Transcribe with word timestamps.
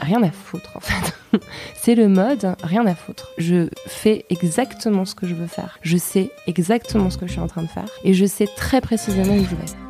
Rien 0.00 0.22
à 0.22 0.30
foutre 0.30 0.70
en 0.76 0.80
fait. 0.80 1.14
C'est 1.74 1.94
le 1.94 2.08
mode, 2.08 2.54
rien 2.62 2.86
à 2.86 2.94
foutre. 2.94 3.30
Je 3.38 3.68
fais 3.86 4.24
exactement 4.30 5.04
ce 5.04 5.14
que 5.14 5.26
je 5.26 5.34
veux 5.34 5.46
faire. 5.46 5.78
Je 5.82 5.96
sais 5.96 6.30
exactement 6.46 7.10
ce 7.10 7.18
que 7.18 7.26
je 7.26 7.32
suis 7.32 7.40
en 7.40 7.48
train 7.48 7.62
de 7.62 7.68
faire. 7.68 7.88
Et 8.04 8.14
je 8.14 8.24
sais 8.24 8.46
très 8.56 8.80
précisément 8.80 9.34
où 9.34 9.44
je 9.44 9.56
vais. 9.56 9.88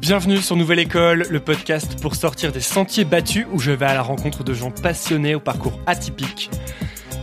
Bienvenue 0.00 0.38
sur 0.38 0.56
Nouvelle 0.56 0.78
École, 0.78 1.26
le 1.28 1.40
podcast 1.40 2.00
pour 2.00 2.14
sortir 2.14 2.52
des 2.52 2.60
sentiers 2.60 3.04
battus 3.04 3.46
où 3.52 3.58
je 3.58 3.70
vais 3.70 3.86
à 3.86 3.94
la 3.94 4.02
rencontre 4.02 4.42
de 4.44 4.54
gens 4.54 4.70
passionnés 4.70 5.34
au 5.34 5.40
parcours 5.40 5.78
atypique. 5.86 6.50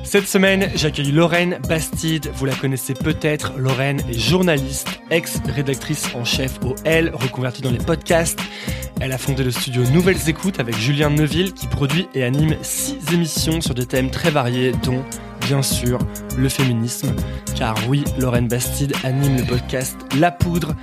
Cette 0.08 0.30
semaine, 0.30 0.69
j'accueille 0.73 1.11
Lorraine 1.11 1.59
Bastide. 1.67 2.31
Vous 2.36 2.45
la 2.45 2.55
connaissez 2.55 2.94
peut-être. 2.94 3.52
Lorraine 3.58 4.00
est 4.09 4.17
journaliste, 4.17 5.02
ex-rédactrice 5.11 6.16
en 6.16 6.23
chef 6.23 6.63
au 6.63 6.75
L, 6.86 7.11
reconvertie 7.13 7.61
dans 7.61 7.72
les 7.72 7.77
podcasts. 7.77 8.39
Elle 9.02 9.11
a 9.11 9.17
fondé 9.17 9.44
le 9.44 9.52
studio 9.52 9.83
Nouvelles 9.91 10.30
Écoutes 10.30 10.61
avec 10.61 10.78
Julien 10.78 11.09
Neuville 11.09 11.53
qui 11.53 11.67
produit 11.67 12.08
et 12.13 12.23
anime 12.23 12.55
six 12.61 12.95
émissions 13.13 13.59
sur 13.59 13.75
des 13.75 13.85
thèmes 13.85 14.09
très 14.09 14.31
variés 14.31 14.72
dont, 14.81 15.03
bien 15.41 15.61
sûr, 15.61 16.00
le 16.38 16.47
féminisme. 16.47 17.13
Car 17.57 17.75
oui, 17.89 18.06
Lorraine 18.18 18.47
Bastide 18.47 18.94
anime 19.03 19.35
le 19.35 19.44
podcast 19.44 19.97
La 20.18 20.31
Poudre 20.31 20.74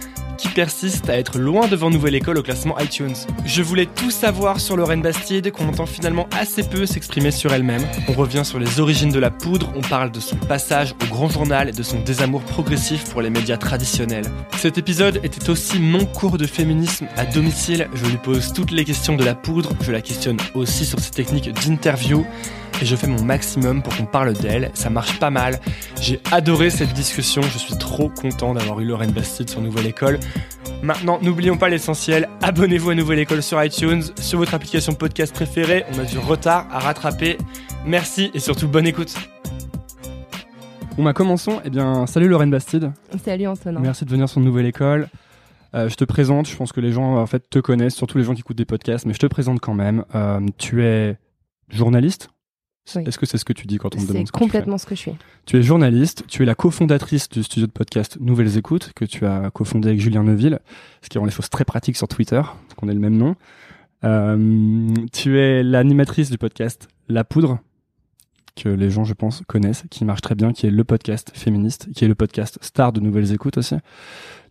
persiste 0.48 1.08
à 1.08 1.18
être 1.18 1.38
loin 1.38 1.68
devant 1.68 1.90
Nouvelle 1.90 2.14
École 2.14 2.38
au 2.38 2.42
classement 2.42 2.78
iTunes. 2.78 3.14
Je 3.46 3.62
voulais 3.62 3.86
tout 3.86 4.10
savoir 4.10 4.60
sur 4.60 4.76
Lorraine 4.76 5.02
Bastide, 5.02 5.52
qu'on 5.52 5.68
entend 5.68 5.86
finalement 5.86 6.28
assez 6.38 6.62
peu 6.62 6.86
s'exprimer 6.86 7.30
sur 7.30 7.52
elle-même. 7.52 7.82
On 8.08 8.12
revient 8.12 8.44
sur 8.44 8.58
les 8.58 8.80
origines 8.80 9.10
de 9.10 9.18
la 9.18 9.30
poudre, 9.30 9.72
on 9.74 9.80
parle 9.80 10.10
de 10.10 10.20
son 10.20 10.36
passage 10.36 10.94
au 11.02 11.06
grand 11.06 11.28
journal 11.28 11.68
et 11.68 11.72
de 11.72 11.82
son 11.82 12.00
désamour 12.00 12.42
progressif 12.42 13.04
pour 13.10 13.22
les 13.22 13.30
médias 13.30 13.56
traditionnels. 13.56 14.26
Cet 14.56 14.78
épisode 14.78 15.20
était 15.22 15.50
aussi 15.50 15.78
mon 15.78 16.04
cours 16.04 16.38
de 16.38 16.46
féminisme 16.46 17.06
à 17.16 17.24
domicile. 17.24 17.88
Je 17.94 18.06
lui 18.06 18.16
pose 18.16 18.52
toutes 18.52 18.70
les 18.70 18.84
questions 18.84 19.16
de 19.16 19.24
la 19.24 19.34
poudre, 19.34 19.70
je 19.80 19.92
la 19.92 20.00
questionne 20.00 20.38
aussi 20.54 20.84
sur 20.84 21.00
ses 21.00 21.10
techniques 21.10 21.52
d'interview 21.52 22.24
et 22.82 22.86
je 22.86 22.96
fais 22.96 23.06
mon 23.06 23.22
maximum 23.22 23.82
pour 23.82 23.96
qu'on 23.96 24.04
parle 24.04 24.32
d'elle. 24.32 24.70
Ça 24.74 24.90
marche 24.90 25.18
pas 25.18 25.30
mal. 25.30 25.60
J'ai 26.00 26.20
adoré 26.32 26.70
cette 26.70 26.92
discussion. 26.92 27.42
Je 27.42 27.58
suis 27.58 27.76
trop 27.78 28.08
content 28.08 28.54
d'avoir 28.54 28.80
eu 28.80 28.84
Lorraine 28.84 29.12
Bastide 29.12 29.50
sur 29.50 29.60
Nouvelle 29.60 29.86
École. 29.86 30.18
Maintenant, 30.82 31.18
n'oublions 31.22 31.56
pas 31.56 31.68
l'essentiel. 31.68 32.28
Abonnez-vous 32.42 32.90
à 32.90 32.94
Nouvelle 32.94 33.18
École 33.18 33.42
sur 33.42 33.62
iTunes, 33.62 34.02
sur 34.20 34.38
votre 34.38 34.54
application 34.54 34.92
podcast 34.92 35.34
préférée. 35.34 35.84
On 35.94 35.98
a 35.98 36.04
du 36.04 36.18
retard 36.18 36.66
à 36.70 36.78
rattraper. 36.78 37.38
Merci 37.86 38.30
et 38.34 38.38
surtout 38.38 38.68
bonne 38.68 38.86
écoute. 38.86 39.14
Bon 40.96 41.02
bah 41.02 41.12
commençons. 41.12 41.60
Eh 41.64 41.70
bien, 41.70 42.06
salut 42.06 42.28
Lorraine 42.28 42.50
Bastide. 42.50 42.92
Salut 43.24 43.46
Antonin. 43.46 43.80
Merci 43.80 44.04
de 44.04 44.10
venir 44.10 44.28
sur 44.28 44.40
Nouvelle 44.40 44.66
École. 44.66 45.08
Euh, 45.74 45.88
je 45.88 45.96
te 45.96 46.04
présente, 46.04 46.48
je 46.48 46.56
pense 46.56 46.72
que 46.72 46.80
les 46.80 46.92
gens 46.92 47.16
en 47.16 47.26
fait 47.26 47.48
te 47.50 47.58
connaissent, 47.58 47.96
surtout 47.96 48.18
les 48.18 48.24
gens 48.24 48.34
qui 48.34 48.40
écoutent 48.40 48.58
des 48.58 48.64
podcasts, 48.64 49.06
mais 49.06 49.14
je 49.14 49.18
te 49.18 49.26
présente 49.26 49.60
quand 49.60 49.74
même. 49.74 50.04
Euh, 50.14 50.40
tu 50.56 50.84
es 50.84 51.16
journaliste 51.68 52.28
Oui. 52.94 53.02
Est-ce 53.06 53.18
que 53.18 53.24
c'est 53.26 53.38
ce 53.38 53.44
que 53.44 53.52
tu 53.54 53.66
dis 53.66 53.78
quand 53.78 53.94
on 53.94 53.98
te 53.98 54.06
demande 54.06 54.08
C'est 54.08 54.26
ce 54.26 54.32
que 54.32 54.38
tu 54.38 54.44
fais 54.44 54.44
complètement 54.44 54.78
ce 54.78 54.86
que 54.86 54.94
je 54.94 55.00
suis. 55.00 55.12
Tu 55.46 55.56
es 55.56 55.62
journaliste, 55.62 56.24
tu 56.28 56.42
es 56.42 56.46
la 56.46 56.54
cofondatrice 56.54 57.28
du 57.28 57.42
studio 57.42 57.66
de 57.66 57.72
podcast 57.72 58.18
Nouvelles 58.20 58.58
Écoutes, 58.58 58.92
que 58.94 59.04
tu 59.06 59.24
as 59.26 59.50
cofondé 59.50 59.88
avec 59.88 60.00
Julien 60.00 60.22
Neuville, 60.22 60.58
ce 61.02 61.08
qui 61.08 61.18
rend 61.18 61.24
les 61.24 61.30
choses 61.30 61.48
très 61.48 61.64
pratiques 61.64 61.96
sur 61.96 62.08
Twitter, 62.08 62.42
parce 62.42 62.74
qu'on 62.76 62.88
ait 62.88 62.94
le 62.94 63.00
même 63.00 63.16
nom. 63.16 63.36
Euh, 64.04 64.94
tu 65.12 65.38
es 65.38 65.62
l'animatrice 65.62 66.30
du 66.30 66.36
podcast 66.36 66.88
La 67.08 67.24
Poudre, 67.24 67.58
que 68.54 68.68
les 68.68 68.90
gens, 68.90 69.04
je 69.04 69.14
pense, 69.14 69.42
connaissent, 69.46 69.84
qui 69.90 70.04
marche 70.04 70.20
très 70.20 70.34
bien, 70.34 70.52
qui 70.52 70.66
est 70.66 70.70
le 70.70 70.84
podcast 70.84 71.32
féministe, 71.34 71.88
qui 71.94 72.04
est 72.04 72.08
le 72.08 72.14
podcast 72.14 72.58
star 72.60 72.92
de 72.92 73.00
Nouvelles 73.00 73.32
Écoutes 73.32 73.56
aussi. 73.58 73.76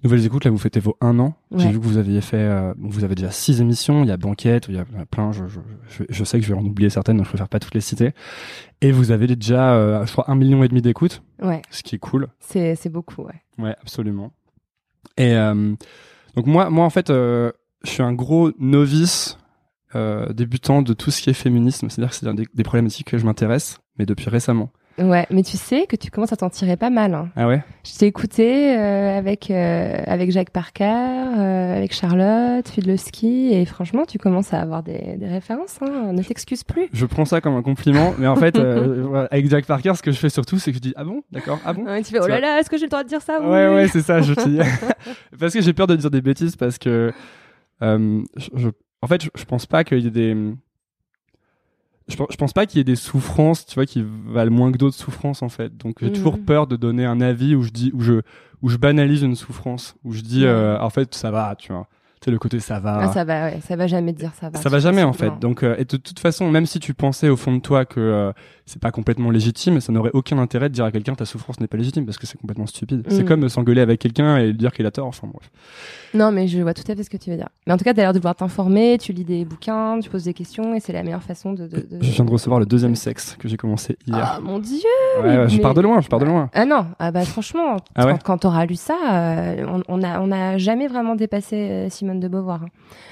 Nouvelles 0.04 0.26
Écoutes, 0.26 0.44
là, 0.44 0.52
vous 0.52 0.58
fêtez 0.58 0.80
vos 0.82 0.98
un 1.00 1.18
an. 1.20 1.34
J'ai 1.56 1.70
vu 1.72 1.80
que 1.80 1.86
vous 1.86 1.98
aviez 1.98 2.20
fait, 2.20 2.36
euh, 2.38 2.74
vous 2.78 3.06
avez 3.06 3.16
déjà 3.16 3.32
six 3.32 3.62
émissions. 3.62 4.04
Il 4.04 4.10
y 4.10 4.12
a 4.12 4.18
Banquette, 4.18 4.66
il 4.68 4.76
y 4.76 4.78
a 4.78 4.86
plein. 5.10 5.32
Je, 5.32 5.48
je, 5.48 5.60
je, 5.88 6.04
je 6.10 6.24
sais 6.26 6.40
que 6.40 6.46
je 6.46 6.54
vais 6.54 6.60
en 6.60 6.66
oublier 6.66 6.90
certaines, 6.90 7.16
donc 7.18 7.26
je 7.26 7.30
préfère 7.32 7.48
pas 7.48 7.60
toutes 7.60 7.74
les 7.74 7.80
citer. 7.82 8.12
Et 8.82 8.92
vous 8.92 9.12
avez 9.12 9.28
déjà, 9.28 9.76
euh, 9.76 10.06
je 10.06 10.12
crois, 10.12 10.30
un 10.30 10.36
million 10.36 10.62
et 10.64 10.68
demi 10.68 10.82
d'écoutes, 10.82 11.24
Ouais, 11.42 11.62
ce 11.70 11.84
qui 11.84 11.96
est 11.96 12.00
cool. 12.00 12.28
c'est 12.42 12.76
c'est 12.76 12.90
beaucoup, 12.90 13.24
ouais. 13.24 13.42
Ouais, 13.58 13.76
absolument. 13.82 14.34
Et 15.18 15.36
euh, 15.36 15.74
donc 16.36 16.48
moi, 16.48 16.70
moi 16.70 16.84
en 16.86 16.90
fait, 16.90 17.10
euh, 17.10 17.52
je 17.86 17.90
suis 17.90 18.04
un 18.04 18.14
gros 18.14 18.52
novice 18.60 19.38
débutant 20.32 20.82
de 20.82 20.92
tout 20.94 21.12
ce 21.12 21.22
qui 21.22 21.30
est 21.30 21.34
féminisme. 21.34 21.88
C'est-à-dire 21.88 22.10
que 22.10 22.16
c'est 22.16 22.34
des, 22.34 22.48
des 22.52 22.64
problématiques 22.64 23.12
que 23.12 23.20
je 23.20 23.26
m'intéresse, 23.26 23.78
mais 24.00 24.08
depuis 24.08 24.28
récemment. 24.28 24.72
Ouais, 25.00 25.26
mais 25.32 25.42
tu 25.42 25.58
sais 25.58 25.88
que 25.88 25.96
tu 25.96 26.12
commences 26.12 26.34
à 26.34 26.36
t'en 26.36 26.50
tirer 26.52 26.78
pas 26.78 26.92
mal. 26.92 27.16
hein. 27.16 27.30
Ah 27.36 27.48
ouais? 27.48 27.64
Je 27.84 27.98
t'ai 27.98 28.06
écouté 28.06 28.78
euh, 28.78 29.18
avec, 29.18 29.50
euh, 29.50 29.98
avec 30.06 30.30
Jacques 30.32 30.52
Parker, 30.52 30.84
euh, 30.86 31.78
avec 31.78 31.94
Charlotte, 31.94 32.68
Fudlowski, 32.70 33.54
et 33.54 33.66
franchement, 33.66 34.04
tu 34.08 34.20
commences 34.20 34.54
à 34.54 34.62
avoir 34.62 34.84
des, 34.84 35.16
des 35.18 35.28
références. 35.28 35.80
Hein. 35.82 36.14
Ne 36.14 36.22
t'excuse 36.22 36.64
plus. 36.64 36.90
Je 36.94 37.06
prends 37.08 37.26
ça 37.26 37.42
comme 37.42 37.56
un 37.56 37.64
compliment, 37.64 38.14
mais 38.20 38.28
en 38.28 38.36
fait, 38.36 38.56
avec 39.32 39.50
Jack 39.50 39.66
Parker, 39.66 39.94
ce 39.96 40.04
que 40.04 40.12
je 40.12 40.18
fais 40.20 40.30
surtout, 40.30 40.60
c'est 40.60 40.72
que 40.72 40.78
je 40.78 40.82
dis 40.82 40.94
ah 40.96 41.04
bon, 41.04 41.24
d'accord, 41.32 41.60
ah 41.66 41.74
bon? 41.74 41.86
Ouais, 41.86 42.04
tu 42.04 42.12
fais, 42.12 42.20
oh 42.22 42.28
là 42.28 42.40
là, 42.40 42.60
est-ce 42.60 42.70
que 42.70 42.78
j'ai 42.78 42.86
le 42.86 42.90
droit 42.90 43.04
de 43.04 43.10
dire 43.10 43.22
ça? 43.22 43.40
Oui. 43.42 43.48
Ouais, 43.48 43.74
ouais, 43.74 43.88
c'est 43.88 44.02
ça, 44.04 44.22
je 44.22 44.34
dis. 44.34 44.60
parce 45.40 45.54
que 45.56 45.62
j'ai 45.62 45.74
peur 45.74 45.88
de 45.88 45.96
dire 45.96 46.12
des 46.12 46.22
bêtises 46.22 46.56
parce 46.56 46.78
que, 46.78 47.12
je, 47.82 48.22
je- 48.56 48.70
en 49.02 49.08
fait, 49.08 49.24
je, 49.24 49.30
je 49.36 49.44
pense 49.46 49.66
pas 49.66 49.84
qu'il 49.84 50.00
y 50.00 50.08
ait 50.08 50.12
des, 50.12 50.38
je, 52.08 52.16
pense- 52.16 52.28
je 52.32 52.36
pense 52.38 52.54
pas 52.54 52.66
qu'il 52.66 52.78
y 52.80 52.82
ait 52.82 52.84
des 52.86 52.96
souffrances, 52.96 53.66
tu 53.66 53.76
vois, 53.76 53.86
qui 53.86 54.04
valent 54.28 54.52
moins 54.52 54.72
que 54.72 54.78
d'autres 54.78 54.96
souffrances, 54.98 55.42
en 55.42 55.50
fait. 55.50 55.76
Donc, 55.78 55.98
j'ai 56.02 56.08
Mhm. 56.08 56.14
toujours 56.14 56.40
peur 56.40 56.68
de 56.68 56.76
donner 56.76 57.06
un 57.06 57.22
avis 57.22 57.56
où 57.56 57.64
je 57.64 57.70
dis, 57.72 57.92
où 57.94 58.02
je, 58.02 58.22
où 58.62 58.70
je 58.70 58.78
banalise 58.78 59.22
une 59.24 59.36
souffrance, 59.36 59.96
où 60.04 60.12
je 60.14 60.22
dis, 60.22 60.42
Ouais. 60.44 60.48
euh, 60.50 60.80
en 60.80 60.90
fait, 60.90 61.14
ça 61.16 61.32
va, 61.32 61.56
tu 61.58 61.72
vois. 61.74 61.88
Tu 62.24 62.28
sais, 62.28 62.32
le 62.32 62.40
côté 62.40 62.62
ça 62.62 62.80
va. 62.80 63.00
Ah, 63.02 63.08
ça 63.12 63.26
va, 63.26 63.46
ouais, 63.48 63.60
ça 63.68 63.76
va 63.76 63.86
jamais 63.86 64.14
dire 64.14 64.32
ça 64.40 64.50
va. 64.50 64.58
Ça 64.58 64.70
va 64.70 64.80
jamais 64.80 65.04
en 65.04 65.12
fait. 65.12 65.28
Non. 65.28 65.36
Donc, 65.42 65.62
euh, 65.64 65.76
et 65.78 65.84
de 65.84 65.98
toute 65.98 66.20
façon, 66.20 66.50
même 66.50 66.66
si 66.66 66.80
tu 66.80 66.94
pensais 66.94 67.28
au 67.28 67.36
fond 67.36 67.54
de 67.54 67.60
toi 67.60 67.84
que 67.84 68.00
euh, 68.00 68.32
c'est 68.66 68.82
pas 68.82 68.92
complètement 68.92 69.30
légitime, 69.30 69.82
ça 69.82 69.92
n'aurait 69.92 70.12
aucun 70.14 70.38
intérêt 70.38 70.70
de 70.70 70.74
dire 70.74 70.86
à 70.86 70.92
quelqu'un 70.92 71.16
ta 71.16 71.26
souffrance 71.26 71.60
n'est 71.60 71.68
pas 71.68 71.76
légitime 71.76 72.06
parce 72.06 72.18
que 72.18 72.26
c'est 72.26 72.38
complètement 72.40 72.66
stupide. 72.66 73.04
C'est 73.10 73.24
Mm. 73.24 73.26
comme 73.26 73.50
s'engueuler 73.50 73.82
avec 73.82 74.00
quelqu'un 74.00 74.38
et 74.38 74.48
lui 74.48 74.54
dire 74.54 74.72
qu'il 74.72 74.86
a 74.86 74.92
tort. 74.92 75.08
Enfin 75.08 75.28
bref. 75.28 75.52
Non, 76.14 76.32
mais 76.32 76.48
je 76.48 76.62
vois 76.62 76.74
tout 76.74 76.90
à 76.90 76.96
fait 76.96 77.04
ce 77.04 77.10
que 77.10 77.18
tu 77.18 77.30
veux 77.30 77.36
dire. 77.36 77.50
Mais 77.68 77.74
en 77.74 77.78
tout 77.78 77.84
cas, 77.84 77.94
t'as 77.94 78.04
l'air 78.04 78.14
de 78.14 78.20
vouloir 78.20 78.36
t'informer, 78.36 78.98
tu 79.00 79.12
lis 79.12 79.26
des 79.26 79.44
bouquins, 79.44 80.00
tu 80.00 80.10
poses 80.10 80.24
des 80.24 80.34
questions, 80.34 80.74
et 80.76 80.80
c'est 80.80 80.94
la 80.94 81.04
meilleure 81.04 81.24
façon 81.24 81.52
de. 81.52 81.68
de, 81.68 81.78
de- 81.78 81.98
Je 82.02 82.12
viens 82.12 82.24
de 82.24 82.32
recevoir 82.32 82.60
le 82.62 82.66
deuxième 82.66 82.96
sexe 82.96 83.36
que 83.38 83.50
j'ai 83.50 83.58
commencé 83.58 83.98
hier. 84.08 84.36
Ah 84.38 84.40
mon 84.42 84.60
dieu 84.60 84.78
ouais, 85.22 85.38
ouais, 85.40 85.50
je 85.50 85.58
mais- 85.58 85.62
pars 85.62 85.74
de 85.74 85.82
loin, 85.82 86.00
je 86.00 86.08
pars 86.08 86.20
de 86.20 86.26
loin. 86.26 86.50
Ah 86.54 86.64
non, 86.66 86.86
ah 87.00 87.12
bah 87.12 87.26
franchement, 87.26 87.78
Ah 87.96 88.06
ouais 88.06 88.12
quand, 88.14 88.24
quand 88.24 88.38
t'auras 88.38 88.66
lu 88.66 88.76
ça, 88.76 88.96
euh, 89.12 89.66
on, 89.68 89.82
on 89.90 90.04
a 90.04 90.22
on 90.22 90.32
a 90.32 90.58
jamais 90.58 90.88
vraiment 90.88 91.16
dépassé 91.16 91.56
euh, 91.58 91.90
Simone 91.90 92.13
De 92.20 92.28
Beauvoir. 92.28 92.64
hein. 92.64 92.70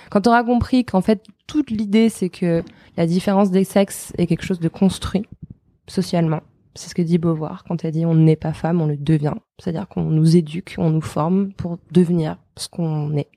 Quand 0.10 0.22
tu 0.22 0.30
auras 0.30 0.44
compris 0.44 0.86
qu'en 0.86 1.02
fait, 1.02 1.24
toute 1.48 1.72
l'idée, 1.72 2.10
c'est 2.10 2.30
que 2.30 2.64
la 2.98 3.06
différence 3.06 3.52
des 3.52 3.64
sexes 3.64 4.14
est 4.18 4.28
quelque 4.28 4.46
chose 4.46 4.60
de 4.60 4.70
construit 4.70 5.26
socialement. 5.88 6.42
C'est 6.76 6.90
ce 6.90 6.96
que 6.96 7.02
dit 7.02 7.18
Beauvoir 7.18 7.64
quand 7.68 7.84
elle 7.84 7.92
dit 7.92 8.06
on 8.06 8.16
n'est 8.16 8.36
pas 8.36 8.54
femme, 8.54 8.82
on 8.82 8.88
le 8.88 8.98
devient. 8.98 9.34
C'est-à-dire 9.60 9.88
qu'on 9.88 10.04
nous 10.04 10.36
éduque, 10.38 10.76
on 10.78 10.90
nous 10.90 11.02
forme 11.02 11.52
pour 11.54 11.80
devenir 11.92 12.38
ce 12.58 12.70
qu'on 12.70 13.16
est. 13.18 13.28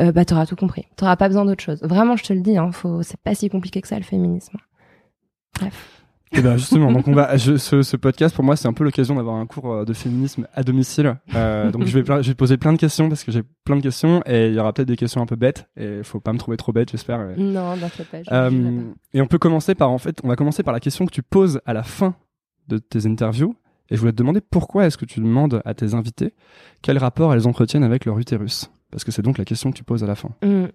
Euh, 0.00 0.12
bah, 0.12 0.24
tout 0.24 0.56
compris. 0.56 0.86
T'auras 0.96 1.16
pas 1.16 1.28
besoin 1.28 1.44
d'autre 1.44 1.62
chose. 1.62 1.80
Vraiment, 1.82 2.16
je 2.16 2.24
te 2.24 2.32
le 2.32 2.40
dis, 2.40 2.56
hein, 2.56 2.70
faut, 2.72 3.02
c'est 3.02 3.20
pas 3.20 3.34
si 3.34 3.48
compliqué 3.48 3.80
que 3.80 3.88
ça, 3.88 3.96
le 3.96 4.04
féminisme. 4.04 4.56
Bref. 5.58 5.99
Et 6.32 6.42
ben 6.42 6.56
justement, 6.56 6.92
donc 6.92 7.08
on 7.08 7.12
va, 7.12 7.36
je- 7.36 7.56
ce, 7.56 7.82
ce 7.82 7.96
podcast 7.96 8.34
pour 8.36 8.44
moi 8.44 8.54
c'est 8.54 8.68
un 8.68 8.72
peu 8.72 8.84
l'occasion 8.84 9.16
d'avoir 9.16 9.34
un 9.36 9.46
cours 9.46 9.72
euh, 9.72 9.84
de 9.84 9.92
féminisme 9.92 10.46
à 10.54 10.62
domicile. 10.62 11.16
Euh, 11.34 11.72
donc 11.72 11.86
je 11.86 11.92
vais, 11.92 12.04
plein- 12.04 12.22
je 12.22 12.28
vais 12.28 12.34
te 12.34 12.38
poser 12.38 12.56
plein 12.56 12.72
de 12.72 12.78
questions 12.78 13.08
parce 13.08 13.24
que 13.24 13.32
j'ai 13.32 13.42
plein 13.64 13.74
de 13.76 13.82
questions 13.82 14.22
et 14.26 14.46
il 14.46 14.54
y 14.54 14.60
aura 14.60 14.72
peut-être 14.72 14.86
des 14.88 14.96
questions 14.96 15.20
un 15.20 15.26
peu 15.26 15.34
bêtes 15.34 15.68
et 15.76 16.02
faut 16.04 16.20
pas 16.20 16.32
me 16.32 16.38
trouver 16.38 16.56
trop 16.56 16.72
bête 16.72 16.90
j'espère. 16.92 17.18
Non, 17.36 17.76
pas. 17.76 17.88
je- 17.88 18.02
je 18.22 18.32
Euh, 18.32 18.50
jugerai 18.50 18.84
et 19.14 19.20
on 19.22 19.26
peut 19.26 19.38
commencer 19.38 19.74
par 19.74 19.90
en 19.90 19.98
fait, 19.98 20.20
on 20.22 20.28
va 20.28 20.36
commencer 20.36 20.62
par 20.62 20.72
la 20.72 20.78
question 20.80 21.04
que 21.04 21.10
tu 21.12 21.22
poses 21.22 21.60
à 21.66 21.72
la 21.72 21.82
fin 21.82 22.14
de 22.68 22.78
tes 22.78 23.06
interviews. 23.06 23.56
Et 23.92 23.96
je 23.96 24.00
voulais 24.00 24.12
te 24.12 24.18
demander 24.18 24.40
pourquoi 24.40 24.86
est-ce 24.86 24.96
que 24.96 25.04
tu 25.04 25.18
demandes 25.18 25.60
à 25.64 25.74
tes 25.74 25.94
invités 25.94 26.32
quel 26.80 26.96
rapport 26.96 27.34
elles 27.34 27.48
entretiennent 27.48 27.82
avec 27.82 28.04
leur 28.04 28.16
utérus? 28.20 28.70
Parce 28.92 29.02
que 29.02 29.10
c'est 29.10 29.22
donc 29.22 29.36
la 29.36 29.44
question 29.44 29.72
que 29.72 29.76
tu 29.76 29.82
poses 29.82 30.04
à 30.04 30.06
la 30.06 30.14
fin. 30.14 30.28
Mm. 30.44 30.66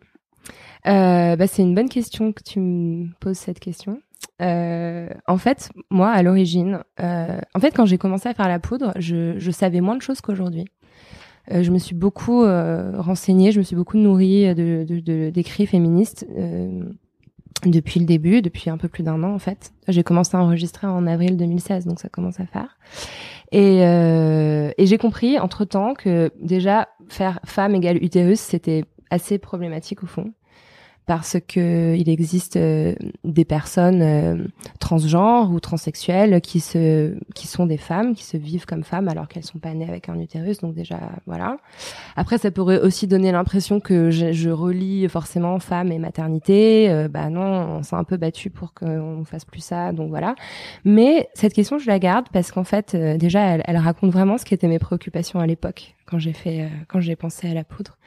Euh, 0.88 1.36
bah, 1.36 1.48
c'est 1.48 1.62
une 1.62 1.74
bonne 1.74 1.90
question 1.90 2.32
que 2.34 2.44
tu 2.44 2.60
me 2.60 3.08
poses 3.20 3.38
cette 3.38 3.60
question. 3.62 4.00
Euh, 4.42 5.10
en 5.28 5.38
fait, 5.38 5.70
moi, 5.90 6.10
à 6.12 6.22
l'origine, 6.24 6.80
euh, 7.00 7.40
en 7.54 7.60
fait, 7.60 7.72
quand 7.72 7.86
j'ai 7.86 7.98
commencé 7.98 8.28
à 8.28 8.34
faire 8.34 8.48
la 8.48 8.60
poudre, 8.60 8.92
je, 8.98 9.38
je 9.40 9.52
savais 9.52 9.82
moins 9.82 9.96
de 9.96 10.02
choses 10.02 10.22
qu'aujourd'hui. 10.22 10.66
Euh, 11.52 11.64
je 11.64 11.72
me 11.72 11.78
suis 11.78 11.96
beaucoup 11.96 12.44
euh, 12.44 12.94
renseignée, 13.00 13.52
je 13.52 13.60
me 13.60 13.64
suis 13.64 13.76
beaucoup 13.76 13.98
nourrie 13.98 14.54
de, 14.56 14.84
de, 14.88 15.00
de- 15.00 15.30
d'écrits 15.30 15.68
féministes 15.68 16.26
euh, 16.38 16.84
depuis 17.66 18.00
le 18.00 18.06
début, 18.06 18.42
depuis 18.42 18.70
un 18.70 18.78
peu 18.78 18.88
plus 18.88 19.04
d'un 19.04 19.24
an 19.24 19.34
en 19.34 19.40
fait. 19.40 19.72
J'ai 19.88 20.04
commencé 20.04 20.36
à 20.36 20.42
enregistrer 20.42 20.88
en 20.88 21.06
avril 21.08 21.38
2016, 21.38 21.86
donc 21.86 22.00
ça 22.00 22.10
commence 22.10 22.40
à 22.40 22.46
faire. 22.46 22.78
Et, 23.52 23.86
euh, 23.86 24.72
et 24.78 24.86
j'ai 24.88 24.98
compris 24.98 25.40
entre 25.40 25.66
temps 25.66 25.94
que 25.94 26.32
déjà 26.42 26.88
faire 27.08 27.40
femme 27.46 27.76
égale 27.76 28.04
utérus, 28.04 28.40
c'était 28.40 28.84
assez 29.12 29.38
problématique 29.38 30.02
au 30.04 30.08
fond 30.08 30.34
parce 31.06 31.38
que 31.48 31.96
il 31.96 32.10
existe 32.10 32.56
euh, 32.56 32.96
des 33.24 33.46
personnes 33.46 34.02
euh, 34.02 34.48
transgenres 34.80 35.52
ou 35.52 35.60
transsexuelles 35.60 36.42
qui 36.42 36.60
se 36.60 37.16
qui 37.36 37.48
sont 37.48 37.68
des 37.68 37.78
femmes 37.78 38.16
qui 38.16 38.24
se 38.24 38.38
vivent 38.38 38.66
comme 38.66 38.84
femmes 38.84 39.08
alors 39.08 39.28
qu'elles 39.28 39.44
sont 39.44 39.60
pas 39.60 39.74
nées 39.74 39.88
avec 39.88 40.10
un 40.10 40.20
utérus 40.20 40.60
donc 40.60 40.74
déjà 40.74 41.00
voilà. 41.28 41.58
Après 42.16 42.38
ça 42.38 42.50
pourrait 42.50 42.80
aussi 42.80 43.06
donner 43.06 43.32
l'impression 43.32 43.80
que 43.80 44.10
je, 44.10 44.32
je 44.32 44.50
relie 44.50 45.08
forcément 45.08 45.60
femme 45.60 45.92
et 45.92 46.00
maternité 46.00 46.90
euh, 46.90 47.08
bah 47.08 47.30
non 47.30 47.78
on 47.78 47.84
s'est 47.84 47.96
un 47.96 48.04
peu 48.04 48.18
battu 48.18 48.50
pour 48.50 48.74
qu'on 48.74 49.24
fasse 49.26 49.46
plus 49.46 49.64
ça 49.64 49.92
donc 49.92 50.10
voilà. 50.10 50.36
Mais 50.86 51.30
cette 51.36 51.54
question 51.54 51.78
je 51.78 51.88
la 51.88 52.00
garde 52.00 52.28
parce 52.34 52.52
qu'en 52.52 52.64
fait 52.64 52.96
déjà 52.96 53.42
elle, 53.42 53.78
raconte 53.78 54.12
vraiment 54.12 54.38
ce 54.38 54.46
qui 54.46 54.54
étaient 54.54 54.68
mes 54.68 54.80
préoccupations 54.80 55.40
à 55.40 55.46
l'époque 55.46 55.96
quand 56.08 56.18
j'ai 56.18 56.34
fait 56.34 56.70
quand 56.88 57.00
j'ai 57.00 57.16
pensé 57.16 57.50
à 57.50 57.54
la 57.54 57.64
poudre 57.64 57.98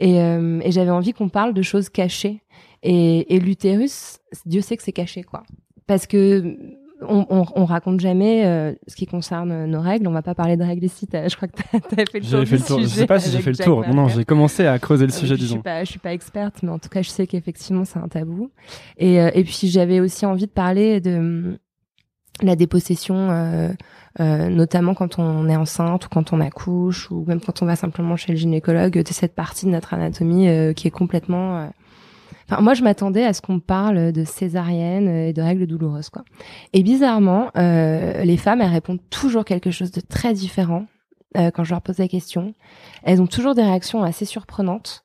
et, 0.00 0.20
euh, 0.20 0.60
et 0.64 0.72
j'avais 0.72 0.90
envie 0.90 1.12
qu'on 1.12 1.28
parle 1.28 1.54
de 1.54 1.62
choses 1.62 1.88
cachées. 1.88 2.42
Et, 2.82 3.34
et 3.34 3.38
l'utérus, 3.38 4.18
Dieu 4.46 4.60
sait 4.62 4.76
que 4.76 4.82
c'est 4.82 4.92
caché, 4.92 5.22
quoi. 5.22 5.42
Parce 5.86 6.06
que 6.06 6.56
on, 7.02 7.24
on, 7.30 7.44
on 7.54 7.64
raconte 7.64 7.98
jamais 8.00 8.44
euh, 8.44 8.74
ce 8.86 8.94
qui 8.94 9.06
concerne 9.06 9.64
nos 9.66 9.80
règles. 9.80 10.06
On 10.06 10.10
va 10.12 10.20
pas 10.22 10.34
parler 10.34 10.56
de 10.58 10.62
règles 10.64 10.84
ici. 10.84 11.06
Je 11.12 11.34
crois 11.34 11.48
que 11.48 11.54
t'as 11.56 12.02
as 12.02 12.06
fait 12.06 12.20
le 12.20 12.26
tour. 12.26 12.40
J'ai 12.40 12.46
fait 12.46 12.56
du 12.56 12.62
le 12.62 12.66
tour. 12.66 12.78
Je 12.80 12.86
sujet 12.86 13.00
sais 13.00 13.06
pas 13.06 13.18
si 13.18 13.30
j'ai 13.30 13.40
fait 13.40 13.50
le 13.52 13.64
tour. 13.64 13.86
Non, 13.88 14.08
j'ai 14.08 14.24
commencé 14.24 14.66
à 14.66 14.78
creuser 14.78 15.06
le 15.06 15.12
Euh, 15.12 15.16
sujet, 15.16 15.34
je 15.34 15.38
suis 15.40 15.46
disons. 15.48 15.62
pas, 15.62 15.82
je 15.84 15.90
suis 15.90 15.98
pas 15.98 16.12
experte, 16.12 16.62
mais 16.62 16.68
en 16.70 16.78
tout 16.78 16.88
cas, 16.90 17.00
je 17.02 17.08
sais 17.08 17.26
qu'effectivement, 17.26 17.84
c'est 17.86 17.98
un 17.98 18.08
tabou. 18.08 18.50
Et, 18.98 19.18
euh, 19.20 19.30
et 19.34 19.44
puis, 19.44 19.60
j'avais 19.68 20.00
aussi 20.00 20.26
envie 20.26 20.46
de 20.46 20.50
parler 20.52 21.00
de 21.00 21.58
la 22.42 22.56
dépossession, 22.56 23.30
euh, 23.30 23.68
euh, 24.20 24.48
notamment 24.48 24.94
quand 24.94 25.18
on 25.18 25.48
est 25.48 25.56
enceinte 25.56 26.06
ou 26.06 26.08
quand 26.08 26.32
on 26.32 26.40
accouche 26.40 27.10
ou 27.10 27.24
même 27.26 27.40
quand 27.40 27.62
on 27.62 27.66
va 27.66 27.76
simplement 27.76 28.16
chez 28.16 28.32
le 28.32 28.38
gynécologue, 28.38 29.02
de 29.02 29.12
cette 29.12 29.34
partie 29.34 29.66
de 29.66 29.70
notre 29.70 29.94
anatomie 29.94 30.48
euh, 30.48 30.72
qui 30.72 30.88
est 30.88 30.92
complètement. 30.92 31.58
euh, 31.58 31.66
Enfin, 32.48 32.62
moi, 32.62 32.74
je 32.74 32.82
m'attendais 32.82 33.24
à 33.24 33.32
ce 33.32 33.40
qu'on 33.40 33.60
parle 33.60 34.10
de 34.10 34.24
césarienne 34.24 35.06
et 35.08 35.32
de 35.32 35.40
règles 35.40 35.68
douloureuses, 35.68 36.08
quoi. 36.08 36.24
Et 36.72 36.82
bizarrement, 36.82 37.50
euh, 37.56 38.24
les 38.24 38.36
femmes, 38.36 38.60
elles 38.60 38.72
répondent 38.72 38.98
toujours 39.08 39.44
quelque 39.44 39.70
chose 39.70 39.92
de 39.92 40.00
très 40.00 40.32
différent 40.32 40.86
euh, 41.36 41.52
quand 41.52 41.62
je 41.62 41.70
leur 41.70 41.80
pose 41.80 41.98
la 41.98 42.08
question. 42.08 42.52
Elles 43.04 43.22
ont 43.22 43.28
toujours 43.28 43.54
des 43.54 43.62
réactions 43.62 44.02
assez 44.02 44.24
surprenantes. 44.24 45.04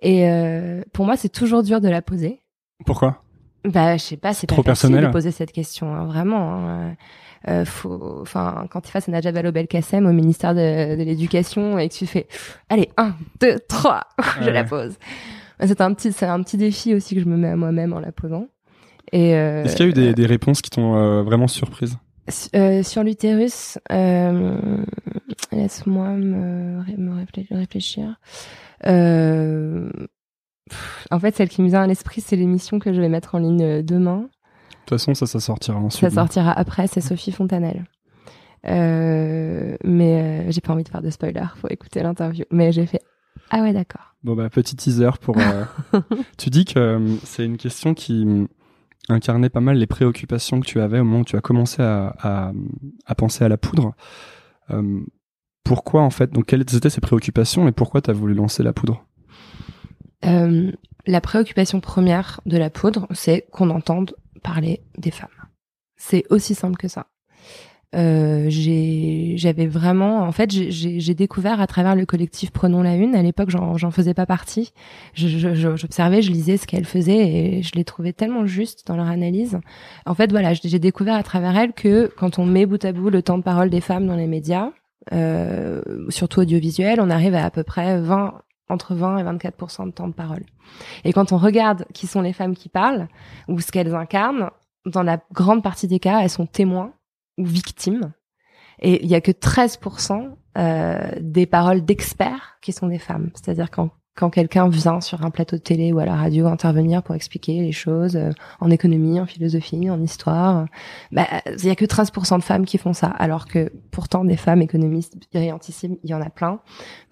Et 0.00 0.30
euh, 0.30 0.80
pour 0.94 1.04
moi, 1.04 1.18
c'est 1.18 1.28
toujours 1.28 1.62
dur 1.62 1.82
de 1.82 1.88
la 1.90 2.00
poser. 2.00 2.40
Pourquoi? 2.86 3.22
Bah, 3.66 3.96
je 3.96 4.02
sais 4.02 4.16
pas, 4.16 4.32
c'est 4.34 4.46
pas 4.46 4.54
Trop 4.54 4.62
facile 4.62 4.90
personnel 4.90 5.06
de 5.06 5.12
poser 5.12 5.30
cette 5.30 5.52
question, 5.52 5.94
hein, 5.94 6.04
vraiment. 6.06 6.54
hein. 6.68 6.96
Euh, 7.48 7.64
faut, 7.64 8.18
enfin, 8.22 8.66
quand 8.70 8.80
tu 8.80 8.88
es 8.88 8.90
face 8.90 9.08
à 9.08 9.12
Najat 9.12 9.30
Vallaud-Belkacem 9.30 10.04
au 10.06 10.12
ministère 10.12 10.52
de, 10.54 10.96
de 10.96 11.02
l'Éducation 11.04 11.78
et 11.78 11.88
que 11.88 11.94
tu 11.94 12.06
fais, 12.06 12.26
allez, 12.68 12.88
un, 12.96 13.14
deux, 13.40 13.58
trois, 13.68 14.04
je 14.40 14.46
Ouais, 14.46 14.52
la 14.52 14.64
pose. 14.64 14.94
C'est 15.64 15.80
un 15.80 15.94
petit, 15.94 16.12
c'est 16.12 16.26
un 16.26 16.42
petit 16.42 16.56
défi 16.56 16.94
aussi 16.94 17.14
que 17.14 17.20
je 17.20 17.26
me 17.26 17.36
mets 17.36 17.48
à 17.50 17.56
moi-même 17.56 17.92
en 17.92 18.00
la 18.00 18.10
posant. 18.12 18.48
Et 19.12 19.36
euh, 19.36 19.62
Est-ce 19.64 19.76
qu'il 19.76 19.86
y 19.86 19.88
a 19.88 19.90
eu 19.90 19.92
des, 19.92 20.14
des 20.14 20.26
réponses 20.26 20.60
qui 20.60 20.70
t'ont 20.70 20.96
euh, 20.96 21.22
vraiment 21.22 21.46
surprise? 21.46 21.96
Su- 22.28 22.48
euh, 22.56 22.82
sur 22.82 23.04
l'utérus, 23.04 23.78
euh, 23.92 24.58
laisse-moi 25.52 26.08
me, 26.08 26.82
me 26.98 27.14
réflé- 27.14 27.46
réfléchir. 27.52 28.16
Euh, 28.86 29.88
en 31.10 31.18
fait, 31.20 31.34
celle 31.36 31.48
qui 31.48 31.62
me 31.62 31.68
vient 31.68 31.82
à 31.82 31.86
l'esprit, 31.86 32.20
c'est 32.20 32.36
l'émission 32.36 32.78
que 32.78 32.92
je 32.92 33.00
vais 33.00 33.08
mettre 33.08 33.34
en 33.34 33.38
ligne 33.38 33.62
euh, 33.62 33.82
demain. 33.82 34.22
De 34.22 34.26
toute 34.86 34.98
façon, 34.98 35.14
ça, 35.14 35.26
ça 35.26 35.40
sortira 35.40 35.78
ensuite. 35.78 36.08
Ça 36.08 36.14
sortira 36.14 36.52
après, 36.52 36.86
c'est 36.86 37.00
Sophie 37.00 37.32
Fontanelle. 37.32 37.84
Euh, 38.66 39.76
mais 39.84 40.46
euh, 40.46 40.50
j'ai 40.50 40.60
pas 40.60 40.72
envie 40.72 40.82
de 40.82 40.88
faire 40.88 41.02
de 41.02 41.10
spoiler, 41.10 41.44
faut 41.56 41.68
écouter 41.68 42.02
l'interview. 42.02 42.44
Mais 42.50 42.72
j'ai 42.72 42.86
fait 42.86 43.00
ah 43.50 43.60
ouais 43.62 43.72
d'accord. 43.72 44.16
Bon 44.24 44.34
bah 44.34 44.48
petit 44.50 44.74
teaser 44.74 45.10
pour. 45.20 45.36
euh, 45.38 45.64
tu 46.38 46.50
dis 46.50 46.64
que 46.64 47.16
c'est 47.22 47.44
une 47.44 47.58
question 47.58 47.94
qui 47.94 48.24
euh, 48.26 48.46
incarnait 49.08 49.50
pas 49.50 49.60
mal 49.60 49.76
les 49.76 49.86
préoccupations 49.86 50.58
que 50.58 50.66
tu 50.66 50.80
avais 50.80 50.98
au 50.98 51.04
moment 51.04 51.20
où 51.20 51.24
tu 51.24 51.36
as 51.36 51.40
commencé 51.40 51.80
à, 51.80 52.16
à, 52.20 52.52
à 53.06 53.14
penser 53.14 53.44
à 53.44 53.48
la 53.48 53.56
poudre. 53.56 53.94
Pourquoi 55.62 56.02
en 56.02 56.10
fait 56.10 56.32
Donc 56.32 56.46
quelles 56.46 56.62
étaient 56.62 56.90
ces 56.90 57.00
préoccupations 57.00 57.68
et 57.68 57.72
pourquoi 57.72 58.00
tu 58.00 58.10
as 58.10 58.14
voulu 58.14 58.34
lancer 58.34 58.62
la 58.64 58.72
poudre? 58.72 59.04
Euh, 60.24 60.72
la 61.06 61.20
préoccupation 61.20 61.80
première 61.80 62.40
de 62.46 62.56
la 62.56 62.70
poudre, 62.70 63.06
c'est 63.12 63.46
qu'on 63.52 63.70
entende 63.70 64.14
parler 64.42 64.80
des 64.98 65.10
femmes. 65.10 65.28
C'est 65.96 66.24
aussi 66.30 66.54
simple 66.54 66.76
que 66.76 66.88
ça. 66.88 67.06
Euh, 67.94 68.48
j'avais 68.50 69.66
vraiment, 69.66 70.22
en 70.22 70.32
fait, 70.32 70.50
j'ai- 70.50 71.14
découvert 71.14 71.60
à 71.60 71.66
travers 71.66 71.94
le 71.94 72.04
collectif 72.04 72.50
Prenons 72.50 72.82
la 72.82 72.94
Une. 72.96 73.14
À 73.14 73.22
l'époque, 73.22 73.48
j'en 73.50 73.90
faisais 73.90 74.12
pas 74.12 74.26
partie. 74.26 74.72
Je- 75.14 75.28
je- 75.28 75.54
je- 75.54 75.76
J'observais, 75.76 76.20
je, 76.20 76.30
lisais 76.32 76.56
ce 76.58 76.66
qu'elles 76.66 76.84
faisaient 76.84 77.28
et 77.28 77.62
je 77.62 77.70
les 77.74 77.84
trouvais 77.84 78.12
tellement 78.12 78.44
justes 78.44 78.86
dans 78.86 78.96
leur 78.96 79.06
analyse. 79.06 79.58
En 80.04 80.14
fait, 80.14 80.30
voilà, 80.30 80.52
j'ai 80.52 80.78
découvert 80.78 81.14
à 81.14 81.22
travers 81.22 81.56
elles 81.56 81.72
que 81.72 82.12
quand 82.18 82.38
on 82.38 82.44
met 82.44 82.66
bout 82.66 82.84
à 82.84 82.92
bout 82.92 83.08
le 83.08 83.22
temps 83.22 83.38
de 83.38 83.42
parole 83.44 83.70
des 83.70 83.80
femmes 83.80 84.06
dans 84.06 84.16
les 84.16 84.26
médias, 84.26 84.72
euh, 85.12 85.80
surtout 86.10 86.40
audiovisuels, 86.40 87.00
on 87.00 87.08
arrive 87.08 87.34
à 87.34 87.44
à 87.46 87.50
peu 87.50 87.62
près 87.62 87.98
20, 88.00 88.42
entre 88.68 88.94
20 88.94 89.18
et 89.18 89.24
24% 89.24 89.86
de 89.86 89.90
temps 89.92 90.08
de 90.08 90.12
parole. 90.12 90.44
Et 91.04 91.12
quand 91.12 91.32
on 91.32 91.38
regarde 91.38 91.86
qui 91.94 92.06
sont 92.06 92.20
les 92.20 92.32
femmes 92.32 92.56
qui 92.56 92.68
parlent 92.68 93.08
ou 93.48 93.60
ce 93.60 93.70
qu'elles 93.70 93.94
incarnent, 93.94 94.50
dans 94.84 95.02
la 95.02 95.18
grande 95.32 95.62
partie 95.62 95.88
des 95.88 95.98
cas, 95.98 96.20
elles 96.20 96.30
sont 96.30 96.46
témoins 96.46 96.92
ou 97.38 97.44
victimes. 97.44 98.12
Et 98.80 99.04
il 99.04 99.10
y 99.10 99.14
a 99.14 99.20
que 99.20 99.32
13% 99.32 100.34
euh, 100.58 101.10
des 101.20 101.46
paroles 101.46 101.84
d'experts 101.84 102.58
qui 102.60 102.72
sont 102.72 102.88
des 102.88 102.98
femmes. 102.98 103.30
C'est-à-dire 103.34 103.70
quand 103.70 103.90
quand 104.16 104.30
quelqu'un 104.30 104.68
vient 104.68 105.00
sur 105.00 105.24
un 105.24 105.30
plateau 105.30 105.56
de 105.56 105.62
télé 105.62 105.92
ou 105.92 105.98
à 105.98 106.04
la 106.04 106.16
radio 106.16 106.46
intervenir 106.46 107.02
pour 107.02 107.14
expliquer 107.14 107.60
les 107.60 107.72
choses 107.72 108.16
euh, 108.16 108.30
en 108.60 108.70
économie, 108.70 109.20
en 109.20 109.26
philosophie, 109.26 109.90
en 109.90 110.02
histoire, 110.02 110.66
bah, 111.12 111.26
il 111.46 111.64
y 111.66 111.70
a 111.70 111.76
que 111.76 111.84
13% 111.84 112.38
de 112.38 112.42
femmes 112.42 112.64
qui 112.64 112.78
font 112.78 112.92
ça, 112.92 113.08
alors 113.08 113.46
que 113.46 113.70
pourtant 113.90 114.24
des 114.24 114.36
femmes 114.36 114.62
économistes 114.62 115.16
brillantissimes, 115.32 115.96
il 116.02 116.10
y 116.10 116.14
en 116.14 116.22
a 116.22 116.30
plein. 116.30 116.60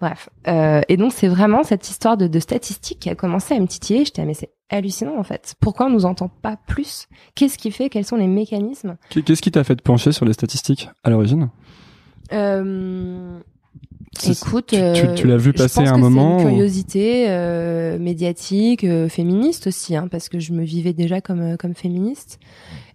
Bref, 0.01 0.29
euh, 0.47 0.81
et 0.89 0.97
donc 0.97 1.13
c'est 1.13 1.27
vraiment 1.27 1.63
cette 1.63 1.87
histoire 1.89 2.17
de, 2.17 2.27
de 2.27 2.39
statistiques 2.39 2.99
qui 2.99 3.09
a 3.09 3.15
commencé 3.15 3.53
à 3.53 3.59
me 3.59 3.67
titiller. 3.67 4.05
J'étais 4.05 4.23
ah, 4.23 4.25
mais 4.25 4.33
c'est 4.33 4.51
hallucinant 4.69 5.17
en 5.17 5.23
fait. 5.23 5.55
Pourquoi 5.59 5.85
on 5.85 5.89
nous 5.91 6.05
entend 6.05 6.27
pas 6.27 6.57
plus? 6.67 7.07
Qu'est-ce 7.35 7.57
qui 7.57 7.71
fait 7.71 7.89
Quels 7.89 8.05
sont 8.05 8.15
les 8.15 8.27
mécanismes? 8.27 8.97
Qu'est-ce 9.09 9.41
qui 9.41 9.51
t'a 9.51 9.63
fait 9.63 9.81
pencher 9.81 10.11
sur 10.11 10.25
les 10.25 10.33
statistiques 10.33 10.89
à 11.03 11.11
l'origine? 11.11 11.49
Euh, 12.33 13.39
Écoute, 14.23 14.67
tu- 14.67 14.75
tu- 14.75 14.81
euh, 14.81 15.13
tu 15.15 15.27
l'as 15.27 15.37
vu 15.37 15.51
je 15.53 15.57
passer 15.57 15.81
pense 15.81 15.89
à 15.89 15.91
un 15.91 15.95
que 15.95 15.99
moment 15.99 16.37
C'est 16.39 16.43
une 16.45 16.49
curiosité 16.51 17.25
euh, 17.29 17.99
médiatique, 17.99 18.83
euh, 18.83 19.09
féministe 19.09 19.67
aussi, 19.67 19.95
hein, 19.95 20.07
parce 20.09 20.29
que 20.29 20.39
je 20.39 20.53
me 20.53 20.63
vivais 20.63 20.93
déjà 20.93 21.21
comme 21.21 21.41
euh, 21.41 21.57
comme 21.57 21.73
féministe. 21.75 22.39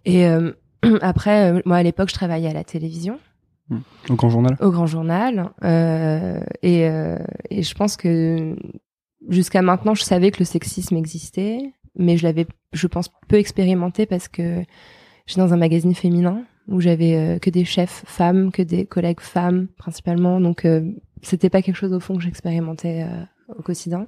Et 0.05 0.27
euh, 0.27 0.53
après, 1.03 1.53
euh, 1.53 1.61
moi 1.67 1.77
à 1.77 1.83
l'époque, 1.83 2.09
je 2.09 2.15
travaillais 2.15 2.49
à 2.49 2.53
la 2.55 2.65
télévision, 2.65 3.19
Donc 4.09 4.25
en 4.25 4.31
journal? 4.31 4.57
Au 4.61 4.71
Grand 4.71 4.87
Journal, 4.87 5.51
euh, 5.63 6.41
et 6.63 6.89
euh, 6.89 7.17
et 7.51 7.63
je 7.63 7.75
pense 7.75 7.97
que 7.97 8.57
jusqu'à 9.29 9.63
maintenant, 9.63 9.95
je 9.95 10.03
savais 10.03 10.31
que 10.31 10.39
le 10.39 10.45
sexisme 10.47 10.97
existait, 10.97 11.59
mais 11.97 12.17
je 12.17 12.23
l'avais, 12.25 12.47
je 12.73 12.87
pense, 12.87 13.11
peu 13.29 13.37
expérimenté 13.37 14.07
parce 14.07 14.29
que 14.29 14.63
j'étais 15.27 15.41
dans 15.41 15.53
un 15.53 15.59
magazine 15.59 15.95
féminin 15.95 16.43
où 16.69 16.81
j'avais 16.81 17.17
euh, 17.17 17.39
que 17.39 17.51
des 17.51 17.65
chefs 17.65 18.05
femmes, 18.07 18.53
que 18.53 18.63
des 18.63 18.87
collègues 18.87 19.21
femmes 19.21 19.67
principalement, 19.77 20.41
donc 20.41 20.65
euh, 20.65 20.83
c'était 21.23 21.51
pas 21.51 21.63
quelque 21.63 21.77
chose 21.77 21.93
au 21.93 22.01
fond 22.01 22.17
que 22.17 22.23
j'expérimentais 22.23 23.07
euh, 23.09 23.55
au 23.57 23.63
quotidien. 23.63 24.07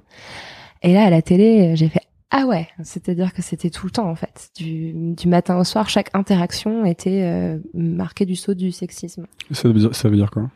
Et 0.81 0.93
là, 0.93 1.03
à 1.03 1.09
la 1.09 1.21
télé, 1.21 1.75
j'ai 1.75 1.89
fait 1.89 2.01
ah 2.35 2.47
ouais, 2.47 2.67
c'est-à-dire 2.81 3.31
que 3.31 3.43
c'était 3.43 3.69
tout 3.69 3.85
le 3.85 3.91
temps 3.91 4.09
en 4.09 4.15
fait, 4.15 4.49
du, 4.57 4.91
du 5.13 5.27
matin 5.27 5.55
au 5.59 5.63
soir, 5.63 5.87
chaque 5.87 6.09
interaction 6.15 6.83
était 6.83 7.59
marquée 7.75 8.25
du 8.25 8.35
saut 8.35 8.55
du 8.55 8.71
sexisme. 8.71 9.27
Ça 9.51 9.67
veut 9.67 9.75
dire, 9.75 9.93
ça 9.93 10.09
veut 10.09 10.15
dire 10.15 10.31
quoi? 10.31 10.49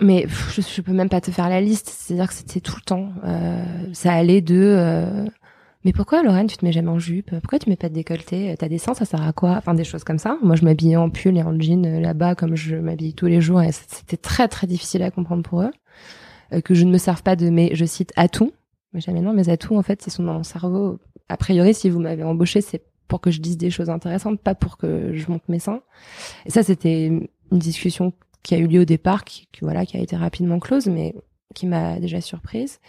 Mais 0.00 0.26
je, 0.28 0.60
je, 0.60 0.80
peux 0.80 0.92
même 0.92 1.08
pas 1.08 1.20
te 1.20 1.30
faire 1.30 1.48
la 1.48 1.60
liste, 1.60 1.88
c'est-à-dire 1.88 2.28
que 2.28 2.34
c'était 2.34 2.60
tout 2.60 2.76
le 2.76 2.82
temps. 2.82 3.12
Euh, 3.24 3.64
ça 3.92 4.12
allait 4.12 4.40
de 4.40 4.54
euh, 4.54 5.24
mais 5.84 5.92
pourquoi 5.92 6.22
Lorraine 6.22 6.46
tu 6.46 6.56
te 6.56 6.64
mets 6.64 6.72
jamais 6.72 6.90
en 6.90 6.98
jupe? 6.98 7.30
Pourquoi 7.30 7.58
tu 7.58 7.68
mets 7.68 7.76
pas 7.76 7.88
de 7.88 7.94
décolleté? 7.94 8.54
T'as 8.58 8.68
des 8.68 8.78
seins, 8.78 8.94
ça 8.94 9.04
sert 9.04 9.22
à 9.22 9.32
quoi? 9.32 9.56
Enfin 9.56 9.74
des 9.74 9.84
choses 9.84 10.04
comme 10.04 10.18
ça. 10.18 10.36
Moi 10.42 10.56
je 10.56 10.64
m'habillais 10.64 10.96
en 10.96 11.10
pull 11.10 11.36
et 11.36 11.42
en 11.42 11.58
jean 11.58 11.84
euh, 11.86 12.00
là-bas 12.00 12.34
comme 12.34 12.56
je 12.56 12.76
m'habille 12.76 13.14
tous 13.14 13.26
les 13.26 13.40
jours 13.40 13.62
et 13.62 13.72
c'était 13.72 14.16
très 14.16 14.48
très 14.48 14.66
difficile 14.66 15.02
à 15.02 15.10
comprendre 15.10 15.42
pour 15.42 15.62
eux. 15.62 15.70
Euh, 16.52 16.60
que 16.60 16.74
je 16.74 16.84
ne 16.84 16.90
me 16.90 16.98
serve 16.98 17.22
pas 17.22 17.36
de 17.36 17.50
mes, 17.50 17.74
je 17.74 17.84
cite, 17.84 18.12
atouts. 18.16 18.52
Mais 18.92 19.00
jamais 19.00 19.20
non, 19.20 19.32
mes 19.32 19.48
atouts 19.48 19.76
en 19.76 19.82
fait, 19.82 20.06
ils 20.06 20.10
sont 20.10 20.22
dans 20.22 20.34
mon 20.34 20.42
cerveau. 20.42 20.98
A 21.28 21.36
priori, 21.36 21.74
si 21.74 21.90
vous 21.90 22.00
m'avez 22.00 22.22
embauché, 22.22 22.60
c'est 22.60 22.82
pour 23.06 23.20
que 23.20 23.30
je 23.30 23.40
dise 23.40 23.56
des 23.56 23.70
choses 23.70 23.90
intéressantes, 23.90 24.40
pas 24.40 24.54
pour 24.54 24.76
que 24.76 25.12
je 25.14 25.30
monte 25.30 25.48
mes 25.48 25.58
seins. 25.58 25.80
Et 26.46 26.50
ça, 26.50 26.62
c'était 26.62 27.06
une 27.06 27.28
discussion 27.50 28.12
qui 28.42 28.54
a 28.54 28.58
eu 28.58 28.66
lieu 28.66 28.82
au 28.82 28.84
départ, 28.84 29.24
qui, 29.24 29.46
voilà, 29.60 29.84
qui 29.84 29.96
a 29.96 30.00
été 30.00 30.16
rapidement 30.16 30.58
close, 30.58 30.86
mais 30.86 31.14
qui 31.54 31.66
m'a 31.66 31.98
déjà 31.98 32.20
surprise. 32.20 32.80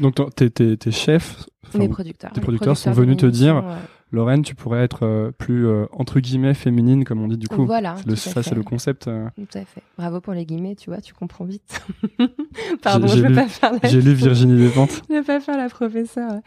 Donc 0.00 0.16
tes, 0.34 0.50
tes, 0.50 0.76
tes 0.76 0.90
chefs, 0.90 1.46
mes 1.74 1.88
producteurs, 1.88 2.32
tes 2.32 2.40
producteurs, 2.40 2.76
sont 2.76 2.92
venus 2.92 3.16
te 3.16 3.26
dire, 3.26 3.62
Lorraine, 4.10 4.42
tu 4.42 4.54
pourrais 4.54 4.82
être 4.82 5.04
euh, 5.04 5.30
plus 5.36 5.66
euh, 5.66 5.84
entre 5.92 6.20
guillemets 6.20 6.54
féminine, 6.54 7.04
comme 7.04 7.22
on 7.22 7.28
dit 7.28 7.36
du 7.36 7.46
coup. 7.46 7.66
Voilà. 7.66 7.96
Le, 8.06 8.16
ça, 8.16 8.42
c'est 8.42 8.54
le 8.54 8.62
concept. 8.62 9.06
Euh. 9.06 9.28
Tout 9.36 9.58
à 9.58 9.64
fait. 9.64 9.82
Bravo 9.98 10.20
pour 10.20 10.32
les 10.32 10.46
guillemets, 10.46 10.76
tu 10.76 10.88
vois, 10.88 11.02
tu 11.02 11.12
comprends 11.12 11.44
vite. 11.44 11.82
Pardon, 12.82 13.06
je 13.06 13.20
vais 13.20 13.34
pas 13.34 13.48
faire 13.48 13.72
la. 13.72 13.88
J'ai 13.88 14.00
lu 14.00 14.14
Virginie 14.14 14.58
Despentes. 14.58 15.02
je 15.10 15.14
vais 15.14 15.22
pas 15.22 15.40
faire 15.40 15.58
la 15.58 15.68
professeure. 15.68 16.40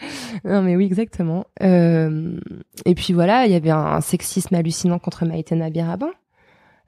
Non, 0.43 0.63
mais 0.63 0.75
oui, 0.75 0.85
exactement. 0.85 1.45
et 1.59 2.95
puis 2.95 3.13
voilà, 3.13 3.45
il 3.45 3.51
y 3.51 3.55
avait 3.55 3.69
un, 3.69 4.01
sexisme 4.01 4.55
hallucinant 4.55 4.97
contre 4.97 5.25
Maïtena 5.25 5.69
Birabin. 5.69 6.09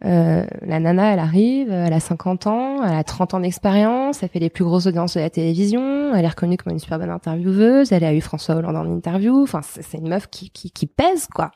Euh, 0.05 0.45
la 0.62 0.79
nana, 0.79 1.13
elle 1.13 1.19
arrive, 1.19 1.72
elle 1.72 1.93
a 1.93 2.00
50 2.00 2.48
ans, 2.48 2.83
elle 2.83 2.93
a 2.93 3.03
30 3.03 3.36
ans 3.36 3.39
d'expérience, 3.39 4.22
elle 4.22 4.29
fait 4.29 4.39
les 4.39 4.50
plus 4.50 4.65
grosses 4.65 4.86
audiences 4.86 5.15
de 5.15 5.22
la 5.22 5.29
télévision, 5.29 6.13
elle 6.13 6.25
est 6.25 6.29
reconnue 6.29 6.57
comme 6.57 6.74
une 6.74 6.79
super 6.79 7.00
bonne 7.00 7.10
intervieweuse, 7.10 7.91
elle 7.93 8.03
a 8.03 8.13
eu 8.13 8.19
François 8.19 8.55
Hollande 8.55 8.75
en 8.75 8.86
interview, 8.86 9.41
enfin 9.43 9.62
c'est 9.62 9.98
une 9.98 10.10
meuf 10.10 10.27
qui, 10.27 10.50
qui, 10.50 10.72
qui, 10.72 10.88
pèse 10.88 11.27
quoi. 11.27 11.51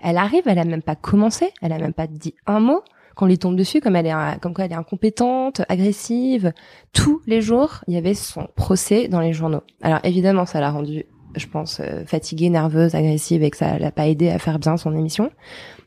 Elle 0.00 0.16
arrive, 0.16 0.44
elle 0.46 0.58
a 0.58 0.64
même 0.64 0.82
pas 0.82 0.96
commencé, 0.96 1.52
elle 1.60 1.72
a 1.72 1.78
même 1.78 1.92
pas 1.92 2.06
dit 2.06 2.34
un 2.46 2.60
mot 2.60 2.82
qu'on 3.14 3.26
lui 3.26 3.38
tombe 3.38 3.56
dessus 3.56 3.80
comme 3.82 3.94
elle 3.94 4.06
est 4.06 4.40
comme 4.40 4.54
quoi 4.54 4.64
elle 4.64 4.72
est 4.72 4.76
incompétente, 4.76 5.60
agressive. 5.68 6.54
Tous 6.94 7.20
les 7.26 7.42
jours, 7.42 7.84
il 7.88 7.94
y 7.94 7.98
avait 7.98 8.14
son 8.14 8.48
procès 8.56 9.08
dans 9.08 9.20
les 9.20 9.34
journaux. 9.34 9.62
Alors 9.82 10.00
évidemment, 10.02 10.46
ça 10.46 10.60
l'a 10.60 10.70
rendue, 10.70 11.04
je 11.36 11.46
pense, 11.46 11.80
euh, 11.80 12.06
fatiguée, 12.06 12.48
nerveuse, 12.48 12.94
agressive 12.94 13.42
et 13.42 13.50
que 13.50 13.58
ça 13.58 13.78
l'a 13.78 13.92
pas 13.92 14.08
aidé 14.08 14.30
à 14.30 14.38
faire 14.38 14.58
bien 14.58 14.78
son 14.78 14.96
émission. 14.96 15.30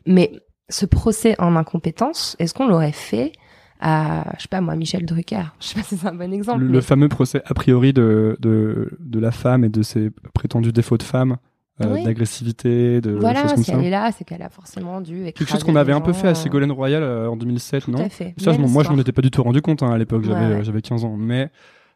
Mais 0.06 0.30
ce 0.68 0.86
procès 0.86 1.34
en 1.38 1.56
incompétence, 1.56 2.36
est-ce 2.38 2.54
qu'on 2.54 2.66
l'aurait 2.66 2.92
fait 2.92 3.32
à, 3.80 4.24
je 4.36 4.42
sais 4.42 4.48
pas 4.48 4.60
moi, 4.60 4.74
Michel 4.74 5.04
Drucker? 5.04 5.42
Je 5.60 5.66
sais 5.66 5.74
pas 5.74 5.82
si 5.82 5.96
c'est 5.96 6.06
un 6.06 6.14
bon 6.14 6.32
exemple. 6.32 6.62
Le, 6.64 6.80
fameux 6.80 7.08
procès 7.08 7.42
a 7.44 7.54
priori 7.54 7.92
de, 7.92 8.36
de, 8.40 8.96
de 9.00 9.20
la 9.20 9.30
femme 9.30 9.64
et 9.64 9.68
de 9.68 9.82
ses 9.82 10.10
prétendus 10.34 10.72
défauts 10.72 10.98
de 10.98 11.02
femme. 11.02 11.36
Euh, 11.82 12.02
d'agressivité, 12.04 13.02
de 13.02 13.10
voilà, 13.10 13.42
choses 13.42 13.52
comme 13.52 13.62
si 13.62 13.70
elle 13.70 13.84
est 13.84 13.90
là, 13.90 14.10
c'est 14.10 14.24
qu'elle 14.24 14.40
a 14.40 14.48
forcément 14.48 15.02
dû 15.02 15.24
quelque 15.24 15.44
chose 15.44 15.62
qu'on 15.62 15.76
avait 15.76 15.92
un 15.92 16.00
peu 16.00 16.14
fait 16.14 16.28
à 16.28 16.34
Ségolène 16.34 16.72
Royal 16.72 17.02
euh, 17.02 17.28
en 17.28 17.36
2007, 17.36 17.88
non? 17.88 18.08
Ça, 18.38 18.56
moi, 18.56 18.82
je 18.82 18.88
m'en 18.88 18.98
étais 18.98 19.12
pas 19.12 19.20
du 19.20 19.30
tout 19.30 19.42
rendu 19.42 19.60
compte 19.60 19.82
hein, 19.82 19.90
à 19.90 19.98
l'époque, 19.98 20.24
j'avais 20.24 20.64
j'avais 20.64 20.80
15 20.80 21.04
ans, 21.04 21.18
mais 21.18 21.50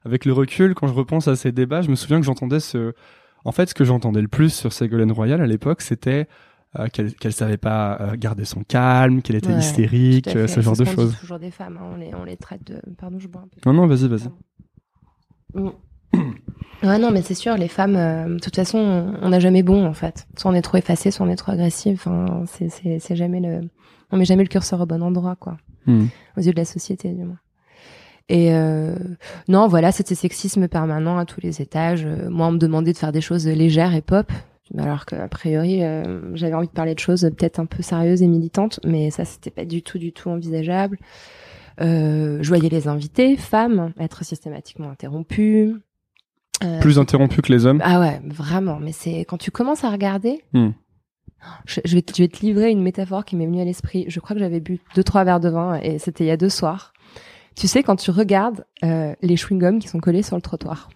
avec 0.05 0.27
le 0.27 0.35
recul, 0.35 0.75
quand 0.75 0.87
je 0.87 0.93
repense 0.93 1.29
à 1.29 1.37
ces 1.37 1.51
débats, 1.51 1.81
je 1.81 1.89
me 1.89 1.95
souviens 1.95 2.21
que 2.21 2.27
j'entendais 2.27 2.61
ce, 2.61 2.93
en 3.47 3.53
fait, 3.53 3.71
ce 3.71 3.75
que 3.75 3.85
j'entendais 3.85 4.21
le 4.21 4.29
plus 4.29 4.53
sur 4.53 4.73
Ségolène 4.73 5.13
Royal 5.13 5.41
à 5.41 5.47
l'époque, 5.47 5.81
c'était 5.81 6.29
euh, 6.79 6.87
qu'elle 6.87 7.13
qu'elle 7.15 7.33
savait 7.33 7.57
pas 7.57 7.99
euh, 8.01 8.17
garder 8.17 8.45
son 8.45 8.63
calme, 8.63 9.23
qu'elle 9.23 9.35
était 9.35 9.53
hystérique, 9.53 10.29
euh, 10.29 10.47
ce 10.47 10.61
genre 10.61 10.77
de 10.77 10.85
choses. 10.85 11.17
toujours 11.19 11.41
des 11.41 11.51
femmes, 11.51 11.79
hein. 11.81 11.91
on, 11.95 11.97
les, 11.97 12.15
on 12.15 12.23
les 12.23 12.37
traite 12.37 12.65
de. 12.65 12.81
Pardon, 12.97 13.19
je 13.19 13.27
bois 13.27 13.43
un 13.43 13.49
peu. 13.49 13.59
Non, 13.69 13.73
non, 13.75 13.87
vas-y, 13.89 14.07
vas-y. 14.07 14.29
Mm. 15.55 15.71
Ouais, 16.83 16.99
non, 16.99 17.11
mais 17.11 17.23
c'est 17.23 17.35
sûr, 17.35 17.57
les 17.57 17.69
femmes, 17.69 17.95
de 17.95 18.39
toute 18.39 18.57
façon, 18.57 18.79
on 19.21 19.29
n'a 19.29 19.39
jamais 19.39 19.63
bon, 19.63 19.85
en 19.85 19.93
fait. 19.93 20.27
Soit 20.39 20.51
on 20.51 20.55
est 20.55 20.63
trop 20.63 20.79
effacé, 20.79 21.11
soit 21.11 21.27
on 21.27 21.29
est 21.29 21.37
trop 21.37 21.53
agressif. 21.53 22.07
Enfin, 22.07 22.45
c'est 22.47 23.17
jamais 23.17 23.41
le. 23.41 23.69
On 24.13 24.17
met 24.17 24.25
jamais 24.25 24.45
le 24.45 24.49
curseur 24.49 24.81
au 24.81 24.87
bon 24.87 25.03
endroit, 25.03 25.37
quoi. 25.37 25.59
Hmm. 25.87 26.07
Aux 26.39 26.41
yeux 26.41 26.53
de 26.53 26.59
la 26.59 26.65
société, 26.65 27.11
du 27.11 27.25
moins. 27.25 27.39
Et 28.31 28.55
euh, 28.55 28.95
non, 29.49 29.67
voilà, 29.67 29.93
c'était 29.93 30.15
sexisme 30.15 30.69
permanent 30.69 31.19
à 31.19 31.27
tous 31.27 31.41
les 31.41 31.61
étages. 31.61 32.07
Moi, 32.07 32.47
on 32.47 32.53
me 32.53 32.59
demandait 32.59 32.93
de 32.93 32.99
faire 32.99 33.13
des 33.13 33.21
choses 33.21 33.47
légères 33.47 33.95
et 33.95 34.03
pop 34.03 34.33
alors 34.79 35.05
qu'a 35.05 35.27
priori 35.29 35.83
euh, 35.83 36.35
j'avais 36.35 36.55
envie 36.55 36.69
de 36.69 36.73
parler 36.73 36.95
de 36.95 37.01
choses 37.01 37.23
peut-être 37.37 37.59
un 37.59 37.67
peu 37.67 37.83
sérieuses 37.83 38.23
et 38.23 38.27
militantes, 38.27 38.81
mais 38.85 39.11
ça 39.11 39.25
c'était 39.25 39.51
pas 39.51 39.65
du 39.65 39.83
tout 39.83 39.99
du 39.99 40.13
tout 40.13 40.29
envisageable. 40.29 40.99
Euh, 41.81 42.39
je 42.43 42.49
voyais 42.49 42.69
les 42.69 42.89
invités, 42.89 43.37
femmes, 43.37 43.93
être 43.99 44.25
systématiquement 44.25 44.91
interrompues. 44.91 45.75
Euh, 46.63 46.81
Plus 46.81 46.99
interrompues 46.99 47.41
que 47.41 47.53
les 47.53 47.65
hommes. 47.65 47.81
Ah 47.83 48.01
ouais, 48.01 48.21
vraiment. 48.25 48.79
Mais 48.79 48.93
c'est 48.93 49.21
quand 49.21 49.39
tu 49.39 49.51
commences 49.51 49.85
à 49.85 49.91
regarder. 49.91 50.45
Hmm. 50.53 50.71
Je, 51.65 51.81
vais 51.95 52.03
te, 52.03 52.15
je 52.15 52.23
vais 52.23 52.29
te 52.29 52.45
livrer 52.45 52.71
une 52.71 52.83
métaphore 52.83 53.25
qui 53.25 53.35
m'est 53.35 53.47
venue 53.47 53.63
à 53.63 53.65
l'esprit. 53.65 54.05
Je 54.09 54.21
crois 54.21 54.35
que 54.35 54.41
j'avais 54.41 54.61
bu 54.61 54.79
deux 54.95 55.03
trois 55.03 55.25
verres 55.25 55.41
de 55.41 55.49
vin 55.49 55.81
et 55.81 55.99
c'était 55.99 56.25
il 56.25 56.27
y 56.27 56.33
a 56.33 56.37
deux 56.37 56.51
soirs. 56.51 56.93
Tu 57.57 57.67
sais 57.67 57.83
quand 57.83 57.97
tu 57.97 58.11
regardes 58.11 58.67
euh, 58.85 59.15
les 59.23 59.37
chewing-gums 59.37 59.79
qui 59.79 59.89
sont 59.89 60.01
collés 60.01 60.23
sur 60.23 60.37
le 60.37 60.43
trottoir. 60.43 60.91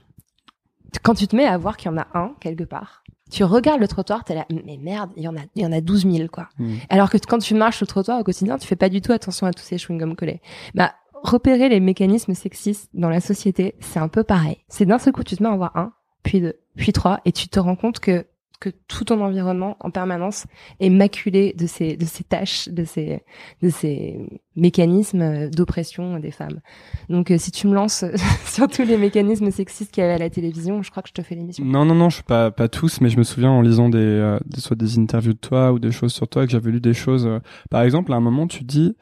Quand 1.02 1.14
tu 1.14 1.26
te 1.26 1.34
mets 1.34 1.46
à 1.46 1.56
voir 1.56 1.78
qu'il 1.78 1.90
y 1.90 1.94
en 1.94 1.96
a 1.96 2.06
un 2.14 2.34
quelque 2.40 2.64
part, 2.64 3.03
tu 3.30 3.44
regardes 3.44 3.80
le 3.80 3.88
trottoir, 3.88 4.24
t'es 4.24 4.34
là, 4.34 4.46
mais 4.50 4.78
merde, 4.80 5.10
il 5.16 5.22
y 5.22 5.28
en 5.28 5.36
a, 5.36 5.40
il 5.54 5.62
y 5.62 5.66
en 5.66 5.72
a 5.72 5.80
12 5.80 6.10
000, 6.10 6.28
quoi. 6.28 6.48
Hmm. 6.58 6.76
Alors 6.88 7.10
que 7.10 7.18
quand 7.18 7.38
tu 7.38 7.54
marches 7.54 7.78
sur 7.78 7.84
le 7.84 7.88
trottoir 7.88 8.20
au 8.20 8.24
quotidien, 8.24 8.58
tu 8.58 8.66
fais 8.66 8.76
pas 8.76 8.88
du 8.88 9.00
tout 9.00 9.12
attention 9.12 9.46
à 9.46 9.52
tous 9.52 9.62
ces 9.62 9.76
chewing-gums 9.76 10.14
collés. 10.14 10.40
Bah, 10.74 10.94
repérer 11.22 11.68
les 11.68 11.80
mécanismes 11.80 12.34
sexistes 12.34 12.90
dans 12.92 13.08
la 13.08 13.20
société, 13.20 13.74
c'est 13.80 13.98
un 13.98 14.08
peu 14.08 14.24
pareil. 14.24 14.58
C'est 14.68 14.84
d'un 14.84 14.98
seul 14.98 15.12
coup, 15.12 15.24
tu 15.24 15.36
te 15.36 15.42
mets 15.42 15.48
à 15.48 15.56
voir 15.56 15.76
un, 15.76 15.92
puis 16.22 16.40
deux, 16.40 16.60
puis 16.76 16.92
trois, 16.92 17.20
et 17.24 17.32
tu 17.32 17.48
te 17.48 17.58
rends 17.58 17.76
compte 17.76 17.98
que 17.98 18.26
que 18.60 18.70
tout 18.88 19.04
ton 19.04 19.20
environnement 19.20 19.76
en 19.80 19.90
permanence 19.90 20.46
est 20.80 20.90
maculé 20.90 21.54
de 21.58 21.66
ces 21.66 21.96
de 21.96 22.04
ces 22.04 22.24
tâches, 22.24 22.68
de 22.68 22.84
ces 22.84 23.22
de 23.62 23.68
ces 23.68 24.18
mécanismes 24.56 25.50
d'oppression 25.50 26.18
des 26.18 26.30
femmes. 26.30 26.60
Donc 27.08 27.30
euh, 27.30 27.38
si 27.38 27.50
tu 27.50 27.66
me 27.66 27.74
lances 27.74 28.04
sur 28.46 28.68
tous 28.68 28.84
les 28.84 28.96
mécanismes 28.96 29.50
sexistes 29.50 29.92
qu'il 29.92 30.02
y 30.02 30.04
avait 30.04 30.14
à 30.14 30.18
la 30.18 30.30
télévision, 30.30 30.82
je 30.82 30.90
crois 30.90 31.02
que 31.02 31.08
je 31.08 31.14
te 31.14 31.22
fais 31.22 31.34
l'émission. 31.34 31.64
Non 31.64 31.84
non 31.84 31.94
non, 31.94 32.10
je 32.10 32.16
suis 32.16 32.24
pas 32.24 32.50
pas 32.50 32.68
tous, 32.68 33.00
mais 33.00 33.08
je 33.08 33.18
me 33.18 33.24
souviens 33.24 33.50
en 33.50 33.60
lisant 33.60 33.88
des, 33.88 33.98
euh, 33.98 34.38
des 34.46 34.60
soit 34.60 34.76
des 34.76 34.98
interviews 34.98 35.34
de 35.34 35.38
toi 35.38 35.72
ou 35.72 35.78
des 35.78 35.92
choses 35.92 36.12
sur 36.12 36.28
toi 36.28 36.46
que 36.46 36.52
j'avais 36.52 36.70
lu 36.70 36.80
des 36.80 36.94
choses. 36.94 37.26
Euh, 37.26 37.40
par 37.70 37.82
exemple, 37.82 38.12
à 38.12 38.16
un 38.16 38.20
moment 38.20 38.46
tu 38.46 38.64
dis 38.64 38.96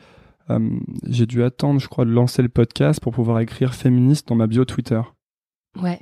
j'ai 1.09 1.25
dû 1.25 1.42
attendre, 1.42 1.80
je 1.80 1.88
crois, 1.88 2.04
de 2.04 2.11
lancer 2.11 2.42
le 2.42 2.50
podcast 2.50 3.00
pour 3.00 3.14
pouvoir 3.14 3.40
écrire 3.40 3.75
féministe 3.75 4.28
dans 4.28 4.35
ma 4.35 4.47
bio 4.47 4.66
Twitter. 4.66 5.00
Ouais. 5.80 5.99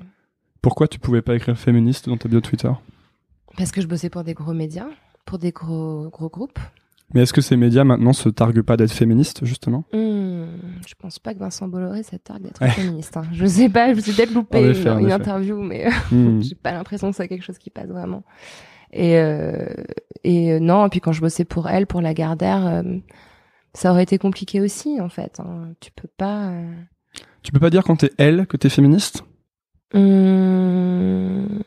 Pourquoi 0.61 0.89
tu 0.89 0.99
pouvais 0.99 1.23
pas 1.23 1.37
écrire 1.37 1.57
féministe 1.57 2.09
dans 2.09 2.17
ta 2.17 2.29
bio 2.29 2.41
Twitter? 2.41 2.73
Parce 3.61 3.73
que 3.73 3.83
je 3.83 3.87
bossais 3.87 4.09
pour 4.09 4.25
des 4.25 4.33
gros 4.33 4.55
médias, 4.55 4.89
pour 5.27 5.37
des 5.37 5.51
gros, 5.51 6.09
gros 6.09 6.31
groupes. 6.31 6.59
Mais 7.13 7.23
est-ce 7.23 7.35
que 7.35 7.43
ces 7.43 7.59
médias 7.59 7.85
maintenant 7.85 8.15
se 8.15 8.31
targuent 8.31 8.63
pas 8.63 8.79
d'être 8.79 8.93
féministes, 8.93 9.45
justement? 9.45 9.85
Mmh, 9.93 10.45
Je 10.87 10.95
pense 10.99 11.19
pas 11.19 11.35
que 11.35 11.41
Vincent 11.41 11.69
Bolloré 11.69 12.03
se 12.03 12.17
targue 12.17 12.45
d'être 12.45 12.65
féministe. 12.71 13.19
Hein. 13.19 13.25
Je 13.33 13.45
sais 13.45 13.69
pas, 13.69 13.91
je 13.91 13.97
me 13.97 14.01
suis 14.01 14.13
peut-être 14.13 14.33
loupé 14.33 14.61
une, 14.61 15.13
interview, 15.13 15.61
mais 15.61 15.91
mmh. 16.11 16.41
j'ai 16.49 16.55
pas 16.55 16.73
l'impression 16.73 17.11
que 17.11 17.17
c'est 17.17 17.29
quelque 17.29 17.45
chose 17.45 17.59
qui 17.59 17.69
passe 17.69 17.89
vraiment. 17.89 18.23
Et, 18.95 19.19
euh, 19.19 19.67
et 20.25 20.53
euh, 20.53 20.59
non, 20.59 20.87
et 20.87 20.89
puis 20.89 21.01
quand 21.01 21.13
je 21.13 21.21
bossais 21.21 21.45
pour 21.45 21.69
elle, 21.69 21.87
pour 21.87 22.01
la 22.01 22.15
Gardère, 22.15 22.67
euh, 22.67 22.83
ça 23.75 23.91
aurait 23.93 24.05
été 24.05 24.17
compliqué 24.17 24.63
aussi, 24.63 25.03
en 25.03 25.11
fait. 25.11 25.39
Hein. 25.39 25.75
Tu 25.81 25.91
peux 25.93 26.09
pas. 26.17 26.51
Tu 27.43 27.53
peux 27.53 27.61
pas 27.61 27.71
dire 27.71 27.85
quand 27.85 27.97
t'es 27.97 28.11
elle 28.17 28.47
que 28.47 28.57
t'es 28.57 28.71
féministe? 28.71 29.23
Mmh, 29.93 31.59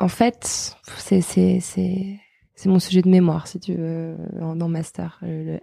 en 0.00 0.08
fait, 0.08 0.76
c'est 0.96 1.20
c'est 1.20 1.60
c'est 1.60 2.18
c'est 2.56 2.68
mon 2.68 2.78
sujet 2.78 3.00
de 3.00 3.08
mémoire, 3.08 3.46
si 3.46 3.58
tu 3.58 3.74
veux, 3.74 4.16
dans 4.38 4.68
master, 4.68 5.18
le, 5.22 5.60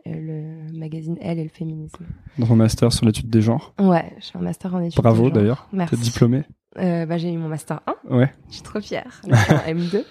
magazine 0.73 1.15
Elle 1.21 1.37
et 1.37 1.43
le 1.43 1.49
féminisme. 1.49 2.03
Dans 2.39 2.47
ton 2.47 2.55
master 2.55 2.91
sur 2.91 3.05
l'étude 3.05 3.29
des 3.29 3.41
genres. 3.41 3.75
Ouais, 3.79 4.13
je 4.19 4.31
fais 4.31 4.37
un 4.39 4.41
master 4.41 4.73
en 4.73 4.79
études. 4.79 4.99
Bravo 4.99 5.29
d'ailleurs. 5.29 5.67
Merci. 5.71 5.95
T'es 5.95 6.01
diplômée. 6.01 6.43
Euh, 6.79 7.05
bah, 7.05 7.17
j'ai 7.17 7.31
eu 7.31 7.37
mon 7.37 7.49
master 7.49 7.81
1. 8.09 8.15
Ouais. 8.15 8.33
Je 8.49 8.55
suis 8.55 8.63
trop 8.63 8.81
fière. 8.81 9.21
M2. 9.27 10.03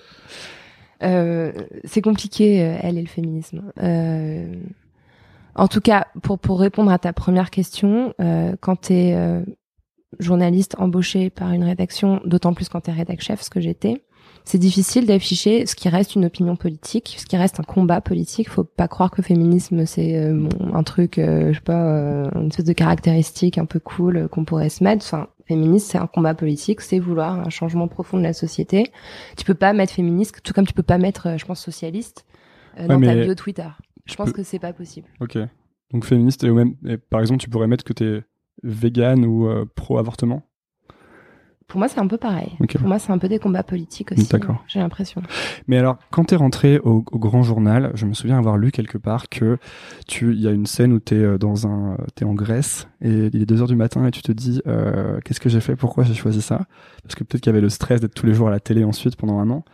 Euh, 1.03 1.53
c'est 1.85 2.03
compliqué, 2.03 2.63
euh, 2.63 2.79
elle 2.81 2.99
et 2.99 3.03
le 3.03 3.09
féminisme. 3.09 3.73
Euh, 3.83 4.55
en 5.55 5.69
tout 5.69 5.81
cas, 5.81 6.07
pour 6.23 6.39
pour 6.39 6.61
répondre 6.61 6.91
à 6.91 6.99
ta 6.99 7.13
première 7.13 7.51
question, 7.51 8.15
euh, 8.21 8.55
quand 8.61 8.77
t'es 8.77 9.17
journaliste 10.19 10.77
embauché 10.79 11.31
par 11.31 11.53
une 11.53 11.65
rédaction, 11.65 12.21
d'autant 12.25 12.55
plus 12.55 12.69
quand 12.69 12.83
t'es 12.83 12.93
rédac 12.93 13.21
chef, 13.21 13.43
ce 13.43 13.51
que 13.51 13.61
j'étais, 13.61 14.05
c'est 14.47 14.59
difficile 14.59 15.07
d'afficher 15.07 15.67
ce 15.67 15.75
qui 15.75 15.89
reste 15.91 16.15
une 16.15 16.25
opinion 16.25 16.57
politique, 16.57 17.17
ce 17.19 17.27
qui 17.27 17.37
reste 17.37 17.61
un 17.61 17.65
combat 17.65 18.01
politique. 18.01 18.49
Faut 18.49 18.65
pas 18.65 18.89
croire 18.89 19.11
que 19.11 19.21
féminisme 19.21 19.85
c'est 19.85 20.17
euh, 20.17 20.33
bon, 20.49 20.75
un 20.75 20.83
truc, 20.83 21.19
euh, 21.19 21.53
je 21.53 21.57
sais 21.59 21.61
pas, 21.65 21.85
euh, 21.85 22.31
une 22.37 22.47
espèce 22.47 22.65
de 22.65 22.73
caractéristique 22.73 23.59
un 23.59 23.67
peu 23.67 23.81
cool 23.81 24.17
euh, 24.17 24.29
qu'on 24.29 24.45
pourrait 24.45 24.69
se 24.71 24.83
mettre. 24.83 25.05
Enfin, 25.05 25.27
féministe 25.47 25.91
c'est 25.91 25.99
un 25.99 26.07
combat 26.07 26.35
politique, 26.35 26.81
c'est 26.81 26.99
vouloir 26.99 27.39
un 27.41 27.51
changement 27.51 27.89
profond 27.89 28.17
de 28.17 28.23
la 28.23 28.33
société. 28.33 28.91
Tu 29.37 29.45
peux 29.45 29.55
pas 29.55 29.73
mettre 29.75 29.93
féministe, 29.93 30.41
tout 30.43 30.53
comme 30.55 30.67
tu 30.67 30.73
peux 30.75 30.83
pas 30.83 30.99
mettre, 30.99 31.27
euh, 31.27 31.39
je 31.39 31.45
pense, 31.45 31.61
socialiste 31.61 32.25
euh, 32.79 32.87
dans 32.87 33.01
ta 33.01 33.15
bio 33.17 33.35
Twitter. 33.35 33.69
Je 34.07 34.15
pense 34.15 34.27
peux- 34.27 34.33
que 34.37 34.43
c'est 34.45 34.61
pas 34.61 34.73
possible. 34.73 35.09
Ok. 35.21 35.37
Donc 35.93 36.05
féministe 36.05 36.45
et, 36.45 36.51
même, 36.51 36.75
et 36.87 36.97
par 36.97 37.21
exemple, 37.21 37.41
tu 37.41 37.51
pourrais 37.51 37.67
mettre 37.67 37.85
que 37.85 37.93
t'es 37.93 38.23
vegan 38.63 39.25
ou 39.25 39.49
euh, 39.49 39.65
pro-avortement? 39.75 40.43
Pour 41.69 41.81
moi, 41.81 41.89
c'est 41.89 41.99
un 41.99 42.07
peu 42.07 42.17
pareil. 42.17 42.53
Pour 42.79 42.87
moi, 42.87 42.99
c'est 43.01 43.11
un 43.11 43.19
peu 43.19 43.29
des 43.29 43.41
combats 43.41 43.65
politiques 43.65 44.13
aussi. 44.13 44.29
D'accord. 44.29 44.63
J'ai 44.69 44.79
l'impression. 44.79 45.21
Mais 45.67 45.77
alors, 45.77 45.97
quand 46.11 46.25
t'es 46.25 46.37
rentré 46.37 46.79
au, 46.79 47.05
au 47.11 47.19
grand 47.19 47.43
journal, 47.43 47.91
je 47.95 48.07
me 48.07 48.15
souviens 48.15 48.39
avoir 48.39 48.57
lu 48.57 48.71
quelque 48.71 48.99
part 48.99 49.29
que 49.29 49.59
tu, 50.07 50.33
il 50.33 50.41
y 50.41 50.47
a 50.47 50.53
une 50.53 50.67
scène 50.67 50.93
où 50.93 51.01
t'es 51.01 51.17
euh, 51.17 51.39
dans 51.39 51.67
un, 51.67 51.97
t'es 52.15 52.25
en 52.25 52.35
Grèce 52.35 52.89
et 53.01 53.31
il 53.33 53.43
est 53.43 53.47
2 53.47 53.63
heures 53.63 53.69
du 53.69 53.75
matin 53.75 54.07
et 54.07 54.13
tu 54.13 54.23
te 54.23 54.31
dis, 54.31 54.63
euh, 54.69 55.19
qu'est-ce 55.25 55.41
que 55.41 55.49
j'ai 55.49 55.61
fait, 55.61 55.75
pourquoi 55.75 56.05
j'ai 56.05 56.15
choisi 56.15 56.41
ça? 56.41 56.67
Parce 57.03 57.17
que 57.17 57.25
peut-être 57.25 57.43
qu'il 57.43 57.51
y 57.51 57.55
avait 57.55 57.61
le 57.61 57.69
stress 57.69 58.01
d'être 58.01 58.15
tous 58.15 58.27
les 58.27 58.35
jours 58.35 58.47
à 58.47 58.53
la 58.53 58.61
télé 58.61 58.85
ensuite 58.85 59.17
pendant 59.17 59.41
un 59.41 59.51
an. 59.51 59.65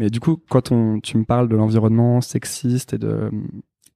Mais 0.00 0.10
du 0.10 0.18
coup, 0.18 0.38
quand 0.50 0.72
on, 0.72 0.98
tu 0.98 1.16
me 1.16 1.24
parles 1.24 1.48
de 1.48 1.56
l'environnement 1.56 2.20
sexiste 2.20 2.92
et 2.92 2.98
de, 2.98 3.30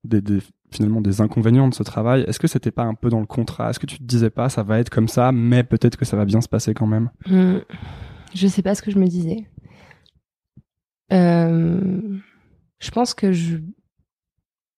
des, 0.05 0.21
des- 0.21 0.43
finalement 0.73 1.01
des 1.01 1.21
inconvénients 1.21 1.69
de 1.69 1.75
ce 1.75 1.83
travail, 1.83 2.23
est-ce 2.29 2.39
que 2.39 2.47
c'était 2.49 2.71
pas 2.71 2.85
un 2.85 2.95
peu 2.95 3.09
dans 3.11 3.21
le 3.21 3.27
contrat? 3.27 3.71
Est-ce 3.71 3.79
que 3.81 3.87
tu 3.87 3.99
te 3.99 4.05
disais 4.05 4.31
pas, 4.31 4.49
ça 4.49 4.63
va 4.63 4.79
être 4.79 4.91
comme 4.91 5.09
ça, 5.09 5.33
mais 5.33 5.63
peut-être 5.65 5.97
que 5.97 6.05
ça 6.05 6.17
va 6.17 6.25
bien 6.25 6.41
se 6.41 6.49
passer 6.49 6.75
quand 6.75 6.87
même? 6.87 7.11
Hmm. 7.27 7.59
Je 8.35 8.47
sais 8.47 8.63
pas 8.63 8.75
ce 8.75 8.83
que 8.83 8.91
je 8.91 8.99
me 8.99 9.07
disais. 9.07 9.47
Euh, 11.13 12.01
je 12.79 12.91
pense 12.91 13.15
que 13.15 13.33
je. 13.33 13.59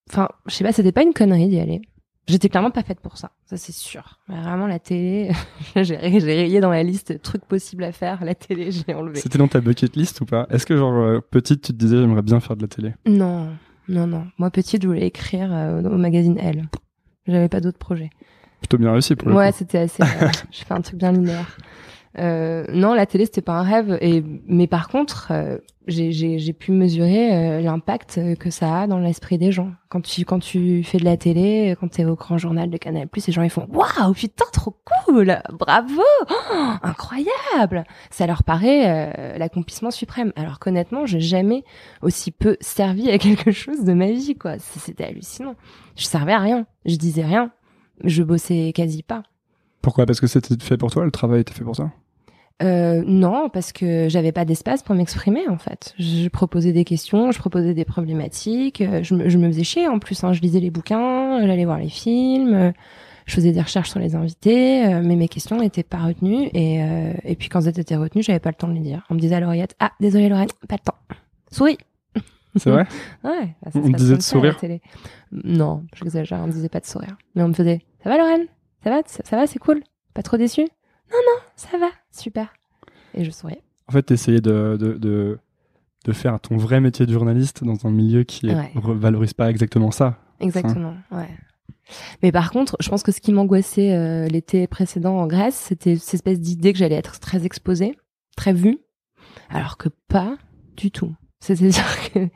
Enfin, 0.09 0.27
je 0.47 0.53
sais 0.55 0.63
pas, 0.63 0.71
c'était 0.73 0.91
pas 0.91 1.03
une 1.03 1.13
connerie 1.13 1.47
d'y 1.47 1.59
aller. 1.59 1.81
J'étais 2.27 2.47
clairement 2.47 2.71
pas 2.71 2.83
faite 2.83 3.01
pour 3.01 3.17
ça, 3.17 3.31
ça 3.45 3.57
c'est 3.57 3.73
sûr. 3.73 4.19
Mais 4.29 4.41
Vraiment, 4.41 4.65
la 4.65 4.79
télé, 4.79 5.31
j'ai 5.75 5.95
ray- 5.97 6.19
j'ai 6.21 6.35
rayé 6.35 6.61
dans 6.61 6.69
la 6.71 6.81
liste 6.83 7.21
trucs 7.21 7.45
possibles 7.45 7.83
à 7.83 7.91
faire. 7.91 8.23
La 8.23 8.33
télé, 8.33 8.71
je 8.71 8.83
l'ai 8.87 8.93
enlevée. 8.93 9.19
C'était 9.19 9.37
dans 9.37 9.47
ta 9.49 9.59
bucket 9.61 9.95
list 9.95 10.21
ou 10.21 10.25
pas? 10.25 10.47
Est-ce 10.49 10.65
que 10.65 10.77
genre 10.77 10.93
euh, 10.93 11.19
petite, 11.19 11.61
tu 11.61 11.73
te 11.73 11.77
disais 11.77 11.97
j'aimerais 11.97 12.21
bien 12.21 12.39
faire 12.39 12.55
de 12.55 12.61
la 12.61 12.67
télé? 12.69 12.93
Non, 13.05 13.49
non, 13.87 14.07
non. 14.07 14.27
Moi, 14.37 14.49
petite, 14.51 14.83
je 14.83 14.87
voulais 14.87 15.07
écrire 15.07 15.49
euh, 15.51 15.81
au 15.81 15.97
magazine 15.97 16.37
Elle. 16.39 16.67
J'avais 17.27 17.49
pas 17.49 17.59
d'autres 17.61 17.77
projets. 17.77 18.09
Plutôt 18.59 18.77
bien 18.77 18.91
réussi 18.91 19.15
pour 19.15 19.29
le 19.29 19.35
Ouais, 19.35 19.51
c'était 19.51 19.79
assez. 19.79 20.01
euh, 20.03 20.29
J'ai 20.51 20.65
fait 20.65 20.73
un 20.73 20.81
truc 20.81 20.97
bien 20.97 21.11
linéaire. 21.11 21.57
Euh, 22.19 22.65
non, 22.69 22.93
la 22.93 23.05
télé 23.05 23.25
c'était 23.25 23.41
pas 23.41 23.53
un 23.53 23.63
rêve. 23.63 23.97
Et 24.01 24.23
mais 24.47 24.67
par 24.67 24.87
contre, 24.87 25.29
euh, 25.31 25.57
j'ai 25.87 26.53
pu 26.53 26.71
mesurer 26.71 27.33
euh, 27.33 27.61
l'impact 27.61 28.37
que 28.37 28.49
ça 28.49 28.81
a 28.81 28.87
dans 28.87 28.99
l'esprit 28.99 29.37
des 29.37 29.51
gens. 29.51 29.71
Quand 29.89 30.01
tu 30.01 30.23
quand 30.23 30.39
tu 30.39 30.83
fais 30.83 30.97
de 30.97 31.05
la 31.05 31.17
télé, 31.17 31.75
quand 31.79 31.89
t'es 31.89 32.05
au 32.05 32.15
grand 32.15 32.37
journal 32.37 32.69
de 32.69 32.77
Canal+, 32.77 33.07
les 33.15 33.33
gens 33.33 33.41
ils 33.41 33.49
font 33.49 33.67
waouh 33.69 34.13
putain 34.13 34.45
trop 34.53 34.75
cool, 35.05 35.41
bravo, 35.51 36.01
Oh, 36.29 36.71
incroyable. 36.83 37.83
Ça 38.11 38.27
leur 38.27 38.43
paraît 38.43 38.83
euh, 38.85 39.37
l'accomplissement 39.37 39.91
suprême. 39.91 40.31
Alors 40.35 40.59
qu'honnêtement, 40.59 41.05
j'ai 41.05 41.19
jamais 41.19 41.63
aussi 42.01 42.31
peu 42.31 42.57
servi 42.61 43.09
à 43.09 43.17
quelque 43.17 43.51
chose 43.51 43.83
de 43.83 43.93
ma 43.93 44.11
vie 44.11 44.35
quoi. 44.35 44.59
C'était 44.59 45.05
hallucinant. 45.05 45.55
Je 45.95 46.05
servais 46.05 46.33
à 46.33 46.39
rien. 46.39 46.65
Je 46.85 46.95
disais 46.95 47.23
rien. 47.23 47.51
Je 48.03 48.23
bossais 48.23 48.71
quasi 48.73 49.03
pas. 49.03 49.23
Pourquoi? 49.83 50.07
Parce 50.07 50.19
que 50.19 50.25
c'était 50.27 50.55
fait 50.63 50.77
pour 50.77 50.89
toi, 50.89 51.05
le 51.05 51.11
travail 51.11 51.41
était 51.41 51.53
fait 51.53 51.63
pour 51.63 51.75
ça? 51.75 51.91
Euh, 52.61 53.03
non, 53.05 53.49
parce 53.49 53.73
que 53.73 54.07
j'avais 54.09 54.31
pas 54.31 54.45
d'espace 54.45 54.81
pour 54.81 54.95
m'exprimer 54.95 55.47
en 55.49 55.57
fait. 55.57 55.93
Je 55.99 56.29
proposais 56.29 56.71
des 56.71 56.85
questions, 56.85 57.31
je 57.31 57.39
proposais 57.39 57.73
des 57.73 57.83
problématiques, 57.83 58.79
euh, 58.81 59.03
je 59.03 59.13
me, 59.15 59.27
je 59.27 59.37
me 59.37 59.47
faisais 59.47 59.63
chier 59.65 59.87
en 59.87 59.99
plus. 59.99 60.23
Hein. 60.23 60.31
Je 60.33 60.39
lisais 60.39 60.61
les 60.61 60.71
bouquins, 60.71 61.45
j'allais 61.45 61.65
voir 61.65 61.79
les 61.79 61.89
films, 61.89 62.53
euh, 62.53 62.71
je 63.25 63.35
faisais 63.35 63.51
des 63.51 63.61
recherches 63.61 63.89
sur 63.89 63.99
les 63.99 64.15
invités, 64.15 64.87
mais 65.03 65.15
mes 65.17 65.27
questions 65.27 65.59
n'étaient 65.59 65.83
pas 65.83 65.97
retenues. 65.97 66.49
Et, 66.53 66.81
euh, 66.81 67.13
et 67.25 67.35
puis 67.35 67.49
quand 67.49 67.61
elles 67.61 67.79
étaient 67.79 67.95
retenues, 67.97 68.23
j'avais 68.23 68.39
pas 68.39 68.49
le 68.49 68.55
temps 68.55 68.67
de 68.69 68.73
les 68.73 68.79
dire. 68.81 69.03
On 69.09 69.15
me 69.15 69.19
disait 69.19 69.35
à 69.35 69.39
l'oreillette 69.41 69.75
Ah, 69.79 69.91
désolé 69.99 70.29
Lorraine, 70.29 70.49
pas 70.69 70.75
le 70.75 70.83
temps. 70.85 70.97
Souris 71.51 71.77
C'est 72.55 72.69
vrai? 72.69 72.85
Ouais, 73.25 73.55
bah, 73.61 73.71
ça 73.71 73.79
On 73.79 73.91
passe 73.91 74.01
disait 74.01 74.17
de 74.17 74.21
sourire? 74.21 74.57
Non, 75.31 75.83
j'exagère, 75.95 76.39
on 76.41 76.47
me 76.47 76.51
disait 76.53 76.69
pas 76.69 76.79
de 76.79 76.85
sourire. 76.85 77.17
Mais 77.35 77.43
on 77.43 77.49
me 77.49 77.53
faisait 77.53 77.81
Ça 78.03 78.09
va 78.09 78.17
Lorraine? 78.17 78.45
Ça 78.83 78.89
va 78.89 79.01
Ça, 79.05 79.35
va, 79.37 79.47
c'est 79.47 79.59
cool 79.59 79.81
Pas 80.13 80.23
trop 80.23 80.37
déçu? 80.37 80.61
Non, 80.61 81.17
non, 81.27 81.41
ça 81.55 81.77
va, 81.77 81.89
super. 82.11 82.53
Et 83.13 83.23
je 83.23 83.31
souriais. 83.31 83.61
En 83.87 83.91
fait, 83.91 84.03
t'essayais 84.03 84.41
de, 84.41 84.77
de, 84.79 84.93
de, 84.93 85.39
de 86.05 86.11
faire 86.13 86.39
ton 86.39 86.57
vrai 86.57 86.79
métier 86.79 87.05
de 87.05 87.13
journaliste 87.13 87.63
dans 87.63 87.85
un 87.85 87.91
milieu 87.91 88.23
qui 88.23 88.47
Ouais. 88.47 88.71
ne 88.75 88.93
valorise 88.93 89.33
pas 89.33 89.49
exactement 89.49 89.91
ça. 89.91 90.17
Exactement, 90.39 90.95
ouais. 91.11 91.29
Mais 92.23 92.31
par 92.31 92.51
contre, 92.51 92.75
je 92.79 92.89
pense 92.89 93.03
que 93.03 93.11
ce 93.11 93.19
qui 93.21 93.33
m'angoissait 93.33 93.93
euh, 93.93 94.27
l'été 94.27 94.67
précédent 94.67 95.17
en 95.17 95.27
Grèce, 95.27 95.55
c'était 95.55 95.95
cette 95.97 96.13
espèce 96.15 96.39
d'idée 96.39 96.71
que 96.73 96.79
j'allais 96.79 96.95
être 96.95 97.19
très 97.19 97.45
exposée, 97.45 97.97
très 98.37 98.53
vue, 98.53 98.79
alors 99.49 99.77
que 99.77 99.89
pas 100.07 100.37
du 100.77 100.91
tout. 100.91 101.13
C'est-à-dire 101.41 101.83
que 102.13 102.29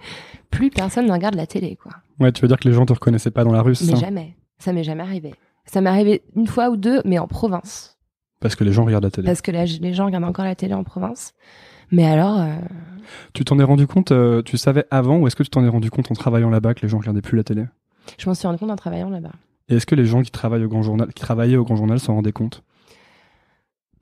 plus 0.52 0.70
personne 0.70 1.06
ne 1.08 1.12
regarde 1.14 1.36
la 1.36 1.48
télé, 1.48 1.78
quoi. 1.82 1.94
Ouais, 2.20 2.32
tu 2.34 2.42
veux 2.42 2.48
dire 2.50 2.58
que 2.60 2.68
les 2.68 2.74
gens 2.76 2.86
te 2.86 2.94
reconnaissaient 2.94 3.32
pas 3.32 3.44
dans 3.46 3.54
la 3.54 3.62
rue, 3.62 3.72
Mais 3.82 3.94
ça? 3.94 3.96
jamais. 3.96 4.36
Ça 4.60 4.74
m'est 4.74 4.84
jamais 4.84 5.04
arrivé. 5.04 5.34
Ça 5.68 5.82
m'est 5.82 5.90
arrivé 5.90 6.24
une 6.36 6.48
fois 6.48 6.70
ou 6.70 6.78
deux, 6.78 7.02
mais 7.06 7.20
en 7.20 7.28
province. 7.28 7.98
Parce 8.40 8.56
que 8.56 8.64
les 8.64 8.72
gens 8.72 8.86
regardent 8.86 9.04
la 9.06 9.12
télé. 9.12 9.26
Parce 9.26 9.42
que 9.42 9.52
j- 9.66 9.80
les 9.82 9.94
gens 9.94 10.06
regardent 10.06 10.24
encore 10.26 10.46
la 10.46 10.56
télé 10.56 10.74
en 10.74 10.84
province. 10.84 11.34
Mais 11.92 12.06
alors, 12.06 12.40
euh, 12.40 12.56
Tu 13.34 13.46
t'en 13.46 13.58
es 13.60 13.64
rendu 13.64 13.88
compte, 13.88 14.12
euh, 14.12 14.42
tu 14.42 14.58
savais 14.58 14.86
avant, 14.92 15.18
ou 15.20 15.28
est-ce 15.28 15.36
que 15.36 15.44
tu 15.44 15.50
t'en 15.50 15.64
es 15.64 15.70
rendu 15.70 15.90
compte 15.90 16.12
en 16.12 16.16
travaillant 16.16 16.50
là-bas 16.50 16.74
que 16.74 16.82
les 16.82 16.90
gens 16.90 16.98
regardaient 17.00 17.22
plus 17.22 17.38
la 17.38 17.44
télé? 17.44 17.66
je 18.18 18.28
m'en 18.30 18.34
suis 18.34 18.48
rendu 18.48 18.60
compte 18.60 18.72
en 18.72 18.76
travaillant 18.76 19.10
là-bas. 19.10 19.32
Et 19.70 19.76
est-ce 19.76 19.86
que 19.86 19.96
les 19.96 20.06
gens 20.06 20.22
qui 20.22 20.32
travaillent 20.32 20.64
au 20.64 20.70
grand 20.70 20.82
journal, 20.84 21.08
qui 21.14 21.22
travaillaient 21.22 21.58
au 21.58 21.64
grand 21.66 21.76
journal 21.76 22.00
s'en 22.00 22.16
rendaient 22.16 22.32
compte? 22.32 22.64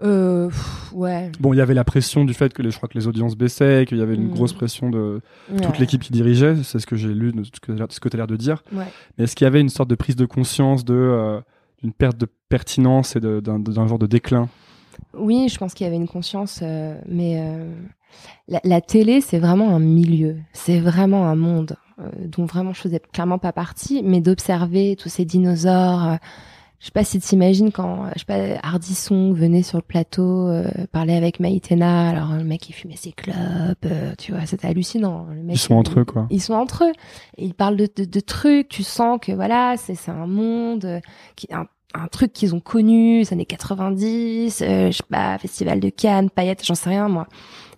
Euh, 0.04 0.48
pff, 0.50 0.92
ouais. 0.94 1.32
Bon, 1.40 1.54
il 1.54 1.58
y 1.58 1.62
avait 1.62 1.74
la 1.74 1.86
pression 1.86 2.26
du 2.26 2.34
fait 2.34 2.54
que 2.54 2.62
les, 2.62 2.70
je 2.70 2.78
crois 2.78 2.90
que 2.90 2.98
les 2.98 3.08
audiences 3.08 3.36
baissaient, 3.38 3.86
qu'il 3.88 3.98
y 3.98 4.02
avait 4.02 4.16
une 4.16 4.28
Mm. 4.28 4.32
grosse 4.34 4.54
pression 4.54 4.90
de 4.90 5.22
toute 5.58 5.66
Ouais. 5.68 5.78
l'équipe 5.80 6.02
qui 6.02 6.12
dirigeait, 6.12 6.56
c'est 6.64 6.80
ce 6.80 6.86
que 6.86 6.96
j'ai 6.98 7.14
lu, 7.14 7.32
de 7.32 7.44
ce 7.44 7.52
que 7.62 7.72
ce 7.90 8.00
que 8.00 8.10
tu 8.10 8.16
as 8.16 8.18
l'air 8.18 8.28
de 8.28 8.36
dire. 8.36 8.62
Ouais. 8.74 8.84
Mais 9.18 9.24
est-ce 9.24 9.36
qu'il 9.36 9.46
y 9.46 9.48
avait 9.48 9.62
une 9.62 9.70
sorte 9.70 9.90
de 9.90 9.96
prise 9.96 10.18
de 10.18 10.26
conscience 10.26 10.84
de 10.84 10.94
euh, 10.94 11.40
d'une 11.82 11.94
perte 11.94 12.18
de 12.18 12.28
pertinence 12.50 13.16
et 13.16 13.20
d'un 13.20 13.88
genre 13.88 14.00
de 14.00 14.08
déclin 14.08 14.50
Oui, 15.14 15.48
je 15.50 15.58
pense 15.58 15.74
qu'il 15.74 15.86
y 15.86 15.88
avait 15.88 15.96
une 15.96 16.08
conscience, 16.08 16.60
euh, 16.62 17.00
mais 17.08 17.40
euh, 17.40 17.74
la, 18.48 18.60
la 18.64 18.82
télé, 18.82 19.22
c'est 19.22 19.40
vraiment 19.40 19.76
un 19.76 19.80
milieu, 19.80 20.38
c'est 20.54 20.80
vraiment 20.80 21.28
un 21.28 21.36
monde 21.36 21.78
euh, 22.00 22.10
dont 22.28 22.46
vraiment 22.46 22.74
je 22.74 22.82
faisais 22.82 23.00
clairement 23.00 23.40
pas 23.40 23.54
partie, 23.54 24.04
mais 24.04 24.20
d'observer 24.22 24.96
tous 24.98 25.10
ces 25.10 25.26
dinosaures. 25.26 26.18
Je 26.80 26.86
sais 26.86 26.92
pas 26.92 27.04
si 27.04 27.20
tu 27.20 27.28
t'imagines 27.28 27.72
quand, 27.72 28.06
euh, 28.06 28.10
je 28.16 28.20
sais 28.20 28.26
pas, 28.26 28.60
Hardisson 28.68 29.32
venait 29.34 29.64
sur 29.64 29.78
le 29.78 29.84
plateau 29.84 30.48
euh, 30.48 30.66
parler 30.92 31.16
avec 31.16 31.40
Maïtena, 31.40 32.10
alors 32.10 32.34
le 32.38 32.44
mec 32.44 32.70
il 32.70 32.74
fumait 32.74 32.96
ses 32.96 33.12
clopes, 33.12 33.36
euh, 33.86 34.14
tu 34.18 34.32
vois, 34.34 34.46
c'était 34.46 34.68
hallucinant. 34.68 35.28
Le 35.34 35.42
mec, 35.42 35.56
Ils 35.56 35.60
sont 35.60 35.76
il- 35.76 35.78
entre 35.80 36.00
eux, 36.02 36.06
quoi. 36.06 36.28
Ils 36.30 36.42
sont 36.42 36.54
entre 36.54 36.84
eux. 36.86 36.94
Et 37.38 37.46
ils 37.46 37.54
parlent 37.54 37.78
de, 37.78 37.88
de, 37.96 38.06
de 38.06 38.20
trucs, 38.20 38.70
tu 38.70 38.84
sens 38.84 39.20
que 39.22 39.32
voilà, 39.32 39.76
c'est 39.78 39.96
c'est 39.96 40.12
un 40.12 40.28
monde, 40.28 40.86
euh, 40.86 41.00
qui, 41.36 41.48
un, 41.52 41.66
un 41.96 42.08
truc 42.08 42.34
qu'ils 42.34 42.54
ont 42.56 42.60
connu, 42.60 43.20
les 43.20 43.34
années 43.34 43.46
90, 43.46 44.62
euh, 44.62 44.92
je 44.92 44.98
sais 44.98 45.04
pas, 45.10 45.38
Festival 45.38 45.80
de 45.80 45.90
Cannes, 45.90 46.30
paillettes, 46.30 46.66
j'en 46.66 46.76
sais 46.76 46.90
rien 46.90 47.08
moi. 47.08 47.28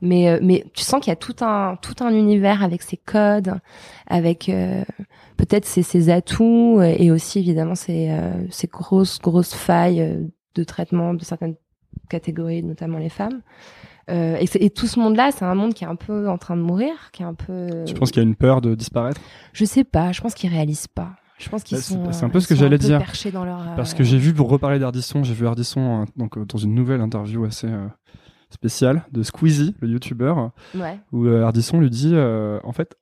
Mais 0.01 0.29
euh, 0.29 0.39
mais 0.41 0.65
tu 0.73 0.83
sens 0.83 1.01
qu'il 1.01 1.09
y 1.09 1.13
a 1.13 1.15
tout 1.15 1.35
un 1.41 1.75
tout 1.81 1.95
un 2.01 2.11
univers 2.13 2.63
avec 2.63 2.81
ses 2.81 2.97
codes, 2.97 3.55
avec 4.07 4.49
euh, 4.49 4.83
peut-être 5.37 5.65
ses, 5.65 5.83
ses 5.83 6.09
atouts 6.09 6.79
euh, 6.79 6.95
et 6.97 7.11
aussi 7.11 7.39
évidemment 7.39 7.75
ses, 7.75 8.09
euh, 8.09 8.31
ses 8.51 8.67
grosses 8.67 9.19
grosses 9.19 9.53
failles 9.55 10.01
euh, 10.01 10.23
de 10.55 10.63
traitement 10.63 11.13
de 11.13 11.23
certaines 11.23 11.55
catégories, 12.09 12.63
notamment 12.63 12.99
les 12.99 13.09
femmes. 13.09 13.41
Euh, 14.09 14.37
et, 14.39 14.65
et 14.65 14.69
tout 14.69 14.87
ce 14.87 14.99
monde-là, 14.99 15.31
c'est 15.31 15.43
un 15.43 15.55
monde 15.55 15.73
qui 15.73 15.83
est 15.83 15.87
un 15.87 15.95
peu 15.95 16.29
en 16.29 16.37
train 16.37 16.55
de 16.55 16.61
mourir, 16.61 16.93
qui 17.11 17.23
est 17.23 17.25
un 17.25 17.33
peu. 17.33 17.83
Tu 17.85 17.93
penses 17.93 18.11
qu'il 18.11 18.21
y 18.23 18.25
a 18.25 18.27
une 18.27 18.35
peur 18.35 18.61
de 18.61 18.73
disparaître? 18.73 19.19
Je 19.51 19.65
sais 19.65 19.83
pas. 19.83 20.11
Je 20.11 20.21
pense 20.21 20.33
qu'ils 20.33 20.49
réalisent 20.49 20.87
pas. 20.87 21.11
Je 21.37 21.49
pense 21.49 21.63
qu'ils 21.63 21.77
Bah, 21.77 21.83
c'est- 21.83 21.93
sont. 21.93 22.11
c'est 22.11 22.23
un 22.23 22.27
euh, 22.27 22.31
peu 22.31 22.39
ce 22.39 22.47
que 22.47 22.55
j'allais 22.55 22.77
dire. 22.77 22.97
perchés 22.99 23.31
dans 23.31 23.45
leur. 23.45 23.59
Parce 23.75 23.93
euh, 23.93 23.97
que 23.97 24.03
j'ai 24.03 24.17
vu, 24.17 24.33
pour 24.33 24.49
reparler 24.49 24.79
d'Ardisson, 24.79 25.23
j'ai 25.23 25.33
vu 25.33 25.45
Ardisson 25.47 26.01
euh, 26.01 26.05
donc, 26.15 26.37
dans 26.47 26.57
une 26.57 26.73
nouvelle 26.73 27.01
interview 27.01 27.45
assez 27.45 27.67
spéciale 28.49 29.03
de 29.11 29.23
Squeezie, 29.23 29.75
le 29.81 29.89
youtubeur, 29.89 30.51
Ouais. 30.75 30.99
où 31.11 31.27
Ardisson 31.27 31.79
lui 31.79 31.89
dit 31.89 32.15
en 32.17 32.71
fait, 32.71 32.97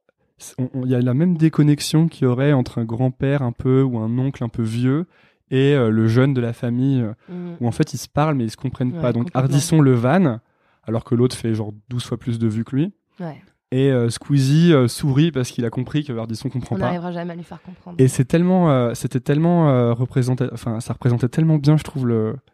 il 0.83 0.89
y 0.89 0.95
a 0.95 0.99
la 1.01 1.13
même 1.13 1.37
déconnexion 1.37 2.07
qu'il 2.07 2.23
y 2.23 2.27
aurait 2.27 2.51
entre 2.53 2.79
un 2.79 2.85
grand-père 2.85 3.41
un 3.41 3.51
peu 3.53 3.81
ou 3.83 3.97
un 3.99 4.17
oncle 4.17 4.43
un 4.43 4.49
peu 4.49 4.63
vieux 4.63 5.05
et 5.51 5.73
euh, 5.75 5.89
le 5.89 6.07
jeune 6.07 6.33
de 6.33 6.41
la 6.41 6.51
famille, 6.53 7.01
euh, 7.01 7.13
Mm. 7.29 7.57
où 7.61 7.67
en 7.67 7.71
fait 7.71 7.93
ils 7.93 7.97
se 7.99 8.09
parlent 8.09 8.35
mais 8.35 8.45
ils 8.45 8.49
se 8.51 8.57
comprennent 8.57 8.93
Ouais, 8.95 9.01
pas. 9.01 9.13
Donc. 9.13 9.29
Ardisson 9.35 9.79
le 9.79 9.93
vanne, 9.93 10.39
alors 10.83 11.03
que 11.03 11.13
l'autre 11.15 11.35
fait 11.37 11.53
genre 11.53 11.71
12 11.89 12.03
fois 12.03 12.17
plus 12.17 12.39
de 12.39 12.47
vues 12.47 12.65
que 12.65 12.75
lui. 12.75 12.93
Ouais. 13.19 13.41
Et 13.75 13.91
euh, 13.91 14.09
Squeezie 14.09 14.71
euh, 14.73 14.87
sourit 14.87 15.33
parce 15.33 15.51
qu'il 15.51 15.65
a 15.65 15.69
compris 15.69 16.05
que 16.05 16.13
Ardisson 16.13 16.47
comprend 16.47 16.77
On 16.77 16.79
pas. 16.79 16.85
n'arrivera 16.85 17.11
jamais 17.11 17.33
à 17.33 17.35
lui 17.35 17.43
faire 17.43 17.61
comprendre. 17.61 17.97
Et 17.99 18.07
c'est 18.07 18.23
tellement, 18.23 18.71
euh, 18.71 18.93
c'était 18.93 19.19
tellement 19.19 19.93
représenté, 19.93 20.45
enfin, 20.53 20.79
ça 20.79 20.93
représentait 20.93 21.27
tellement 21.27 21.57
bien, 21.57 21.75
je 21.75 21.83
trouve, 21.83 22.07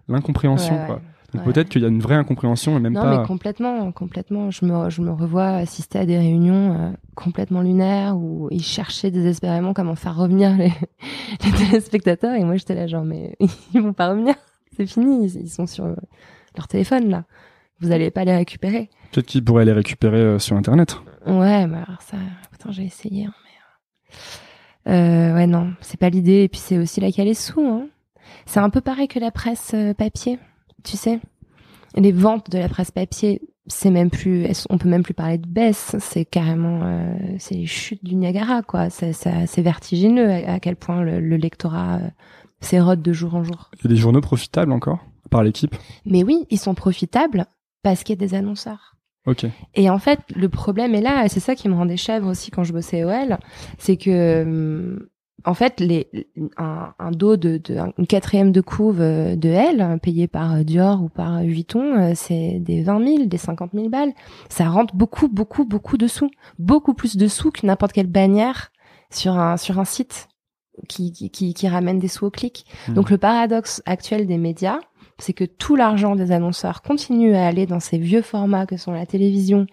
l'incompréhension. 0.07 0.73
Ouais, 0.73 0.81
ouais. 0.81 0.85
quoi. 0.87 1.01
Donc 1.33 1.45
Ouais. 1.45 1.53
peut-être 1.53 1.69
qu'il 1.69 1.83
y 1.83 1.85
a 1.85 1.89
une 1.89 2.01
vraie 2.01 2.15
incompréhension 2.15 2.75
et 2.75 2.79
même 2.81 2.93
non, 2.93 3.03
pas. 3.03 3.19
mais 3.21 3.25
complètement, 3.27 3.91
complètement. 3.91 4.49
Je 4.49 4.65
me, 4.65 4.89
je 4.89 5.01
me 5.01 5.11
revois 5.11 5.47
assister 5.49 5.99
à 5.99 6.05
des 6.07 6.17
réunions 6.17 6.93
complètement 7.15 7.61
lunaires 7.61 8.17
où 8.17 8.47
ils 8.49 8.63
cherchaient 8.63 9.11
désespérément 9.11 9.73
comment 9.73 9.95
faire 9.95 10.17
revenir 10.17 10.57
les, 10.57 10.73
les 11.45 11.51
téléspectateurs 11.51 12.33
et 12.33 12.43
moi 12.43 12.55
j'étais 12.57 12.75
là 12.75 12.87
genre 12.87 13.05
mais 13.05 13.37
ils 13.73 13.81
vont 13.81 13.93
pas 13.93 14.09
revenir, 14.09 14.33
c'est 14.75 14.85
fini, 14.87 15.25
ils, 15.27 15.41
ils 15.43 15.49
sont 15.49 15.67
sur 15.67 15.85
leur 15.85 16.67
téléphone 16.67 17.09
là. 17.09 17.23
Vous 17.79 17.91
allez 17.91 18.11
pas 18.11 18.25
les 18.25 18.35
récupérer. 18.35 18.89
Peut-être 19.11 19.25
qu'ils 19.27 19.43
pourraient 19.43 19.65
les 19.65 19.73
récupérer 19.73 20.17
euh, 20.19 20.39
sur 20.39 20.55
Internet. 20.55 20.97
Ouais, 21.25 21.67
mais 21.67 21.77
alors 21.77 22.01
ça, 22.01 22.17
putain, 22.51 22.71
j'ai 22.71 22.85
essayé, 22.85 23.25
hein, 23.25 23.33
mais 24.87 24.91
euh, 24.91 25.31
euh, 25.31 25.35
ouais 25.35 25.47
non, 25.47 25.73
c'est 25.81 25.99
pas 25.99 26.09
l'idée 26.09 26.43
et 26.43 26.47
puis 26.49 26.59
c'est 26.59 26.77
aussi 26.77 26.99
là 27.01 27.07
qu'il 27.07 27.19
y 27.19 27.21
a 27.21 27.25
les 27.25 27.33
sous. 27.33 27.61
Hein. 27.61 27.87
C'est 28.45 28.59
un 28.59 28.69
peu 28.69 28.81
pareil 28.81 29.07
que 29.07 29.19
la 29.19 29.31
presse 29.31 29.75
papier, 29.97 30.39
tu 30.83 30.97
sais. 30.97 31.19
Les 31.95 32.11
ventes 32.13 32.49
de 32.49 32.57
la 32.57 32.69
presse 32.69 32.89
papier, 32.91 33.41
c'est 33.67 33.91
même 33.91 34.09
plus, 34.09 34.47
on 34.69 34.77
peut 34.77 34.87
même 34.89 35.03
plus 35.03 35.13
parler 35.13 35.37
de 35.37 35.45
baisse. 35.47 35.95
C'est 35.99 36.25
carrément, 36.25 36.79
euh, 36.83 37.13
c'est 37.37 37.55
les 37.55 37.65
chutes 37.67 38.03
du 38.03 38.15
Niagara, 38.15 38.61
quoi. 38.63 38.89
C'est 38.89 39.13
ça- 39.13 39.45
c'est 39.45 39.61
vertigineux 39.61 40.29
à, 40.31 40.53
à 40.53 40.59
quel 40.59 40.77
point 40.77 41.01
le, 41.03 41.19
le 41.19 41.35
lectorat 41.35 41.97
euh, 41.97 42.07
s'érode 42.61 43.01
de 43.01 43.11
jour 43.13 43.35
en 43.35 43.43
jour. 43.43 43.69
Il 43.75 43.83
y 43.83 43.87
a 43.87 43.89
des 43.89 43.99
journaux 43.99 44.21
profitables 44.21 44.71
encore 44.71 44.99
par 45.29 45.43
l'équipe? 45.43 45.75
Mais 46.05 46.23
oui, 46.23 46.45
ils 46.49 46.57
sont 46.59 46.73
profitables 46.73 47.45
parce 47.83 48.03
qu'il 48.03 48.15
y 48.19 48.23
a 48.23 48.25
des 48.27 48.33
annonceurs. 48.33 48.95
Ok. 49.27 49.45
Et 49.75 49.89
en 49.89 49.99
fait, 49.99 50.19
le 50.35 50.49
problème 50.49 50.95
est 50.95 51.01
là, 51.01 51.25
et 51.25 51.29
c'est 51.29 51.39
ça 51.39 51.55
qui 51.55 51.69
me 51.69 51.75
rendait 51.75 51.97
chèvre 51.97 52.27
aussi 52.27 52.49
quand 52.49 52.63
je 52.63 52.73
bossais 52.73 53.03
au 53.03 53.09
L, 53.09 53.37
c'est 53.77 53.97
que, 53.97 54.41
hum, 54.41 55.07
en 55.45 55.53
fait, 55.53 55.79
les, 55.79 56.07
un, 56.57 56.93
un 56.99 57.11
dos 57.11 57.35
de, 57.35 57.57
de 57.57 57.77
une 57.97 58.07
quatrième 58.07 58.51
de 58.51 58.61
couve 58.61 59.01
euh, 59.01 59.35
de 59.35 59.49
L, 59.49 59.99
payé 60.01 60.27
par 60.27 60.53
euh, 60.53 60.63
Dior 60.63 61.01
ou 61.03 61.09
par 61.09 61.37
euh, 61.37 61.41
Vuitton, 61.43 62.13
c'est 62.15 62.59
des 62.59 62.83
20 62.83 63.05
000, 63.05 63.25
des 63.25 63.37
50 63.37 63.71
000 63.73 63.89
balles. 63.89 64.13
Ça 64.49 64.69
rentre 64.69 64.95
beaucoup, 64.95 65.27
beaucoup, 65.27 65.65
beaucoup 65.65 65.97
de 65.97 66.07
sous. 66.07 66.29
Beaucoup 66.59 66.93
plus 66.93 67.17
de 67.17 67.27
sous 67.27 67.51
que 67.51 67.65
n'importe 67.65 67.93
quelle 67.93 68.07
bannière 68.07 68.71
sur 69.11 69.37
un, 69.37 69.57
sur 69.57 69.79
un 69.79 69.85
site 69.85 70.29
qui, 70.87 71.11
qui, 71.11 71.29
qui, 71.29 71.53
qui 71.53 71.67
ramène 71.67 71.99
des 71.99 72.07
sous 72.07 72.25
au 72.25 72.31
clic. 72.31 72.65
Mhm. 72.87 72.95
Donc 72.95 73.09
le 73.09 73.17
paradoxe 73.17 73.81
actuel 73.85 74.25
des 74.25 74.37
médias, 74.37 74.79
c'est 75.21 75.33
que 75.33 75.43
tout 75.45 75.75
l'argent 75.75 76.15
des 76.15 76.31
annonceurs 76.31 76.81
continue 76.81 77.35
à 77.35 77.45
aller 77.45 77.65
dans 77.65 77.79
ces 77.79 77.97
vieux 77.97 78.21
formats 78.21 78.65
que 78.65 78.77
sont 78.77 78.91
la 78.91 79.05
télévision, 79.05 79.67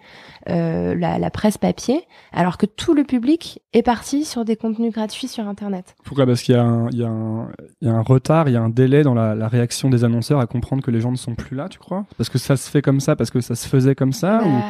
euh, 0.49 0.95
la, 0.95 1.17
la 1.19 1.29
presse 1.29 1.57
papier, 1.57 2.01
alors 2.33 2.57
que 2.57 2.65
tout 2.65 2.93
le 2.93 3.03
public 3.03 3.61
est 3.73 3.83
parti 3.83 4.25
sur 4.25 4.45
des 4.45 4.55
contenus 4.55 4.91
gratuits 4.93 5.27
sur 5.27 5.47
Internet. 5.47 5.95
Pourquoi? 6.03 6.25
Parce 6.25 6.41
qu'il 6.41 6.55
y, 6.55 6.57
a 6.57 6.63
un- 6.63 6.89
il 6.89 6.97
y, 6.97 7.01
y 7.01 7.87
a 7.89 7.93
un 7.93 8.01
retard, 8.01 8.49
il 8.49 8.53
y 8.53 8.57
a 8.57 8.61
un 8.61 8.69
délai 8.69 9.03
dans 9.03 9.13
la, 9.13 9.35
la 9.35 9.47
réaction 9.47 9.89
des 9.89 10.03
annonceurs 10.03 10.39
à 10.39 10.47
comprendre 10.47 10.83
que 10.83 10.91
les 10.91 11.01
gens 11.01 11.11
ne 11.11 11.17
sont 11.17 11.35
plus 11.35 11.55
là, 11.55 11.69
tu 11.69 11.79
crois? 11.79 12.05
Parce 12.17 12.29
que 12.29 12.37
ça 12.37 12.57
se 12.57 12.69
fait 12.69 12.81
comme 12.81 12.99
ça, 12.99 13.15
parce 13.15 13.29
que 13.31 13.41
ça 13.41 13.55
se 13.55 13.67
faisait 13.67 13.95
comme 13.95 14.13
ça 14.13 14.41
ou, 14.43 14.49
Bah, 14.49 14.63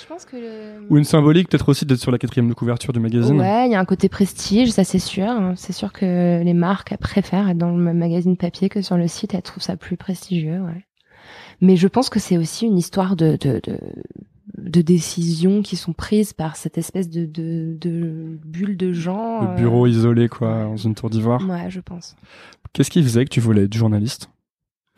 je 0.00 0.06
pense 0.06 0.24
que 0.24 0.36
le... 0.36 0.86
ou 0.88 0.96
une 0.98 1.04
symbolique 1.04 1.48
peut-être 1.48 1.68
aussi 1.68 1.84
d'être 1.84 1.98
sur 2.00 2.12
la 2.12 2.18
quatrième 2.18 2.48
de 2.48 2.54
couverture 2.54 2.92
du 2.92 3.00
magazine 3.00 3.40
Ouais, 3.40 3.66
il 3.66 3.72
y 3.72 3.74
a 3.74 3.80
un 3.80 3.84
côté 3.84 4.08
prestige, 4.08 4.70
ça 4.70 4.84
c'est 4.84 4.98
sûr. 4.98 5.24
hein. 5.28 5.54
C'est 5.56 5.72
sûr 5.72 5.92
que 5.92 6.42
les 6.42 6.54
marques 6.54 6.96
préfèrent 6.98 7.48
être 7.48 7.58
dans 7.58 7.70
le 7.76 7.92
magazine 7.94 8.36
papier 8.36 8.68
que 8.68 8.82
sur 8.82 8.96
le 8.96 9.08
site. 9.08 9.34
Elles 9.34 9.42
trouvent 9.42 9.62
ça 9.62 9.76
plus 9.76 9.96
prestigieux, 9.96 10.60
ouais. 10.60 10.84
Mais 11.60 11.76
je 11.76 11.88
pense 11.88 12.08
que 12.08 12.18
c'est 12.20 12.38
aussi 12.38 12.66
une 12.66 12.78
histoire 12.78 13.16
de, 13.16 13.32
de, 13.32 13.60
de, 13.62 13.78
de 14.62 14.82
décisions 14.82 15.62
qui 15.62 15.76
sont 15.76 15.92
prises 15.92 16.32
par 16.32 16.56
cette 16.56 16.78
espèce 16.78 17.08
de, 17.08 17.26
de, 17.26 17.76
de 17.80 18.38
bulle 18.44 18.76
de 18.76 18.92
gens. 18.92 19.42
Le 19.52 19.56
bureau 19.56 19.86
euh, 19.86 19.90
isolé, 19.90 20.28
quoi, 20.28 20.64
dans 20.64 20.76
une 20.76 20.94
tour 20.94 21.10
d'ivoire. 21.10 21.48
Ouais, 21.48 21.70
je 21.70 21.80
pense. 21.80 22.16
Qu'est-ce 22.72 22.90
qui 22.90 23.02
faisait 23.02 23.24
que 23.24 23.30
tu 23.30 23.40
voulais 23.40 23.64
être 23.64 23.74
journaliste 23.74 24.30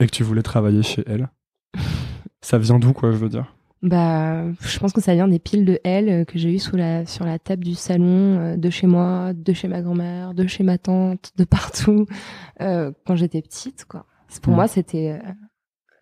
et 0.00 0.06
que 0.06 0.10
tu 0.10 0.22
voulais 0.22 0.42
travailler 0.42 0.82
chez 0.82 1.02
elle? 1.06 1.28
Ça 2.40 2.58
vient 2.58 2.78
d'où, 2.78 2.92
quoi, 2.92 3.12
je 3.12 3.16
veux 3.16 3.28
dire? 3.28 3.54
Bah, 3.82 4.44
je 4.60 4.78
pense 4.78 4.92
que 4.92 5.00
ça 5.00 5.12
vient 5.14 5.26
des 5.26 5.40
piles 5.40 5.64
de 5.64 5.80
L 5.82 6.08
euh, 6.08 6.24
que 6.24 6.38
j'ai 6.38 6.54
eues 6.54 6.60
sous 6.60 6.76
la, 6.76 7.04
sur 7.04 7.24
la 7.24 7.40
table 7.40 7.64
du 7.64 7.74
salon, 7.74 8.38
euh, 8.38 8.56
de 8.56 8.70
chez 8.70 8.86
moi, 8.86 9.32
de 9.32 9.52
chez 9.52 9.66
ma 9.66 9.82
grand-mère, 9.82 10.34
de 10.34 10.46
chez 10.46 10.62
ma 10.62 10.78
tante, 10.78 11.32
de 11.36 11.42
partout, 11.44 12.06
euh, 12.60 12.92
quand 13.04 13.16
j'étais 13.16 13.42
petite, 13.42 13.84
quoi. 13.88 14.06
Pour 14.40 14.52
Mm. 14.52 14.56
moi, 14.56 14.68
c'était, 14.68 15.18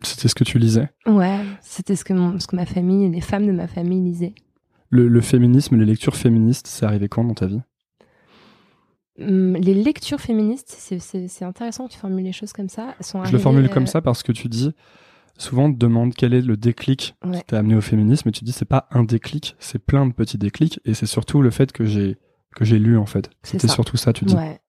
C'était 0.03 0.29
ce 0.29 0.35
que 0.35 0.45
tu 0.45 0.59
lisais. 0.59 0.89
euh, 1.07 1.13
ouais, 1.13 1.39
c'était 1.61 1.97
ce 1.97 2.05
que, 2.05 2.13
mon, 2.13 2.39
ce 2.39 2.47
que 2.47 2.57
ma 2.57 2.67
famille, 2.67 3.09
les 3.11 3.21
femmes 3.21 3.47
de 3.47 3.53
ma 3.53 3.67
famille 3.69 4.01
lisaient. 4.03 4.35
Le, 4.91 5.07
le 5.09 5.21
féminisme, 5.21 5.77
les 5.77 5.85
lectures 5.85 6.17
féministes, 6.17 6.67
c'est 6.67 6.85
arrivé 6.87 7.09
quand 7.09 7.23
dans 7.25 7.35
ta 7.35 7.47
vie? 7.47 7.61
Hum, 9.21 9.55
les 9.57 9.75
lectures 9.75 10.21
féministes, 10.21 10.75
c'est- 10.79 11.43
intéressant 11.45 11.87
que 11.87 11.93
tu 11.93 11.99
formules 11.99 12.25
les 12.25 12.33
choses 12.33 12.53
comme 12.53 12.69
ça. 12.69 12.95
Je 13.25 13.33
le 13.33 13.39
formule 13.39 13.67
euh, 13.67 13.69
comme 13.69 13.87
ça 13.87 14.01
parce 14.01 14.23
que 14.23 14.33
tu 14.33 14.49
dis, 14.49 14.73
souvent 15.37 15.65
on 15.67 15.73
te 15.73 15.79
demande 15.79 16.15
quel 16.15 16.33
est 16.33 16.41
le 16.41 16.57
déclic 16.57 17.15
Ouais. 17.25 17.39
qui 17.39 17.45
t'a 17.45 17.59
amené 17.59 17.75
au 17.75 17.81
féminisme 17.83 18.29
et 18.29 18.33
tu 18.33 18.45
dis 18.45 18.53
c'est 18.53 18.65
pas 18.65 18.87
un 18.91 19.03
déclic, 19.05 19.57
c'est 19.59 19.79
plein 19.79 20.07
de 20.07 20.13
petits 20.15 20.39
déclics 20.39 20.81
et 20.87 20.95
c'est 20.95 21.07
surtout 21.07 21.43
le 21.43 21.51
fait 21.51 21.73
que 21.73 21.85
j'ai 21.85 22.17
que 22.57 22.65
j'ai 22.65 22.79
lu 22.79 22.97
en 22.97 23.07
fait. 23.07 23.31
C'était 23.43 23.69
surtout 23.69 23.97
ça, 23.97 24.13
tu 24.13 24.25
dis. 24.25 24.35
Ouais. 24.35 24.61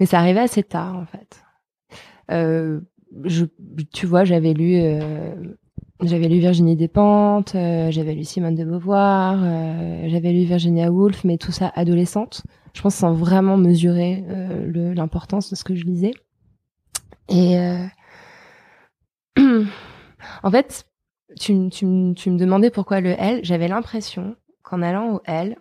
Mais 0.00 0.06
ça 0.06 0.18
arrivait 0.18 0.40
assez 0.40 0.62
tard, 0.64 0.96
en 0.96 1.06
fait. 1.06 1.40
Euh, 2.32 2.80
tu 3.92 4.06
vois, 4.06 4.24
j'avais 4.24 4.52
lu, 4.52 4.76
euh, 4.76 5.34
Virginie 6.00 6.76
Despentes, 6.76 7.54
euh, 7.54 7.90
j'avais 7.90 8.14
lu 8.14 8.24
Simone 8.24 8.54
de 8.54 8.64
Beauvoir, 8.64 9.38
euh, 9.42 10.08
j'avais 10.08 10.32
lu 10.32 10.44
Virginia 10.44 10.90
Woolf, 10.90 11.24
mais 11.24 11.38
tout 11.38 11.52
ça 11.52 11.70
adolescente. 11.74 12.42
Je 12.74 12.82
pense 12.82 12.94
sans 12.94 13.12
vraiment 13.12 13.56
mesurer 13.58 14.24
l'importance 14.96 15.50
de 15.50 15.56
ce 15.56 15.62
que 15.62 15.74
je 15.74 15.84
lisais. 15.84 16.12
Et 17.28 17.58
en 20.42 20.50
fait, 20.50 20.86
tu 21.38 21.52
me 21.52 22.38
demandais 22.38 22.70
pourquoi 22.70 23.02
le 23.02 23.10
L. 23.10 23.40
J'avais 23.42 23.68
l'impression 23.68 24.36
qu'en 24.62 24.80
allant 24.80 25.16
au 25.16 25.20
L, 25.26 25.56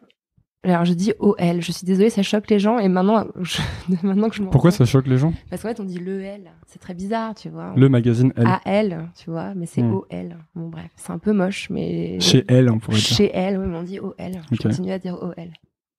alors 0.64 0.86
je 0.86 0.94
dis 0.94 1.14
au 1.20 1.36
L, 1.40 1.62
je 1.62 1.72
suis 1.72 1.86
désolée, 1.86 2.10
ça 2.12 2.22
choque 2.22 2.50
les 2.50 2.60
gens 2.60 2.78
et 2.78 2.88
maintenant, 2.88 3.26
je, 3.42 3.62
maintenant 4.04 4.30
que 4.30 4.36
je 4.36 4.44
Pourquoi 4.44 4.70
ça 4.72 4.86
choque 4.86 5.08
les 5.08 5.18
gens? 5.18 5.34
Parce 5.50 5.62
qu'en 5.64 5.70
fait, 5.70 5.80
on 5.80 5.84
dit 5.86 5.98
le 6.00 6.22
L, 6.22 6.52
c'est 6.68 6.80
très 6.80 6.94
bizarre, 6.94 7.34
tu 7.34 7.50
vois. 7.50 7.74
Le 7.76 7.90
magazine 7.90 8.32
Elle. 8.38 8.48
AL, 8.66 9.10
tu 9.18 9.32
vois, 9.32 9.54
mais 9.56 9.66
c'est 9.66 9.82
Hmm. 9.82 9.96
OL. 9.96 10.38
Bon, 10.56 10.70
bref, 10.70 10.90
c'est 10.96 11.12
un 11.12 11.18
peu 11.18 11.34
moche, 11.34 11.70
mais. 11.72 12.20
Chez 12.20 12.46
Elle, 12.48 12.70
on 12.70 12.78
pourrait 12.80 12.98
dire. 12.98 13.06
Chez 13.06 13.32
elle, 13.34 13.58
oui, 13.58 13.66
mais 13.68 13.78
on 13.78 13.84
dit 13.84 14.00
OL. 14.00 14.14
Je 14.20 14.56
Ok. 14.56 14.62
continue 14.62 14.92
à 14.92 15.00
dire 15.00 15.16
OL. 15.22 15.34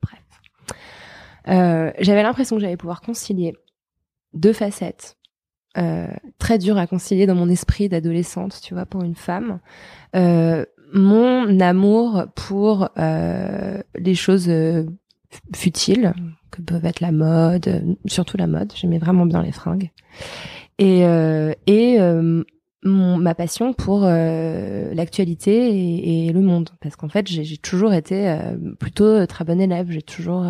Bref. 0.03 0.23
Euh, 1.49 1.91
j'avais 1.99 2.23
l'impression 2.23 2.57
que 2.57 2.63
j'allais 2.63 2.77
pouvoir 2.77 3.01
concilier 3.01 3.55
deux 4.35 4.53
facettes 4.53 5.17
euh, 5.77 6.07
très 6.39 6.59
dures 6.59 6.79
à 6.79 6.87
concilier 6.87 7.27
dans 7.27 7.35
mon 7.35 7.49
esprit 7.49 7.89
d'adolescente, 7.89 8.61
tu 8.63 8.75
vois, 8.75 8.87
pour 8.87 9.03
une 9.03 9.15
femme. 9.17 9.59
Euh, 10.15 10.65
mon 10.93 11.61
amour 11.61 12.25
pour 12.35 12.89
euh, 12.99 13.83
les 13.97 14.15
choses 14.15 14.49
euh, 14.49 14.85
futiles, 15.55 16.13
que 16.53 16.63
peuvent 16.63 16.85
être 16.85 17.01
la 17.01 17.11
mode, 17.11 17.67
euh, 17.67 17.81
surtout 18.07 18.37
la 18.37 18.47
mode. 18.47 18.73
J'aimais 18.77 18.99
vraiment 18.99 19.27
bien 19.27 19.43
les 19.43 19.51
fringues. 19.51 19.91
Et, 20.79 21.05
euh, 21.05 21.53
et 21.67 22.01
euh, 22.01 22.45
mon, 22.85 23.17
ma 23.17 23.35
passion 23.35 23.73
pour 23.73 24.03
l'actualité 24.03 26.27
et, 26.27 26.33
le 26.33 26.41
monde. 26.41 26.71
Parce 26.81 26.97
qu'en 26.97 27.09
fait, 27.09 27.29
j'ai 27.29 27.57
toujours 27.57 27.93
été 27.93 28.37
plutôt 28.79 29.25
très 29.27 29.45
bonne 29.45 29.61
élève. 29.61 29.91
J'ai 29.91 30.03
toujours, 30.03 30.45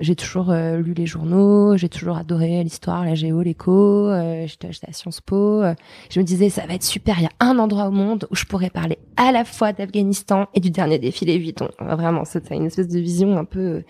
j'ai 0.00 0.14
toujours 0.16 0.50
euh, 0.50 0.76
lu 0.78 0.92
les 0.94 1.06
journaux. 1.06 1.76
J'ai 1.76 1.88
toujours 1.88 2.16
adoré 2.16 2.62
l'histoire, 2.62 3.04
la 3.04 3.14
géo, 3.14 3.42
l'éco. 3.42 4.08
Euh, 4.10 4.46
J'étais 4.46 4.68
à 4.86 4.92
Sciences 4.92 5.20
Po. 5.20 5.62
euh, 5.62 5.74
je 6.10 6.20
me 6.20 6.24
disais, 6.24 6.48
ça 6.50 6.66
va 6.66 6.74
être 6.74 6.82
super. 6.82 7.16
Il 7.18 7.22
y 7.22 7.26
a 7.26 7.30
un 7.40 7.58
endroit 7.58 7.86
au 7.86 7.90
monde 7.90 8.26
où 8.30 8.36
je 8.36 8.44
pourrais 8.44 8.70
parler 8.70 8.98
à 9.16 9.32
la 9.32 9.44
fois 9.44 9.72
d'Afghanistan 9.72 10.46
et 10.54 10.60
du 10.60 10.70
dernier 10.70 10.98
défilé 10.98 11.38
Vuitton. 11.38 11.68
Vraiment, 11.80 12.24
c'était 12.24 12.54
une 12.54 12.66
espèce 12.66 12.88
de 12.88 12.98
vision 12.98 13.38
un 13.38 13.44
peu, 13.44 13.76
un 13.78 13.82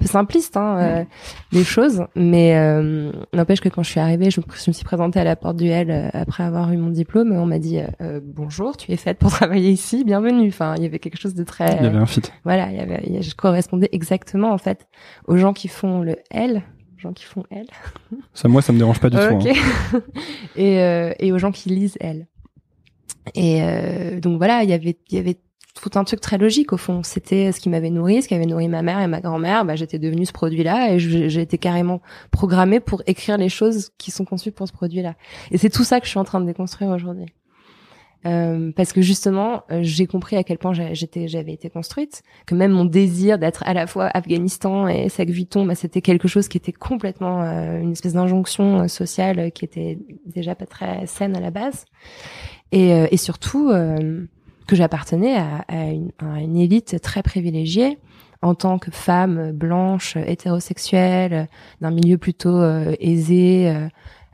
peu 0.00 0.06
simpliste 0.06 0.56
hein, 0.56 0.76
euh, 0.78 1.04
des 1.52 1.64
choses. 1.64 2.04
Mais 2.16 2.56
euh, 2.56 3.12
n'empêche 3.32 3.60
que 3.60 3.68
quand 3.68 3.82
je 3.82 3.90
suis 3.90 4.00
arrivée, 4.00 4.30
je, 4.30 4.40
me- 4.40 4.46
je 4.52 4.70
me 4.70 4.72
suis 4.72 4.84
présentée 4.84 5.20
à 5.20 5.24
la 5.24 5.36
porte 5.36 5.56
du 5.56 5.68
L 5.68 5.90
euh, 5.90 6.08
après 6.12 6.42
avoir 6.42 6.72
eu 6.72 6.76
mon 6.76 6.90
diplôme. 6.90 7.32
On 7.32 7.46
m'a 7.46 7.58
dit 7.60 7.78
euh, 8.00 8.20
bonjour, 8.24 8.76
tu 8.76 8.90
es 8.92 8.96
faite 8.96 9.18
pour 9.18 9.30
travailler 9.30 9.70
ici, 9.70 10.02
bienvenue. 10.04 10.48
Enfin, 10.48 10.74
il 10.76 10.82
y 10.82 10.86
avait 10.86 10.98
quelque 10.98 11.18
chose 11.18 11.34
de 11.34 11.44
très 11.44 11.76
Il 11.76 11.82
y 11.84 11.86
avait 11.86 11.98
un 11.98 12.06
fit. 12.06 12.22
voilà, 12.44 12.70
il 12.70 12.76
y 12.76 12.80
avait, 12.80 13.02
il 13.06 13.14
y 13.14 13.18
a- 13.18 13.20
je 13.20 13.34
correspondais 13.34 13.88
exactement 13.92 14.50
en 14.52 14.58
fait 14.58 14.88
aux 15.28 15.36
gens 15.36 15.51
qui 15.52 15.68
font 15.68 16.00
le 16.00 16.16
L, 16.30 16.62
gens 16.98 17.12
qui 17.12 17.24
font 17.24 17.44
L, 17.50 17.66
Ça, 18.34 18.48
moi, 18.48 18.62
ça 18.62 18.72
me 18.72 18.78
dérange 18.78 19.00
pas 19.00 19.10
du 19.10 19.16
tout. 19.16 19.22
Hein. 19.22 20.00
et 20.56 20.80
euh, 20.80 21.12
et 21.18 21.32
aux 21.32 21.38
gens 21.38 21.52
qui 21.52 21.68
lisent 21.68 21.96
L. 22.00 22.26
Et 23.34 23.62
euh, 23.62 24.20
donc 24.20 24.38
voilà, 24.38 24.62
il 24.64 24.70
y 24.70 24.72
avait 24.72 24.98
il 25.10 25.16
y 25.16 25.18
avait 25.18 25.38
tout 25.80 25.98
un 25.98 26.04
truc 26.04 26.20
très 26.20 26.38
logique 26.38 26.72
au 26.72 26.76
fond. 26.76 27.02
C'était 27.02 27.50
ce 27.52 27.60
qui 27.60 27.68
m'avait 27.68 27.90
nourri, 27.90 28.22
ce 28.22 28.28
qui 28.28 28.34
avait 28.34 28.46
nourri 28.46 28.68
ma 28.68 28.82
mère 28.82 29.00
et 29.00 29.06
ma 29.06 29.20
grand-mère. 29.20 29.64
Bah, 29.64 29.74
j'étais 29.74 29.98
devenue 29.98 30.26
ce 30.26 30.32
produit-là 30.32 30.92
et 30.92 30.98
j'ai 30.98 31.40
été 31.40 31.58
carrément 31.58 32.00
programmée 32.30 32.80
pour 32.80 33.02
écrire 33.06 33.38
les 33.38 33.48
choses 33.48 33.90
qui 33.98 34.10
sont 34.10 34.24
conçues 34.24 34.52
pour 34.52 34.68
ce 34.68 34.72
produit-là. 34.72 35.14
Et 35.50 35.58
c'est 35.58 35.70
tout 35.70 35.84
ça 35.84 36.00
que 36.00 36.06
je 36.06 36.10
suis 36.10 36.18
en 36.18 36.24
train 36.24 36.40
de 36.40 36.46
déconstruire 36.46 36.90
aujourd'hui. 36.90 37.26
Euh, 38.24 38.70
parce 38.76 38.92
que 38.92 39.00
justement, 39.00 39.64
euh, 39.70 39.80
j'ai 39.82 40.06
compris 40.06 40.36
à 40.36 40.44
quel 40.44 40.58
point 40.58 40.72
j'avais 40.72 41.52
été 41.52 41.70
construite, 41.70 42.22
que 42.46 42.54
même 42.54 42.70
mon 42.70 42.84
désir 42.84 43.38
d'être 43.38 43.64
à 43.66 43.74
la 43.74 43.86
fois 43.86 44.10
Afghanistan 44.14 44.86
et 44.86 45.08
Sac 45.08 45.28
Vuitton, 45.28 45.66
bah, 45.66 45.74
c'était 45.74 46.02
quelque 46.02 46.28
chose 46.28 46.48
qui 46.48 46.56
était 46.56 46.72
complètement 46.72 47.42
euh, 47.42 47.80
une 47.80 47.92
espèce 47.92 48.12
d'injonction 48.12 48.86
sociale 48.86 49.50
qui 49.52 49.64
était 49.64 49.98
déjà 50.26 50.54
pas 50.54 50.66
très 50.66 51.06
saine 51.06 51.36
à 51.36 51.40
la 51.40 51.50
base, 51.50 51.84
et, 52.70 52.90
et 52.90 53.16
surtout 53.16 53.70
que 54.66 54.76
j'appartenais 54.76 55.36
à, 55.36 55.64
à, 55.68 55.84
une, 55.86 56.10
à, 56.18 56.40
une, 56.40 56.56
élite 56.56 57.00
très 57.02 57.22
privilégiée 57.22 57.98
en 58.40 58.54
tant 58.54 58.78
que 58.78 58.90
femme 58.90 59.52
blanche, 59.52 60.16
hétérosexuelle, 60.16 61.48
d'un 61.80 61.90
milieu 61.90 62.18
plutôt 62.18 62.62
aisé 62.98 63.68
euh, 63.68 63.88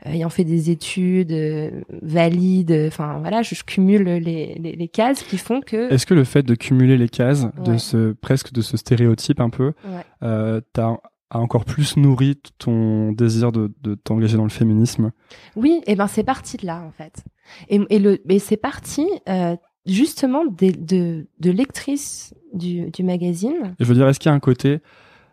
ayant 0.05 0.29
fait 0.29 0.43
des 0.43 0.69
études 0.69 1.31
euh, 1.31 1.81
valides. 2.01 2.85
Enfin 2.87 3.17
voilà, 3.19 3.41
je, 3.41 3.55
cumule 3.63 4.03
les, 4.03 4.55
les, 4.55 4.73
les, 4.73 4.87
cases 4.87 5.23
qui 5.23 5.37
font 5.37 5.61
que. 5.61 5.91
Est-ce 5.91 6.05
que 6.05 6.13
le 6.13 6.23
fait 6.23 6.43
de 6.43 6.55
cumuler 6.55 6.97
les 6.97 7.09
cases, 7.09 7.47
de 7.63 7.77
ce 7.77 8.13
presque 8.13 8.51
de 8.53 8.61
ce 8.61 8.77
stéréotype 8.77 9.39
un 9.39 9.49
peu, 9.49 9.73
euh, 10.23 10.61
t'as 10.73 10.97
a 11.31 11.39
encore 11.39 11.65
plus 11.65 11.95
nourri 11.95 12.39
ton 12.57 13.11
désir 13.11 13.51
de, 13.51 13.71
de 13.81 13.95
t'engager 13.95 14.37
dans 14.37 14.43
le 14.43 14.49
féminisme? 14.49 15.11
Oui, 15.55 15.81
et 15.85 15.95
ben 15.95 16.07
c'est 16.07 16.23
parti 16.23 16.57
de 16.57 16.65
là 16.65 16.81
en 16.81 16.91
fait. 16.91 17.23
Et, 17.69 17.79
et 17.89 17.99
le, 17.99 18.19
et 18.31 18.39
c'est 18.39 18.57
parti 18.57 19.07
euh, 19.27 19.55
justement 19.85 20.45
de, 20.45 20.71
de, 20.71 21.27
de 21.39 21.51
lectrice 21.51 22.33
du, 22.53 22.89
du 22.91 23.03
magazine. 23.03 23.75
je 23.79 23.85
veux 23.85 23.93
dire, 23.93 24.07
est-ce 24.07 24.19
qu'il 24.19 24.29
y 24.29 24.33
a 24.33 24.35
un 24.35 24.39
côté 24.39 24.79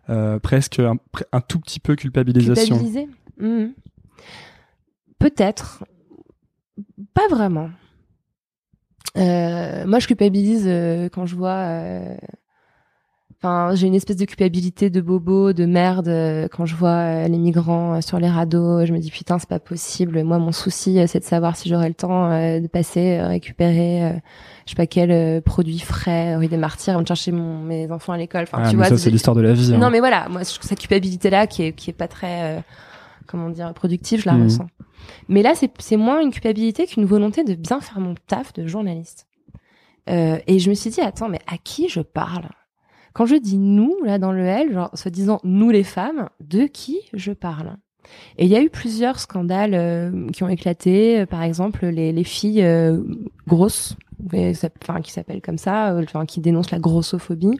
euh, 0.08 0.38
presque 0.38 0.78
un, 0.78 0.96
un, 1.32 1.40
tout 1.40 1.60
petit 1.60 1.80
peu 1.80 1.96
culpabilisation? 1.96 2.76
Culpabilisé. 2.76 3.08
Mmh. 3.38 3.72
Peut-être. 5.18 5.84
Pas 7.14 7.28
vraiment. 7.28 7.70
Euh, 9.16 9.86
moi, 9.86 9.98
je 9.98 10.06
culpabilise 10.06 10.64
euh, 10.66 11.08
quand 11.10 11.26
je 11.26 11.36
vois. 11.36 11.54
Euh, 11.54 12.16
enfin, 13.38 13.74
j'ai 13.74 13.86
une 13.86 13.94
espèce 13.94 14.16
de 14.16 14.24
culpabilité 14.24 14.90
de 14.90 15.00
bobo, 15.00 15.52
de 15.52 15.64
merde 15.64 16.48
quand 16.52 16.66
je 16.66 16.74
vois 16.74 17.26
les 17.28 17.38
migrants 17.38 18.00
sur 18.02 18.18
les 18.18 18.28
radeaux. 18.28 18.84
Je 18.84 18.92
me 18.92 18.98
dis 18.98 19.10
putain, 19.10 19.38
c'est 19.38 19.48
pas 19.48 19.58
possible. 19.58 20.22
Moi, 20.22 20.38
mon 20.38 20.52
souci, 20.52 20.98
c'est 21.06 21.20
de 21.20 21.24
savoir 21.24 21.56
si 21.56 21.68
j'aurai 21.68 21.88
le 21.88 21.94
temps 21.94 22.28
de 22.30 22.66
passer 22.66 23.20
récupérer, 23.22 24.20
je 24.66 24.70
sais 24.70 24.76
pas 24.76 24.86
quel 24.86 25.40
produit 25.42 25.78
frais, 25.78 26.36
rue 26.36 26.48
des 26.48 26.56
Martyrs, 26.58 26.98
me 26.98 27.06
chercher 27.06 27.32
mon, 27.32 27.62
mes 27.62 27.90
enfants 27.90 28.12
à 28.12 28.18
l'école. 28.18 28.42
Enfin, 28.42 28.62
ah, 28.64 28.70
tu 28.70 28.76
vois. 28.76 28.86
Ça, 28.86 28.98
c'est 28.98 29.10
l'histoire 29.10 29.36
de 29.36 29.42
la 29.42 29.52
vie. 29.52 29.72
Hein. 29.74 29.78
Non, 29.78 29.90
mais 29.90 30.00
voilà, 30.00 30.28
moi, 30.28 30.44
cette 30.44 30.78
culpabilité 30.78 31.30
là, 31.30 31.46
qui 31.46 31.62
est 31.62 31.72
qui 31.72 31.90
est 31.90 31.94
pas 31.94 32.08
très, 32.08 32.62
comment 33.26 33.50
dire, 33.50 33.72
productive, 33.74 34.20
je 34.20 34.26
la 34.26 34.34
mmh. 34.34 34.42
ressens. 34.42 34.66
Mais 35.28 35.42
là, 35.42 35.52
c'est 35.54 35.96
moins 35.96 36.20
une 36.20 36.30
culpabilité 36.30 36.86
qu'une 36.86 37.04
volonté 37.04 37.44
de 37.44 37.54
bien 37.54 37.80
faire 37.80 38.00
mon 38.00 38.14
taf 38.26 38.52
de 38.52 38.66
journaliste. 38.66 39.26
Euh, 40.08 40.38
et 40.46 40.58
je 40.58 40.70
me 40.70 40.74
suis 40.74 40.90
dit, 40.90 41.00
attends, 41.00 41.28
mais 41.28 41.40
à 41.46 41.58
qui 41.58 41.88
je 41.88 42.00
parle? 42.00 42.48
Quand 43.12 43.26
je 43.26 43.36
dis 43.36 43.58
nous, 43.58 43.96
là, 44.04 44.18
dans 44.18 44.32
le 44.32 44.44
L, 44.44 44.72
genre, 44.72 44.90
se 44.94 45.08
disant 45.08 45.40
nous 45.42 45.70
les 45.70 45.84
femmes, 45.84 46.28
de 46.40 46.66
qui 46.66 47.00
je 47.12 47.32
parle? 47.32 47.76
Et 48.38 48.44
il 48.44 48.50
y 48.50 48.56
a 48.56 48.62
eu 48.62 48.70
plusieurs 48.70 49.18
scandales 49.18 49.74
euh, 49.74 50.28
qui 50.28 50.42
ont 50.42 50.48
éclaté, 50.48 51.20
euh, 51.20 51.26
par 51.26 51.42
exemple 51.42 51.86
les, 51.86 52.12
les 52.12 52.24
filles 52.24 52.62
euh, 52.62 53.02
grosses, 53.46 53.96
enfin 54.82 55.00
qui 55.00 55.12
s'appellent 55.12 55.42
comme 55.42 55.58
ça, 55.58 55.94
enfin 56.02 56.26
qui 56.26 56.40
dénoncent 56.40 56.70
la 56.70 56.78
grossophobie, 56.78 57.58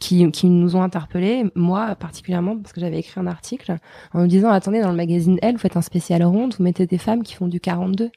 qui, 0.00 0.30
qui 0.32 0.48
nous 0.48 0.76
ont 0.76 0.82
interpellés, 0.82 1.44
moi 1.54 1.94
particulièrement 1.94 2.58
parce 2.58 2.72
que 2.72 2.80
j'avais 2.80 2.98
écrit 2.98 3.20
un 3.20 3.28
article 3.28 3.76
en 4.12 4.22
me 4.22 4.26
disant 4.26 4.50
attendez 4.50 4.80
dans 4.80 4.90
le 4.90 4.96
magazine 4.96 5.38
Elle, 5.40 5.54
vous 5.54 5.60
faites 5.60 5.76
un 5.76 5.82
spécial 5.82 6.24
ronde, 6.24 6.54
vous 6.58 6.64
mettez 6.64 6.86
des 6.86 6.98
femmes 6.98 7.22
qui 7.22 7.34
font 7.34 7.46
du 7.46 7.60
42. 7.60 8.10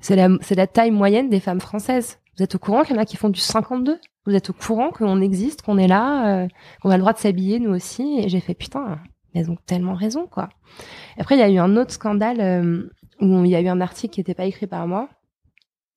C'est 0.00 0.16
la 0.16 0.28
la 0.28 0.66
taille 0.66 0.92
moyenne 0.92 1.28
des 1.30 1.40
femmes 1.40 1.60
françaises. 1.60 2.18
Vous 2.36 2.44
êtes 2.44 2.54
au 2.54 2.58
courant 2.58 2.82
qu'il 2.82 2.94
y 2.94 2.98
en 2.98 3.02
a 3.02 3.06
qui 3.06 3.16
font 3.16 3.28
du 3.28 3.40
52 3.40 3.98
Vous 4.26 4.34
êtes 4.34 4.50
au 4.50 4.52
courant 4.52 4.90
qu'on 4.90 5.20
existe, 5.20 5.62
qu'on 5.62 5.78
est 5.78 5.88
là, 5.88 6.46
qu'on 6.80 6.90
a 6.90 6.96
le 6.96 7.00
droit 7.00 7.12
de 7.12 7.18
s'habiller 7.18 7.58
nous 7.58 7.74
aussi? 7.74 8.20
Et 8.20 8.28
j'ai 8.28 8.40
fait 8.40 8.54
putain, 8.54 8.98
elles 9.34 9.50
ont 9.50 9.58
tellement 9.66 9.94
raison, 9.94 10.26
quoi. 10.26 10.48
Après, 11.18 11.36
il 11.36 11.38
y 11.38 11.42
a 11.42 11.50
eu 11.50 11.58
un 11.58 11.76
autre 11.76 11.92
scandale 11.92 12.40
euh, 12.40 12.88
où 13.20 13.44
il 13.44 13.50
y 13.50 13.56
a 13.56 13.60
eu 13.60 13.68
un 13.68 13.80
article 13.80 14.14
qui 14.14 14.20
n'était 14.20 14.34
pas 14.34 14.46
écrit 14.46 14.66
par 14.66 14.86
moi, 14.86 15.08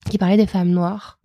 qui 0.10 0.17
parlait 0.17 0.38
des 0.38 0.47
femmes 0.47 0.71
noires, 0.71 1.17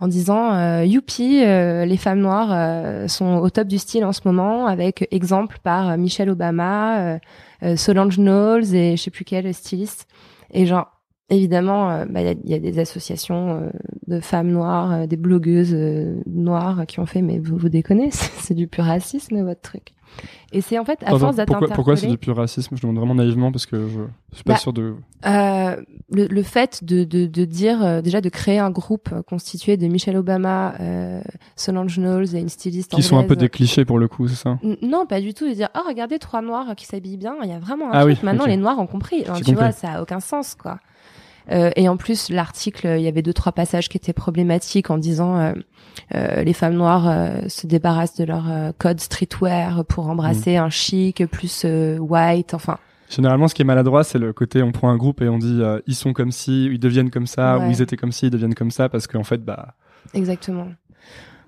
en 0.00 0.08
disant 0.08 0.52
euh, 0.52 0.84
youpi, 0.84 1.42
euh, 1.42 1.84
les 1.84 1.96
femmes 1.96 2.20
noires 2.20 2.50
euh, 2.52 3.08
sont 3.08 3.36
au 3.36 3.48
top 3.50 3.66
du 3.68 3.78
style 3.78 4.04
en 4.04 4.12
ce 4.12 4.20
moment, 4.24 4.66
avec 4.66 5.08
exemple 5.10 5.58
par 5.62 5.96
Michelle 5.96 6.30
Obama, 6.30 7.18
Solange 7.76 8.18
Knowles 8.18 8.74
et 8.74 8.96
je 8.96 9.02
sais 9.02 9.10
plus 9.10 9.24
quel 9.24 9.52
styliste. 9.54 10.06
Et 10.50 10.66
genre, 10.66 10.90
évidemment, 11.30 12.04
bah, 12.06 12.20
il 12.20 12.34
bah, 12.34 12.40
y, 12.44 12.50
y, 12.50 12.54
a 12.54 12.58
des 12.58 12.78
associations 12.78 13.70
de 14.06 14.20
femmes 14.20 14.50
noires, 14.50 15.08
des 15.08 15.16
blogueuses 15.16 15.74
noires 16.26 16.84
qui 16.86 17.00
ont 17.00 17.06
fait, 17.06 17.22
mais 17.22 17.38
vous 17.38 17.56
vous 17.56 17.70
déconnez, 17.70 18.10
c'est 18.12 18.54
du 18.54 18.68
pur 18.68 18.84
racisme 18.84 19.42
votre 19.42 19.62
truc. 19.62 19.95
Et 20.52 20.60
c'est 20.60 20.78
en 20.78 20.84
fait 20.84 21.00
à 21.04 21.18
force 21.18 21.36
d'être 21.36 21.48
pourquoi, 21.48 21.68
pourquoi 21.68 21.96
c'est 21.96 22.06
du 22.06 22.18
pur 22.18 22.36
racisme? 22.36 22.76
Je 22.76 22.82
demande 22.82 22.98
vraiment 22.98 23.14
naïvement 23.14 23.50
parce 23.50 23.66
que 23.66 23.88
je, 23.88 24.00
je 24.30 24.36
suis 24.36 24.44
pas 24.44 24.54
bah, 24.54 24.58
sûr 24.58 24.72
de. 24.72 24.94
Euh, 25.26 25.76
le, 26.10 26.26
le, 26.26 26.42
fait 26.42 26.84
de, 26.84 27.04
de, 27.04 27.26
de 27.26 27.44
dire 27.44 27.84
euh, 27.84 28.00
déjà 28.00 28.20
de 28.20 28.28
créer 28.28 28.58
un 28.58 28.70
groupe 28.70 29.10
constitué 29.26 29.76
de 29.76 29.86
Michelle 29.88 30.16
Obama, 30.16 30.74
euh, 30.80 31.20
Solange 31.56 31.98
Knowles 31.98 32.36
et 32.36 32.38
une 32.38 32.48
styliste 32.48 32.92
qui 32.92 33.02
sont 33.02 33.18
un 33.18 33.24
peu 33.24 33.36
des 33.36 33.48
clichés 33.48 33.84
pour 33.84 33.98
le 33.98 34.08
coup, 34.08 34.28
c'est 34.28 34.36
ça? 34.36 34.58
Non, 34.82 35.06
pas 35.06 35.20
du 35.20 35.34
tout. 35.34 35.48
De 35.48 35.52
dire 35.52 35.68
oh 35.76 35.80
regardez 35.86 36.18
trois 36.18 36.42
noirs 36.42 36.74
qui 36.76 36.86
s'habillent 36.86 37.16
bien, 37.16 37.34
il 37.42 37.50
y 37.50 37.52
a 37.52 37.58
vraiment 37.58 37.92
un 37.92 37.98
ah 37.98 38.02
truc. 38.02 38.22
Maintenant 38.22 38.46
les 38.46 38.56
noirs 38.56 38.78
ont 38.78 38.86
compris. 38.86 39.24
tu 39.44 39.54
vois, 39.54 39.72
ça 39.72 39.92
a 39.94 40.02
aucun 40.02 40.20
sens 40.20 40.54
quoi. 40.54 40.78
Euh, 41.50 41.70
et 41.76 41.88
en 41.88 41.96
plus, 41.96 42.30
l'article, 42.30 42.94
il 42.98 43.02
y 43.02 43.08
avait 43.08 43.22
deux 43.22 43.32
trois 43.32 43.52
passages 43.52 43.88
qui 43.88 43.96
étaient 43.96 44.12
problématiques 44.12 44.90
en 44.90 44.98
disant 44.98 45.38
euh, 45.38 45.52
euh, 46.14 46.42
les 46.42 46.52
femmes 46.52 46.74
noires 46.74 47.08
euh, 47.08 47.48
se 47.48 47.66
débarrassent 47.66 48.16
de 48.16 48.24
leur 48.24 48.50
euh, 48.50 48.72
code 48.76 49.00
streetwear 49.00 49.84
pour 49.84 50.08
embrasser 50.08 50.58
mm. 50.58 50.62
un 50.62 50.70
chic 50.70 51.26
plus 51.26 51.64
white. 51.64 52.54
Enfin. 52.54 52.78
Généralement, 53.08 53.48
ce 53.48 53.54
qui 53.54 53.62
est 53.62 53.66
maladroit, 53.66 54.02
c'est 54.02 54.18
le 54.18 54.32
côté 54.32 54.62
on 54.62 54.72
prend 54.72 54.90
un 54.90 54.96
groupe 54.96 55.22
et 55.22 55.28
on 55.28 55.38
dit 55.38 55.62
ils 55.86 55.94
sont 55.94 56.12
comme 56.12 56.32
si, 56.32 56.66
ils 56.66 56.80
deviennent 56.80 57.10
comme 57.10 57.28
ça, 57.28 57.58
ou 57.58 57.70
ils 57.70 57.80
étaient 57.80 57.96
comme 57.96 58.10
si, 58.10 58.26
ils 58.26 58.30
deviennent 58.30 58.54
comme 58.56 58.72
ça, 58.72 58.88
parce 58.88 59.06
qu'en 59.06 59.22
fait, 59.22 59.44
bah. 59.44 59.74
Exactement. 60.12 60.66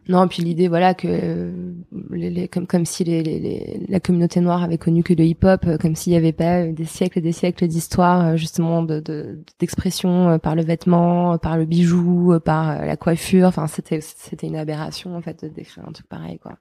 Non, 0.08 0.26
puis 0.26 0.42
l'idée, 0.42 0.68
voilà, 0.68 0.94
que 0.94 1.06
euh, 1.06 1.74
les, 2.10 2.48
comme 2.48 2.66
comme 2.66 2.86
si 2.86 3.04
les, 3.04 3.22
les, 3.22 3.80
la 3.88 4.00
communauté 4.00 4.40
noire 4.40 4.62
avait 4.62 4.78
connu 4.78 5.02
que 5.02 5.12
le 5.12 5.24
hip-hop, 5.24 5.66
euh, 5.66 5.76
comme 5.76 5.94
s'il 5.94 6.12
n'y 6.12 6.16
avait 6.16 6.32
pas 6.32 6.64
des 6.66 6.86
siècles 6.86 7.18
et 7.18 7.22
des 7.22 7.32
siècles 7.32 7.66
d'histoire, 7.66 8.28
euh, 8.28 8.36
justement, 8.36 8.82
de 8.82 9.38
d'expression 9.58 10.38
par 10.38 10.54
le 10.54 10.62
vêtement, 10.62 11.36
par 11.36 11.58
le 11.58 11.66
bijou, 11.66 12.38
par 12.42 12.86
la 12.86 12.96
coiffure. 12.96 13.48
Enfin, 13.48 13.66
c'était 13.66 14.00
c'était 14.00 14.46
une 14.46 14.56
aberration 14.56 15.14
en 15.14 15.20
fait 15.20 15.44
de 15.44 15.48
décrire 15.50 15.84
un 15.86 15.92
truc 15.92 16.08
pareil, 16.08 16.38
quoi. 16.38 16.56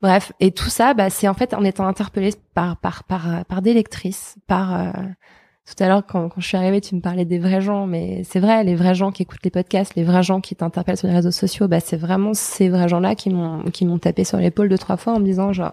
Bref, 0.00 0.32
et 0.38 0.52
tout 0.52 0.68
ça, 0.70 0.94
bah, 0.94 1.10
c'est 1.10 1.26
en 1.26 1.34
fait 1.34 1.54
en 1.54 1.64
étant 1.64 1.86
interpellée 1.88 2.34
par 2.54 2.76
par 2.76 3.02
par 3.04 3.44
par 3.46 3.62
des 3.62 3.74
lectrices, 3.74 4.36
par 4.46 4.94
tout 5.66 5.82
à 5.82 5.88
l'heure, 5.88 6.04
quand, 6.06 6.28
quand, 6.28 6.40
je 6.40 6.46
suis 6.46 6.56
arrivée, 6.58 6.80
tu 6.82 6.94
me 6.94 7.00
parlais 7.00 7.24
des 7.24 7.38
vrais 7.38 7.62
gens, 7.62 7.86
mais 7.86 8.22
c'est 8.24 8.40
vrai, 8.40 8.64
les 8.64 8.74
vrais 8.74 8.94
gens 8.94 9.10
qui 9.12 9.22
écoutent 9.22 9.44
les 9.44 9.50
podcasts, 9.50 9.94
les 9.94 10.04
vrais 10.04 10.22
gens 10.22 10.42
qui 10.42 10.54
t'interpellent 10.54 10.98
sur 10.98 11.08
les 11.08 11.14
réseaux 11.14 11.30
sociaux, 11.30 11.68
bah 11.68 11.80
c'est 11.80 11.96
vraiment 11.96 12.34
ces 12.34 12.68
vrais 12.68 12.88
gens-là 12.88 13.14
qui 13.14 13.30
m'ont 13.30 13.62
qui 13.70 13.86
m'ont 13.86 13.98
tapé 13.98 14.24
sur 14.24 14.36
l'épaule 14.38 14.68
deux 14.68 14.76
trois 14.76 14.98
fois 14.98 15.14
en 15.14 15.20
me 15.20 15.24
disant 15.24 15.54
genre 15.54 15.72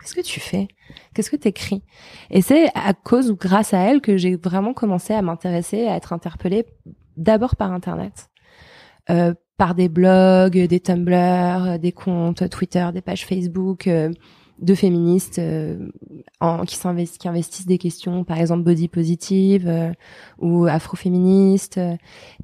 qu'est-ce 0.00 0.14
que 0.14 0.20
tu 0.20 0.38
fais, 0.38 0.68
qu'est-ce 1.12 1.30
que 1.30 1.36
t'écris, 1.36 1.82
et 2.30 2.40
c'est 2.40 2.68
à 2.74 2.94
cause 2.94 3.32
ou 3.32 3.36
grâce 3.36 3.74
à 3.74 3.78
elle 3.78 4.00
que 4.00 4.16
j'ai 4.16 4.36
vraiment 4.36 4.74
commencé 4.74 5.12
à 5.12 5.22
m'intéresser, 5.22 5.88
à 5.88 5.96
être 5.96 6.12
interpellée 6.12 6.64
d'abord 7.16 7.56
par 7.56 7.72
internet, 7.72 8.30
euh, 9.10 9.34
par 9.56 9.74
des 9.74 9.88
blogs, 9.88 10.56
des 10.56 10.80
Tumblr, 10.80 11.80
des 11.80 11.92
comptes 11.92 12.48
Twitter, 12.48 12.88
des 12.94 13.02
pages 13.02 13.26
Facebook. 13.26 13.88
Euh, 13.88 14.12
de 14.62 14.74
féministes 14.74 15.40
euh, 15.40 15.76
en, 16.40 16.64
qui 16.64 16.76
s'investissent, 16.76 17.18
qui 17.18 17.28
investissent 17.28 17.66
des 17.66 17.78
questions, 17.78 18.24
par 18.24 18.38
exemple 18.38 18.62
body 18.62 18.88
positive 18.88 19.66
euh, 19.66 19.92
ou 20.38 20.66
afroféministes. 20.66 21.80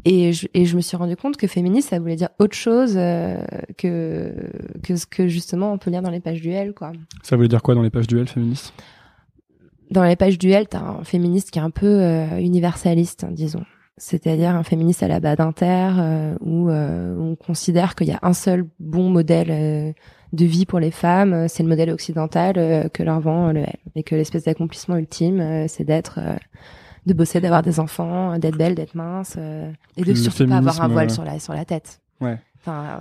et, 0.04 0.32
je, 0.32 0.48
et 0.52 0.66
je 0.66 0.76
me 0.76 0.80
suis 0.80 0.96
rendu 0.96 1.16
compte 1.16 1.36
que 1.36 1.46
féministe, 1.46 1.90
ça 1.90 1.98
voulait 1.98 2.16
dire 2.16 2.30
autre 2.38 2.56
chose 2.56 2.94
euh, 2.96 3.40
que 3.76 4.34
que 4.82 4.96
ce 4.96 5.06
que 5.06 5.28
justement 5.28 5.72
on 5.72 5.78
peut 5.78 5.90
lire 5.90 6.02
dans 6.02 6.10
les 6.10 6.20
pages 6.20 6.40
duel, 6.40 6.74
quoi. 6.74 6.92
Ça 7.22 7.36
voulait 7.36 7.48
dire 7.48 7.62
quoi 7.62 7.74
dans 7.74 7.82
les 7.82 7.90
pages 7.90 8.08
duel 8.08 8.26
féministes 8.26 8.74
Dans 9.92 10.04
les 10.04 10.16
pages 10.16 10.38
duel, 10.38 10.66
t'as 10.68 10.80
un 10.80 11.04
féministe 11.04 11.52
qui 11.52 11.60
est 11.60 11.62
un 11.62 11.70
peu 11.70 12.02
universaliste, 12.38 13.26
disons 13.30 13.64
c'est-à-dire 14.00 14.50
un 14.50 14.62
féministe 14.62 15.02
à 15.02 15.08
la 15.08 15.18
bas 15.18 15.34
d'inter 15.34 15.90
où 16.40 16.70
on 16.70 17.34
considère 17.34 17.96
qu'il 17.96 18.06
y 18.06 18.12
a 18.12 18.20
un 18.22 18.32
seul 18.32 18.64
bon 18.78 19.10
modèle 19.10 19.94
de 20.32 20.44
vie 20.44 20.66
pour 20.66 20.80
les 20.80 20.90
femmes, 20.90 21.32
euh, 21.32 21.46
c'est 21.48 21.62
le 21.62 21.68
modèle 21.68 21.90
occidental 21.90 22.54
euh, 22.58 22.88
que 22.88 23.02
leur 23.02 23.20
vend 23.20 23.52
le 23.52 23.60
L. 23.60 23.76
Et 23.94 24.02
que 24.02 24.14
l'espèce 24.14 24.44
d'accomplissement 24.44 24.96
ultime, 24.96 25.40
euh, 25.40 25.66
c'est 25.68 25.84
d'être, 25.84 26.20
de 27.06 27.14
bosser, 27.14 27.40
d'avoir 27.40 27.62
des 27.62 27.80
enfants, 27.80 28.38
d'être 28.38 28.56
belle, 28.56 28.74
d'être 28.74 28.94
mince, 28.94 29.36
et 29.96 30.02
de 30.02 30.14
surtout 30.14 30.46
pas 30.46 30.56
avoir 30.56 30.80
un 30.82 30.88
voile 30.88 31.10
sur 31.10 31.24
la, 31.24 31.38
sur 31.38 31.54
la 31.54 31.64
tête. 31.64 32.00
Ouais. 32.20 32.38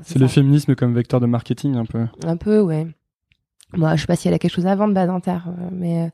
c'est 0.03 0.19
le 0.19 0.27
féminisme 0.27 0.75
comme 0.75 0.93
vecteur 0.93 1.19
de 1.19 1.25
marketing 1.25 1.75
un 1.75 1.85
peu. 1.85 2.05
Un 2.23 2.37
peu, 2.37 2.61
ouais. 2.61 2.87
Moi, 3.73 3.95
je 3.95 4.01
sais 4.01 4.07
pas 4.07 4.15
si 4.15 4.27
elle 4.27 4.33
a 4.33 4.39
quelque 4.39 4.53
chose 4.53 4.67
à 4.67 4.75
vendre, 4.75 4.93
Badinter, 4.93 5.39
mais 5.71 6.09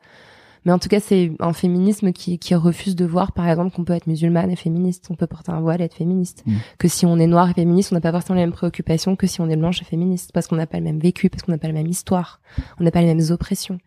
Mais 0.65 0.71
en 0.71 0.79
tout 0.79 0.89
cas, 0.89 0.99
c'est 0.99 1.31
un 1.39 1.53
féminisme 1.53 2.11
qui, 2.11 2.39
qui 2.39 2.55
refuse 2.55 2.95
de 2.95 3.05
voir, 3.05 3.31
par 3.31 3.47
exemple, 3.49 3.75
qu'on 3.75 3.83
peut 3.83 3.93
être 3.93 4.07
musulmane 4.07 4.49
et 4.49 4.55
féministe, 4.55 5.07
on 5.09 5.15
peut 5.15 5.27
porter 5.27 5.51
un 5.51 5.61
voile 5.61 5.81
et 5.81 5.85
être 5.85 5.95
féministe. 5.95 6.43
Mm. 6.45 6.53
Que 6.77 6.87
si 6.87 7.05
on 7.05 7.17
est 7.17 7.27
noir 7.27 7.49
et 7.49 7.53
féministe, 7.53 7.91
on 7.91 7.95
n'a 7.95 8.01
pas 8.01 8.11
forcément 8.11 8.35
les 8.35 8.45
mêmes 8.45 8.53
préoccupations 8.53 9.15
que 9.15 9.27
si 9.27 9.41
on 9.41 9.49
est 9.49 9.55
blanche 9.55 9.81
et 9.81 9.85
féministe, 9.85 10.31
parce 10.33 10.47
qu'on 10.47 10.55
n'a 10.55 10.67
pas 10.67 10.77
le 10.77 10.83
même 10.83 10.99
vécu, 10.99 11.29
parce 11.29 11.43
qu'on 11.43 11.51
n'a 11.51 11.57
pas 11.57 11.67
la 11.67 11.73
même 11.73 11.87
histoire, 11.87 12.39
on 12.79 12.83
n'a 12.83 12.91
pas 12.91 13.01
les 13.01 13.13
mêmes 13.13 13.31
oppressions. 13.31 13.79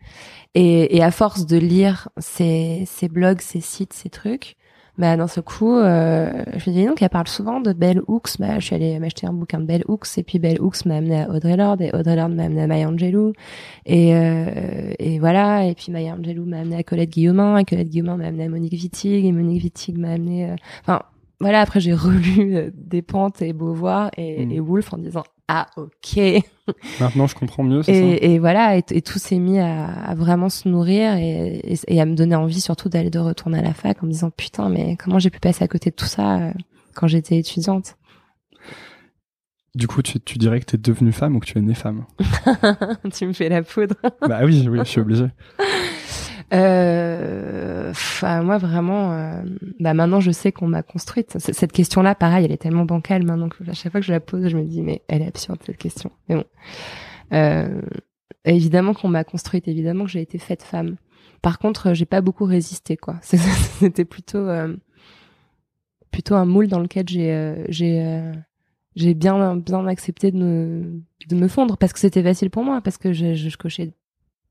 Et, 0.55 0.95
et 0.95 1.03
à 1.03 1.11
force 1.11 1.45
de 1.45 1.57
lire 1.57 2.09
ces, 2.17 2.83
ces 2.85 3.09
blogs, 3.09 3.41
ces 3.41 3.61
sites, 3.61 3.93
ces 3.93 4.09
trucs, 4.09 4.57
bah 4.97 5.15
dans 5.15 5.27
ce 5.27 5.39
coup, 5.41 5.75
euh, 5.75 6.31
je 6.57 6.69
me 6.69 6.75
dis 6.75 6.85
donc 6.85 7.01
elle 7.01 7.09
parle 7.09 7.27
souvent 7.27 7.59
de 7.61 7.71
Bell 7.73 8.01
Hooks. 8.07 8.37
Bah 8.39 8.59
je 8.59 8.65
suis 8.65 8.75
allée 8.75 8.97
m'acheter 8.99 9.27
un 9.27 9.33
bouquin 9.33 9.59
de 9.59 9.65
Bell 9.65 9.83
Hooks 9.87 10.07
et 10.17 10.23
puis 10.23 10.39
Bell 10.39 10.59
Hooks 10.59 10.85
m'a 10.85 10.95
amené 10.97 11.21
à 11.21 11.29
Audrey 11.29 11.55
Lorde 11.55 11.81
et 11.81 11.91
Audrey 11.93 12.15
Lorde 12.15 12.33
m'a 12.33 12.43
amené 12.45 12.63
à 12.63 12.67
Maya 12.67 12.89
Angelou 12.89 13.33
et 13.85 14.15
euh, 14.15 14.93
et 14.97 15.19
voilà 15.19 15.65
et 15.65 15.75
puis 15.75 15.91
Maya 15.91 16.15
Angelou 16.15 16.45
m'a 16.45 16.59
amené 16.59 16.77
à 16.77 16.83
Colette 16.83 17.11
Guillaumin 17.11 17.57
et 17.57 17.65
Colette 17.65 17.89
Guillaumin 17.89 18.17
m'a 18.17 18.25
amené 18.27 18.45
à 18.45 18.49
Monique 18.49 18.73
Wittig 18.73 19.25
et 19.25 19.31
Monique 19.31 19.63
Wittig 19.63 19.97
m'a 19.97 20.11
amené. 20.13 20.49
euh, 20.51 20.55
Enfin 20.81 21.01
voilà 21.39 21.61
après 21.61 21.79
j'ai 21.79 21.93
relu 21.93 22.55
euh, 22.55 22.71
Despentes 22.73 23.41
et 23.43 23.53
Beauvoir 23.53 24.09
et, 24.17 24.45
Mm. 24.45 24.51
et 24.51 24.59
Woolf 24.59 24.93
en 24.93 24.97
disant 24.97 25.23
ah 25.47 25.67
ok 25.77 26.19
Maintenant, 26.99 27.27
je 27.27 27.35
comprends 27.35 27.63
mieux, 27.63 27.81
c'est 27.83 27.93
ça 27.93 28.25
et, 28.25 28.39
voilà, 28.39 28.77
et, 28.77 28.83
et 28.91 29.01
tout 29.01 29.19
s'est 29.19 29.39
mis 29.39 29.57
à, 29.59 29.85
à 29.87 30.15
vraiment 30.15 30.49
se 30.49 30.67
nourrir 30.67 31.13
et, 31.15 31.61
et, 31.63 31.77
et 31.87 32.01
à 32.01 32.05
me 32.05 32.15
donner 32.15 32.35
envie 32.35 32.59
surtout 32.59 32.89
d'aller 32.89 33.09
de 33.09 33.19
retourner 33.19 33.59
à 33.59 33.61
la 33.61 33.73
fac 33.73 34.03
en 34.03 34.07
me 34.07 34.11
disant 34.11 34.29
putain 34.29 34.67
mais 34.69 34.97
comment 34.97 35.19
j'ai 35.19 35.29
pu 35.29 35.39
passer 35.39 35.63
à 35.63 35.67
côté 35.67 35.89
de 35.91 35.95
tout 35.95 36.05
ça 36.05 36.39
euh, 36.39 36.51
quand 36.95 37.07
j'étais 37.07 37.37
étudiante? 37.37 37.95
Du 39.75 39.87
coup, 39.87 40.01
tu, 40.01 40.19
tu 40.19 40.39
dirais 40.39 40.59
que 40.59 40.65
tu 40.65 40.75
es 40.75 40.79
devenue 40.79 41.11
femme 41.11 41.35
ou 41.35 41.39
que 41.39 41.45
tu 41.45 41.55
es 41.57 41.61
née 41.61 41.75
femme? 41.75 42.05
Tu 43.13 43.27
me 43.27 43.33
fais 43.33 43.47
la 43.47 43.61
poudre. 43.61 43.95
Bah 44.27 44.39
oui, 44.43 44.67
oui, 44.67 44.79
je 44.79 44.83
suis 44.85 45.01
obligé. 45.01 45.27
Euh, 46.53 47.89
enfin, 47.91 48.41
moi 48.41 48.57
vraiment, 48.57 49.11
euh, 49.13 49.41
bah 49.79 49.93
maintenant 49.93 50.21
je 50.21 50.31
sais 50.31 50.51
qu'on 50.51 50.67
m'a 50.67 50.83
construite. 50.83 51.37
Cette 51.39 51.71
question-là, 51.71 52.15
pareil, 52.15 52.45
elle 52.45 52.51
est 52.51 52.57
tellement 52.57 52.85
bancale 52.85 53.23
maintenant 53.23 53.49
que 53.49 53.69
à 53.69 53.73
chaque 53.73 53.91
fois 53.91 54.01
que 54.01 54.07
je 54.07 54.13
la 54.13 54.19
pose, 54.19 54.47
je 54.47 54.57
me 54.57 54.63
dis 54.63 54.81
mais 54.81 55.03
elle 55.07 55.21
est 55.21 55.27
absurde 55.27 55.59
cette 55.65 55.77
question. 55.77 56.11
Mais 56.29 56.35
bon, 56.35 56.45
euh, 57.33 57.81
évidemment 58.45 58.93
qu'on 58.93 59.09
m'a 59.09 59.23
construite, 59.23 59.67
évidemment 59.67 60.05
que 60.05 60.11
j'ai 60.11 60.21
été 60.21 60.37
faite 60.37 60.63
femme. 60.63 60.95
Par 61.41 61.59
contre, 61.59 61.87
euh, 61.89 61.93
j'ai 61.93 62.05
pas 62.05 62.21
beaucoup 62.21 62.45
résisté 62.45 62.97
quoi. 62.97 63.17
C'était 63.21 64.05
plutôt 64.05 64.37
euh, 64.47 64.75
plutôt 66.11 66.35
un 66.35 66.45
moule 66.45 66.67
dans 66.67 66.79
lequel 66.79 67.07
j'ai 67.09 67.31
euh, 67.33 67.65
j'ai 67.69 68.01
euh, 68.05 68.33
j'ai 68.95 69.13
bien 69.13 69.57
bien 69.57 69.85
accepté 69.85 70.31
de 70.31 70.37
me 70.37 71.01
de 71.29 71.35
me 71.35 71.47
fondre 71.47 71.77
parce 71.77 71.93
que 71.93 71.99
c'était 71.99 72.23
facile 72.23 72.49
pour 72.49 72.63
moi 72.63 72.81
parce 72.81 72.97
que 72.97 73.11
je, 73.13 73.33
je, 73.35 73.49
je 73.49 73.57
cochais 73.57 73.93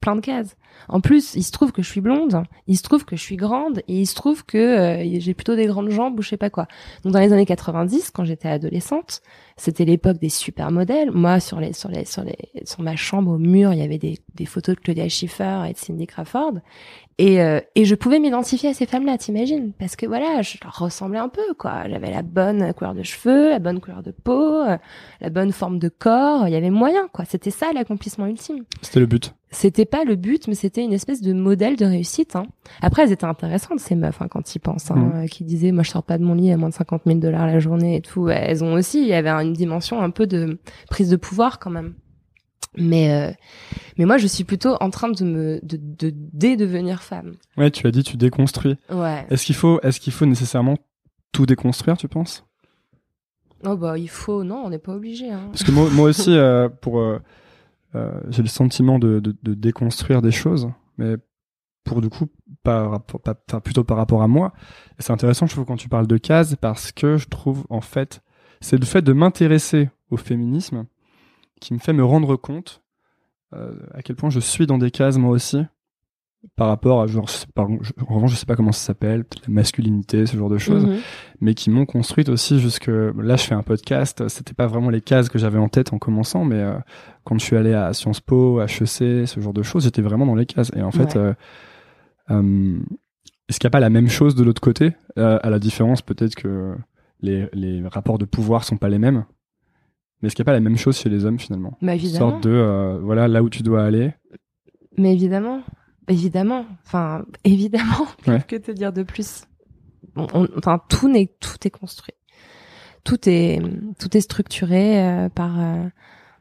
plein 0.00 0.16
de 0.16 0.20
cases. 0.20 0.56
En 0.88 1.00
plus, 1.00 1.34
il 1.34 1.42
se 1.42 1.52
trouve 1.52 1.72
que 1.72 1.82
je 1.82 1.88
suis 1.88 2.00
blonde, 2.00 2.44
il 2.66 2.76
se 2.76 2.82
trouve 2.82 3.04
que 3.04 3.16
je 3.16 3.22
suis 3.22 3.36
grande 3.36 3.78
et 3.88 4.00
il 4.00 4.06
se 4.06 4.14
trouve 4.14 4.44
que 4.44 4.58
euh, 4.58 5.20
j'ai 5.20 5.34
plutôt 5.34 5.56
des 5.56 5.66
grandes 5.66 5.90
jambes 5.90 6.18
ou 6.18 6.22
je 6.22 6.28
sais 6.28 6.36
pas 6.36 6.50
quoi. 6.50 6.66
Donc 7.02 7.12
dans 7.12 7.20
les 7.20 7.32
années 7.32 7.46
90, 7.46 8.10
quand 8.10 8.24
j'étais 8.24 8.48
adolescente, 8.48 9.22
c'était 9.56 9.84
l'époque 9.84 10.18
des 10.18 10.28
supermodèles. 10.28 11.10
Moi, 11.10 11.40
sur 11.40 11.60
les 11.60 11.72
sur 11.72 11.88
les 11.88 12.04
sur 12.04 12.22
les 12.22 12.36
sur 12.64 12.82
ma 12.82 12.94
chambre 12.94 13.32
au 13.32 13.38
mur, 13.38 13.72
il 13.72 13.78
y 13.78 13.82
avait 13.82 13.98
des, 13.98 14.18
des 14.34 14.46
photos 14.46 14.76
de 14.76 14.80
Claudia 14.80 15.08
Schiffer 15.08 15.62
et 15.68 15.72
de 15.72 15.78
Cindy 15.78 16.06
Crawford. 16.06 16.60
Et, 17.18 17.40
euh, 17.42 17.60
et 17.74 17.86
je 17.86 17.94
pouvais 17.94 18.18
m'identifier 18.18 18.68
à 18.68 18.74
ces 18.74 18.84
femmes-là, 18.84 19.16
t'imagines? 19.16 19.72
Parce 19.78 19.96
que 19.96 20.04
voilà, 20.04 20.42
je 20.42 20.58
leur 20.62 20.78
ressemblais 20.78 21.18
un 21.18 21.30
peu, 21.30 21.54
quoi. 21.58 21.88
J'avais 21.88 22.10
la 22.10 22.20
bonne 22.20 22.74
couleur 22.74 22.94
de 22.94 23.02
cheveux, 23.02 23.48
la 23.48 23.58
bonne 23.58 23.80
couleur 23.80 24.02
de 24.02 24.10
peau, 24.10 24.60
euh, 24.62 24.76
la 25.22 25.30
bonne 25.30 25.50
forme 25.52 25.78
de 25.78 25.88
corps. 25.88 26.46
Il 26.46 26.52
y 26.52 26.56
avait 26.56 26.68
moyen, 26.68 27.08
quoi. 27.10 27.24
C'était 27.24 27.50
ça 27.50 27.72
l'accomplissement 27.72 28.26
ultime 28.26 28.64
C'était 28.82 29.00
le 29.00 29.06
but. 29.06 29.34
c'était 29.50 29.86
pas 29.86 30.04
le 30.04 30.14
but, 30.16 30.46
mais 30.46 30.54
c'était 30.54 30.84
une 30.84 30.92
espèce 30.92 31.22
de 31.22 31.32
modèle 31.32 31.76
de 31.76 31.86
réussite. 31.86 32.36
Hein. 32.36 32.44
Après, 32.82 33.04
elles 33.04 33.12
étaient 33.12 33.24
intéressantes 33.24 33.80
ces 33.80 33.94
meufs 33.94 34.20
hein, 34.20 34.28
quand 34.30 34.54
ils 34.54 34.58
pensent, 34.58 34.90
hein, 34.90 34.96
Mhm. 35.22 35.28
qui 35.30 35.44
disaient 35.44 35.72
moi 35.72 35.84
je 35.84 35.90
sors 35.92 36.02
pas 36.02 36.18
de 36.18 36.22
mon 36.24 36.34
lit 36.34 36.52
à 36.52 36.58
moins 36.58 36.68
de 36.68 36.74
50 36.74 37.02
000 37.06 37.18
dollars 37.18 37.46
la 37.46 37.60
journée 37.60 37.96
et 37.96 38.02
tout. 38.02 38.28
Elles 38.28 38.62
ont 38.62 38.74
aussi, 38.74 39.00
il 39.00 39.08
y 39.08 39.14
avait 39.14 39.30
une 39.30 39.54
dimension 39.54 40.02
un 40.02 40.10
peu 40.10 40.26
de 40.26 40.58
prise 40.90 41.08
de 41.08 41.16
pouvoir 41.16 41.58
quand 41.60 41.70
même. 41.70 41.94
Mais 42.76 43.10
euh, 43.12 43.32
mais 43.98 44.04
moi 44.04 44.18
je 44.18 44.26
suis 44.26 44.44
plutôt 44.44 44.76
en 44.80 44.90
train 44.90 45.08
de 45.08 45.24
me 45.24 45.60
de, 45.62 45.78
de 45.80 46.12
dédevenir 46.14 47.02
femme. 47.02 47.34
Ouais, 47.56 47.70
tu 47.70 47.86
as 47.86 47.90
dit 47.90 48.02
tu 48.02 48.16
déconstruis. 48.16 48.76
Ouais. 48.90 49.26
Est-ce 49.30 49.46
qu'il 49.46 49.54
faut, 49.54 49.80
est-ce 49.82 50.00
qu'il 50.00 50.12
faut 50.12 50.26
nécessairement 50.26 50.76
tout 51.32 51.46
déconstruire, 51.46 51.96
tu 51.96 52.08
penses? 52.08 52.44
Oh 53.64 53.76
bah 53.76 53.98
il 53.98 54.08
faut 54.08 54.44
non, 54.44 54.62
on 54.64 54.70
n'est 54.70 54.78
pas 54.78 54.94
obligé. 54.94 55.30
Hein. 55.30 55.48
Parce 55.50 55.64
que 55.64 55.70
moi, 55.72 55.88
moi 55.90 56.08
aussi, 56.08 56.30
euh, 56.36 56.68
pour, 56.68 57.00
euh, 57.00 57.18
euh, 57.94 58.20
j'ai 58.28 58.42
le 58.42 58.48
sentiment 58.48 58.98
de, 58.98 59.20
de, 59.20 59.34
de 59.42 59.54
déconstruire 59.54 60.22
des 60.22 60.30
choses, 60.30 60.68
mais 60.98 61.16
pour 61.84 62.00
du 62.00 62.08
coup, 62.08 62.26
par 62.62 63.00
enfin, 63.14 63.60
plutôt 63.60 63.84
par 63.84 63.96
rapport 63.96 64.22
à 64.22 64.28
moi. 64.28 64.52
Et 64.98 65.02
c'est 65.02 65.12
intéressant, 65.12 65.46
je 65.46 65.52
trouve, 65.52 65.64
quand 65.64 65.76
tu 65.76 65.88
parles 65.88 66.06
de 66.06 66.18
cases, 66.18 66.56
parce 66.56 66.92
que 66.92 67.16
je 67.16 67.28
trouve, 67.28 67.64
en 67.70 67.80
fait, 67.80 68.20
c'est 68.60 68.78
le 68.78 68.84
fait 68.84 69.02
de 69.02 69.12
m'intéresser 69.12 69.88
au 70.10 70.16
féminisme 70.16 70.86
qui 71.60 71.74
me 71.74 71.78
fait 71.78 71.92
me 71.92 72.04
rendre 72.04 72.36
compte 72.36 72.82
euh, 73.54 73.74
à 73.94 74.02
quel 74.02 74.16
point 74.16 74.30
je 74.30 74.40
suis 74.40 74.66
dans 74.66 74.78
des 74.78 74.90
cases 74.90 75.16
moi 75.18 75.30
aussi 75.30 75.62
par 76.54 76.68
rapport 76.68 77.00
à 77.02 77.06
genre 77.08 77.26
je- 77.28 77.44
en 78.06 78.14
revanche 78.14 78.30
je 78.32 78.36
sais 78.36 78.46
pas 78.46 78.54
comment 78.56 78.70
ça 78.72 78.86
s'appelle 78.86 79.24
la 79.46 79.52
masculinité 79.52 80.26
ce 80.26 80.36
genre 80.36 80.48
de 80.50 80.58
choses 80.58 80.84
Mhm. 80.86 80.98
mais 81.40 81.54
qui 81.54 81.70
m'ont 81.70 81.86
construite 81.86 82.28
aussi 82.28 82.60
jusque 82.60 82.86
là 82.88 83.36
je 83.36 83.42
fais 83.44 83.54
un 83.54 83.62
podcast 83.62 84.28
c'était 84.28 84.54
pas 84.54 84.66
vraiment 84.66 84.90
les 84.90 85.00
cases 85.00 85.28
que 85.28 85.38
j'avais 85.38 85.58
en 85.58 85.68
tête 85.68 85.92
en 85.92 85.98
commençant 85.98 86.44
mais 86.44 86.56
euh, 86.60 86.78
quand 87.24 87.38
je 87.38 87.44
suis 87.44 87.56
allé 87.56 87.72
à 87.72 87.92
Sciences 87.94 88.20
Po 88.20 88.60
HEC 88.60 89.26
ce 89.26 89.40
genre 89.40 89.54
de 89.54 89.62
choses 89.62 89.84
j'étais 89.84 90.02
vraiment 90.02 90.26
dans 90.26 90.34
les 90.36 90.46
cases 90.46 90.70
et 90.76 90.82
en 90.82 90.92
fait 90.92 91.16
Ouais. 91.16 91.18
euh, 91.18 91.34
euh, 92.30 92.78
est-ce 93.48 93.58
qu'il 93.60 93.66
n'y 93.66 93.70
a 93.70 93.76
pas 93.78 93.80
la 93.80 93.90
même 93.90 94.08
chose 94.08 94.34
de 94.34 94.42
l'autre 94.42 94.60
côté? 94.60 94.92
À 95.16 95.48
la 95.50 95.58
différence 95.60 96.02
peut-être 96.02 96.34
que 96.34 96.74
les, 97.20 97.48
les 97.52 97.80
rapports 97.86 98.18
de 98.18 98.24
pouvoir 98.24 98.64
sont 98.64 98.76
pas 98.76 98.88
les 98.88 98.98
mêmes 98.98 99.24
mais 100.26 100.28
est-ce 100.28 100.34
qu'il 100.36 100.42
n'y 100.42 100.46
a 100.46 100.50
pas 100.52 100.52
la 100.52 100.60
même 100.60 100.76
chose 100.76 100.96
chez 100.98 101.08
les 101.08 101.24
hommes 101.24 101.38
finalement? 101.38 101.78
Bah 101.82 101.92
Une 101.94 101.98
évidemment. 102.00 102.30
sorte 102.32 102.44
de 102.44 102.50
euh, 102.50 102.98
voilà 103.00 103.28
là 103.28 103.42
où 103.42 103.48
tu 103.50 103.62
dois 103.62 103.84
aller. 103.84 104.12
Mais 104.98 105.12
évidemment, 105.12 105.62
évidemment, 106.08 106.66
enfin 106.84 107.24
évidemment, 107.44 108.06
Ouais. 108.26 108.42
que 108.46 108.56
te 108.56 108.70
dire 108.72 108.92
de 108.92 109.02
plus? 109.02 109.44
Enfin 110.16 110.80
tout 110.88 111.08
n'est 111.08 111.26
tout 111.40 111.56
est 111.66 111.70
construit, 111.70 112.14
tout 113.04 113.28
est 113.28 113.60
tout 113.98 114.16
est 114.16 114.20
structuré 114.20 115.04
euh, 115.04 115.28
par 115.28 115.60
euh, 115.60 115.84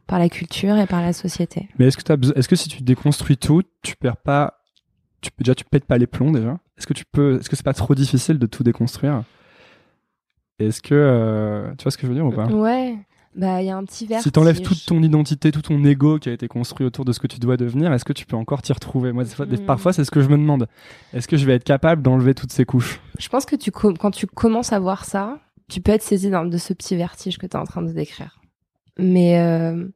par 0.08 0.20
la 0.20 0.30
culture 0.30 0.78
et 0.78 0.86
par 0.88 1.02
la 1.02 1.14
société. 1.14 1.68
Mais 1.78 1.88
est-ce 1.88 1.98
que, 1.98 2.14
besoin- 2.16 2.36
est-ce 2.36 2.48
que 2.48 2.56
si 2.56 2.70
tu 2.70 2.84
déconstruis 2.84 3.38
tout, 3.38 3.64
tu 3.82 3.96
perds 3.96 4.18
pas, 4.18 4.62
tu, 5.22 5.30
déjà 5.40 5.56
tu 5.56 5.66
pètes 5.66 5.86
pas 5.86 5.98
les 5.98 6.08
plombs 6.08 6.32
déjà? 6.32 6.60
Est-ce 6.78 6.86
que 6.88 6.94
tu 6.94 7.04
peux, 7.06 7.40
est-ce 7.40 7.50
que 7.50 7.56
c'est 7.56 7.64
pas 7.66 7.74
trop 7.74 7.96
difficile 7.96 8.38
de 8.40 8.46
tout 8.46 8.64
déconstruire? 8.64 9.24
Est-ce 10.60 10.82
que, 10.82 10.94
euh, 10.96 11.74
tu 11.78 11.84
vois 11.84 11.92
ce 11.92 11.98
que 11.98 12.04
je 12.04 12.08
veux 12.08 12.14
dire 12.16 12.26
ou 12.26 12.32
pas? 12.32 12.46
Ouais, 12.48 12.98
bah 13.36 13.62
il 13.62 13.66
y 13.68 13.70
a 13.70 13.76
un 13.78 13.84
petit 13.84 14.06
vertige. 14.06 14.24
Si 14.24 14.32
t'enlèves 14.32 14.62
toute 14.62 14.86
ton 14.86 15.02
identité, 15.04 15.52
tout 15.52 15.62
ton 15.62 15.84
ego 15.84 16.20
qui 16.20 16.30
a 16.30 16.32
été 16.34 16.48
construit 16.48 16.86
autour 16.88 17.04
de 17.06 17.12
ce 17.12 17.20
que 17.20 17.28
tu 17.28 17.40
dois 17.40 17.58
devenir, 17.58 17.92
est-ce 17.94 18.06
que 18.06 18.14
tu 18.14 18.26
peux 18.26 18.36
encore 18.38 18.62
t'y 18.62 18.72
retrouver? 18.74 19.12
Moi, 19.12 19.24
des 19.26 19.30
fois- 19.30 19.46
des- 19.46 19.58
Mm. 19.58 19.66
parfois, 19.66 19.92
c'est 19.94 20.04
ce 20.06 20.12
que 20.12 20.22
je 20.22 20.30
me 20.30 20.38
demande. 20.38 20.68
Est-ce 21.14 21.28
que 21.28 21.36
je 21.38 21.46
vais 21.46 21.54
être 21.56 21.64
capable 21.66 22.02
d'enlever 22.02 22.34
toutes 22.34 22.52
ces 22.52 22.66
couches? 22.66 23.00
Je 23.20 23.28
pense 23.30 23.46
que 23.46 23.56
tu 23.56 23.72
quand 23.72 24.12
tu 24.12 24.26
commences 24.28 24.72
à 24.74 24.80
voir 24.80 25.06
ça, 25.06 25.40
tu 25.68 25.82
peux 25.82 25.92
être 25.92 26.04
saisi 26.04 26.30
de 26.30 26.58
ce 26.58 26.74
petit 26.74 26.96
vertige 26.96 27.38
que 27.38 27.46
tu 27.48 27.52
es 27.54 27.60
en 27.60 27.66
train 27.66 27.82
de 27.82 27.92
décrire. 27.92 28.40
Mais 28.98 29.40
euh, 29.40 29.88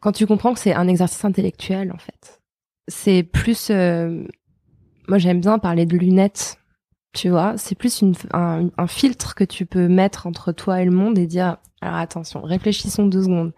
quand 0.00 0.12
tu 0.12 0.26
comprends 0.26 0.52
que 0.54 0.60
c'est 0.60 0.74
un 0.74 0.86
exercice 0.88 1.24
intellectuel, 1.24 1.90
en 1.92 1.98
fait, 1.98 2.40
c'est 2.86 3.22
plus. 3.24 3.68
euh, 3.70 4.24
moi, 5.08 5.18
j'aime 5.18 5.40
bien 5.40 5.58
parler 5.58 5.86
de 5.86 5.96
lunettes. 5.96 6.58
Tu 7.14 7.30
vois, 7.30 7.56
c'est 7.56 7.74
plus 7.74 8.02
une, 8.02 8.14
un, 8.32 8.68
un 8.76 8.86
filtre 8.86 9.34
que 9.34 9.42
tu 9.42 9.64
peux 9.66 9.88
mettre 9.88 10.26
entre 10.26 10.52
toi 10.52 10.82
et 10.82 10.84
le 10.84 10.90
monde 10.92 11.18
et 11.18 11.26
dire 11.26 11.56
alors 11.80 11.96
attention, 11.96 12.42
réfléchissons 12.42 13.06
deux 13.06 13.22
secondes. 13.22 13.52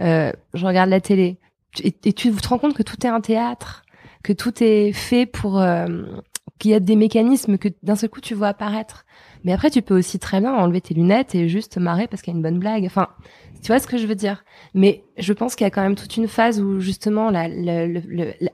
Euh, 0.00 0.32
je 0.54 0.66
regarde 0.66 0.90
la 0.90 1.00
télé 1.00 1.38
et 1.82 2.12
tu 2.12 2.32
te 2.32 2.48
rends 2.48 2.58
compte 2.58 2.74
que 2.74 2.82
tout 2.82 3.04
est 3.04 3.10
un 3.10 3.20
théâtre, 3.20 3.82
que 4.22 4.32
tout 4.32 4.62
est 4.62 4.92
fait 4.92 5.26
pour 5.26 5.60
euh, 5.60 5.86
qu'il 6.58 6.70
y 6.70 6.74
a 6.74 6.80
des 6.80 6.96
mécanismes 6.96 7.58
que 7.58 7.68
d'un 7.82 7.96
seul 7.96 8.08
coup 8.08 8.20
tu 8.20 8.34
vois 8.34 8.48
apparaître. 8.48 9.04
Mais 9.44 9.52
après, 9.52 9.70
tu 9.70 9.82
peux 9.82 9.96
aussi 9.96 10.18
très 10.18 10.40
bien 10.40 10.54
enlever 10.54 10.80
tes 10.80 10.94
lunettes 10.94 11.34
et 11.34 11.48
juste 11.48 11.72
te 11.72 11.80
marrer 11.80 12.06
parce 12.06 12.22
qu'il 12.22 12.32
y 12.32 12.36
a 12.36 12.38
une 12.38 12.42
bonne 12.42 12.58
blague. 12.58 12.84
Enfin, 12.84 13.08
tu 13.62 13.68
vois 13.68 13.78
ce 13.78 13.86
que 13.86 13.98
je 13.98 14.06
veux 14.06 14.14
dire? 14.14 14.44
Mais 14.74 15.04
je 15.16 15.32
pense 15.32 15.54
qu'il 15.54 15.64
y 15.64 15.66
a 15.66 15.70
quand 15.70 15.82
même 15.82 15.96
toute 15.96 16.16
une 16.16 16.28
phase 16.28 16.60
où 16.60 16.80
justement, 16.80 17.30
la, 17.30 17.48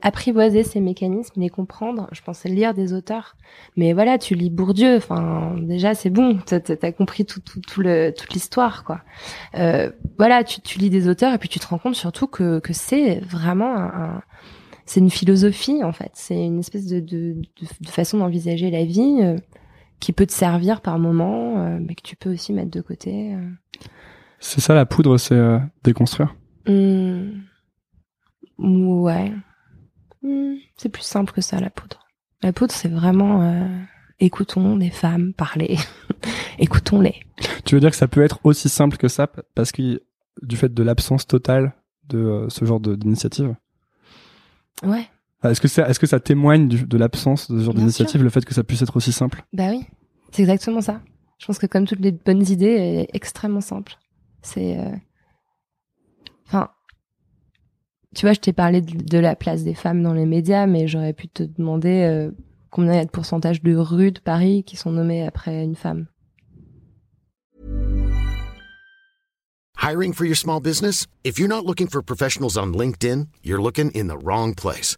apprivoiser 0.01 0.63
ces 0.63 0.79
mécanismes, 0.79 1.39
les 1.39 1.49
comprendre. 1.49 2.07
Je 2.11 2.21
pensais 2.21 2.49
lire 2.49 2.73
des 2.73 2.93
auteurs, 2.93 3.35
mais 3.75 3.93
voilà, 3.93 4.17
tu 4.17 4.35
lis 4.35 4.49
Bourdieu. 4.49 4.97
Enfin, 4.97 5.55
déjà, 5.59 5.93
c'est 5.93 6.09
bon. 6.09 6.39
T'as 6.45 6.59
as 6.81 6.91
compris 6.91 7.25
tout, 7.25 7.39
tout, 7.39 7.61
tout 7.61 7.81
le, 7.81 8.11
toute 8.11 8.33
l'histoire, 8.33 8.83
quoi. 8.83 9.01
Euh, 9.55 9.91
voilà, 10.17 10.43
tu, 10.43 10.61
tu 10.61 10.79
lis 10.79 10.89
des 10.89 11.07
auteurs 11.07 11.33
et 11.33 11.37
puis 11.37 11.49
tu 11.49 11.59
te 11.59 11.67
rends 11.67 11.77
compte 11.77 11.95
surtout 11.95 12.27
que, 12.27 12.59
que 12.59 12.73
c'est 12.73 13.19
vraiment 13.19 13.75
un, 13.75 14.21
c'est 14.85 14.99
une 14.99 15.09
philosophie 15.09 15.83
en 15.83 15.91
fait. 15.91 16.11
C'est 16.13 16.45
une 16.45 16.59
espèce 16.59 16.85
de, 16.85 16.99
de, 16.99 17.33
de, 17.33 17.67
de 17.81 17.89
façon 17.89 18.19
d'envisager 18.19 18.69
la 18.69 18.85
vie 18.85 19.19
euh, 19.21 19.37
qui 19.99 20.13
peut 20.13 20.25
te 20.25 20.33
servir 20.33 20.81
par 20.81 20.99
moment, 20.99 21.59
euh, 21.59 21.79
mais 21.81 21.95
que 21.95 22.01
tu 22.03 22.15
peux 22.15 22.33
aussi 22.33 22.53
mettre 22.53 22.71
de 22.71 22.81
côté. 22.81 23.33
euh. 23.35 23.49
C'est 24.39 24.61
ça 24.61 24.73
la 24.75 24.85
poudre, 24.85 25.17
c'est 25.17 25.35
euh, 25.35 25.59
déconstruire. 25.83 26.35
Hmm. 26.67 27.41
Ouais. 28.57 29.31
Hmm, 30.21 30.55
C'est 30.77 30.89
plus 30.89 31.03
simple 31.03 31.33
que 31.33 31.41
ça 31.41 31.59
la 31.59 31.69
poudre. 31.69 32.05
La 32.41 32.53
poudre, 32.53 32.71
c'est 32.73 32.89
vraiment 32.89 33.67
écoutons 34.19 34.75
les 34.77 34.89
femmes 34.91 35.33
parler, 35.33 35.77
écoutons-les. 36.59 37.15
Tu 37.65 37.75
veux 37.75 37.81
dire 37.81 37.89
que 37.91 37.95
ça 37.97 38.07
peut 38.07 38.21
être 38.21 38.39
aussi 38.43 38.69
simple 38.69 38.97
que 38.97 39.07
ça 39.07 39.27
parce 39.55 39.71
que 39.71 40.01
du 40.41 40.57
fait 40.57 40.73
de 40.73 40.83
l'absence 40.83 41.27
totale 41.27 41.73
de 42.07 42.45
ce 42.49 42.65
genre 42.65 42.79
d'initiative? 42.79 43.55
Ouais, 44.83 45.07
Est-ce 45.51 45.61
que, 45.61 45.67
ça- 45.67 45.87
est-ce 45.89 45.99
que 45.99 46.07
ça 46.07 46.19
témoigne 46.19 46.67
du- 46.67 46.85
de 46.85 46.97
l'absence 46.97 47.49
de 47.51 47.59
ce 47.59 47.63
genre 47.65 47.73
Bien 47.73 47.81
d'initiative, 47.83 48.23
le 48.23 48.29
fait 48.29 48.43
que 48.45 48.53
ça 48.53 48.63
puisse 48.63 48.81
être 48.81 48.95
aussi 48.97 49.11
simple? 49.11 49.43
Bah 49.53 49.69
oui, 49.69 49.85
c'est 50.31 50.41
exactement 50.43 50.81
ça. 50.81 51.01
Je 51.39 51.45
pense 51.47 51.59
que 51.59 51.65
comme 51.67 51.85
toutes 51.85 51.99
les 51.99 52.11
bonnes 52.11 52.47
idées, 52.49 52.71
elle 52.71 52.99
est 53.01 53.09
extrêmement 53.13 53.61
simple. 53.61 53.93
C'est, 54.41 54.77
euh, 54.79 54.91
enfin, 56.47 56.69
tu 58.15 58.25
vois, 58.25 58.33
je 58.33 58.39
t'ai 58.39 58.53
parlé 58.53 58.81
de, 58.81 58.95
de 59.03 59.17
la 59.19 59.35
place 59.35 59.63
des 59.63 59.73
femmes 59.73 60.01
dans 60.01 60.13
les 60.13 60.25
médias, 60.25 60.65
mais 60.67 60.87
j'aurais 60.87 61.13
pu 61.13 61.27
te 61.27 61.43
demander 61.43 62.03
euh, 62.03 62.31
combien 62.69 62.93
il 62.93 62.97
y 62.97 62.99
a 62.99 63.05
de 63.05 63.09
pourcentage 63.11 63.61
de 63.61 63.75
rues 63.75 64.11
de 64.11 64.19
Paris 64.19 64.63
qui 64.63 64.75
sont 64.77 64.91
nommées 64.91 65.25
après 65.25 65.63
une 65.63 65.75
femme. 65.75 66.07
Hiring 69.77 70.13
for 70.13 70.25
your 70.25 70.35
small 70.37 70.59
business? 70.61 71.05
If 71.23 71.37
you're 71.37 71.49
not 71.49 71.65
looking 71.65 71.87
for 71.87 72.01
professionals 72.01 72.57
on 72.57 72.67
LinkedIn, 72.73 73.27
you're 73.43 73.61
looking 73.61 73.91
in 73.91 74.07
the 74.07 74.17
wrong 74.17 74.55
place. 74.55 74.97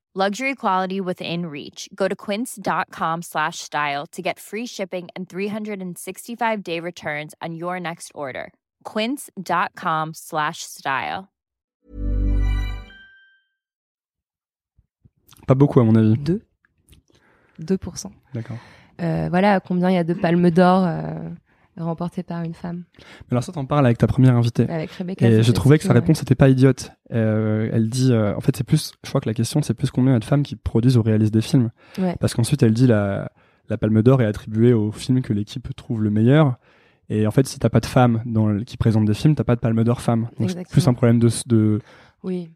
Luxury 0.13 0.55
quality 0.55 0.99
within 0.99 1.45
reach. 1.45 1.87
Go 1.95 2.09
to 2.09 2.17
quince.com 2.17 3.21
slash 3.21 3.59
style 3.59 4.05
to 4.07 4.21
get 4.21 4.39
free 4.41 4.65
shipping 4.65 5.07
and 5.15 5.29
365 5.29 6.63
day 6.65 6.81
returns 6.81 7.33
on 7.41 7.55
your 7.55 7.79
next 7.79 8.11
order. 8.13 8.51
Quince.com 8.83 10.11
slash 10.13 10.63
style. 10.63 11.29
Pas 15.47 15.55
beaucoup, 15.55 15.79
à 15.79 15.85
mon 15.85 15.95
avis. 15.95 16.17
2 16.17 16.41
2%. 17.61 18.11
D'accord. 18.33 18.57
Euh, 19.01 19.29
voilà 19.29 19.61
combien 19.61 19.89
il 19.89 19.95
y 19.95 19.97
a 19.97 20.03
de 20.03 20.13
palmes 20.13 20.51
d'or 20.51 20.83
euh, 20.85 21.29
remportées 21.81 22.23
par 22.23 22.43
une 22.43 22.53
femme. 22.53 22.83
Mais 22.97 23.31
alors 23.31 23.43
ça, 23.43 23.51
t'en 23.51 23.65
parles 23.65 23.85
avec 23.85 23.97
ta 23.97 24.07
première 24.07 24.35
invitée. 24.35 24.69
Avec 24.69 24.91
Rebecca. 24.91 25.25
Et 25.25 25.29
je 25.29 25.35
Zellweger, 25.35 25.53
trouvais 25.53 25.77
que 25.77 25.83
sa 25.83 25.93
réponse 25.93 26.19
n'était 26.19 26.35
pas 26.35 26.49
idiote. 26.49 26.91
Euh, 27.11 27.69
elle 27.71 27.89
dit, 27.89 28.11
euh, 28.11 28.35
en 28.35 28.41
fait, 28.41 28.55
c'est 28.55 28.63
plus, 28.63 28.93
je 29.03 29.09
crois 29.09 29.21
que 29.21 29.29
la 29.29 29.33
question, 29.33 29.61
c'est 29.61 29.73
plus 29.73 29.91
combien 29.91 30.11
il 30.11 30.15
y 30.15 30.17
a 30.17 30.19
de 30.19 30.25
femmes 30.25 30.43
qui 30.43 30.55
produisent 30.55 30.97
ou 30.97 31.01
réalisent 31.01 31.31
des 31.31 31.41
films. 31.41 31.71
Ouais. 31.97 32.15
Parce 32.19 32.33
qu'ensuite, 32.33 32.63
elle 32.63 32.73
dit 32.73 32.87
la, 32.87 33.31
la 33.69 33.77
Palme 33.77 34.01
d'Or 34.01 34.21
est 34.21 34.25
attribuée 34.25 34.73
au 34.73 34.91
film 34.91 35.21
que 35.21 35.33
l'équipe 35.33 35.75
trouve 35.75 36.01
le 36.03 36.09
meilleur. 36.09 36.57
Et 37.09 37.27
en 37.27 37.31
fait, 37.31 37.47
si 37.47 37.59
t'as 37.59 37.69
pas 37.69 37.81
de 37.81 37.85
femmes 37.85 38.21
dans 38.25 38.57
qui 38.63 38.77
présentent 38.77 39.05
des 39.05 39.13
films, 39.13 39.35
t'as 39.35 39.43
pas 39.43 39.55
de 39.55 39.59
Palme 39.59 39.83
d'Or 39.83 40.01
femme. 40.01 40.29
Donc 40.39 40.49
c'est 40.49 40.67
plus 40.69 40.87
un 40.87 40.93
problème 40.93 41.19
de, 41.19 41.29
de... 41.45 41.81
Oui. 42.23 42.51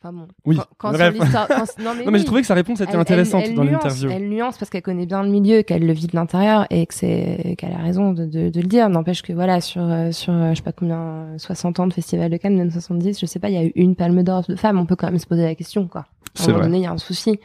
Enfin 0.00 0.12
bon. 0.12 0.28
Oui. 0.44 0.56
Quand, 0.78 0.92
quand 0.92 0.92
non 0.98 0.98
mais, 0.98 1.84
Non, 1.84 1.94
mais 1.96 2.06
oui. 2.12 2.18
j'ai 2.20 2.24
trouvé 2.24 2.40
que 2.42 2.46
sa 2.46 2.54
réponse 2.54 2.80
était 2.80 2.92
Elle- 2.92 3.00
intéressante 3.00 3.42
elle- 3.44 3.50
elle 3.50 3.56
dans 3.56 3.64
l'interview. 3.64 4.10
Elle 4.10 4.28
nuance 4.28 4.56
parce 4.56 4.70
qu'elle 4.70 4.82
connaît 4.82 5.06
bien 5.06 5.24
le 5.24 5.28
milieu, 5.28 5.62
qu'elle 5.62 5.84
le 5.84 5.92
vit 5.92 6.06
de 6.06 6.14
l'intérieur 6.14 6.66
et 6.70 6.86
que 6.86 6.94
c'est 6.94 7.56
qu'elle 7.58 7.72
a 7.72 7.78
raison 7.78 8.12
de, 8.12 8.24
de, 8.24 8.48
de 8.48 8.60
le 8.60 8.66
dire. 8.68 8.88
N'empêche 8.90 9.22
que 9.22 9.32
voilà 9.32 9.60
sur 9.60 9.82
euh, 9.82 10.12
sur 10.12 10.32
euh, 10.32 10.50
je 10.50 10.56
sais 10.56 10.62
pas 10.62 10.70
combien 10.72 11.00
euh, 11.00 11.38
60 11.38 11.80
ans 11.80 11.86
de 11.88 11.92
festival 11.92 12.30
de 12.30 12.36
Cannes, 12.36 12.56
même 12.56 12.70
70, 12.70 13.18
je 13.18 13.26
sais 13.26 13.40
pas, 13.40 13.48
il 13.48 13.54
y 13.54 13.58
a 13.58 13.64
eu 13.64 13.72
une 13.74 13.96
Palme 13.96 14.22
d'Or 14.22 14.44
de 14.48 14.54
femmes. 14.54 14.78
On 14.78 14.86
peut 14.86 14.94
quand 14.96 15.08
même 15.08 15.18
se 15.18 15.26
poser 15.26 15.42
la 15.42 15.56
question 15.56 15.88
quoi. 15.88 16.06
À 16.38 16.42
un 16.42 16.46
moment 16.46 16.58
vrai. 16.58 16.66
donné, 16.68 16.78
il 16.78 16.84
y 16.84 16.86
a 16.86 16.92
un 16.92 16.98
souci. 16.98 17.40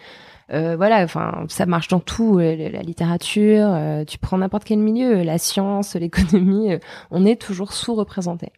Euh, 0.51 0.75
voilà, 0.75 1.01
enfin, 1.03 1.45
ça 1.47 1.65
marche 1.65 1.87
dans 1.87 2.01
tout, 2.01 2.37
euh, 2.37 2.69
la 2.69 2.81
littérature, 2.81 3.65
euh, 3.71 4.03
tu 4.03 4.19
prends 4.19 4.37
n'importe 4.37 4.65
quel 4.65 4.77
milieu, 4.77 5.23
la 5.23 5.39
science, 5.39 5.95
l'économie, 5.99 6.69
on 7.09 7.25
est 7.25 7.41
toujours 7.41 7.73
sous-représenté. 7.73 8.49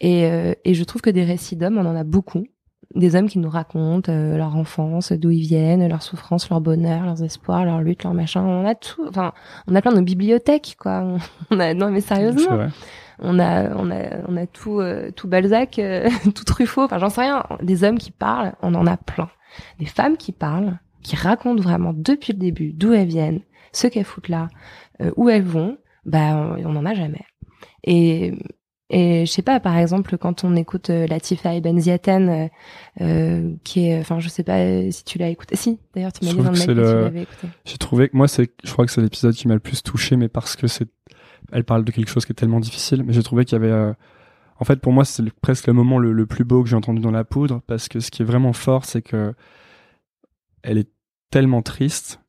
Et, 0.00 0.24
euh, 0.24 0.54
et 0.64 0.72
je 0.74 0.82
trouve 0.82 1.02
que 1.02 1.10
des 1.10 1.22
récits 1.22 1.56
d'hommes, 1.56 1.76
on 1.78 1.84
en 1.86 1.94
a 1.94 2.04
beaucoup. 2.04 2.46
Des 2.96 3.14
hommes 3.14 3.28
qui 3.28 3.38
nous 3.38 3.48
racontent 3.48 4.10
euh, 4.10 4.36
leur 4.36 4.56
enfance, 4.56 5.12
d'où 5.12 5.30
ils 5.30 5.42
viennent, 5.42 5.86
leurs 5.86 6.02
souffrances, 6.02 6.50
leur 6.50 6.60
bonheur, 6.60 7.04
leurs 7.04 7.22
espoirs, 7.22 7.64
leurs 7.64 7.82
luttes, 7.82 8.02
leurs 8.02 8.14
machins. 8.14 8.42
On 8.42 8.66
a 8.66 8.74
tout. 8.74 9.06
Enfin, 9.08 9.32
on 9.68 9.76
a 9.76 9.80
plein 9.80 9.92
de 9.92 10.00
bibliothèques, 10.00 10.76
quoi. 10.78 11.04
On 11.50 11.60
a 11.60 11.72
non 11.72 11.90
mais 11.90 12.00
sérieusement, 12.00 12.56
vrai. 12.56 12.68
on 13.20 13.38
a 13.38 13.70
on 13.76 13.90
a 13.92 14.26
on 14.26 14.36
a 14.36 14.46
tout 14.46 14.80
euh, 14.80 15.12
tout 15.12 15.28
Balzac, 15.28 15.78
euh, 15.78 16.08
tout 16.34 16.44
Truffaut. 16.44 16.82
Enfin, 16.82 16.98
j'en 16.98 17.10
sais 17.10 17.20
rien. 17.20 17.44
Des 17.62 17.84
hommes 17.84 17.98
qui 17.98 18.10
parlent, 18.10 18.54
on 18.60 18.74
en 18.74 18.86
a 18.88 18.96
plein. 18.96 19.30
Des 19.78 19.86
femmes 19.86 20.16
qui 20.16 20.32
parlent, 20.32 20.78
qui 21.02 21.14
racontent 21.14 21.62
vraiment 21.62 21.92
depuis 21.94 22.32
le 22.32 22.38
début 22.38 22.72
d'où 22.72 22.92
elles 22.92 23.08
viennent, 23.08 23.40
ce 23.72 23.86
qu'elles 23.86 24.04
foutent 24.04 24.28
là, 24.28 24.48
euh, 25.00 25.12
où 25.16 25.28
elles 25.28 25.44
vont. 25.44 25.78
Bah, 26.06 26.34
on, 26.34 26.64
on 26.66 26.76
en 26.76 26.86
a 26.86 26.94
jamais. 26.94 27.24
Et 27.84 28.34
et 28.90 29.24
je 29.24 29.30
sais 29.30 29.42
pas, 29.42 29.60
par 29.60 29.76
exemple, 29.78 30.18
quand 30.18 30.42
on 30.44 30.56
écoute 30.56 30.90
euh, 30.90 31.06
Latifa 31.06 31.54
et 31.54 31.60
Benziaten, 31.60 32.28
euh, 32.28 32.48
euh, 33.00 33.54
qui 33.64 33.86
est, 33.88 33.98
enfin, 34.00 34.18
je 34.20 34.28
sais 34.28 34.42
pas 34.42 34.58
euh, 34.58 34.90
si 34.90 35.04
tu 35.04 35.16
l'as 35.18 35.28
écouté. 35.28 35.54
Si, 35.56 35.78
d'ailleurs, 35.94 36.12
tu 36.12 36.24
m'as 36.24 36.32
dit 36.32 36.36
dans 36.38 36.42
le 36.44 36.50
mail 36.50 36.58
que 36.58 36.58
c'est 36.60 36.66
tu 36.66 36.74
le- 36.74 37.02
l'avais 37.02 37.22
écouté. 37.22 37.48
J'ai 37.64 37.78
trouvé 37.78 38.08
que 38.08 38.16
moi, 38.16 38.26
c'est, 38.28 38.50
je 38.64 38.72
crois 38.72 38.84
que 38.86 38.90
c'est 38.92 39.00
l'épisode 39.00 39.34
qui 39.34 39.46
m'a 39.48 39.54
le 39.54 39.60
plus 39.60 39.82
touché, 39.82 40.16
mais 40.16 40.28
parce 40.28 40.56
que 40.56 40.66
c'est, 40.66 40.88
elle 41.52 41.64
parle 41.64 41.84
de 41.84 41.92
quelque 41.92 42.10
chose 42.10 42.24
qui 42.26 42.32
est 42.32 42.34
tellement 42.34 42.60
difficile. 42.60 43.02
Mais 43.04 43.12
j'ai 43.12 43.22
trouvé 43.22 43.44
qu'il 43.44 43.56
y 43.56 43.62
avait, 43.62 43.70
euh, 43.72 43.92
en 44.58 44.64
fait, 44.64 44.80
pour 44.80 44.92
moi, 44.92 45.04
c'est 45.04 45.22
le- 45.22 45.30
presque 45.40 45.68
le 45.68 45.72
moment 45.72 45.98
le, 45.98 46.12
le 46.12 46.26
plus 46.26 46.44
beau 46.44 46.62
que 46.62 46.68
j'ai 46.68 46.76
entendu 46.76 47.00
dans 47.00 47.10
la 47.12 47.24
poudre, 47.24 47.62
parce 47.66 47.88
que 47.88 48.00
ce 48.00 48.10
qui 48.10 48.22
est 48.22 48.26
vraiment 48.26 48.52
fort, 48.52 48.84
c'est 48.84 49.02
que 49.02 49.34
elle 50.62 50.78
est 50.78 50.90
tellement 51.30 51.62
triste, 51.62 52.20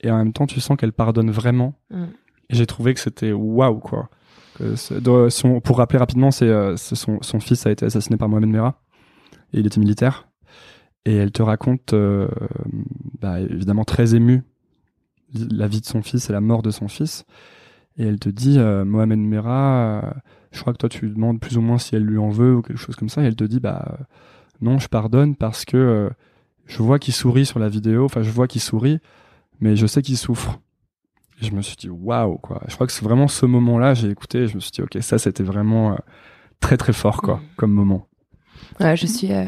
et 0.00 0.10
en 0.10 0.18
même 0.18 0.32
temps, 0.32 0.46
tu 0.46 0.60
sens 0.60 0.76
qu'elle 0.76 0.92
pardonne 0.92 1.30
vraiment. 1.30 1.74
Mm. 1.90 2.04
Et 2.50 2.54
j'ai 2.54 2.66
trouvé 2.66 2.92
que 2.92 3.00
c'était 3.00 3.32
waouh, 3.32 3.78
quoi. 3.78 4.10
Pour 4.58 5.76
rappeler 5.78 5.98
rapidement, 5.98 6.30
euh, 6.42 6.76
son, 6.76 7.40
fils 7.40 7.66
a 7.66 7.70
été 7.70 7.86
assassiné 7.86 8.16
par 8.16 8.28
Mohamed 8.28 8.50
Merah, 8.50 8.82
et 9.52 9.60
il 9.60 9.66
était 9.66 9.80
militaire. 9.80 10.28
Et 11.04 11.16
elle 11.16 11.32
te 11.32 11.42
raconte, 11.42 11.94
euh, 11.94 12.28
bah, 13.20 13.40
évidemment 13.40 13.84
très 13.84 14.14
émue, 14.14 14.42
la 15.34 15.66
vie 15.66 15.80
de 15.80 15.86
son 15.86 16.02
fils 16.02 16.30
et 16.30 16.32
la 16.32 16.40
mort 16.40 16.62
de 16.62 16.70
son 16.70 16.88
fils. 16.88 17.24
Et 17.96 18.06
elle 18.06 18.18
te 18.18 18.28
dit, 18.28 18.58
euh, 18.58 18.84
Mohamed 18.84 19.18
Merah, 19.18 20.14
je 20.52 20.60
crois 20.60 20.72
que 20.72 20.78
toi 20.78 20.88
tu 20.88 21.06
lui 21.06 21.14
demandes 21.14 21.40
plus 21.40 21.56
ou 21.56 21.60
moins 21.60 21.78
si 21.78 21.96
elle 21.96 22.04
lui 22.04 22.18
en 22.18 22.30
veut 22.30 22.56
ou 22.56 22.62
quelque 22.62 22.78
chose 22.78 22.96
comme 22.96 23.08
ça. 23.08 23.22
Et 23.22 23.26
elle 23.26 23.36
te 23.36 23.44
dit, 23.44 23.60
bah 23.60 23.98
non, 24.60 24.78
je 24.78 24.88
pardonne 24.88 25.34
parce 25.34 25.64
que 25.64 26.10
je 26.66 26.82
vois 26.82 26.98
qu'il 26.98 27.14
sourit 27.14 27.46
sur 27.46 27.58
la 27.58 27.68
vidéo, 27.68 28.04
enfin 28.04 28.22
je 28.22 28.30
vois 28.30 28.46
qu'il 28.46 28.60
sourit, 28.60 28.98
mais 29.60 29.76
je 29.76 29.86
sais 29.86 30.02
qu'il 30.02 30.16
souffre. 30.16 30.60
Et 31.42 31.46
je 31.46 31.52
me 31.54 31.60
suis 31.60 31.76
dit, 31.76 31.88
waouh, 31.90 32.38
quoi. 32.38 32.62
Je 32.68 32.74
crois 32.76 32.86
que 32.86 32.92
c'est 32.92 33.04
vraiment 33.04 33.26
ce 33.28 33.44
moment-là, 33.46 33.94
j'ai 33.94 34.08
écouté, 34.08 34.38
et 34.44 34.46
je 34.46 34.54
me 34.54 34.60
suis 34.60 34.70
dit, 34.70 34.80
ok, 34.82 34.96
ça 35.00 35.18
c'était 35.18 35.42
vraiment 35.42 35.92
euh, 35.92 35.96
très 36.60 36.76
très 36.76 36.92
fort, 36.92 37.20
quoi, 37.20 37.36
Mhm. 37.36 37.42
comme 37.56 37.72
moment. 37.72 38.06
Ouais, 38.80 38.96
je 38.96 39.06
suis 39.06 39.32
euh, 39.32 39.44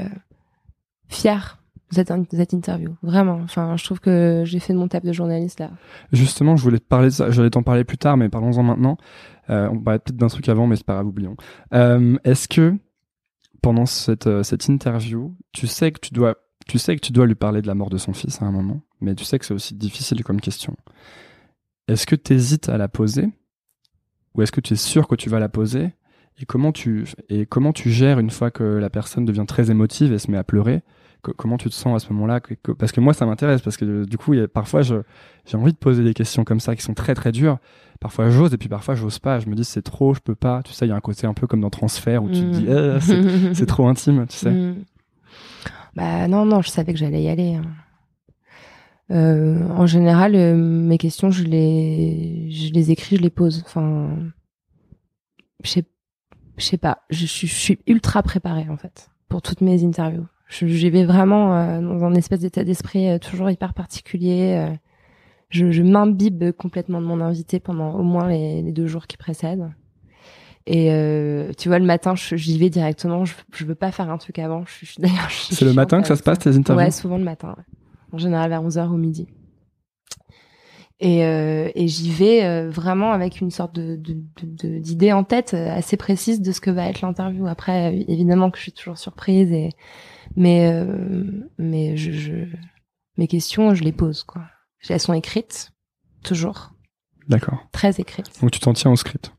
fière 1.09 1.59
de 1.91 1.95
cette, 1.97 2.11
de 2.11 2.37
cette 2.37 2.53
interview. 2.53 2.97
Vraiment. 3.03 3.39
Enfin, 3.45 3.77
je 3.77 3.85
trouve 3.85 4.01
que 4.01 4.43
j'ai 4.45 4.59
fait 4.59 4.73
de 4.73 4.79
mon 4.79 4.89
table 4.89 5.07
de 5.07 5.13
journaliste 5.13 5.61
là. 5.61 5.71
Justement, 6.13 6.57
je 6.57 6.63
voulais 6.65 6.79
te 6.81 6.85
parler 6.87 7.07
de 7.09 7.13
ça. 7.13 7.31
J'allais 7.31 7.51
t'en 7.51 7.63
parler 7.63 7.85
plus 7.85 7.99
tard, 7.99 8.17
mais 8.17 8.29
parlons-en 8.29 8.63
maintenant. 8.63 8.97
Euh, 9.51 9.69
on 9.71 9.79
parlait 9.79 10.01
peut-être 10.01 10.17
d'un 10.17 10.27
truc 10.27 10.49
avant, 10.49 10.67
mais 10.67 10.77
c'est 10.77 10.87
pas 10.87 10.95
grave, 10.95 11.07
oublions. 11.07 11.37
Euh, 11.73 12.17
Est-ce 12.25 12.49
que 12.49 12.75
pendant 13.63 13.87
cette, 13.87 14.27
euh, 14.27 14.43
cette 14.43 14.67
interview, 14.69 15.37
tu 15.53 15.67
sais 15.67 15.93
que 15.93 16.01
tu 16.01 16.13
dois, 16.13 16.35
tu 16.67 16.79
sais 16.79 16.97
que 16.97 17.01
tu 17.01 17.13
dois 17.13 17.27
lui 17.27 17.35
parler 17.35 17.63
de 17.63 17.67
la 17.67 17.75
mort 17.75 17.91
de 17.91 17.99
son 17.99 18.13
fils 18.13 18.43
à 18.43 18.45
un 18.47 18.51
moment, 18.51 18.81
mais 19.01 19.15
tu 19.15 19.25
sais 19.25 19.39
que 19.39 19.45
c'est 19.47 19.55
aussi 19.55 19.75
difficile 19.75 20.23
comme 20.25 20.41
question. 20.41 20.77
Est-ce 21.89 22.07
que 22.07 22.17
tu 22.17 22.35
hésites 22.35 22.69
à 22.69 22.79
la 22.79 22.89
poser, 22.89 23.29
ou 24.35 24.43
est-ce 24.43 24.53
que 24.53 24.61
tu 24.61 24.75
es 24.75 24.77
sûr 24.77 25.07
que 25.09 25.15
tu 25.15 25.29
vas 25.29 25.39
la 25.39 25.49
poser 25.49 25.93
et 26.41 26.47
comment 26.47 26.73
tu 26.73 27.05
et 27.29 27.47
comment 27.47 27.73
tu 27.73 27.91
gères 27.91 28.19
une 28.19 28.31
fois 28.31 28.51
que 28.51 28.65
la 28.65 28.91
personne 28.91 29.25
devient 29.25 29.45
très 29.47 29.71
émotive 29.71 30.13
et 30.13 30.19
se 30.19 30.31
met 30.31 30.39
à 30.39 30.45
pleurer 30.45 30.83
Co- 31.23 31.33
Comment 31.37 31.57
tu 31.59 31.69
te 31.71 31.75
sens 31.75 32.03
à 32.03 32.05
ce 32.07 32.13
moment-là 32.13 32.41
Parce 32.79 32.91
que 32.93 33.01
moi, 33.01 33.15
ça 33.15 33.25
m'intéresse 33.25 33.63
parce 33.63 33.77
que 33.77 34.05
du 34.05 34.19
coup, 34.19 34.35
il 34.35 34.41
y 34.41 34.43
a- 34.43 34.49
parfois, 34.49 34.83
j'ai 34.83 34.97
envie 35.55 35.73
de 35.73 35.79
poser 35.79 36.03
des 36.05 36.13
questions 36.13 36.45
comme 36.45 36.61
ça 36.61 36.75
qui 36.77 36.83
sont 36.83 36.93
très 36.95 37.15
très 37.15 37.33
dures. 37.33 37.59
Parfois 38.01 38.29
j'ose 38.29 38.53
et 38.53 38.59
puis 38.59 38.69
parfois 38.69 38.95
j'ose 38.95 39.19
pas. 39.21 39.39
Je 39.39 39.49
me 39.49 39.55
dis 39.55 39.65
c'est 39.65 39.81
trop, 39.83 40.13
je 40.15 40.21
peux 40.21 40.35
pas. 40.35 40.63
Tu 40.65 40.73
sais, 40.73 40.87
il 40.87 40.89
y 40.89 40.93
a 40.93 40.97
un 40.97 41.01
côté 41.01 41.27
un 41.27 41.33
peu 41.35 41.47
comme 41.47 41.61
dans 41.61 41.71
transfert 41.71 42.25
où 42.25 42.29
tu 42.29 42.41
te 42.41 42.51
dis 42.57 42.65
Mm. 42.65 42.69
Euh, 42.69 43.01
c'est, 43.55 43.67
trop 43.67 43.87
intime, 43.89 44.27
tu 44.27 44.37
sais. 44.37 44.51
Mm. 44.51 44.85
Bah 45.95 46.27
non, 46.29 46.45
non, 46.45 46.61
je 46.61 46.69
savais 46.71 46.93
que 46.93 46.99
j'allais 46.99 47.23
y 47.23 47.29
aller. 47.29 47.55
hein. 47.55 47.63
Euh, 49.11 49.69
en 49.71 49.87
général, 49.87 50.35
euh, 50.35 50.57
mes 50.57 50.99
questions, 50.99 51.31
je 51.31 51.45
les, 51.45 52.51
je 52.51 52.73
les 52.73 52.91
écris, 52.91 53.17
je 53.17 53.23
les 53.23 53.31
pose. 53.31 53.63
Enfin, 53.67 54.11
je 55.63 55.71
sais, 55.71 55.85
je 56.57 56.65
sais 56.65 56.79
pas. 56.79 57.03
Je, 57.11 57.27
suis- 57.27 57.47
je 57.47 57.55
suis 57.55 57.79
ultra 57.87 58.23
préparée 58.23 58.67
en 58.71 58.77
fait 58.77 59.11
pour 59.29 59.43
toutes 59.43 59.61
mes 59.61 59.85
interviews. 59.85 60.27
J'y 60.49 60.91
vais 60.91 61.05
vraiment 61.05 61.57
euh, 61.57 61.81
dans 61.81 62.05
un 62.05 62.15
espèce 62.15 62.41
d'état 62.41 62.65
d'esprit 62.65 63.09
euh, 63.09 63.19
toujours 63.19 63.51
hyper 63.51 63.75
particulier. 63.75 64.55
euh. 64.71 64.75
je 65.49 65.71
je 65.73 65.83
m'imbibe 65.83 66.53
complètement 66.53 67.01
de 67.01 67.07
mon 67.07 67.21
invité 67.21 67.61
pendant 67.61 67.95
au 67.95 68.03
moins 68.03 68.29
les, 68.29 68.63
les 68.63 68.73
deux 68.73 68.87
jours 68.87 69.07
qui 69.07 69.17
précèdent. 69.17 69.71
Et 70.67 70.91
euh, 70.93 71.53
tu 71.59 71.69
vois, 71.69 71.79
le 71.79 71.85
matin, 71.85 72.15
j'y 72.15 72.57
vais 72.59 72.71
directement. 72.71 73.25
Je, 73.27 73.35
je 73.53 73.65
veux 73.67 73.75
pas 73.75 73.93
faire 73.93 74.09
un 74.11 74.17
truc 74.17 74.39
avant. 74.39 74.65
Je, 74.65 74.87
suis 74.87 74.97
d'ailleurs. 74.99 75.31
C'est 75.31 75.65
le 75.67 75.75
matin 75.75 76.01
que 76.01 76.09
ça 76.09 76.17
se 76.17 76.23
passe, 76.23 76.39
tes 76.39 76.57
interviews? 76.57 76.83
Ouais, 76.85 76.91
souvent 76.91 77.19
le 77.19 77.25
matin. 77.25 77.55
ouais. 77.59 77.65
En 78.15 78.19
général 78.19 78.49
vers 78.49 78.63
11h 78.63 78.89
ou 78.91 78.97
midi. 78.97 79.27
Et, 81.01 81.25
euh, 81.25 81.69
et 81.75 81.89
j'y 81.89 82.13
vais 82.13 82.45
euh, 82.45 82.71
vraiment 82.71 83.11
avec 83.11 83.41
une 83.41 83.51
sorte 83.51 83.75
de 83.75 83.97
d'idée 83.97 85.13
en 85.13 85.25
tête 85.25 85.53
euh, 85.55 85.69
assez 85.75 85.97
précise 85.97 86.41
de 86.41 86.53
ce 86.53 86.61
que 86.61 86.71
va 86.71 86.87
être 86.87 87.01
l'interview. 87.01 87.49
Après, 87.49 88.05
évidemment 88.07 88.53
que 88.53 88.59
je 88.59 88.63
suis 88.63 88.73
toujours 88.73 88.99
surprise, 88.99 89.51
et 89.51 89.71
mais 90.37 90.73
euh, 90.73 91.49
mais 91.59 91.97
je, 91.97 92.13
je 92.13 92.35
mes 93.17 93.27
questions, 93.27 93.75
je 93.75 93.83
les 93.83 93.91
pose 93.91 94.23
quoi. 94.23 94.43
Elles 94.89 95.01
sont 95.01 95.13
écrites 95.13 95.73
toujours, 96.23 96.71
D'accord. 97.27 97.67
très 97.73 97.99
écrites. 97.99 98.31
Donc 98.41 98.53
tu 98.53 98.61
t'en 98.61 98.75
tiens 98.75 98.93
au 98.93 98.97
script? 98.97 99.33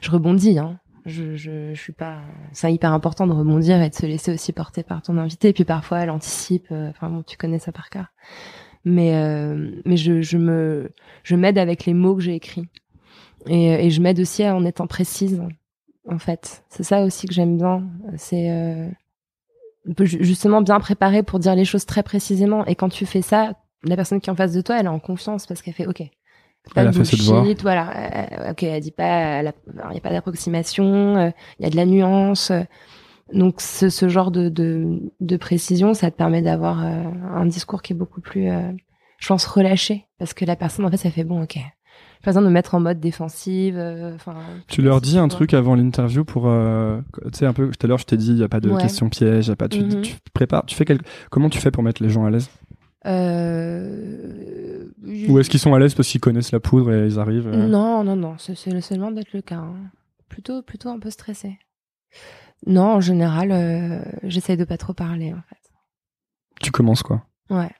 je 0.00 0.10
rebondis. 0.10 0.58
Hein. 0.58 0.80
Je, 1.10 1.74
suis 1.74 1.92
pas. 1.92 2.18
C'est 2.52 2.72
hyper 2.72 2.92
important 2.92 3.26
de 3.26 3.32
rebondir 3.32 3.80
et 3.82 3.90
de 3.90 3.94
se 3.94 4.06
laisser 4.06 4.32
aussi 4.32 4.52
porter 4.52 4.82
par 4.82 5.02
ton 5.02 5.16
invité. 5.18 5.48
Et 5.48 5.52
puis 5.52 5.64
parfois, 5.64 6.00
elle 6.00 6.10
anticipe. 6.10 6.66
euh, 6.72 6.90
Enfin 6.90 7.08
bon, 7.10 7.22
tu 7.22 7.36
connais 7.36 7.58
ça 7.58 7.72
par 7.72 7.90
cœur. 7.90 8.06
Mais 8.84 9.14
euh, 9.14 9.70
mais 9.84 9.96
je, 9.96 10.36
me 10.38 10.90
je 11.22 11.36
m'aide 11.36 11.58
avec 11.58 11.84
les 11.84 11.94
mots 11.94 12.14
que 12.16 12.22
j'ai 12.22 12.34
écrits 12.34 12.68
et, 13.46 13.86
et 13.86 13.90
je 13.90 14.00
m'aide 14.00 14.20
aussi 14.20 14.46
en 14.48 14.64
étant 14.64 14.86
précise. 14.86 15.42
En 16.08 16.18
fait, 16.18 16.64
c'est 16.70 16.82
ça 16.82 17.04
aussi 17.04 17.26
que 17.26 17.34
j'aime 17.34 17.58
bien. 17.58 17.84
C'est 18.16 18.50
euh, 18.50 18.88
ju- 20.00 20.22
justement 20.24 20.62
bien 20.62 20.80
préparé 20.80 21.22
pour 21.22 21.38
dire 21.38 21.54
les 21.54 21.64
choses 21.64 21.86
très 21.86 22.02
précisément. 22.02 22.64
Et 22.66 22.74
quand 22.74 22.88
tu 22.88 23.06
fais 23.06 23.22
ça, 23.22 23.54
la 23.84 23.96
personne 23.96 24.20
qui 24.20 24.30
est 24.30 24.32
en 24.32 24.36
face 24.36 24.52
de 24.52 24.60
toi, 24.60 24.78
elle 24.78 24.86
est 24.86 24.90
en 24.90 24.98
confiance 25.00 25.46
parce 25.46 25.62
qu'elle 25.62 25.74
fait 25.74 25.86
OK. 25.86 26.02
Pas 26.74 26.82
Elle 26.82 26.88
a 26.88 26.92
fait 26.92 27.04
ses 27.04 27.16
devoirs. 27.16 27.42
bullshit, 27.42 27.62
Voilà. 27.62 27.90
Euh, 28.46 28.50
ok, 28.52 28.62
elle 28.62 28.80
dit 28.80 28.90
pas, 28.92 29.40
il 29.42 29.52
n'y 29.90 29.96
a 29.96 30.00
pas 30.00 30.10
d'approximation, 30.10 31.16
euh, 31.16 31.30
il 31.58 31.64
y 31.64 31.66
a 31.66 31.70
de 31.70 31.76
la 31.76 31.86
nuance. 31.86 32.50
euh. 32.50 32.62
donc 33.32 33.60
ce, 33.60 33.88
ce 33.88 34.08
genre 34.08 34.30
de, 34.30 34.48
de, 34.48 35.00
de 35.20 35.36
précision, 35.36 35.94
ça 35.94 36.10
te 36.10 36.16
permet 36.16 36.42
d'avoir 36.42 36.84
euh, 36.84 37.02
un 37.34 37.46
discours 37.46 37.82
qui 37.82 37.92
est 37.92 37.96
beaucoup 37.96 38.20
plus, 38.20 38.48
euh, 38.50 38.72
je 39.18 39.28
pense, 39.28 39.44
relâché, 39.46 40.06
parce 40.18 40.32
que 40.34 40.44
la 40.44 40.56
personne 40.56 40.84
en 40.84 40.90
fait, 40.90 40.96
ça 40.96 41.10
fait 41.10 41.24
bon, 41.24 41.42
ok. 41.42 41.58
Pas 42.22 42.32
besoin 42.32 42.42
de 42.42 42.48
me 42.48 42.52
mettre 42.52 42.74
en 42.74 42.80
mode 42.80 43.00
défensive. 43.00 43.76
euh. 43.78 44.14
Tu 44.68 44.82
leur 44.82 45.00
dis 45.00 45.16
un 45.18 45.28
truc 45.28 45.54
avant 45.54 45.74
l'interview 45.74 46.22
pour, 46.24 46.42
tu 46.42 47.38
sais 47.38 47.46
un 47.46 47.54
peu. 47.54 47.68
Tout 47.70 47.86
à 47.86 47.88
l'heure, 47.88 47.96
je 47.98 48.04
t'ai 48.04 48.18
dit, 48.18 48.32
il 48.32 48.36
y 48.38 48.42
a 48.44 48.48
pas 48.48 48.60
de 48.60 48.68
Ouais. 48.70 48.80
questions 48.82 49.08
pièges, 49.08 49.48
y 49.48 49.50
a 49.50 49.56
pas. 49.56 49.68
Tu, 49.68 49.80
Mhm. 49.82 50.02
tu 50.02 50.16
prépares. 50.34 50.66
Tu 50.66 50.74
fais 50.76 50.84
quel... 50.84 50.98
Comment 51.30 51.48
tu 51.48 51.58
fais 51.58 51.70
pour 51.70 51.82
mettre 51.82 52.02
les 52.02 52.10
gens 52.10 52.26
à 52.26 52.30
l'aise? 52.30 52.50
Euh... 53.06 54.86
Ou 55.28 55.38
est-ce 55.38 55.50
qu'ils 55.50 55.60
sont 55.60 55.74
à 55.74 55.78
l'aise 55.78 55.94
parce 55.94 56.08
qu'ils 56.08 56.20
connaissent 56.20 56.52
la 56.52 56.60
poudre 56.60 56.92
et 56.92 57.06
ils 57.06 57.18
arrivent 57.18 57.48
euh, 57.48 57.66
Non, 57.66 58.04
non, 58.04 58.16
non, 58.16 58.36
c'est 58.38 58.54
seulement 58.80 59.10
d'être 59.10 59.32
le 59.32 59.42
cas. 59.42 59.56
hein. 59.56 59.90
Plutôt, 60.28 60.62
plutôt 60.62 60.88
un 60.90 60.98
peu 60.98 61.10
stressé. 61.10 61.58
Non, 62.66 62.94
en 62.96 63.00
général, 63.00 63.50
euh, 63.52 64.00
j'essaye 64.22 64.56
de 64.56 64.64
pas 64.64 64.76
trop 64.76 64.92
parler, 64.92 65.32
en 65.32 65.42
fait. 65.48 65.56
Tu 66.60 66.70
commences 66.70 67.02
quoi? 67.02 67.24
Ouais. 67.48 67.70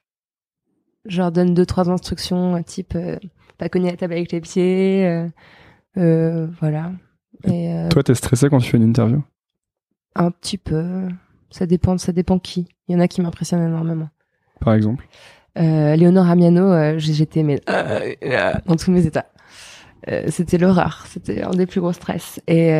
Je 1.05 1.19
leur 1.19 1.33
donne 1.33 1.55
deux, 1.55 1.67
trois 1.67 1.89
instructions, 1.91 2.57
euh, 2.57 2.63
type 2.63 2.95
euh, 2.95 3.19
pas 3.59 3.69
cogner 3.69 3.91
la 3.91 3.97
table 3.97 4.15
avec 4.15 4.33
les 4.33 4.41
pieds, 4.41 5.29
voilà. 5.95 6.93
Et 7.45 7.89
Toi, 7.91 8.03
t'es 8.03 8.15
stressé 8.15 8.49
quand 8.49 8.59
tu 8.59 8.71
fais 8.71 8.77
une 8.79 8.89
interview? 8.89 9.23
Un 10.17 10.31
petit 10.31 10.59
peu, 10.59 11.09
ça 11.51 11.67
dépend, 11.67 11.97
ça 11.99 12.13
dépend 12.13 12.39
qui. 12.39 12.69
Il 12.89 12.95
y 12.95 12.97
en 12.97 13.01
a 13.01 13.09
qui 13.09 13.21
m'impressionnent 13.21 13.65
énormément. 13.67 14.09
Par 14.61 14.75
exemple 14.75 15.07
Euh, 15.59 15.97
Léonore 15.97 16.29
Amiano, 16.31 16.71
euh, 16.71 16.95
j'étais 16.99 17.43
mais 17.43 17.61
euh, 17.69 18.15
euh, 18.23 18.53
dans 18.67 18.77
tous 18.77 18.93
mes 18.93 19.05
états. 19.05 19.27
Euh, 20.09 20.27
c'était 20.29 20.59
l'horreur, 20.59 21.05
c'était 21.09 21.43
un 21.43 21.51
des 21.51 21.67
plus 21.67 21.81
gros 21.81 21.93
stress. 21.93 22.41
Et, 22.47 22.71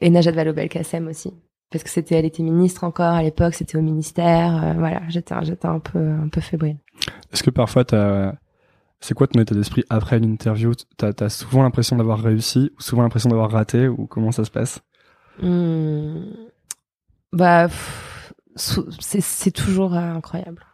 et 0.00 0.10
Najat 0.10 0.32
Vallaud-Belkacem 0.32 1.06
aussi, 1.06 1.32
parce 1.70 1.84
que 1.84 1.90
c'était, 1.90 2.16
elle 2.16 2.24
était 2.24 2.42
ministre 2.42 2.82
encore 2.84 3.14
à 3.14 3.22
l'époque, 3.22 3.54
c'était 3.54 3.78
au 3.78 3.82
ministère. 3.82 4.74
voilà, 4.76 5.00
j'étais, 5.08 5.34
j'étais 5.42 5.66
un 5.68 5.78
peu, 5.78 5.98
un 5.98 6.28
peu 6.28 6.40
fébrile. 6.40 6.76
Est-ce 7.32 7.42
que 7.42 7.50
parfois, 7.50 7.84
t'as... 7.84 8.32
c'est 9.00 9.14
quoi 9.14 9.28
ton 9.28 9.40
état 9.40 9.54
d'esprit 9.54 9.84
après 9.88 10.18
une 10.18 10.24
interview? 10.24 10.72
T'as 10.96 11.12
as 11.20 11.28
souvent 11.30 11.62
l'impression 11.62 11.96
d'avoir 11.96 12.18
réussi 12.20 12.72
ou 12.76 12.82
souvent 12.82 13.02
l'impression 13.02 13.30
d'avoir 13.30 13.50
raté 13.50 13.86
ou 13.88 14.06
comment 14.06 14.32
ça 14.32 14.44
se 14.44 14.50
passe? 14.50 14.80
Hmm. 15.40 16.24
Bah, 17.32 17.68
c'est 18.56 19.50
toujours 19.52 19.94
incroyable. 19.94 20.64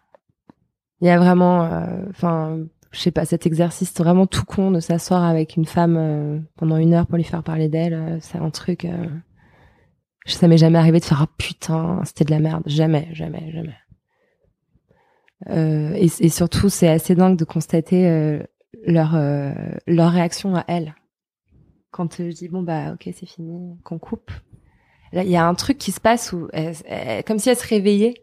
Il 1.02 1.06
y 1.06 1.10
a 1.10 1.18
vraiment, 1.18 1.64
euh, 1.64 2.04
enfin, 2.10 2.60
je 2.92 3.00
sais 3.00 3.10
pas, 3.10 3.24
cet 3.24 3.44
exercice 3.44 3.92
vraiment 3.98 4.28
tout 4.28 4.44
con 4.44 4.70
de 4.70 4.78
s'asseoir 4.78 5.24
avec 5.24 5.56
une 5.56 5.64
femme 5.64 5.96
euh, 5.98 6.38
pendant 6.56 6.76
une 6.76 6.94
heure 6.94 7.08
pour 7.08 7.16
lui 7.16 7.24
faire 7.24 7.42
parler 7.42 7.68
d'elle, 7.68 7.94
euh, 7.94 8.18
c'est 8.20 8.38
un 8.38 8.50
truc. 8.50 8.86
ça 10.26 10.46
m'est 10.46 10.58
jamais 10.58 10.78
arrivé 10.78 11.00
de 11.00 11.04
faire 11.04 11.22
oh 11.24 11.32
putain, 11.36 12.00
c'était 12.04 12.24
de 12.24 12.30
la 12.30 12.38
merde. 12.38 12.62
Jamais, 12.66 13.08
jamais, 13.12 13.52
jamais. 13.52 13.76
Et, 15.98 16.28
surtout, 16.28 16.68
c'est 16.68 16.88
assez 16.88 17.16
dingue 17.16 17.36
de 17.36 17.44
constater 17.44 18.40
leur 18.86 19.20
leur 19.88 20.12
réaction 20.12 20.54
à 20.54 20.64
elle 20.68 20.94
quand 21.90 22.18
je 22.18 22.30
dis 22.30 22.48
bon 22.48 22.62
bah 22.62 22.92
ok 22.92 23.10
c'est 23.12 23.26
fini, 23.26 23.76
qu'on 23.82 23.98
coupe. 23.98 24.30
Là, 25.12 25.24
il 25.24 25.30
y 25.30 25.36
a 25.36 25.44
un 25.44 25.54
truc 25.54 25.78
qui 25.78 25.90
se 25.90 26.00
passe 26.00 26.32
où, 26.32 26.48
comme 27.26 27.40
si 27.40 27.50
elles 27.50 27.56
se 27.56 27.66
réveillaient 27.66 28.21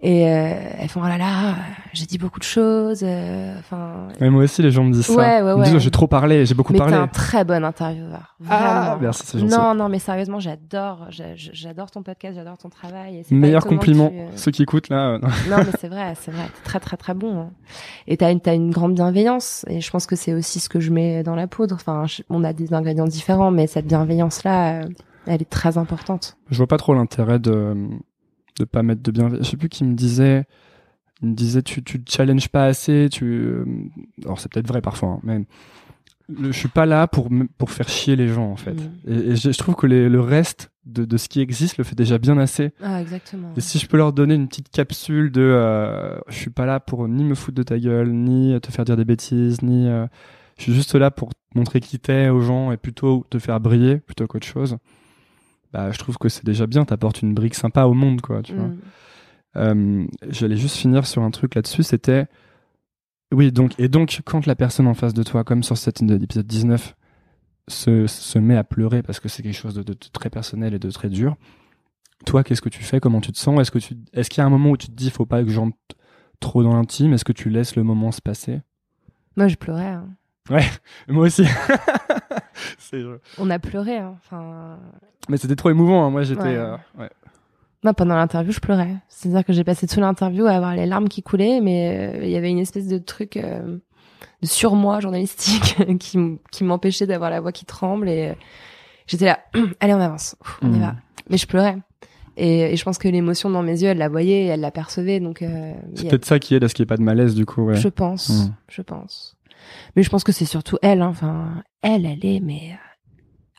et 0.00 0.28
euh, 0.28 0.54
elles 0.78 0.88
font 0.88 1.00
oh 1.04 1.08
là 1.08 1.18
là, 1.18 1.54
j'ai 1.92 2.06
dit 2.06 2.18
beaucoup 2.18 2.38
de 2.38 2.44
choses. 2.44 3.00
euh, 3.02 3.58
Enfin, 3.58 4.08
Ouais, 4.20 4.30
Moi 4.30 4.44
aussi, 4.44 4.62
les 4.62 4.70
gens 4.70 4.84
me 4.84 4.92
disent 4.92 5.06
ça. 5.06 5.12
Ouais, 5.14 5.42
ouais, 5.42 5.52
Ils 5.54 5.58
me 5.58 5.64
disent 5.64 5.74
ouais. 5.74 5.80
j'ai 5.80 5.90
trop 5.90 6.06
parlé, 6.06 6.46
j'ai 6.46 6.54
beaucoup 6.54 6.72
mais 6.72 6.78
parlé. 6.78 6.92
t'es 6.94 6.98
un 6.98 7.08
très 7.08 7.44
bon 7.44 7.64
intervieweur. 7.64 8.36
Ah, 8.48 8.82
Vraiment. 8.90 8.98
merci, 9.02 9.22
c'est 9.26 9.38
gentil. 9.40 9.52
Non, 9.52 9.74
non, 9.74 9.88
mais 9.88 9.98
sérieusement, 9.98 10.38
j'adore, 10.38 11.06
j'a- 11.10 11.34
j'adore 11.34 11.90
ton 11.90 12.02
podcast, 12.02 12.36
j'adore 12.36 12.58
ton 12.58 12.68
travail. 12.68 13.24
et 13.28 13.34
Meilleur 13.34 13.64
compliment. 13.66 14.08
tu, 14.10 14.18
euh, 14.18 14.26
Ceux 14.36 14.50
qui 14.52 14.62
écoutent 14.62 14.88
là. 14.88 15.14
euh, 15.14 15.18
non. 15.50 15.56
mais 15.58 15.72
c'est 15.80 15.88
vrai, 15.88 16.14
c'est 16.20 16.30
vrai. 16.30 16.44
T'es 16.44 16.62
très, 16.64 16.80
très, 16.80 16.96
très 16.96 17.14
bon. 17.14 17.40
hein. 17.40 17.50
Et 18.06 18.16
t'as 18.16 18.30
une, 18.30 18.40
t'as 18.40 18.54
une 18.54 18.70
grande 18.70 18.94
bienveillance. 18.94 19.64
Et 19.68 19.80
je 19.80 19.90
pense 19.90 20.06
que 20.06 20.14
c'est 20.16 20.32
aussi 20.32 20.60
ce 20.60 20.68
que 20.68 20.78
je 20.80 20.92
mets 20.92 21.22
dans 21.24 21.34
la 21.34 21.46
poudre. 21.48 21.74
Enfin, 21.74 22.04
je- 22.06 22.22
on 22.30 22.44
a 22.44 22.52
des 22.52 22.72
ingrédients 22.72 23.06
différents, 23.06 23.50
mais 23.50 23.66
cette 23.66 23.86
bienveillance-là, 23.86 24.82
euh, 24.82 24.88
elle 25.26 25.42
est 25.42 25.50
très 25.50 25.76
importante. 25.76 26.36
Je 26.50 26.56
vois 26.56 26.66
pas 26.68 26.78
trop 26.78 26.94
l'intérêt 26.94 27.38
de 27.38 27.74
de 28.58 28.64
pas 28.64 28.82
mettre 28.82 29.02
de 29.02 29.10
bienveillance. 29.10 29.44
Je 29.46 29.50
sais 29.50 29.56
plus 29.56 29.68
qui 29.68 29.84
me 29.84 29.94
disait. 29.94 30.44
Il 31.22 31.30
me 31.30 31.34
disait 31.34 31.62
tu 31.62 31.82
tu 31.82 32.02
te 32.02 32.10
challenges 32.12 32.48
pas 32.48 32.64
assez. 32.66 33.08
Tu 33.10 33.24
euh, 33.24 33.64
alors 34.24 34.38
c'est 34.40 34.50
peut-être 34.52 34.68
vrai 34.68 34.80
parfois, 34.80 35.08
hein, 35.14 35.20
mais 35.24 35.38
le- 36.28 36.52
je 36.52 36.58
suis 36.58 36.68
pas 36.68 36.86
là 36.86 37.06
pour 37.08 37.28
pour 37.56 37.70
faire 37.70 37.88
chier 37.88 38.14
les 38.14 38.28
gens 38.28 38.50
en 38.50 38.56
fait. 38.56 38.74
Mhm. 38.74 38.90
Et, 39.08 39.30
et 39.30 39.36
je, 39.36 39.50
je 39.50 39.58
trouve 39.58 39.74
que 39.74 39.86
les- 39.86 40.08
le 40.08 40.20
reste 40.20 40.70
de, 40.86 41.04
de 41.04 41.16
ce 41.16 41.28
qui 41.28 41.40
existe 41.40 41.76
le 41.78 41.84
fait 41.84 41.96
déjà 41.96 42.18
bien 42.18 42.38
assez. 42.38 42.70
Ah, 42.82 43.00
exactement. 43.02 43.52
Et 43.56 43.60
si 43.60 43.78
je 43.80 43.86
peux 43.88 43.96
leur 43.96 44.12
donner 44.12 44.34
une 44.34 44.46
petite 44.48 44.70
capsule 44.70 45.32
de 45.32 45.40
euh, 45.42 46.18
je 46.28 46.34
suis 46.36 46.50
pas 46.50 46.66
là 46.66 46.78
pour 46.80 47.08
ni 47.08 47.24
me 47.24 47.34
foutre 47.34 47.56
de 47.56 47.62
ta 47.64 47.78
gueule, 47.78 48.10
ni 48.12 48.58
te 48.60 48.70
faire 48.70 48.84
dire 48.84 48.96
des 48.96 49.04
bêtises, 49.04 49.60
ni 49.62 49.88
euh, 49.88 50.06
je 50.56 50.62
suis 50.64 50.74
juste 50.74 50.94
là 50.94 51.10
pour 51.10 51.30
montrer 51.54 51.80
qui 51.80 51.98
t'es 51.98 52.28
aux 52.28 52.40
gens 52.42 52.70
et 52.72 52.76
plutôt 52.76 53.26
te 53.28 53.38
faire 53.40 53.58
briller 53.60 53.96
plutôt 53.98 54.26
qu'autre 54.28 54.46
chose. 54.46 54.76
Bah, 55.72 55.90
je 55.90 55.98
trouve 55.98 56.16
que 56.18 56.28
c'est 56.28 56.44
déjà 56.44 56.66
bien, 56.66 56.84
t'apportes 56.84 57.20
une 57.22 57.34
brique 57.34 57.54
sympa 57.54 57.84
au 57.84 57.94
monde, 57.94 58.20
quoi, 58.20 58.42
tu 58.42 58.54
vois. 58.54 58.68
Mm. 58.68 58.78
Euh, 59.56 60.06
J'allais 60.28 60.56
juste 60.56 60.76
finir 60.76 61.06
sur 61.06 61.22
un 61.22 61.30
truc 61.30 61.54
là-dessus, 61.54 61.82
c'était 61.82 62.26
oui, 63.34 63.52
donc 63.52 63.78
et 63.78 63.88
donc 63.88 64.20
quand 64.24 64.46
la 64.46 64.54
personne 64.54 64.86
en 64.86 64.94
face 64.94 65.12
de 65.12 65.22
toi, 65.22 65.44
comme 65.44 65.62
sur 65.62 65.76
cet 65.76 66.00
épisode 66.00 66.46
19, 66.46 66.94
se, 67.68 68.06
se 68.06 68.38
met 68.38 68.56
à 68.56 68.64
pleurer 68.64 69.02
parce 69.02 69.20
que 69.20 69.28
c'est 69.28 69.42
quelque 69.42 69.54
chose 69.56 69.74
de, 69.74 69.82
de 69.82 69.94
très 70.12 70.30
personnel 70.30 70.72
et 70.72 70.78
de 70.78 70.90
très 70.90 71.10
dur. 71.10 71.36
Toi, 72.24 72.42
qu'est-ce 72.42 72.62
que 72.62 72.70
tu 72.70 72.82
fais? 72.82 73.00
Comment 73.00 73.20
tu 73.20 73.30
te 73.30 73.38
sens? 73.38 73.60
Est-ce 73.60 73.70
que 73.70 73.78
tu, 73.78 73.94
est-ce 74.14 74.30
qu'il 74.30 74.40
y 74.40 74.42
a 74.42 74.46
un 74.46 74.50
moment 74.50 74.70
où 74.70 74.76
tu 74.78 74.86
te 74.86 74.92
dis, 74.92 75.10
faut 75.10 75.26
pas 75.26 75.42
que 75.44 75.50
j'entre 75.50 75.76
trop 76.40 76.62
dans 76.62 76.72
l'intime? 76.74 77.12
Est-ce 77.12 77.24
que 77.24 77.32
tu 77.32 77.50
laisses 77.50 77.76
le 77.76 77.82
moment 77.82 78.10
se 78.12 78.22
passer? 78.22 78.62
Moi, 79.36 79.48
je 79.48 79.56
pleurais. 79.56 79.84
hein. 79.84 80.08
Moi 81.08 81.26
aussi. 81.26 81.44
On 83.38 83.50
a 83.50 83.58
pleuré. 83.58 83.96
hein. 83.98 84.14
Enfin, 84.24 84.78
Mais 85.28 85.36
c'était 85.36 85.56
trop 85.56 85.70
émouvant. 85.70 86.04
hein. 86.04 86.10
Moi, 86.10 86.22
j'étais. 86.22 86.42
Ouais. 86.42 86.56
euh, 86.56 86.76
ouais. 86.98 87.10
moi, 87.84 87.94
pendant 87.94 88.16
l'interview, 88.16 88.52
je 88.52 88.60
pleurais. 88.60 88.96
C'est-à-dire 89.08 89.44
que 89.44 89.52
j'ai 89.52 89.64
passé 89.64 89.86
toute 89.86 89.98
l'interview 89.98 90.46
à 90.46 90.52
avoir 90.52 90.74
les 90.74 90.86
larmes 90.86 91.08
qui 91.08 91.22
coulaient, 91.22 91.60
mais 91.60 92.14
euh, 92.18 92.24
il 92.24 92.30
y 92.30 92.36
avait 92.36 92.50
une 92.50 92.58
espèce 92.58 92.86
de 92.88 92.98
truc 92.98 93.36
euh, 93.36 93.78
de 94.42 94.46
surmoi 94.46 95.00
journalistique 95.00 95.76
qui, 96.00 96.16
m- 96.16 96.38
qui 96.50 96.64
m'empêchait 96.64 97.06
d'avoir 97.06 97.30
la 97.30 97.40
voix 97.40 97.52
qui 97.52 97.64
tremble 97.64 98.08
et 98.08 98.28
euh, 98.28 98.34
j'étais 99.06 99.26
là. 99.26 99.40
Allez, 99.80 99.94
on 99.94 100.00
avance. 100.00 100.36
Ouf, 100.40 100.58
on 100.62 100.68
y 100.68 100.76
Mhm. 100.76 100.80
va. 100.80 100.94
Mais 101.30 101.36
je 101.36 101.46
pleurais. 101.46 101.76
Et, 102.40 102.72
et 102.72 102.76
je 102.76 102.84
pense 102.84 102.98
que 102.98 103.08
l'émotion 103.08 103.50
dans 103.50 103.64
mes 103.64 103.82
yeux, 103.82 103.88
elle 103.88 103.98
la 103.98 104.08
voyait, 104.08 104.44
elle 104.46 104.60
la 104.60 104.70
percevait. 104.70 105.18
Donc, 105.18 105.42
euh, 105.42 105.72
C'est 105.96 106.06
a- 106.06 106.10
peut-être 106.10 106.24
ça 106.24 106.38
qui 106.38 106.54
aide 106.54 106.62
à 106.62 106.68
ce 106.68 106.74
qu'il 106.74 106.84
n'y 106.84 106.86
ait 106.86 106.94
pas 106.94 106.96
de 106.96 107.02
malaise, 107.02 107.34
du 107.34 107.44
coup, 107.44 107.62
ouais. 107.64 107.74
je 107.74 107.88
pense, 107.88 108.28
Mm. 108.28 108.54
je 108.68 108.82
pense. 108.82 109.36
Mais 109.96 110.02
je 110.02 110.10
pense 110.10 110.24
que 110.24 110.32
c'est 110.32 110.44
surtout 110.44 110.78
elle. 110.82 111.02
hein. 111.02 111.08
Enfin, 111.08 111.62
elle, 111.82 112.06
elle 112.06 112.24
est 112.24 112.40
mais 112.40 112.76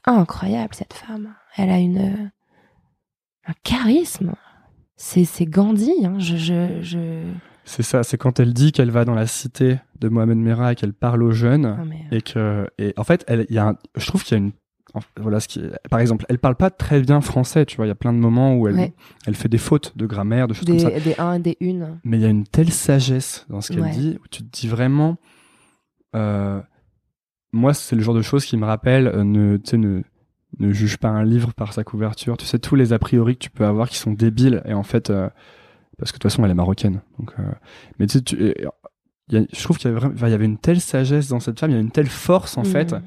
euh, 0.08 0.12
incroyable 0.12 0.74
cette 0.76 0.94
femme. 0.94 1.34
Elle 1.58 1.70
a 1.70 1.78
une 1.80 1.98
euh, 1.98 2.28
un 3.48 3.54
charisme. 3.64 4.34
C'est 4.96 5.26
c'est 5.26 5.46
Gandhi. 5.46 5.94
Hein. 6.06 6.16
Je 6.20 6.36
je 6.38 6.82
je. 6.82 7.24
C'est 7.66 7.84
ça, 7.84 8.02
c'est 8.04 8.18
quand 8.18 8.40
elle 8.40 8.54
dit 8.54 8.72
qu'elle 8.72 8.90
va 8.90 9.06
dans 9.06 9.14
la 9.14 9.28
cité 9.28 9.78
de 10.00 10.10
Mohamed 10.10 10.38
Merah 10.40 10.72
et 10.72 10.76
qu'elle 10.76 10.94
parle 10.94 11.22
aux 11.22 11.32
jeunes. 11.32 11.78
Mais, 11.88 12.02
euh, 12.12 12.18
et 12.18 12.22
que 12.22 12.70
et 12.80 12.94
en 12.98 13.04
fait 13.04 13.24
elle 13.28 13.46
il 13.50 13.56
y 13.56 13.60
a 13.60 13.70
un- 13.70 13.76
je 13.96 14.08
trouve 14.08 14.24
qu'il 14.24 14.38
y 14.38 14.42
a 14.42 14.44
une 14.44 14.52
voilà 15.22 15.40
ce 15.40 15.48
qui 15.48 15.62
par 15.92 16.00
exemple 16.00 16.26
elle 16.30 16.40
parle 16.40 16.56
pas 16.56 16.72
très 16.72 17.00
bien 17.02 17.22
français 17.22 17.64
tu 17.68 17.76
vois 17.78 17.86
il 17.86 17.90
y 17.90 17.92
a 17.92 17.96
plein 17.96 18.12
de 18.12 18.18
moments 18.18 18.56
où 18.56 18.68
elle 18.68 18.74
Ouais. 18.76 18.94
elle 19.28 19.36
fait 19.36 19.48
des 19.48 19.60
fautes 19.60 19.96
de 19.96 20.08
grammaire 20.08 20.48
de 20.48 20.56
choses 20.56 20.66
comme 20.66 20.80
ça 20.80 20.90
des 20.90 21.16
un 21.20 21.38
des 21.40 21.58
une. 21.60 22.00
mais 22.04 22.18
il 22.18 22.22
y 22.24 22.26
a 22.26 22.30
une 22.30 22.44
telle 22.46 22.72
sagesse 22.72 23.46
dans 23.50 23.62
ce 23.62 23.72
qu'elle 23.72 23.82
Ouais. 23.82 23.92
dit 23.92 24.18
où 24.20 24.28
tu 24.32 24.42
te 24.44 24.50
dis 24.50 24.68
vraiment 24.68 25.18
moi 26.14 27.74
c'est 27.74 27.96
le 27.96 28.02
genre 28.02 28.16
de 28.16 28.22
choses 28.22 28.46
qui 28.46 28.58
me 28.58 28.66
rappelle 28.66 29.08
euh, 29.08 29.24
ne 29.24 29.58
ne 29.74 30.02
ne 30.60 30.72
juge 30.72 30.98
pas 30.98 31.10
un 31.10 31.24
livre 31.24 31.54
par 31.54 31.74
sa 31.74 31.84
couverture 31.84 32.38
tu 32.38 32.46
sais 32.46 32.60
tous 32.60 32.76
les 32.76 32.94
a 32.94 33.00
priori 33.00 33.36
que 33.36 33.44
tu 33.44 33.50
peux 33.50 33.66
avoir 33.66 33.90
qui 33.90 33.98
sont 33.98 34.12
débiles 34.14 34.62
et 34.66 34.74
en 34.74 34.84
fait 34.84 35.10
euh, 35.10 35.30
parce 35.98 36.12
que 36.12 36.18
de 36.18 36.22
toute 36.22 36.32
façon 36.32 36.44
elle 36.46 36.52
est 36.52 36.56
marocaine 36.56 37.02
donc 37.20 37.34
euh, 37.40 37.44
mais 38.00 38.08
tu 38.08 38.18
sais 38.18 38.24
tu 38.24 38.44
et- 38.44 38.66
il 39.32 39.38
y 39.38 39.42
a- 39.44 39.46
je 39.54 39.64
trouve 39.64 39.78
qu'il 39.78 39.88
y 39.88 39.92
avait 39.92 40.00
vraiment 40.00 40.16
enfin, 40.16 40.28
il 40.28 40.32
y 40.32 40.34
avait 40.34 40.46
une 40.46 40.58
telle 40.58 40.82
sagesse 40.82 41.28
dans 41.28 41.40
cette 41.40 41.60
femme 41.60 41.70
il 41.70 41.76
y 41.76 41.78
a 41.78 41.82
une 41.82 41.92
telle 41.92 42.10
force 42.10 42.58
en 42.58 42.64
fait 42.64 42.94
Mm. 42.94 43.02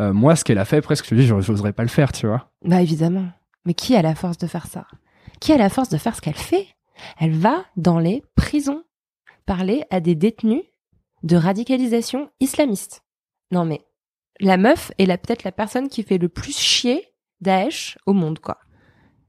euh, 0.00 0.12
moi, 0.14 0.34
ce 0.36 0.44
qu'elle 0.44 0.56
a 0.56 0.64
fait, 0.64 0.80
presque, 0.80 1.04
je 1.04 1.10
te 1.10 1.14
dis, 1.14 1.26
j'os- 1.26 1.42
j'oserais 1.42 1.74
pas 1.74 1.82
le 1.82 1.90
faire, 1.90 2.10
tu 2.12 2.26
vois. 2.26 2.50
Bah 2.64 2.80
évidemment. 2.80 3.26
Mais 3.66 3.74
qui 3.74 3.94
a 3.94 4.00
la 4.00 4.14
force 4.14 4.38
de 4.38 4.46
faire 4.46 4.66
ça? 4.66 4.86
Qui 5.40 5.52
a 5.52 5.58
la 5.58 5.68
force 5.68 5.90
de 5.90 5.98
faire 5.98 6.16
ce 6.16 6.22
qu'elle 6.22 6.32
fait? 6.38 6.66
Elle 7.18 7.32
va 7.34 7.64
dans 7.76 7.98
les 7.98 8.22
prisons 8.34 8.82
parler 9.44 9.82
à 9.90 10.00
des 10.00 10.14
détenus 10.14 10.62
de 11.22 11.36
radicalisation 11.36 12.30
islamiste. 12.40 13.02
Non 13.50 13.64
mais 13.64 13.80
la 14.40 14.56
meuf 14.56 14.90
est 14.98 15.06
la- 15.06 15.18
peut-être 15.18 15.44
la 15.44 15.52
personne 15.52 15.88
qui 15.88 16.02
fait 16.02 16.18
le 16.18 16.28
plus 16.28 16.56
chier 16.56 17.04
Daesh 17.40 17.98
au 18.06 18.12
monde, 18.12 18.38
quoi. 18.38 18.58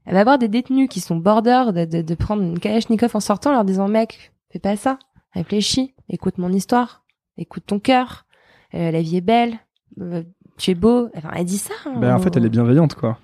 Elle 0.04 0.14
va 0.14 0.20
avoir 0.20 0.38
des 0.38 0.48
détenus 0.48 0.88
qui 0.88 1.00
sont 1.00 1.16
border 1.16 1.64
de, 1.74 1.84
de, 1.84 2.02
de 2.02 2.14
prendre 2.14 2.42
une 2.42 2.58
Kalachnikov 2.58 3.14
en 3.14 3.20
sortant, 3.20 3.50
en 3.50 3.54
leur 3.54 3.64
disant 3.64 3.88
mec, 3.88 4.32
fais 4.50 4.58
pas 4.58 4.76
ça, 4.76 4.98
réfléchis, 5.32 5.94
écoute 6.08 6.38
mon 6.38 6.50
histoire, 6.52 7.04
écoute 7.36 7.64
ton 7.66 7.78
cœur, 7.78 8.26
euh, 8.74 8.90
la 8.90 9.00
vie 9.00 9.18
est 9.18 9.20
belle, 9.20 9.58
euh, 10.00 10.24
tu 10.58 10.72
es 10.72 10.74
beau. 10.74 11.08
Enfin, 11.14 11.30
elle 11.36 11.44
dit 11.44 11.58
ça. 11.58 11.74
hein, 11.86 11.94
Ben, 11.98 12.14
en 12.14 12.18
fait, 12.18 12.36
elle 12.36 12.44
est 12.46 12.50
bienveillante, 12.50 12.94
quoi. 12.94 13.18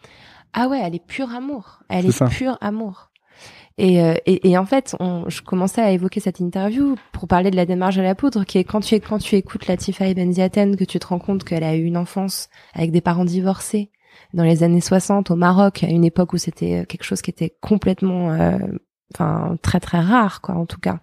ah 0.53 0.69
ouais, 0.69 0.81
elle 0.83 0.95
est 0.95 1.05
pure 1.05 1.31
amour. 1.35 1.81
Elle 1.89 2.07
est, 2.07 2.13
ça. 2.13 2.27
pure 2.27 2.57
amour. 2.61 3.08
Et, 3.79 4.03
euh, 4.03 4.15
et, 4.27 4.51
et 4.51 4.59
en 4.59 4.67
fait, 4.67 4.97
on, 4.99 5.29
je 5.29 5.41
commençais 5.41 5.81
à 5.81 5.93
évoquer 5.93 6.19
cette 6.19 6.41
interview 6.41 6.97
pour 7.13 7.29
parler 7.29 7.51
de 7.51 7.57
la 7.57 7.65
démarche 7.65 7.97
à 7.97 8.03
la 8.03 8.17
poudre, 8.17 8.45
qui 8.45 8.59
est 8.59 8.65
quand 8.65 8.81
tu, 8.81 8.97
quand 9.01 9.19
tu 9.19 9.37
écoutes 9.37 9.69
Latifa 9.69 10.09
Ibn 10.09 10.33
Ziaten, 10.33 10.77
que 10.77 10.85
tu 10.85 10.99
te 10.99 11.07
rends 11.07 11.21
compte 11.21 11.45
qu'elle 11.45 11.63
a 11.63 11.77
eu 11.77 11.85
une 11.85 11.97
enfance 11.97 12.49
avec 12.75 12.91
des 12.91 13.01
parents 13.01 13.25
divorcés 13.25 13.91
dans 14.35 14.43
les 14.43 14.65
années 14.65 14.81
60 14.81 15.31
au 15.31 15.37
Maroc, 15.37 15.85
à 15.85 15.89
une 15.89 16.05
époque 16.05 16.33
où 16.33 16.39
c'était 16.39 16.85
quelque 16.87 17.05
chose 17.05 17.23
qui 17.23 17.31
était 17.31 17.55
complètement, 17.61 18.33
euh, 18.33 18.59
enfin 19.15 19.57
très 19.63 19.79
très 19.79 20.01
rare, 20.01 20.41
quoi, 20.41 20.57
en 20.57 20.67
tout 20.67 20.81
cas. 20.81 20.99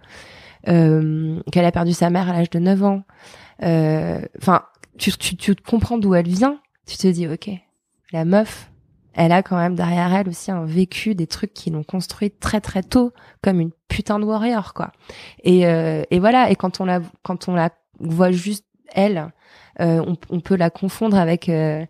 Euh, 0.68 1.40
qu'elle 1.52 1.66
a 1.66 1.72
perdu 1.72 1.94
sa 1.94 2.10
mère 2.10 2.30
à 2.30 2.34
l'âge 2.34 2.50
de 2.50 2.60
9 2.60 2.84
ans. 2.84 3.04
Euh, 3.64 4.20
Enfin, 4.40 4.64
tu, 4.98 5.12
tu, 5.12 5.38
tu 5.38 5.56
comprends 5.56 5.98
d'où 5.98 6.14
elle 6.16 6.28
vient. 6.28 6.60
Tu 6.88 6.98
te 6.98 7.08
dis, 7.08 7.28
ok, 7.28 7.50
la 8.12 8.26
meuf, 8.26 8.72
elle 9.16 9.32
a 9.32 9.42
quand 9.42 9.58
même 9.58 9.76
derrière 9.76 10.14
elle 10.14 10.28
aussi 10.28 10.52
un 10.52 10.66
vécu, 10.66 11.16
des 11.16 11.28
trucs 11.28 11.54
qui 11.54 11.70
l'ont 11.70 11.84
construite 11.84 12.40
très 12.40 12.62
très 12.62 12.84
tôt 12.84 13.14
comme 13.42 13.60
une 13.60 13.72
putain 13.88 14.20
de 14.20 14.26
warrior 14.26 14.74
quoi. 14.74 14.92
Et, 15.44 15.66
euh, 15.66 16.04
et 16.12 16.20
voilà. 16.20 16.52
Et 16.52 16.56
quand 16.56 16.82
on 16.82 16.86
la 16.86 17.00
quand 17.24 17.48
on 17.48 17.56
la 17.56 17.70
voit 18.00 18.32
juste 18.32 18.66
elle, 18.94 19.32
euh, 19.80 20.04
on, 20.06 20.18
on 20.30 20.40
peut 20.42 20.56
la 20.56 20.70
confondre 20.70 21.18
avec 21.18 21.50
euh, 21.50 21.86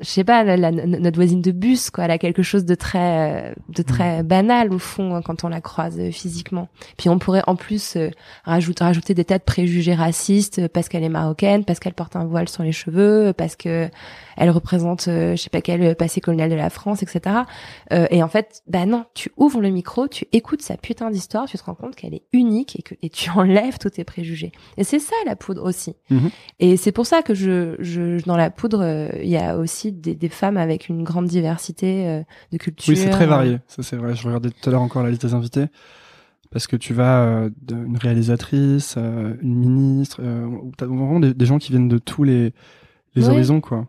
je 0.00 0.06
sais 0.08 0.24
pas 0.24 0.44
la- 0.44 0.56
la- 0.56 0.70
notre 0.70 1.16
voisine 1.16 1.42
de 1.42 1.50
bus 1.52 1.90
quoi. 1.90 2.04
Elle 2.04 2.10
a 2.10 2.18
quelque 2.18 2.42
chose 2.42 2.64
de 2.64 2.74
très 2.74 3.50
euh, 3.50 3.54
de 3.68 3.82
très 3.82 4.22
banal 4.22 4.72
au 4.72 4.78
fond 4.78 5.14
hein, 5.14 5.22
quand 5.22 5.44
on 5.44 5.48
la 5.48 5.60
croise 5.60 5.98
euh, 5.98 6.10
physiquement. 6.10 6.68
Puis 6.96 7.08
on 7.08 7.18
pourrait 7.18 7.42
en 7.46 7.56
plus 7.56 7.96
euh, 7.96 8.10
rajouter 8.44 8.84
rajouter 8.84 9.14
des 9.14 9.24
tas 9.24 9.38
de 9.38 9.42
préjugés 9.44 9.94
racistes 9.94 10.68
parce 10.68 10.88
qu'elle 10.88 11.04
est 11.04 11.08
marocaine, 11.08 11.64
parce 11.64 11.80
qu'elle 11.80 11.94
porte 11.94 12.16
un 12.16 12.24
voile 12.24 12.48
sur 12.48 12.62
les 12.62 12.72
cheveux, 12.72 13.32
parce 13.36 13.56
que 13.56 13.88
elle 14.36 14.50
représente 14.50 15.08
euh, 15.08 15.34
je 15.36 15.42
sais 15.42 15.50
pas 15.50 15.60
quel 15.60 15.96
passé 15.96 16.20
colonial 16.20 16.48
de 16.50 16.54
la 16.54 16.70
France, 16.70 17.02
etc. 17.02 17.36
Euh, 17.92 18.06
et 18.10 18.22
en 18.22 18.28
fait, 18.28 18.62
bah 18.68 18.86
non, 18.86 19.04
tu 19.14 19.32
ouvres 19.36 19.60
le 19.60 19.70
micro, 19.70 20.06
tu 20.06 20.26
écoutes 20.32 20.62
sa 20.62 20.76
putain 20.76 21.10
d'histoire, 21.10 21.46
tu 21.46 21.58
te 21.58 21.64
rends 21.64 21.74
compte 21.74 21.96
qu'elle 21.96 22.14
est 22.14 22.22
unique 22.32 22.78
et 22.78 22.82
que 22.82 22.94
et 23.02 23.10
tu 23.10 23.30
enlèves 23.34 23.78
tous 23.78 23.90
tes 23.90 24.04
préjugés. 24.04 24.52
Et 24.76 24.84
c'est 24.84 25.00
ça 25.00 25.16
la 25.26 25.34
poudre 25.36 25.64
aussi. 25.64 25.94
Mhm. 26.10 26.30
Et 26.60 26.76
c'est 26.76 26.92
pour 26.92 27.06
ça 27.06 27.22
que 27.22 27.34
je, 27.34 27.74
je 27.80 28.24
dans 28.24 28.36
la 28.36 28.50
poudre, 28.50 29.08
il 29.22 29.28
y 29.28 29.36
a 29.36 29.56
aussi 29.56 29.87
des, 29.92 30.14
des 30.14 30.28
femmes 30.28 30.56
avec 30.56 30.88
une 30.88 31.04
grande 31.04 31.26
diversité 31.26 32.06
euh, 32.08 32.22
de 32.52 32.58
culture. 32.58 32.92
Oui, 32.92 32.96
c'est 32.96 33.10
très 33.10 33.26
varié. 33.26 33.58
Ça, 33.66 33.82
c'est 33.82 33.96
vrai. 33.96 34.14
Je 34.14 34.26
regardais 34.26 34.50
tout 34.50 34.68
à 34.68 34.72
l'heure 34.72 34.82
encore 34.82 35.02
la 35.02 35.10
liste 35.10 35.24
des 35.26 35.34
invités. 35.34 35.66
Parce 36.50 36.66
que 36.66 36.76
tu 36.76 36.94
vas 36.94 37.24
euh, 37.26 37.50
d'une 37.60 37.98
réalisatrice, 37.98 38.94
euh, 38.96 39.34
une 39.42 39.54
ministre, 39.56 40.20
euh, 40.22 40.46
t'as 40.78 40.86
vraiment 40.86 41.20
des, 41.20 41.34
des 41.34 41.44
gens 41.46 41.58
qui 41.58 41.72
viennent 41.72 41.88
de 41.88 41.98
tous 41.98 42.24
les, 42.24 42.54
les 43.14 43.24
Ouais. 43.28 43.34
horizons, 43.34 43.60
quoi. 43.60 43.86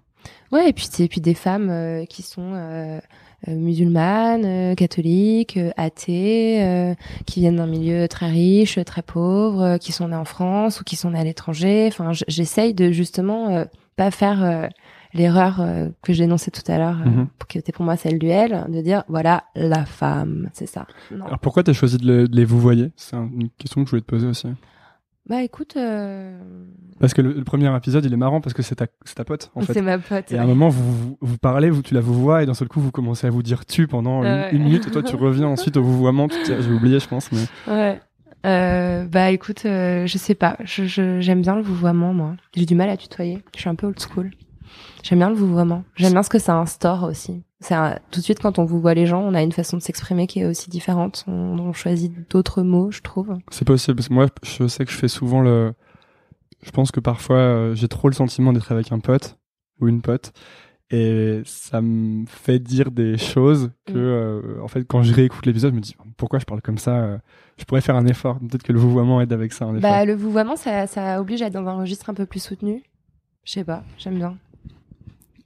Ouais, 0.51 0.69
et 0.69 0.73
puis 0.73 0.89
et 0.99 1.07
puis 1.07 1.21
des 1.21 1.35
femmes 1.35 1.69
euh, 1.69 2.03
qui 2.05 2.21
sont 2.21 2.51
euh, 2.53 2.99
euh, 3.47 3.55
musulmanes, 3.55 4.43
euh, 4.43 4.75
catholiques, 4.75 5.55
euh, 5.55 5.71
athées, 5.77 6.61
euh, 6.61 6.95
qui 7.25 7.39
viennent 7.39 7.55
d'un 7.55 7.67
milieu 7.67 8.09
très 8.09 8.27
riche, 8.29 8.77
très 8.83 9.03
pauvre, 9.03 9.61
euh, 9.61 9.77
qui 9.77 9.93
sont 9.93 10.09
nées 10.09 10.15
en 10.17 10.25
France 10.25 10.81
ou 10.81 10.83
qui 10.83 10.97
sont 10.97 11.11
nées 11.11 11.19
à 11.19 11.23
l'étranger. 11.23 11.87
Enfin, 11.87 12.11
j'essaye 12.27 12.73
de 12.73 12.91
justement 12.91 13.55
euh, 13.55 13.65
pas 13.95 14.11
faire 14.11 14.43
euh, 14.43 14.67
l'erreur 15.13 15.59
euh, 15.61 15.89
que 16.01 16.13
j'ai 16.13 16.23
énoncée 16.25 16.51
tout 16.51 16.69
à 16.71 16.77
l'heure, 16.77 16.99
euh, 17.05 17.09
Mhm. 17.09 17.27
qui 17.47 17.57
était 17.57 17.71
pour 17.71 17.85
moi 17.85 17.95
celle 17.97 18.19
du 18.19 18.27
L, 18.27 18.65
de 18.69 18.81
dire 18.81 19.03
voilà 19.07 19.43
la 19.55 19.85
femme, 19.85 20.49
c'est 20.53 20.67
ça. 20.67 20.85
Non. 21.11 21.25
Alors 21.25 21.39
pourquoi 21.39 21.63
t'as 21.63 21.73
choisi 21.73 21.97
de, 21.97 22.05
le- 22.05 22.27
de 22.27 22.35
les 22.35 22.45
vous 22.45 22.59
voyez? 22.59 22.91
C'est 22.95 23.15
un- 23.15 23.29
une 23.33 23.49
question 23.57 23.81
que 23.81 23.87
je 23.87 23.91
voulais 23.91 24.01
te 24.01 24.07
poser 24.07 24.27
aussi. 24.27 24.47
Bah 25.27 25.43
écoute, 25.43 25.75
euh, 25.77 26.39
Parce 26.99 27.13
que 27.13 27.21
le, 27.21 27.33
le 27.33 27.43
premier 27.43 27.75
épisode, 27.75 28.03
il 28.03 28.11
est 28.11 28.17
marrant 28.17 28.41
parce 28.41 28.53
que 28.55 28.63
c'est 28.63 28.73
ta, 28.75 28.87
ta 29.15 29.23
pote, 29.23 29.51
en 29.53 29.61
fait. 29.61 29.73
c'est 29.73 29.81
ma 29.83 29.99
pote. 29.99 30.31
Et 30.31 30.37
à 30.39 30.41
un 30.43 30.47
moment, 30.47 30.69
vous, 30.69 30.91
vous, 30.91 31.17
vous 31.21 31.37
parlez, 31.37 31.69
vous, 31.69 31.83
tu 31.83 31.93
la 31.93 32.01
vous 32.01 32.15
vois, 32.15 32.41
et 32.41 32.47
d'un 32.47 32.55
seul 32.55 32.67
coup, 32.67 32.79
vous 32.81 32.89
commencez 32.91 33.27
à 33.27 33.29
vous 33.29 33.43
dire 33.43 33.63
tu 33.67 33.85
pendant 33.87 34.23
une, 34.23 34.29
Ouais. 34.29 34.49
une 34.55 34.63
minute, 34.63 34.87
et 34.87 34.91
toi, 34.91 35.03
tu 35.03 35.15
reviens 35.15 35.47
ensuite 35.49 35.77
au 35.77 35.83
vouvoiement. 35.83 36.27
Tu 36.29 36.35
ah, 36.51 36.61
J'ai 36.61 36.71
oublié, 36.71 36.99
je 36.99 37.07
pense. 37.07 37.31
Mais... 37.31 37.41
Ouais. 37.71 37.99
Euh, 38.45 39.05
bah 39.05 39.29
écoute, 39.31 39.61
je 39.65 40.15
sais 40.17 40.33
pas. 40.33 40.55
Je, 40.63 40.85
je- 40.85 41.19
j'aime 41.19 41.41
bien 41.41 41.55
le 41.55 41.61
vouvoiement, 41.61 42.13
moi. 42.13 42.35
J'ai 42.55 42.65
du 42.65 42.73
mal 42.73 42.89
à 42.89 42.97
tutoyer. 42.97 43.43
Je 43.53 43.59
suis 43.59 43.69
un 43.69 43.75
peu 43.75 43.85
old 43.87 43.99
school. 43.99 44.31
J'aime 45.03 45.19
bien 45.19 45.29
le 45.29 45.35
vouvoiement. 45.35 45.83
J'aime 45.95 46.13
bien 46.13 46.23
ce 46.23 46.29
que 46.29 46.39
ça 46.39 46.55
instaure 46.57 47.03
aussi. 47.03 47.41
C'est 47.61 47.73
un- 47.75 47.99
tout 48.11 48.19
de 48.19 48.23
suite 48.25 48.39
quand 48.39 48.57
on 48.59 48.65
vous 48.65 48.79
voit 48.79 48.93
les 48.93 49.05
gens, 49.05 49.21
on 49.21 49.33
a 49.33 49.41
une 49.41 49.51
façon 49.51 49.77
de 49.77 49.81
s'exprimer 49.81 50.27
qui 50.27 50.39
est 50.39 50.45
aussi 50.45 50.69
différente. 50.69 51.25
On, 51.27 51.57
on 51.59 51.73
choisit 51.73 52.11
d'autres 52.31 52.61
mots, 52.63 52.91
je 52.91 53.01
trouve. 53.01 53.37
C'est 53.51 53.65
possible, 53.65 53.97
parce 53.97 54.07
que 54.07 54.13
moi, 54.13 54.27
je 54.43 54.67
sais 54.67 54.85
que 54.85 54.91
je 54.91 54.97
fais 54.97 55.07
souvent 55.09 55.41
le. 55.41 55.73
Je 56.63 56.71
pense 56.71 56.91
que 56.91 56.99
parfois, 56.99 57.37
euh, 57.37 57.75
j'ai 57.75 57.87
trop 57.87 58.07
le 58.09 58.13
sentiment 58.13 58.51
d'être 58.53 58.71
avec 58.71 58.91
un 58.91 58.99
pote 58.99 59.37
ou 59.81 59.87
une 59.87 60.01
pote. 60.01 60.31
Et 60.91 61.41
ça 61.45 61.81
me 61.81 62.25
fait 62.25 62.57
dire 62.59 62.89
des 62.91 63.17
choses 63.17 63.69
que, 63.85 63.93
Mm. 63.93 63.95
euh, 63.97 64.41
en 64.63 64.67
fait, 64.67 64.83
quand 64.85 65.03
je 65.03 65.13
réécoute 65.13 65.45
l'épisode, 65.45 65.71
je 65.71 65.75
me 65.75 65.81
dis 65.81 65.95
pourquoi 66.17 66.39
je 66.39 66.45
parle 66.45 66.61
comme 66.63 66.79
ça 66.79 66.95
euh, 66.95 67.17
Je 67.57 67.65
pourrais 67.65 67.81
faire 67.81 67.95
un 67.95 68.07
effort. 68.07 68.39
Peut-être 68.39 68.63
que 68.63 68.73
le 68.73 68.79
vouvoiement 68.79 69.21
aide 69.21 69.31
avec 69.31 69.53
ça. 69.53 69.67
Bah 69.73 70.03
le 70.05 70.15
vouvoiement, 70.15 70.55
ça, 70.55 70.87
ça 70.87 71.21
oblige 71.21 71.41
à 71.43 71.47
être 71.47 71.53
dans 71.53 71.67
un 71.67 71.77
registre 71.77 72.09
un 72.09 72.13
peu 72.15 72.25
plus 72.25 72.41
soutenu. 72.41 72.81
Je 73.43 73.51
sais 73.51 73.63
pas, 73.63 73.83
j'aime 73.99 74.15
bien. 74.15 74.35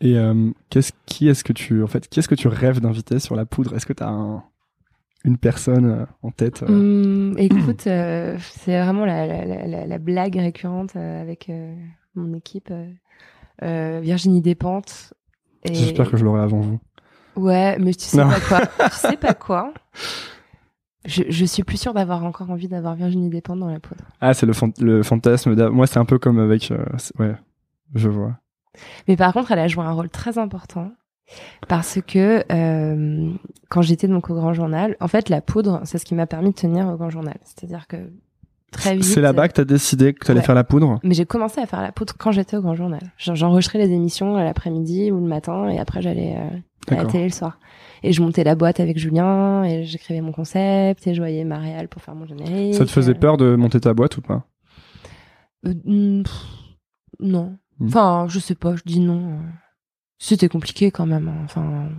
Et 0.03 0.17
euh, 0.17 0.51
qu'est-ce 0.69 0.91
qui 1.05 1.27
est-ce 1.29 1.43
que 1.43 1.53
tu 1.53 1.81
en 1.81 1.87
fait 1.87 2.07
qui 2.09 2.19
est-ce 2.19 2.27
que 2.27 2.35
tu 2.35 2.47
rêves 2.49 2.79
d'inviter 2.81 3.19
sur 3.19 3.35
la 3.35 3.45
poudre? 3.45 3.73
Est-ce 3.75 3.85
que 3.85 3.93
tu 3.93 4.03
as 4.03 4.09
un, 4.09 4.43
une 5.23 5.37
personne 5.37 5.85
euh, 5.85 6.05
en 6.23 6.31
tête 6.31 6.61
euh? 6.63 6.67
Hum, 6.67 7.35
écoute, 7.37 7.87
euh, 7.87 8.37
c'est 8.41 8.79
vraiment 8.81 9.05
la, 9.05 9.25
la, 9.25 9.45
la, 9.45 9.65
la- 9.67 9.87
la 9.87 9.97
blague 9.99 10.35
récurrente 10.35 10.95
avec 10.95 11.49
euh, 11.49 11.73
mon 12.15 12.33
équipe. 12.35 12.71
Virginie 13.61 14.41
Despentes. 14.41 15.13
Et... 15.63 15.73
J'espère 15.73 16.11
que 16.11 16.17
je 16.17 16.25
l'aurai 16.25 16.41
avant 16.41 16.59
vous. 16.59 16.79
Ouais, 17.37 17.77
mais 17.79 17.93
tu 17.93 18.03
sais 18.03 18.17
Non. 18.17 18.29
pas 18.29 18.39
quoi. 18.41 18.59
tu 18.89 18.95
sais 18.97 19.15
pas 19.17 19.33
quoi 19.33 19.73
je, 21.05 21.23
je 21.29 21.45
suis 21.45 21.63
plus 21.63 21.77
sûre 21.77 21.93
d'avoir 21.93 22.23
encore 22.25 22.49
envie 22.51 22.67
d'avoir 22.67 22.95
Virginie 22.95 23.29
Despentes 23.29 23.59
dans 23.59 23.69
la 23.69 23.79
poudre. 23.79 24.03
Ah, 24.19 24.33
c'est 24.33 24.45
le, 24.45 24.51
fan- 24.53 24.73
le 24.79 25.01
fantasme. 25.03 25.55
Moi, 25.69 25.87
c'est 25.87 25.99
un 25.99 26.05
peu 26.05 26.19
comme 26.19 26.39
avec. 26.39 26.73
ouais, 27.19 27.35
je 27.95 28.09
vois. 28.09 28.37
Mais 29.07 29.15
par 29.15 29.33
contre, 29.33 29.51
elle 29.51 29.59
a 29.59 29.67
joué 29.67 29.83
un 29.83 29.91
rôle 29.91 30.09
très 30.09 30.37
important 30.37 30.91
parce 31.67 31.99
que 32.05 32.43
euh, 32.51 33.31
quand 33.69 33.81
j'étais 33.81 34.07
donc 34.07 34.29
au 34.29 34.35
Grand 34.35 34.53
Journal, 34.53 34.95
en 34.99 35.07
fait, 35.07 35.29
la 35.29 35.41
poudre, 35.41 35.81
c'est 35.85 35.97
ce 35.97 36.05
qui 36.05 36.15
m'a 36.15 36.27
permis 36.27 36.49
de 36.49 36.55
tenir 36.55 36.87
au 36.87 36.95
Grand 36.97 37.09
Journal. 37.09 37.37
C'est-à-dire 37.43 37.87
que 37.87 37.97
très 38.71 38.95
vite. 38.95 39.03
C'est 39.05 39.21
là-bas 39.21 39.47
que 39.47 39.53
t'as 39.53 39.63
décidé 39.65 40.13
que 40.13 40.25
t'allais 40.25 40.39
Ouais. 40.39 40.45
faire 40.45 40.55
la 40.55 40.63
poudre 40.63 40.99
Mais 41.03 41.13
j'ai 41.13 41.25
commencé 41.25 41.61
à 41.61 41.65
faire 41.67 41.81
la 41.81 41.91
poudre 41.91 42.13
quand 42.17 42.31
j'étais 42.31 42.57
au 42.57 42.61
Grand 42.61 42.75
Journal. 42.75 43.01
J'en- 43.17 43.35
J'enregistrais 43.35 43.79
les 43.79 43.91
émissions 43.91 44.35
à 44.35 44.43
l'après-midi 44.43 45.11
ou 45.11 45.19
le 45.19 45.27
matin 45.27 45.69
et 45.69 45.79
après 45.79 46.01
j'allais. 46.01 46.35
euh, 46.37 46.57
à 46.91 46.95
la 46.95 47.05
télé 47.05 47.23
le 47.23 47.29
soir. 47.31 47.59
Et 48.03 48.11
je 48.11 48.21
montais 48.21 48.43
la 48.43 48.55
boîte 48.55 48.81
avec 48.81 48.97
Julien 48.97 49.63
et 49.63 49.85
j'écrivais 49.85 50.19
mon 50.19 50.33
concept 50.33 51.07
et 51.07 51.13
je 51.13 51.21
voyais 51.21 51.45
Marielle 51.45 51.87
pour 51.87 52.01
faire 52.01 52.13
mon 52.15 52.25
générique. 52.25 52.75
Ça 52.75 52.85
te 52.85 52.91
faisait 52.91 53.11
Euh, 53.13 53.19
peur 53.19 53.37
de 53.37 53.55
monter 53.55 53.79
ta 53.79 53.93
boîte 53.93 54.17
ou 54.17 54.21
pas? 54.21 54.43
euh, 55.65 55.73
hmm, 55.85 56.23
pff, 56.23 56.33
Non. 57.21 57.55
Hmm. 57.79 57.87
Enfin, 57.87 58.25
je 58.29 58.39
sais 58.39 58.55
pas, 58.55 58.75
je 58.75 58.83
dis 58.85 58.99
non. 58.99 59.39
C'était 60.19 60.49
compliqué 60.49 60.91
quand 60.91 61.05
même. 61.05 61.27
hein. 61.27 61.41
Enfin, 61.45 61.89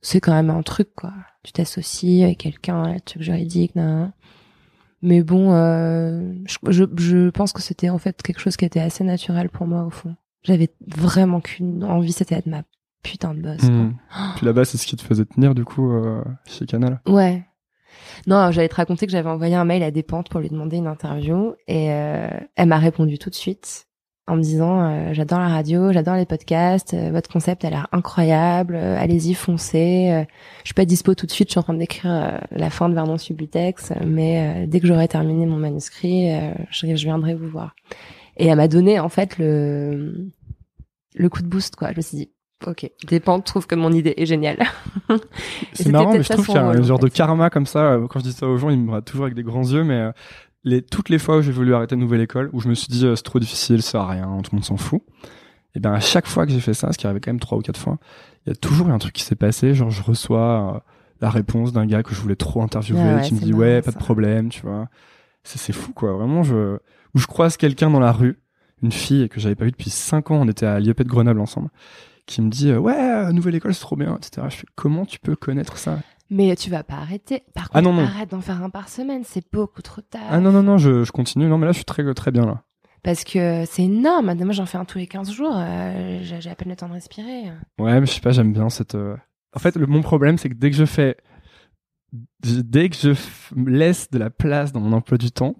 c'est 0.00 0.20
quand 0.20 0.32
même 0.32 0.50
un 0.50 0.62
truc, 0.62 0.88
quoi. 0.96 1.12
Tu 1.42 1.52
t'associes 1.52 2.22
avec 2.24 2.38
quelqu'un, 2.38 2.82
un 2.84 2.98
truc 2.98 3.22
juridique, 3.22 3.74
nan. 3.76 4.12
Mais 5.02 5.22
bon, 5.22 5.52
euh, 5.52 6.32
je, 6.46 6.58
je, 6.70 6.84
je 6.96 7.30
pense 7.30 7.52
que 7.52 7.62
c'était 7.62 7.88
en 7.90 7.98
fait 7.98 8.20
quelque 8.22 8.40
chose 8.40 8.56
qui 8.56 8.64
était 8.64 8.80
assez 8.80 9.04
naturel 9.04 9.48
pour 9.48 9.66
moi, 9.66 9.84
au 9.84 9.90
fond. 9.90 10.16
J'avais 10.42 10.70
vraiment 10.86 11.40
qu'une 11.40 11.84
envie, 11.84 12.12
c'était 12.12 12.36
d'être 12.36 12.46
ma 12.46 12.62
putain 13.02 13.34
de 13.34 13.40
boss. 13.42 13.60
quoi. 13.60 13.68
Hmm. 13.70 13.94
Puis 14.36 14.46
là-bas, 14.46 14.64
c'est 14.64 14.78
ce 14.78 14.86
qui 14.86 14.96
te 14.96 15.02
faisait 15.02 15.24
tenir 15.24 15.54
du 15.54 15.64
coup 15.64 15.92
euh, 15.92 16.22
chez 16.46 16.66
Canal. 16.66 17.00
Ouais. 17.06 17.44
Non, 18.26 18.50
j'allais 18.50 18.68
te 18.68 18.74
raconter 18.74 19.06
que 19.06 19.12
j'avais 19.12 19.28
envoyé 19.28 19.54
un 19.54 19.64
mail 19.64 19.82
à 19.82 19.90
Despentes 19.90 20.28
pour 20.28 20.40
lui 20.40 20.48
demander 20.48 20.76
une 20.76 20.86
interview 20.86 21.54
et 21.66 21.92
euh, 21.92 22.28
elle 22.56 22.68
m'a 22.68 22.78
répondu 22.78 23.18
tout 23.18 23.30
de 23.30 23.34
suite 23.34 23.87
en 24.28 24.36
me 24.36 24.42
disant 24.42 24.80
euh, 24.80 25.12
j'adore 25.12 25.38
la 25.40 25.48
radio, 25.48 25.92
j'adore 25.92 26.14
les 26.16 26.26
podcasts, 26.26 26.94
euh, 26.94 27.10
votre 27.10 27.30
concept 27.30 27.64
a 27.64 27.70
l'air 27.70 27.88
incroyable, 27.92 28.74
euh, 28.76 28.96
allez-y 28.98 29.34
foncez. 29.34 30.10
euh, 30.12 30.24
je 30.62 30.66
suis 30.68 30.74
pas 30.74 30.84
dispo 30.84 31.14
tout 31.14 31.26
de 31.26 31.30
suite, 31.32 31.48
je 31.48 31.52
suis 31.52 31.58
en 31.58 31.62
train 31.62 31.74
d'écrire 31.74 32.10
euh, 32.12 32.38
la 32.52 32.70
fin 32.70 32.88
de 32.88 32.94
Vernon 32.94 33.18
Subutex, 33.18 33.92
mais 34.06 34.64
euh, 34.64 34.66
dès 34.66 34.80
que 34.80 34.86
j'aurai 34.86 35.08
terminé 35.08 35.46
mon 35.46 35.56
manuscrit, 35.56 36.30
euh, 36.32 36.52
je, 36.70 36.86
je 36.94 37.04
viendrai 37.04 37.34
vous 37.34 37.48
voir. 37.48 37.74
Et 38.36 38.46
elle 38.46 38.56
m'a 38.56 38.68
donné 38.68 39.00
en 39.00 39.08
fait 39.08 39.38
le 39.38 40.28
le 41.16 41.28
coup 41.28 41.42
de 41.42 41.48
boost 41.48 41.74
quoi. 41.74 41.90
Je 41.92 41.96
me 41.96 42.02
suis 42.02 42.16
dit 42.18 42.30
ok, 42.66 42.90
Despentes 43.08 43.44
trouve 43.44 43.66
que 43.66 43.74
mon 43.74 43.92
idée 43.92 44.14
est 44.16 44.26
géniale. 44.26 44.58
C'est 45.72 45.88
marrant, 45.88 46.12
mais 46.12 46.22
je 46.22 46.32
trouve 46.32 46.46
qu'il 46.46 46.54
y 46.54 46.58
a 46.58 46.64
un 46.64 46.78
en 46.78 46.82
genre 46.82 46.98
de 46.98 47.08
karma 47.08 47.50
comme 47.50 47.66
ça. 47.66 47.98
Quand 48.10 48.18
je 48.20 48.24
dis 48.24 48.32
ça 48.32 48.46
aux 48.46 48.56
gens, 48.58 48.70
ils 48.70 48.78
me 48.78 48.88
regardent 48.88 49.04
toujours 49.04 49.24
avec 49.24 49.34
des 49.34 49.42
grands 49.42 49.62
yeux, 49.64 49.84
mais 49.84 49.94
euh, 49.94 50.12
les, 50.64 50.82
toutes 50.82 51.08
les 51.08 51.18
fois 51.18 51.38
où 51.38 51.42
j'ai 51.42 51.52
voulu 51.52 51.74
arrêter 51.74 51.94
une 51.94 52.00
nouvelle 52.00 52.20
école, 52.20 52.50
où 52.52 52.60
je 52.60 52.68
me 52.68 52.74
suis 52.74 52.88
dit 52.88 53.06
euh, 53.06 53.16
c'est 53.16 53.22
trop 53.22 53.38
difficile, 53.38 53.82
ça 53.82 53.92
sert 53.92 54.00
à 54.02 54.08
rien, 54.08 54.26
tout 54.42 54.50
le 54.52 54.56
monde 54.56 54.64
s'en 54.64 54.76
fout. 54.76 55.02
Et 55.74 55.80
bien 55.80 55.92
à 55.92 56.00
chaque 56.00 56.26
fois 56.26 56.46
que 56.46 56.52
j'ai 56.52 56.60
fait 56.60 56.74
ça, 56.74 56.92
ce 56.92 56.98
qui 56.98 57.06
arrivait 57.06 57.20
quand 57.20 57.30
même 57.30 57.40
trois 57.40 57.58
ou 57.58 57.60
quatre 57.60 57.78
fois, 57.78 57.98
il 58.46 58.50
y 58.50 58.52
a 58.52 58.56
toujours 58.56 58.88
un 58.88 58.98
truc 58.98 59.12
qui 59.12 59.22
s'est 59.22 59.36
passé. 59.36 59.74
Genre 59.74 59.90
je 59.90 60.02
reçois 60.02 60.74
euh, 60.76 60.80
la 61.20 61.30
réponse 61.30 61.72
d'un 61.72 61.86
gars 61.86 62.02
que 62.02 62.14
je 62.14 62.20
voulais 62.20 62.36
trop 62.36 62.62
interviewer, 62.62 63.00
Ah 63.00 63.16
ouais, 63.16 63.22
qui 63.22 63.34
me 63.34 63.40
dit 63.40 63.52
ouais, 63.52 63.82
pas 63.82 63.90
de 63.90 63.98
problème, 63.98 64.48
tu 64.48 64.62
vois. 64.62 64.88
C'est 65.44 65.72
fou 65.72 65.92
quoi, 65.92 66.12
vraiment. 66.12 66.42
Je 66.42 66.78
où 67.14 67.18
je 67.18 67.26
croise 67.26 67.56
quelqu'un 67.56 67.90
dans 67.90 68.00
la 68.00 68.12
rue, 68.12 68.38
une 68.82 68.92
fille 68.92 69.28
que 69.28 69.40
j'avais 69.40 69.54
pas 69.54 69.64
vue 69.64 69.70
depuis 69.70 69.90
cinq 69.90 70.30
ans, 70.30 70.40
on 70.42 70.48
était 70.48 70.66
à 70.66 70.78
l'IEP 70.78 71.02
de 71.02 71.08
Grenoble 71.08 71.40
ensemble, 71.40 71.70
qui 72.26 72.42
me 72.42 72.50
dit 72.50 72.70
euh, 72.70 72.78
ouais, 72.78 73.32
nouvelle 73.32 73.54
école 73.54 73.72
c'est 73.74 73.80
trop 73.80 73.96
bien, 73.96 74.16
etc. 74.16 74.46
Je 74.50 74.56
fais 74.56 74.66
comment 74.74 75.06
tu 75.06 75.18
peux 75.18 75.36
connaître 75.36 75.78
ça? 75.78 75.98
Mais 76.30 76.54
tu 76.56 76.68
vas 76.70 76.82
pas 76.84 76.96
arrêter. 76.96 77.44
Par 77.54 77.64
contre, 77.70 77.76
Ah 77.76 77.82
non, 77.82 77.92
non. 77.92 78.02
arrête 78.04 78.30
d'en 78.30 78.40
faire 78.40 78.62
un 78.62 78.70
par 78.70 78.88
semaine, 78.88 79.22
c'est 79.24 79.44
beaucoup 79.52 79.80
trop 79.82 80.02
tard. 80.02 80.20
Ah 80.28 80.40
non, 80.40 80.52
non, 80.52 80.62
non, 80.62 80.76
je, 80.78 81.02
je 81.04 81.10
continue. 81.12 81.46
Non, 81.46 81.56
mais 81.58 81.66
là, 81.66 81.72
je 81.72 81.76
suis 81.78 81.84
très, 81.84 82.12
très 82.14 82.30
bien 82.30 82.44
là. 82.44 82.62
Parce 83.02 83.24
que 83.24 83.64
c'est 83.66 83.84
énorme. 83.84 84.34
Moi, 84.34 84.52
j'en 84.52 84.66
fais 84.66 84.76
un 84.76 84.84
tous 84.84 84.98
les 84.98 85.06
15 85.06 85.30
jours. 85.30 85.54
euh, 85.56 86.20
j'ai 86.22 86.50
à 86.50 86.54
peine 86.54 86.68
le 86.68 86.76
temps 86.76 86.88
de 86.88 86.92
respirer. 86.94 87.44
Ouais, 87.78 88.00
mais 88.00 88.06
je 88.06 88.12
sais 88.12 88.20
pas, 88.20 88.32
j'aime 88.32 88.52
bien 88.52 88.68
cette. 88.68 88.94
euh, 88.96 89.16
En 89.54 89.58
fait, 89.58 89.76
le, 89.76 89.86
mon 89.86 90.02
problème, 90.02 90.36
c'est 90.36 90.48
que 90.50 90.54
dès 90.54 90.70
que 90.70 90.76
je 90.76 90.84
fais. 90.84 91.16
Dès 92.42 92.88
que 92.88 92.96
je 92.96 93.10
f- 93.10 93.52
laisse 93.68 94.10
de 94.10 94.18
la 94.18 94.30
place 94.30 94.72
dans 94.72 94.80
mon 94.80 94.92
emploi 94.94 95.18
du 95.18 95.30
temps, 95.30 95.56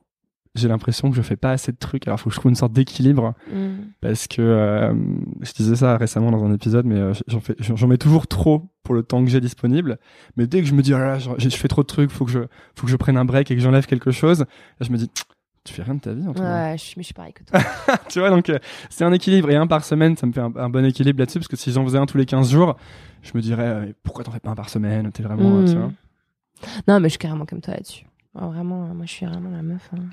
j'ai 0.55 0.69
l'impression 0.69 1.11
que 1.11 1.17
je 1.17 1.23
fais 1.23 1.37
pas 1.37 1.51
assez 1.53 1.73
de 1.73 1.77
trucs. 1.77 2.07
Alors, 2.07 2.19
faut 2.21 2.31
que 2.31 2.35
je 2.35 2.41
trouve 2.41 2.51
une 2.51 2.57
sorte 2.57 2.73
d'équilibre. 2.73 3.35
Mm. 3.53 3.69
Parce 4.01 4.27
que. 4.27 4.41
euh, 4.43 4.93
je 5.43 5.53
disais 5.53 5.77
ça 5.77 5.97
récemment 5.97 6.31
dans 6.31 6.45
un 6.45 6.53
épisode, 6.53 6.87
mais 6.87 6.97
euh, 6.97 7.13
j'en 7.27 7.41
fais- 7.41 7.57
j'en 7.59 7.87
mets 7.87 7.99
toujours 7.99 8.27
trop 8.27 8.69
pour 8.83 8.95
le 8.95 9.03
temps 9.03 9.23
que 9.25 9.31
j'ai 9.31 9.41
disponible. 9.41 9.99
Mais 10.37 10.47
dès 10.47 10.61
que 10.61 10.67
je 10.67 10.75
me 10.75 10.83
dis, 10.83 10.95
oh 10.95 10.99
là 10.99 11.19
je 11.19 11.49
fais 11.51 11.69
trop 11.69 11.83
de 11.83 11.87
trucs, 11.87 12.11
faut 12.11 12.25
que 12.25 12.31
je, 12.31 12.41
faut 12.75 12.87
que 12.87 12.91
je 12.91 12.97
prenne 12.97 13.17
un 13.17 13.25
break 13.25 13.51
et 13.51 13.55
que 13.57 13.61
j'enlève 13.61 13.87
quelque 13.87 14.11
chose, 14.11 14.41
là, 14.41 14.47
je 14.81 14.91
me 14.91 14.97
dis, 14.97 15.11
tu 15.65 15.75
fais 15.75 15.83
rien 15.83 15.95
de 15.97 16.01
ta 16.01 16.13
vie, 16.15 16.27
en 16.27 16.33
tout 16.33 16.41
cas. 16.43 16.71
Ouais, 16.71 16.79
je 16.79 16.83
suis, 16.83 16.95
mais 16.97 17.03
je 17.03 17.07
suis 17.09 17.15
pareil 17.15 17.35
que 17.35 17.45
toi. 17.45 17.61
tu 18.09 18.21
vois, 18.21 18.31
donc 18.31 18.49
euh, 18.49 18.59
c'est 18.89 19.05
un 19.05 19.13
équilibre. 19.13 19.51
Et 19.51 19.57
un 19.57 19.67
par 19.67 19.85
semaine, 19.85 20.17
ça 20.17 20.27
me 20.27 20.33
fait 20.33 20.41
un, 20.41 20.53
un 20.57 20.69
bon 20.71 20.85
équilibre 20.85 21.19
là-dessus, 21.21 21.39
parce 21.39 21.49
que 21.49 21.57
si 21.57 21.71
j'en 21.73 21.85
faisais 21.85 21.99
un 21.99 22.07
tous 22.07 22.17
les 22.19 22.25
15 22.27 22.51
jours, 22.51 22.77
je 23.23 23.33
me 23.35 23.41
dirais, 23.43 23.95
pourquoi 24.03 24.25
t'en 24.25 24.31
fais 24.31 24.41
pas 24.41 24.51
un 24.51 24.55
par 24.55 24.71
semaine 24.71 25.11
T'es 25.13 25.23
vraiment, 25.23 25.65
tu 25.65 25.75
Mm. 25.75 25.79
vois. 25.79 25.93
Non, 26.89 26.99
mais 27.01 27.09
je 27.09 27.11
suis 27.11 27.19
carrément 27.19 27.45
comme 27.47 27.61
toi 27.61 27.75
là-dessus. 27.75 28.05
Oh, 28.35 28.49
vraiment, 28.49 28.87
euh, 28.87 28.95
moi, 28.95 29.07
je 29.07 29.13
suis 29.13 29.27
vraiment 29.27 29.51
la 29.51 29.63
meuf. 29.63 29.91
hein. 29.95 30.09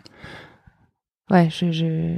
Ouais, 1.30 1.50
je. 1.50 1.72
je... 1.72 2.18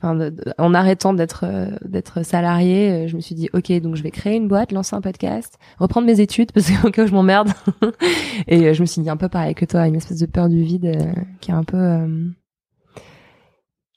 En 0.00 0.74
arrêtant 0.74 1.12
d'être 1.12 1.44
euh, 1.44 2.22
salarié, 2.22 2.92
euh, 2.92 3.08
je 3.08 3.16
me 3.16 3.20
suis 3.20 3.34
dit 3.34 3.50
ok 3.52 3.72
donc 3.80 3.96
je 3.96 4.02
vais 4.04 4.12
créer 4.12 4.36
une 4.36 4.46
boîte, 4.46 4.70
lancer 4.70 4.94
un 4.94 5.00
podcast, 5.00 5.58
reprendre 5.80 6.06
mes 6.06 6.20
études 6.20 6.52
parce 6.54 6.70
qu'au 6.70 6.92
cas 6.92 7.02
où 7.02 7.06
je 7.08 7.12
m'emmerde. 7.12 7.50
et 8.46 8.68
euh, 8.68 8.74
je 8.74 8.80
me 8.80 8.86
suis 8.86 9.02
dit 9.02 9.10
un 9.10 9.16
peu 9.16 9.28
pareil 9.28 9.56
que 9.56 9.64
toi, 9.64 9.88
une 9.88 9.96
espèce 9.96 10.20
de 10.20 10.26
peur 10.26 10.48
du 10.48 10.62
vide 10.62 10.84
euh, 10.86 11.12
qui 11.40 11.50
est 11.50 11.54
un 11.54 11.64
peu. 11.64 12.06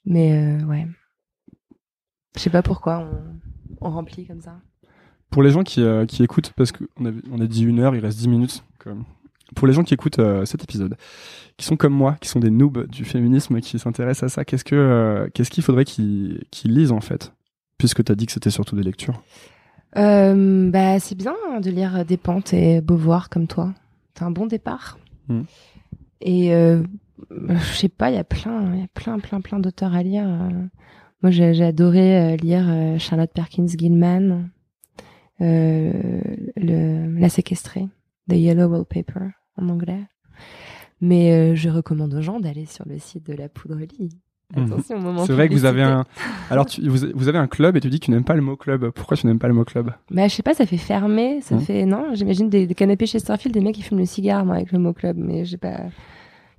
Mais 0.04 0.58
ouais, 0.64 0.88
je 2.34 2.40
sais 2.40 2.50
pas 2.50 2.62
pourquoi 2.62 3.08
on, 3.80 3.90
remplit 3.90 4.26
comme 4.26 4.40
ça. 4.40 4.60
Pour 5.30 5.44
les 5.44 5.52
gens 5.52 5.62
qui, 5.62 5.84
qui 6.08 6.24
écoutent, 6.24 6.52
parce 6.56 6.72
qu'on 6.72 7.06
a, 7.06 7.12
on 7.30 7.40
a 7.40 7.46
dit 7.46 7.62
une 7.62 7.78
heure, 7.78 7.94
il 7.94 8.00
reste 8.00 8.18
10 8.18 8.26
minutes. 8.26 8.64
Pour 9.54 9.66
les 9.66 9.72
gens 9.72 9.82
qui 9.82 9.94
écoutent 9.94 10.18
euh, 10.18 10.44
cet 10.44 10.62
épisode, 10.62 10.96
qui 11.56 11.66
sont 11.66 11.76
comme 11.76 11.92
moi, 11.92 12.16
qui 12.20 12.28
sont 12.28 12.40
des 12.40 12.50
noobs 12.50 12.86
du 12.88 13.04
féminisme, 13.04 13.60
qui 13.60 13.78
s'intéressent 13.78 14.24
à 14.30 14.34
ça, 14.34 14.44
qu'est-ce 14.44 14.64
que 14.64 14.74
euh, 14.74 15.28
qu'est-ce 15.32 15.50
qu'il 15.50 15.62
faudrait 15.62 15.84
qu'ils 15.84 16.46
lisent 16.64 16.92
en 16.92 17.00
fait? 17.00 17.32
Puisque 17.78 18.04
t'as 18.04 18.14
dit 18.14 18.26
que 18.26 18.32
c'était 18.32 18.50
surtout 18.50 18.76
des 18.76 18.82
lectures. 18.82 19.22
Euh, 19.96 20.70
bah, 20.70 20.98
c'est 21.00 21.16
bien 21.16 21.34
de 21.60 21.70
lire 21.70 22.04
des 22.04 22.16
pentes 22.16 22.54
et 22.54 22.80
Beauvoir 22.80 23.28
comme 23.28 23.46
toi. 23.46 23.74
C'est 24.14 24.24
un 24.24 24.30
bon 24.30 24.46
départ. 24.46 24.98
Mm. 25.28 25.42
Et 26.20 26.50
je 26.50 27.74
sais 27.74 27.88
pas, 27.88 28.10
il 28.10 28.14
y 28.14 28.18
a 28.18 28.24
plein, 28.24 28.76
y 28.76 28.82
a 28.82 28.88
plein, 28.94 29.18
plein, 29.18 29.40
plein 29.40 29.58
d'auteurs 29.58 29.94
à 29.94 30.02
lire. 30.02 30.24
Moi, 31.22 31.30
j'ai 31.30 31.64
adoré 31.64 32.36
lire 32.36 32.98
Charlotte 33.00 33.32
Perkins 33.34 33.66
Gilman, 33.66 34.48
le, 35.40 37.18
La 37.18 37.28
séquestrée, 37.28 37.88
The 38.28 38.34
Yellow 38.34 38.68
Wallpaper 38.68 39.30
en 39.56 39.68
anglais. 39.68 40.00
Mais 41.00 41.32
euh, 41.32 41.54
je 41.54 41.68
recommande 41.68 42.14
aux 42.14 42.22
gens 42.22 42.40
d'aller 42.40 42.64
sur 42.66 42.86
le 42.88 42.98
site 42.98 43.26
de 43.26 43.34
la 43.34 43.48
Poudrelie. 43.48 44.10
Attention, 44.54 44.98
moment 44.98 45.20
Mhm. 45.22 45.26
C'est 45.26 45.32
vrai 45.32 45.48
que 45.48 45.54
vous 45.54 45.64
avez 45.64 45.82
un. 45.82 46.04
Alors, 46.50 46.66
tu, 46.66 46.86
vous, 46.86 47.06
vous 47.14 47.28
avez 47.28 47.38
un 47.38 47.46
club 47.46 47.74
et 47.76 47.80
tu 47.80 47.88
dis 47.88 47.98
que 48.00 48.04
tu 48.04 48.10
n'aimes 48.10 48.22
pas 48.24 48.34
le 48.34 48.42
mot 48.42 48.54
club. 48.54 48.90
Pourquoi 48.90 49.16
tu 49.16 49.26
n'aimes 49.26 49.38
pas 49.38 49.48
le 49.48 49.54
mot 49.54 49.64
club? 49.64 49.92
Bah, 50.10 50.28
je 50.28 50.34
sais 50.34 50.42
pas, 50.42 50.52
ça 50.52 50.66
fait 50.66 50.76
fermer, 50.76 51.40
ça 51.40 51.56
Hmm. 51.56 51.60
fait. 51.60 51.86
Non, 51.86 52.10
j'imagine 52.14 52.50
des, 52.50 52.66
des 52.66 52.74
canapés 52.74 53.06
chez 53.06 53.18
Starfield, 53.18 53.54
des 53.54 53.62
mecs 53.62 53.74
qui 53.74 53.82
fument 53.82 53.98
le 54.00 54.04
cigare, 54.04 54.44
moi, 54.44 54.56
avec 54.56 54.70
le 54.72 54.78
mot 54.78 54.92
club, 54.92 55.16
mais 55.18 55.44
j'ai 55.46 55.56
pas. 55.56 55.78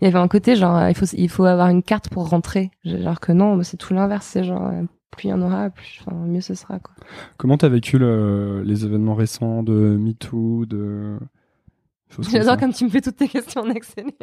Il 0.02 0.06
y 0.06 0.08
avait 0.08 0.18
un 0.18 0.28
côté, 0.28 0.56
genre, 0.56 0.76
euh, 0.76 0.89
il 0.89 0.96
faut, 0.96 1.06
il 1.06 1.30
faut 1.30 1.46
avoir 1.46 1.70
une 1.70 1.84
carte 1.84 2.10
pour 2.10 2.28
rentrer. 2.30 2.72
Genre 2.84 3.20
que 3.20 3.32
non, 3.32 3.62
c'est 3.62 3.78
tout 3.78 3.94
l'inverse, 3.94 4.26
c'est 4.26 4.44
genre, 4.44 4.66
euh, 4.68 4.82
plus 5.12 5.28
il 5.28 5.30
y 5.30 5.34
en 5.34 5.41
aura, 5.44 5.70
plus, 5.70 6.02
enfin, 6.04 6.16
mieux 6.18 6.41
ce 6.41 6.56
sera, 6.56 6.80
quoi. 6.80 6.96
Comment 7.38 7.58
t'as 7.58 7.70
vécu 7.70 8.00
le- 8.00 8.64
les 8.66 8.86
événements 8.86 9.14
récents 9.14 9.62
de 9.62 9.72
MeToo, 9.98 10.66
de 10.66 11.20
J'adore 12.20 12.57
comme 12.57 12.74
tu 12.74 12.86
me 12.86 12.89
fais 12.89 13.01
toutes 13.01 13.18
tes 13.18 13.28
questions 13.28 13.61
en 13.61 13.70
accéléré. 13.70 14.14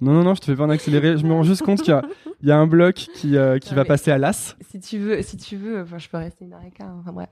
Non, 0.00 0.12
non, 0.12 0.22
non, 0.24 0.34
je 0.34 0.40
te 0.40 0.46
fais 0.46 0.56
pas 0.56 0.64
en 0.64 0.70
accéléré. 0.70 1.16
Je 1.18 1.24
me 1.26 1.32
rends 1.32 1.42
juste 1.42 1.62
compte 1.62 1.80
qu'il 1.82 1.90
y 1.90 1.96
a, 1.96 2.02
il 2.42 2.48
y 2.48 2.52
a 2.52 2.56
un 2.58 2.66
bloc 2.66 2.94
qui, 2.94 3.36
euh, 3.36 3.58
qui 3.58 3.70
Non, 3.70 3.76
va 3.76 3.84
passer 3.84 4.10
à 4.10 4.18
l'as. 4.18 4.56
si 4.70 4.80
tu 4.80 4.98
veux, 4.98 5.22
si 5.22 5.36
tu 5.36 5.56
veux, 5.56 5.82
enfin, 5.82 5.98
je 5.98 6.08
peux 6.08 6.16
rester 6.18 6.44
une 6.44 6.52
hein, 6.54 7.02
enfin. 7.06 7.26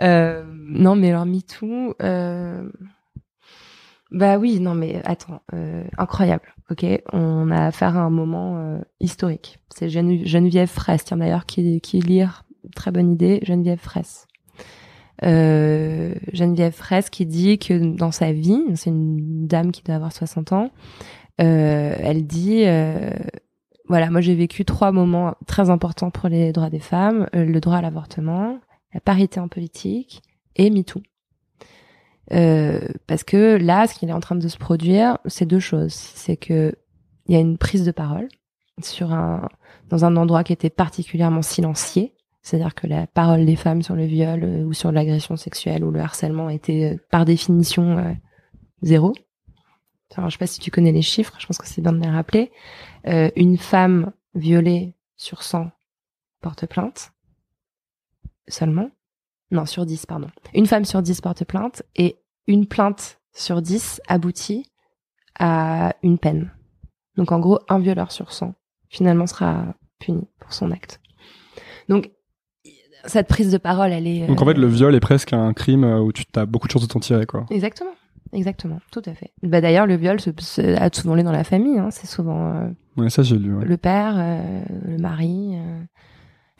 Euh, 0.00 0.44
non, 0.54 0.94
mais 0.96 1.10
alors 1.10 1.26
MeToo, 1.26 1.94
euh... 2.02 2.68
bah 4.10 4.38
oui, 4.38 4.60
non, 4.60 4.74
mais 4.74 5.02
attends, 5.04 5.40
incroyable. 5.96 6.54
Ok, 6.70 6.84
on 7.12 7.50
a 7.50 7.66
affaire 7.66 7.96
à 7.96 8.00
un 8.00 8.10
moment 8.10 8.78
historique. 9.00 9.58
C'est 9.74 9.88
Gene- 9.88 10.26
Geneviève 10.26 10.68
Fraisse, 10.68 11.04
tiens 11.04 11.16
d'ailleurs, 11.16 11.46
qui, 11.46 11.80
qui 11.80 12.00
lire, 12.00 12.44
très 12.76 12.90
bonne 12.90 13.10
idée, 13.10 13.40
Geneviève 13.42 13.78
Fraisse. 13.80 14.27
Euh, 15.24 16.14
Geneviève 16.32 16.72
Fraisse 16.72 17.10
qui 17.10 17.26
dit 17.26 17.58
que 17.58 17.74
dans 17.96 18.12
sa 18.12 18.32
vie, 18.32 18.62
c'est 18.74 18.90
une 18.90 19.46
dame 19.46 19.72
qui 19.72 19.82
doit 19.82 19.96
avoir 19.96 20.12
60 20.12 20.52
ans, 20.52 20.70
euh, 21.40 21.94
elle 21.98 22.26
dit 22.26 22.64
euh, 22.66 23.10
voilà, 23.88 24.10
moi 24.10 24.20
j'ai 24.20 24.34
vécu 24.34 24.64
trois 24.64 24.92
moments 24.92 25.34
très 25.46 25.70
importants 25.70 26.10
pour 26.10 26.28
les 26.28 26.52
droits 26.52 26.70
des 26.70 26.80
femmes 26.80 27.28
euh, 27.34 27.44
le 27.44 27.60
droit 27.60 27.76
à 27.76 27.82
l'avortement, 27.82 28.58
la 28.92 29.00
parité 29.00 29.40
en 29.40 29.48
politique 29.48 30.22
et 30.56 30.70
MeToo. 30.70 31.00
Euh, 32.32 32.80
parce 33.06 33.24
que 33.24 33.56
là, 33.56 33.86
ce 33.86 33.94
qui 33.94 34.04
est 34.04 34.12
en 34.12 34.20
train 34.20 34.36
de 34.36 34.48
se 34.48 34.58
produire, 34.58 35.18
c'est 35.24 35.46
deux 35.46 35.60
choses. 35.60 35.94
C'est 35.94 36.36
que 36.36 36.74
il 37.26 37.34
y 37.34 37.36
a 37.36 37.40
une 37.40 37.58
prise 37.58 37.84
de 37.84 37.90
parole 37.90 38.28
sur 38.82 39.12
un 39.12 39.48
dans 39.88 40.04
un 40.04 40.16
endroit 40.16 40.44
qui 40.44 40.52
était 40.52 40.70
particulièrement 40.70 41.42
silencié, 41.42 42.14
c'est-à-dire 42.48 42.74
que 42.74 42.86
la 42.86 43.06
parole 43.06 43.44
des 43.44 43.56
femmes 43.56 43.82
sur 43.82 43.94
le 43.94 44.06
viol 44.06 44.42
euh, 44.42 44.64
ou 44.64 44.72
sur 44.72 44.90
l'agression 44.90 45.36
sexuelle 45.36 45.84
ou 45.84 45.90
le 45.90 46.00
harcèlement 46.00 46.48
était 46.48 46.94
euh, 46.94 46.98
par 47.10 47.26
définition 47.26 47.98
euh, 47.98 48.14
zéro. 48.80 49.12
Alors, 50.16 50.30
je 50.30 50.36
sais 50.36 50.38
pas 50.38 50.46
si 50.46 50.58
tu 50.58 50.70
connais 50.70 50.92
les 50.92 51.02
chiffres, 51.02 51.36
je 51.38 51.46
pense 51.46 51.58
que 51.58 51.66
c'est 51.66 51.82
bien 51.82 51.92
de 51.92 52.00
les 52.00 52.08
rappeler. 52.08 52.50
Une 53.04 53.58
femme 53.58 54.12
violée 54.34 54.94
sur 55.16 55.42
100 55.42 55.70
porte 56.40 56.64
plainte 56.64 57.12
seulement. 58.48 58.90
Non, 59.50 59.66
sur 59.66 59.84
10, 59.84 60.06
pardon. 60.06 60.28
Une 60.54 60.66
femme 60.66 60.86
sur 60.86 61.02
10 61.02 61.20
porte 61.20 61.44
plainte 61.44 61.82
et 61.94 62.16
une 62.46 62.66
plainte 62.66 63.20
sur 63.34 63.60
10 63.60 64.00
aboutit 64.08 64.64
à 65.38 65.94
une 66.02 66.18
peine. 66.18 66.50
Donc 67.18 67.30
en 67.30 67.38
gros, 67.38 67.58
un 67.68 67.78
violeur 67.78 68.10
sur 68.10 68.32
100 68.32 68.54
finalement 68.88 69.26
sera 69.26 69.74
puni 69.98 70.26
pour 70.40 70.54
son 70.54 70.70
acte. 70.70 71.02
Donc 71.90 72.10
cette 73.04 73.28
prise 73.28 73.50
de 73.52 73.58
parole, 73.58 73.92
elle 73.92 74.06
est. 74.06 74.26
Donc 74.26 74.40
en 74.42 74.44
fait, 74.44 74.52
euh, 74.56 74.60
le 74.60 74.66
viol 74.66 74.94
est 74.94 75.00
presque 75.00 75.32
un 75.32 75.52
crime 75.52 75.84
euh, 75.84 76.00
où 76.00 76.12
tu 76.12 76.24
as 76.36 76.46
beaucoup 76.46 76.66
de 76.66 76.72
chances 76.72 76.82
de 76.82 76.88
t'en 76.92 77.00
tirer, 77.00 77.26
quoi. 77.26 77.46
Exactement. 77.50 77.90
Exactement, 78.34 78.78
tout 78.90 79.00
à 79.06 79.14
fait. 79.14 79.30
Bah 79.42 79.60
d'ailleurs, 79.62 79.86
le 79.86 79.96
viol 79.96 80.20
se, 80.20 80.30
se- 80.38 80.60
a 80.60 80.90
souvent 80.92 81.14
lieu 81.14 81.22
dans 81.22 81.32
la 81.32 81.44
famille. 81.44 81.78
Hein. 81.78 81.88
C'est 81.90 82.06
souvent 82.06 82.52
euh, 82.54 82.68
Ouais, 82.98 83.08
ça 83.08 83.22
j'ai 83.22 83.38
lu. 83.38 83.54
ouais. 83.54 83.64
le 83.64 83.76
père, 83.78 84.14
euh, 84.18 84.60
le 84.86 84.98
mari. 84.98 85.52
euh, 85.54 85.80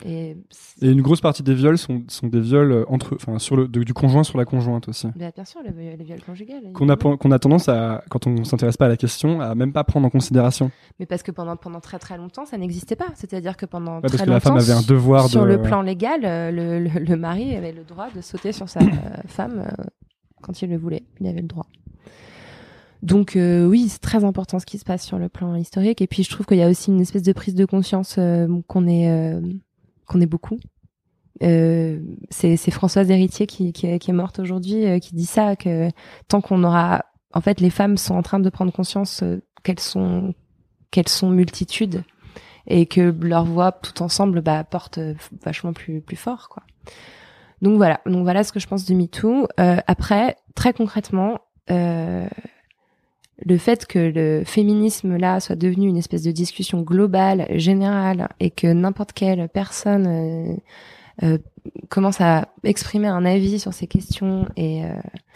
et 0.05 0.37
une 0.81 1.01
grosse 1.01 1.21
partie 1.21 1.43
des 1.43 1.53
viols 1.53 1.77
sont, 1.77 2.03
sont 2.07 2.27
des 2.27 2.39
viols 2.39 2.71
euh, 2.71 2.85
entre, 2.87 3.15
enfin, 3.15 3.37
sur 3.39 3.55
le, 3.57 3.67
de- 3.67 3.83
du 3.83 3.93
conjoint 3.93 4.23
sur 4.23 4.37
la 4.37 4.45
conjointe 4.45 4.87
aussi. 4.87 5.07
bah, 5.15 5.31
bien 5.35 5.45
sûr, 5.45 5.61
le, 5.63 5.71
viol- 5.71 5.97
le 5.97 6.03
viol 6.03 6.21
conjugal. 6.23 6.61
Qu'on 6.73 6.89
a, 6.89 6.95
qu'on 6.95 7.31
a 7.31 7.39
tendance 7.39 7.67
à, 7.69 8.03
quand 8.09 8.25
on 8.27 8.43
s'intéresse 8.43 8.77
pas 8.77 8.85
à 8.85 8.89
la 8.89 8.97
question, 8.97 9.41
à 9.41 9.55
même 9.55 9.73
pas 9.73 9.83
prendre 9.83 10.07
en 10.07 10.09
considération. 10.09 10.71
Mais 10.99 11.05
parce 11.05 11.23
que 11.23 11.31
pendant, 11.31 11.55
pendant 11.57 11.79
très 11.81 11.99
très 11.99 12.17
longtemps, 12.17 12.45
ça 12.45 12.57
n'existait 12.57 12.95
pas. 12.95 13.07
C'est-à-dire 13.15 13.57
que 13.57 13.65
pendant 13.65 13.95
Ouais, 13.95 14.01
parce 14.01 14.13
très 14.15 14.25
que 14.25 14.29
la 14.29 14.39
femme 14.39 14.53
longtemps, 14.55 14.63
avait 14.63 14.73
un 14.79 14.81
devoir 14.87 15.27
sur 15.29 15.41
de- 15.43 15.47
le 15.47 15.61
plan 15.61 15.81
légal, 15.81 16.21
euh, 16.23 16.51
le, 16.51 16.79
le, 16.79 16.99
le 17.05 17.15
mari 17.17 17.55
avait 17.55 17.73
le 17.73 17.83
droit 17.83 18.07
de 18.15 18.21
sauter 18.21 18.51
sur 18.51 18.69
sa 18.69 18.79
euh, 18.79 18.85
femme 19.27 19.67
quand 20.41 20.61
il 20.61 20.69
le 20.69 20.77
voulait. 20.77 21.03
Il 21.19 21.27
avait 21.27 21.41
le 21.41 21.47
droit. 21.47 21.65
Donc 23.01 23.35
euh, 23.37 23.65
oui, 23.65 23.87
c'est 23.87 24.01
très 24.01 24.25
important 24.25 24.59
ce 24.59 24.65
qui 24.65 24.77
se 24.77 24.83
passe 24.83 25.05
sur 25.05 25.17
le 25.19 25.29
plan 25.29 25.55
historique. 25.55 26.01
Et 26.01 26.07
puis 26.07 26.23
je 26.23 26.29
trouve 26.29 26.45
qu'il 26.45 26.57
y 26.57 26.61
a 26.63 26.69
aussi 26.69 26.91
une 26.91 26.99
espèce 26.99 27.23
de 27.23 27.31
prise 27.31 27.55
de 27.55 27.65
conscience 27.65 28.15
euh, 28.17 28.47
qu'on 28.67 28.87
est 28.87 29.09
euh, 29.09 29.39
qu'on 30.09 30.19
est 30.19 30.25
beaucoup. 30.25 30.59
Euh, 31.41 32.01
c'est 32.29 32.57
Françoise 32.71 33.09
Héritier 33.09 33.47
qui, 33.47 33.71
qui, 33.71 33.97
qui 33.97 34.11
est 34.11 34.13
morte 34.13 34.39
aujourd'hui 34.39 34.85
euh, 34.85 34.99
qui 34.99 35.15
dit 35.15 35.25
ça 35.25 35.55
que 35.55 35.89
tant 36.27 36.41
qu'on 36.41 36.65
aura 36.65 37.05
en 37.33 37.39
fait 37.39 37.61
les 37.61 37.69
femmes 37.69 37.95
sont 37.95 38.15
en 38.15 38.21
train 38.21 38.41
de 38.41 38.49
prendre 38.49 38.73
conscience 38.73 39.23
euh, 39.23 39.41
qu'elles 39.63 39.79
sont 39.79 40.33
qu'elles 40.91 41.07
sont 41.07 41.29
multitudes 41.29 42.03
et 42.67 42.87
que 42.87 43.15
leur 43.21 43.45
voix 43.45 43.71
tout 43.71 44.03
ensemble 44.03 44.41
bah, 44.41 44.65
porte 44.65 44.97
euh, 44.97 45.13
vachement 45.45 45.71
plus 45.71 46.01
plus 46.01 46.17
fort 46.17 46.49
quoi. 46.49 46.63
Donc 47.61 47.77
voilà, 47.77 48.01
donc 48.05 48.23
voilà 48.23 48.43
ce 48.43 48.51
que 48.51 48.59
je 48.59 48.67
pense 48.67 48.85
du 48.85 48.95
MeToo. 48.95 49.47
Euh, 49.59 49.77
après, 49.85 50.37
très 50.55 50.73
concrètement, 50.73 51.39
le 53.45 53.57
fait 53.57 53.85
que 53.85 53.99
le 53.99 54.43
féminisme 54.45 55.15
là 55.17 55.39
soit 55.39 55.55
devenu 55.55 55.87
une 55.87 55.97
espèce 55.97 56.23
de 56.23 56.31
discussion 56.31 56.81
globale, 56.81 57.45
générale, 57.55 58.29
et 58.39 58.49
que 58.51 58.67
n'importe 58.67 59.13
quelle 59.13 59.47
personne 59.49 60.07
euh, 60.07 60.55
euh, 61.23 61.37
commence 61.89 62.21
à 62.21 62.49
exprimer 62.63 63.07
un 63.07 63.25
avis 63.25 63.59
sur 63.59 63.73
ces 63.73 63.87
questions 63.87 64.47
et 64.57 64.83
euh, 64.85 64.89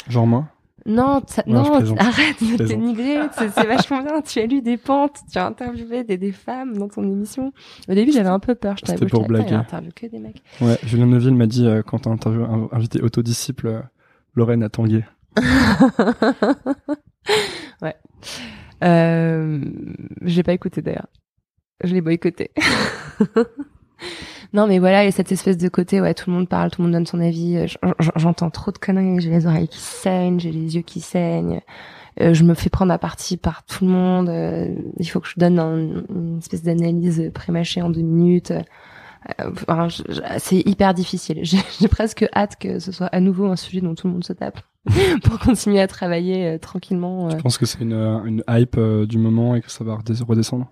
Genre 0.09 0.27
moi? 0.27 0.47
non, 0.85 1.21
ça- 1.27 1.43
Non, 1.47 1.63
arrête 1.97 2.41
de 2.41 2.57
plaisante. 2.57 2.67
dénigrer, 2.67 3.17
c'est 3.37 3.47
vachement 3.65 4.01
bien. 4.03 4.19
Tu 4.21 4.39
as 4.41 4.45
lu 4.45 4.61
des 4.61 4.75
pentes, 4.75 5.17
tu 5.31 5.37
as 5.37 5.45
interviewé 5.47 6.03
des, 6.03 6.17
des 6.17 6.33
femmes 6.33 6.77
dans 6.77 6.89
ton 6.89 7.03
émission. 7.03 7.53
Au 7.87 7.93
début, 7.93 8.11
j'avais 8.11 8.27
un 8.27 8.39
peu 8.39 8.53
peur. 8.53 8.75
Je 8.77 8.91
C'était 8.91 9.05
pour 9.05 9.25
blaguer. 9.25 9.53
interviewe 9.53 9.91
que 9.95 10.07
des 10.07 10.19
mecs. 10.19 10.43
Ouais, 10.59 10.77
Julien 10.83 11.05
Neuville 11.05 11.35
m'a 11.35 11.45
dit 11.47 11.65
euh, 11.65 11.83
quand 11.83 11.99
t'as 11.99 12.09
interviewé- 12.09 12.67
invité 12.73 13.01
autodisciple 13.01 13.67
euh, 13.67 13.79
Lorraine 14.35 14.61
à 14.61 14.67
Tanguay. 14.69 15.05
ouais. 17.84 17.95
Euh, 18.84 19.63
je 20.23 20.36
l'ai 20.36 20.43
pas 20.43 20.53
écouté 20.53 20.81
d'ailleurs. 20.81 21.07
Je 21.84 21.93
l'ai 21.93 22.01
boycotté. 22.01 22.51
non, 24.53 24.67
mais 24.67 24.79
voilà, 24.79 25.03
il 25.03 25.05
y 25.05 25.09
a 25.09 25.11
cette 25.11 25.31
espèce 25.31 25.57
de 25.57 25.67
côté, 25.69 26.01
ouais, 26.01 26.13
tout 26.13 26.29
le 26.29 26.36
monde 26.36 26.49
parle, 26.49 26.71
tout 26.71 26.81
le 26.81 26.86
monde 26.88 26.93
donne 26.93 27.05
son 27.05 27.19
avis. 27.19 27.57
euh, 27.57 27.93
J'entends 28.15 28.49
trop 28.49 28.71
de 28.71 28.77
conneries, 28.77 29.21
j'ai 29.21 29.29
les 29.29 29.45
oreilles 29.47 29.67
qui 29.67 29.79
saignent, 29.79 30.39
j'ai 30.39 30.51
les 30.51 30.75
yeux 30.75 30.81
qui 30.81 31.01
saignent. 31.01 31.61
Euh, 32.21 32.34
je 32.34 32.43
me 32.43 32.53
fais 32.53 32.69
prendre 32.69 32.93
à 32.93 32.99
partie 32.99 33.38
par 33.38 33.63
tout 33.65 33.86
le 33.86 33.91
monde. 33.91 34.29
euh, 34.29 34.67
il 34.99 35.05
faut 35.09 35.19
que 35.19 35.27
je 35.27 35.34
donne 35.38 35.57
un- 35.59 36.03
une 36.09 36.38
espèce 36.38 36.61
d'analyse 36.63 37.31
prémâchée 37.34 37.81
en 37.81 37.89
deux 37.89 38.01
minutes. 38.01 38.53
C'est 40.38 40.59
hyper 40.67 40.93
difficile. 40.93 41.39
J'ai 41.43 41.57
j'ai 41.79 41.88
presque 41.88 42.25
hâte 42.36 42.57
que 42.59 42.79
ce 42.79 42.91
soit 42.91 43.07
à 43.07 43.19
nouveau 43.19 43.45
un 43.47 43.55
sujet 43.55 43.81
dont 43.81 43.95
tout 43.95 44.07
le 44.07 44.13
monde 44.13 44.23
se 44.25 44.34
tape 44.34 44.59
pour 45.23 45.39
continuer 45.39 45.79
à 45.81 45.88
travailler 45.88 46.47
euh, 46.47 46.57
tranquillement. 46.57 47.27
euh. 47.27 47.31
Je 47.38 47.41
pense 47.41 47.57
que 47.57 47.65
c'est 47.65 47.79
une, 47.81 47.93
euh, 47.93 48.23
une 48.25 48.43
hype 48.49 48.75
euh, 48.77 49.05
du 49.05 49.17
moment 49.17 49.55
et 49.55 49.61
que 49.61 49.71
ça 49.71 49.84
va 49.84 49.95
redes- 49.95 50.23
redescendre? 50.27 50.67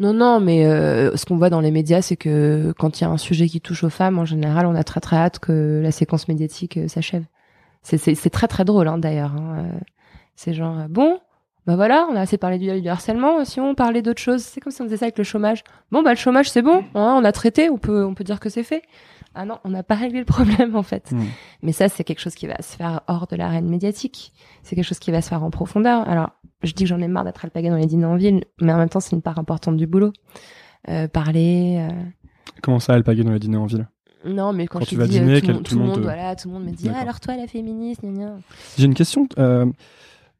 Non, 0.00 0.12
non, 0.12 0.40
mais 0.40 0.66
euh, 0.66 1.14
ce 1.16 1.24
qu'on 1.24 1.36
voit 1.36 1.50
dans 1.50 1.60
les 1.60 1.70
médias, 1.70 2.02
c'est 2.02 2.16
que 2.16 2.72
quand 2.78 3.00
il 3.00 3.04
y 3.04 3.06
a 3.06 3.10
un 3.10 3.16
sujet 3.18 3.46
qui 3.46 3.60
touche 3.60 3.84
aux 3.84 3.90
femmes, 3.90 4.18
en 4.18 4.24
général, 4.24 4.66
on 4.66 4.74
a 4.74 4.82
très 4.82 5.00
très 5.00 5.16
hâte 5.16 5.38
que 5.38 5.80
la 5.82 5.92
séquence 5.92 6.26
médiatique 6.26 6.78
euh, 6.78 6.88
s'achève. 6.88 7.24
C'est- 7.82 8.30
très 8.30 8.48
très 8.48 8.64
drôle, 8.64 8.88
hein, 8.88 8.98
d'ailleurs. 8.98 9.32
hein, 9.36 9.56
euh, 9.58 9.78
C'est 10.36 10.52
genre, 10.54 10.78
euh, 10.80 10.86
bon, 10.88 11.20
bah 11.66 11.76
voilà, 11.76 12.08
on 12.10 12.16
a 12.16 12.20
assez 12.20 12.38
parlé 12.38 12.58
du, 12.58 12.80
du 12.80 12.88
harcèlement, 12.88 13.40
euh, 13.40 13.44
si 13.44 13.60
on 13.60 13.74
parlait 13.74 14.02
d'autre 14.02 14.20
chose, 14.20 14.42
c'est 14.42 14.60
comme 14.60 14.72
si 14.72 14.82
on 14.82 14.86
faisait 14.86 14.96
ça 14.96 15.04
avec 15.04 15.16
le 15.18 15.22
chômage. 15.24 15.62
Bon, 15.92 16.02
bah 16.02 16.10
le 16.10 16.16
chômage, 16.16 16.50
c'est 16.50 16.62
bon, 16.62 16.78
hein, 16.94 17.16
on 17.20 17.24
a 17.24 17.30
traité, 17.32 17.70
on 17.70 17.78
peut, 17.78 18.04
on 18.04 18.14
peut 18.14 18.24
dire 18.24 18.40
que 18.40 18.48
c'est 18.48 18.64
fait. 18.64 18.82
Ah 19.34 19.44
non, 19.44 19.58
on 19.64 19.70
n'a 19.70 19.82
pas 19.82 19.94
réglé 19.96 20.20
le 20.20 20.24
problème, 20.24 20.76
en 20.76 20.82
fait. 20.82 21.10
Mm. 21.12 21.22
Mais 21.62 21.72
ça, 21.72 21.88
c'est 21.88 22.04
quelque 22.04 22.20
chose 22.20 22.34
qui 22.34 22.46
va 22.46 22.56
se 22.62 22.76
faire 22.76 23.00
hors 23.08 23.26
de 23.26 23.36
l'arène 23.36 23.68
médiatique. 23.68 24.32
C'est 24.62 24.76
quelque 24.76 24.84
chose 24.84 24.98
qui 25.00 25.10
va 25.10 25.20
se 25.22 25.28
faire 25.28 25.42
en 25.42 25.50
profondeur. 25.50 26.08
Alors, 26.08 26.30
je 26.62 26.72
dis 26.72 26.84
que 26.84 26.88
j'en 26.88 27.00
ai 27.00 27.08
marre 27.08 27.24
d'être 27.24 27.44
alpaguée 27.44 27.70
dans 27.70 27.76
les 27.76 27.86
dîners 27.86 28.06
en 28.06 28.16
ville, 28.16 28.44
mais 28.60 28.72
en 28.72 28.78
même 28.78 28.88
temps, 28.88 29.00
c'est 29.00 29.12
une 29.16 29.22
part 29.22 29.38
importante 29.38 29.76
du 29.76 29.86
boulot. 29.86 30.12
Euh, 30.88 31.08
parler. 31.08 31.76
euh, 31.90 32.02
Comment 32.62 32.78
ça, 32.80 32.94
elle 32.94 33.04
pagaie 33.04 33.24
dans 33.24 33.32
les 33.32 33.38
dîners 33.38 33.56
en 33.56 33.66
ville? 33.66 33.88
Non, 34.26 34.52
mais 34.52 34.66
quand, 34.66 34.78
Quand 34.78 34.84
je 34.86 34.90
tu 34.90 34.96
vas 34.96 35.06
dis, 35.06 35.18
euh, 35.18 35.22
dîner, 35.22 35.40
tout, 35.40 35.46
quel- 35.46 35.50
le 35.50 35.54
monde- 35.56 35.64
tout 35.66 35.78
le 35.78 35.84
monde, 35.84 36.00
voilà, 36.00 36.34
tout 36.36 36.48
le 36.48 36.54
monde 36.54 36.64
me 36.64 36.70
dit, 36.70 36.88
ah, 36.88 36.98
alors 36.98 37.20
toi, 37.20 37.36
la 37.36 37.46
féministe, 37.46 38.00
gna 38.02 38.10
gna. 38.12 38.36
J'ai 38.78 38.84
une 38.86 38.94
question. 38.94 39.28
Euh, 39.38 39.66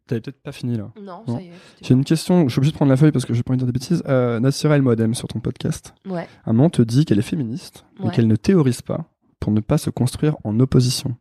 T'avais 0.07 0.21
peut-être 0.21 0.43
pas 0.43 0.53
fini 0.53 0.77
là. 0.77 0.91
Non, 1.01 1.23
Non. 1.27 1.37
ça 1.37 1.43
y 1.43 1.47
est. 1.47 1.53
J'ai 1.83 1.95
une 1.95 2.05
question. 2.05 2.45
Je 2.47 2.53
suis 2.53 2.59
obligé 2.59 2.73
de 2.73 2.77
prendre 2.77 2.91
la 2.91 2.97
feuille 2.99 3.11
parce 3.13 3.25
que 3.25 3.33
je 3.33 3.39
vais 3.39 3.43
pas 3.43 3.57
dire 3.57 3.65
des 3.67 3.73
bêtises. 3.73 4.03
Euh, 4.07 4.39
Nassira 4.39 4.77
El 4.77 4.83
Moadem 4.83 5.15
sur 5.15 5.29
ton 5.29 5.41
podcast. 5.41 5.95
Ouais. 6.07 6.29
Un 6.45 6.53
moment 6.53 6.69
te 6.69 6.83
dit 6.83 7.05
qu'elle 7.07 7.19
est 7.19 7.23
féministe 7.23 7.87
et 8.01 8.03
Ouais. 8.05 8.11
qu'elle 8.13 8.27
ne 8.27 8.37
théorise 8.37 8.83
pas 8.83 9.07
pour 9.41 9.51
ne 9.53 9.61
pas 9.61 9.79
se 9.79 9.89
construire 9.91 10.37
en 10.45 10.61
opposition. 10.61 11.17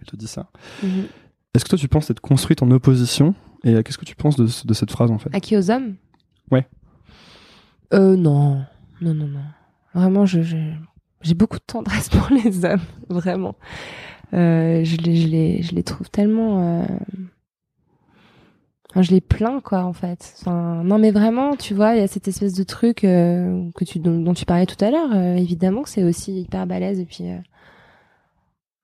Elle 0.00 0.06
te 0.06 0.16
dit 0.16 0.26
ça. 0.26 0.50
Mhm. 0.82 1.04
Est-ce 1.54 1.64
que 1.64 1.70
toi 1.70 1.78
tu 1.78 1.88
penses 1.88 2.10
être 2.10 2.20
construite 2.20 2.62
en 2.62 2.70
opposition? 2.72 3.34
Et 3.64 3.74
euh, 3.74 3.82
qu'est-ce 3.82 3.98
que 3.98 4.04
tu 4.04 4.16
penses 4.16 4.36
de, 4.36 4.46
ce- 4.46 4.66
de 4.66 4.74
cette 4.74 4.90
phrase 4.90 5.10
en 5.12 5.18
fait? 5.18 5.30
À 5.34 5.38
qui 5.40 5.56
aux 5.56 5.70
hommes? 5.70 5.94
Ouais. 6.50 6.66
Euh, 7.92 8.16
non. 8.16 8.64
Non, 9.00 9.14
non, 9.14 9.26
non. 9.28 9.40
Vraiment, 9.94 10.26
je, 10.26 10.42
je- 10.42 10.56
j'ai 11.22 11.34
beaucoup 11.34 11.58
de 11.58 11.64
tendresse 11.64 12.08
pour 12.10 12.28
les 12.30 12.64
hommes. 12.64 12.80
Vraiment. 13.08 13.56
Euh, 14.32 14.84
je, 14.84 14.96
les, 14.98 15.16
je, 15.16 15.28
les, 15.28 15.62
je 15.62 15.74
les 15.74 15.82
trouve 15.82 16.08
tellement. 16.10 16.80
euh, 16.82 16.86
je 18.96 19.10
les 19.12 19.20
plains, 19.20 19.60
quoi, 19.60 19.84
en 19.84 19.92
fait. 19.92 20.34
Non, 20.46 20.98
mais 20.98 21.10
vraiment, 21.12 21.56
tu 21.56 21.74
vois, 21.74 21.94
il 21.94 22.00
y 22.00 22.02
a 22.02 22.08
cette 22.08 22.26
espèce 22.28 22.54
de 22.54 22.62
truc 22.64 23.04
euh, 23.04 23.62
que 23.76 23.84
tu, 23.84 23.98
dont, 24.00 24.18
dont 24.18 24.34
tu 24.34 24.44
parlais 24.44 24.66
tout 24.66 24.82
à 24.84 24.90
l'heure. 24.90 25.10
euh, 25.14 25.36
évidemment 25.36 25.82
que 25.82 25.88
c'est 25.88 26.02
aussi 26.04 26.40
hyper 26.42 26.66
balèze. 26.66 26.98
Et 27.00 27.04
puis. 27.04 27.30
euh, 27.30 27.36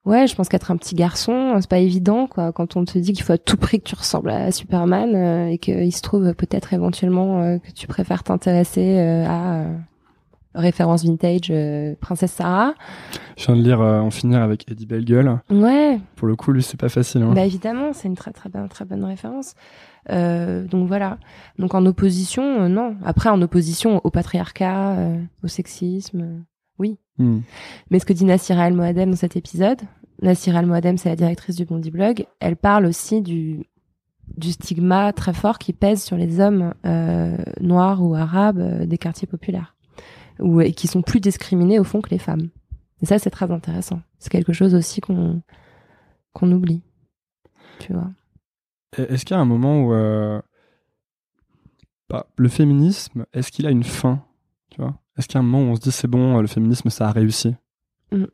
Ouais, 0.05 0.25
je 0.25 0.35
pense 0.35 0.47
qu'être 0.47 0.71
un 0.71 0.77
petit 0.77 0.95
garçon, 0.95 1.57
c'est 1.59 1.69
pas 1.69 1.79
évident, 1.79 2.27
quoi. 2.27 2.53
Quand 2.53 2.77
on 2.77 2.85
te 2.85 2.97
dit 2.97 3.11
qu'il 3.11 3.23
faut 3.25 3.33
à 3.33 3.37
tout 3.37 3.57
prix 3.57 3.79
que 3.81 3.89
tu 3.89 3.95
ressembles 3.95 4.29
à 4.29 4.53
Superman 4.53 5.13
euh, 5.13 5.47
et 5.49 5.57
qu'il 5.57 5.93
se 5.93 6.01
trouve 6.01 6.33
peut-être 6.33 6.71
éventuellement 6.73 7.41
euh, 7.41 7.57
que 7.57 7.71
tu 7.71 7.87
préfères 7.87 8.23
t'intéresser 8.23 8.99
euh, 8.99 9.25
à 9.27 9.55
euh, 9.63 9.77
référence 10.55 11.05
vintage 11.05 11.49
euh, 11.49 11.95
Princesse 11.99 12.31
Sarah. 12.31 12.73
Je 13.37 13.45
viens 13.45 13.55
de 13.55 13.61
lire 13.61 13.81
euh, 13.81 13.99
En 13.99 14.11
finir 14.11 14.41
avec 14.41 14.69
Eddie 14.71 14.85
Bellegueule. 14.85 15.39
Ouais, 15.49 15.99
Pour 16.15 16.27
le 16.27 16.35
coup, 16.35 16.51
lui, 16.51 16.63
c'est 16.63 16.79
pas 16.79 16.89
facile. 16.89 17.21
Hein. 17.21 17.33
bah 17.33 17.45
évidemment, 17.45 17.93
c'est 17.93 18.07
une 18.07 18.15
très 18.15 18.31
très 18.31 18.49
bonne 18.49 18.67
très 18.69 18.85
bonne 18.85 19.03
référence. 19.03 19.53
Euh, 20.09 20.65
donc 20.65 20.87
voilà. 20.87 21.17
Donc 21.59 21.75
en 21.75 21.85
opposition, 21.85 22.61
euh, 22.61 22.67
non. 22.67 22.95
Après 23.03 23.29
en 23.29 23.41
opposition 23.41 24.01
au 24.03 24.09
patriarcat, 24.09 24.97
euh, 24.97 25.21
au 25.43 25.47
sexisme, 25.47 26.21
euh, 26.21 26.39
oui. 26.79 26.97
Hmm. 27.17 27.39
Mais 27.89 27.99
ce 27.99 28.05
que 28.05 28.13
dit 28.13 28.25
Nassira 28.25 28.67
El 28.67 28.73
Moadem 28.73 29.11
dans 29.11 29.17
cet 29.17 29.35
épisode, 29.35 29.81
Nassira 30.21 30.59
El 30.59 30.67
Moadem, 30.67 30.97
c'est 30.97 31.09
la 31.09 31.15
directrice 31.15 31.55
du 31.55 31.65
Bondi 31.65 31.91
Blog, 31.91 32.25
elle 32.39 32.55
parle 32.55 32.85
aussi 32.85 33.21
du, 33.21 33.65
du 34.35 34.51
stigma 34.51 35.13
très 35.13 35.33
fort 35.33 35.57
qui 35.59 35.73
pèse 35.73 36.03
sur 36.03 36.17
les 36.17 36.39
hommes 36.39 36.73
euh, 36.85 37.35
noirs 37.61 38.03
ou 38.03 38.15
arabes 38.15 38.59
euh, 38.59 38.85
des 38.85 38.97
quartiers 38.97 39.27
populaires, 39.27 39.75
ou, 40.39 40.61
et 40.61 40.71
qui 40.73 40.87
sont 40.87 41.01
plus 41.01 41.19
discriminés 41.19 41.79
au 41.79 41.83
fond 41.83 42.01
que 42.01 42.09
les 42.09 42.19
femmes. 42.19 42.49
Et 43.01 43.05
ça, 43.05 43.19
c'est 43.19 43.29
très 43.29 43.51
intéressant. 43.51 44.01
C'est 44.19 44.29
quelque 44.31 44.53
chose 44.53 44.73
aussi 44.75 45.01
qu'on 45.01 45.41
qu'on 46.33 46.51
oublie. 46.51 46.83
Tu 47.79 47.93
vois. 47.93 48.09
Est-ce 48.97 49.25
qu'il 49.25 49.35
y 49.35 49.37
a 49.37 49.41
un 49.41 49.45
moment 49.45 49.81
où 49.83 49.93
euh, 49.93 50.41
bah, 52.09 52.27
le 52.37 52.49
féminisme, 52.49 53.25
est-ce 53.33 53.51
qu'il 53.51 53.67
a 53.67 53.71
une 53.71 53.83
fin? 53.83 54.23
Tu 54.69 54.81
vois? 54.81 54.95
Est-ce 55.17 55.27
qu'il 55.27 55.35
y 55.35 55.37
a 55.37 55.41
un 55.41 55.43
moment 55.43 55.63
où 55.63 55.71
on 55.71 55.75
se 55.75 55.81
dit 55.81 55.91
c'est 55.91 56.07
bon, 56.07 56.39
le 56.39 56.47
féminisme, 56.47 56.89
ça 56.89 57.07
a 57.07 57.11
réussi? 57.11 57.55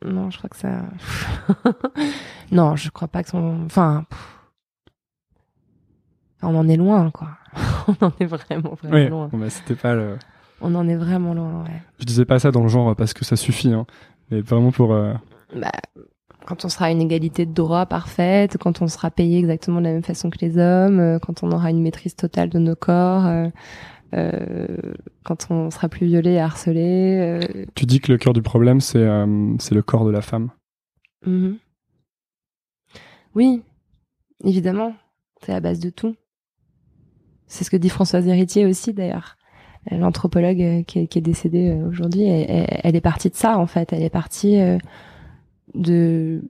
Non, 0.04 0.30
je 0.30 0.38
crois 0.38 0.50
que 0.50 0.56
ça. 0.56 0.84
non, 2.52 2.76
je 2.76 2.90
crois 2.90 3.08
pas 3.08 3.22
que 3.24 3.30
son. 3.30 3.64
Enfin. 3.66 4.06
On 6.42 6.54
en 6.54 6.68
est 6.68 6.76
loin, 6.76 7.10
quoi. 7.10 7.30
on 7.88 8.06
en 8.06 8.12
est 8.20 8.26
vraiment, 8.26 8.74
vraiment 8.74 8.94
Oui, 8.94 9.08
loin. 9.08 9.30
bah, 9.32 9.50
c'était 9.50 9.74
pas 9.74 9.94
le... 9.94 10.18
On 10.60 10.74
en 10.74 10.88
est 10.88 10.96
vraiment 10.96 11.34
loin, 11.34 11.64
ouais. 11.64 11.82
Je 11.98 12.04
disais 12.04 12.24
pas 12.24 12.38
ça 12.38 12.50
dans 12.50 12.62
le 12.62 12.68
genre 12.68 12.94
parce 12.96 13.12
que 13.12 13.24
ça 13.24 13.36
suffit, 13.36 13.72
hein, 13.72 13.86
mais 14.30 14.40
vraiment 14.40 14.70
pour... 14.72 14.92
euh, 14.92 15.12
Bah, 15.54 15.70
quand 16.46 16.64
on 16.64 16.68
sera 16.68 16.86
à 16.86 16.90
une 16.90 17.00
égalité 17.00 17.44
de 17.46 17.52
droit 17.52 17.86
parfaite, 17.86 18.56
quand 18.58 18.82
on 18.82 18.86
sera 18.88 19.10
payé 19.10 19.38
exactement 19.38 19.80
de 19.80 19.86
la 19.86 19.92
même 19.92 20.02
façon 20.04 20.30
que 20.30 20.38
les 20.40 20.58
hommes, 20.58 21.00
euh, 21.00 21.18
quand 21.18 21.42
on 21.42 21.50
aura 21.52 21.70
une 21.70 21.82
maîtrise 21.82 22.14
totale 22.16 22.50
de 22.50 22.58
nos 22.58 22.76
corps, 22.76 23.26
euh, 23.26 23.48
euh, 24.14 24.66
quand 25.24 25.50
on 25.50 25.70
sera 25.70 25.88
plus 25.88 26.06
violé 26.06 26.32
et 26.32 26.40
harcelé. 26.40 27.18
euh, 27.18 27.64
Tu 27.74 27.84
dis 27.86 28.00
que 28.00 28.12
le 28.12 28.18
cœur 28.18 28.32
du 28.32 28.42
problème, 28.42 28.80
c'est 28.80 28.98
euh, 28.98 29.54
c'est 29.58 29.74
le 29.74 29.82
corps 29.82 30.04
de 30.04 30.10
la 30.10 30.22
femme. 30.22 30.50
mhm. 31.26 31.58
Oui, 33.34 33.62
évidemment, 34.44 34.94
c'est 35.42 35.50
la 35.52 35.60
base 35.60 35.80
de 35.80 35.90
tout. 35.90 36.14
C'est 37.48 37.64
ce 37.64 37.70
que 37.70 37.76
dit 37.76 37.88
Françoise 37.88 38.26
Héritier 38.28 38.64
aussi 38.66 38.92
d'ailleurs. 38.94 39.36
L'anthropologue 39.90 40.62
euh, 40.62 40.82
qui, 40.82 41.00
est- 41.00 41.20
décédée 41.20 41.70
euh, 41.70 41.88
aujourd'hui, 41.88 42.24
elle, 42.24 42.96
est 42.96 43.00
partie 43.00 43.28
de 43.30 43.34
ça 43.36 43.58
en 43.58 43.66
fait. 43.66 43.92
Elle 43.92 44.02
est 44.02 44.10
partie 44.10 44.58
euh, 44.60 44.78
de 45.74 46.42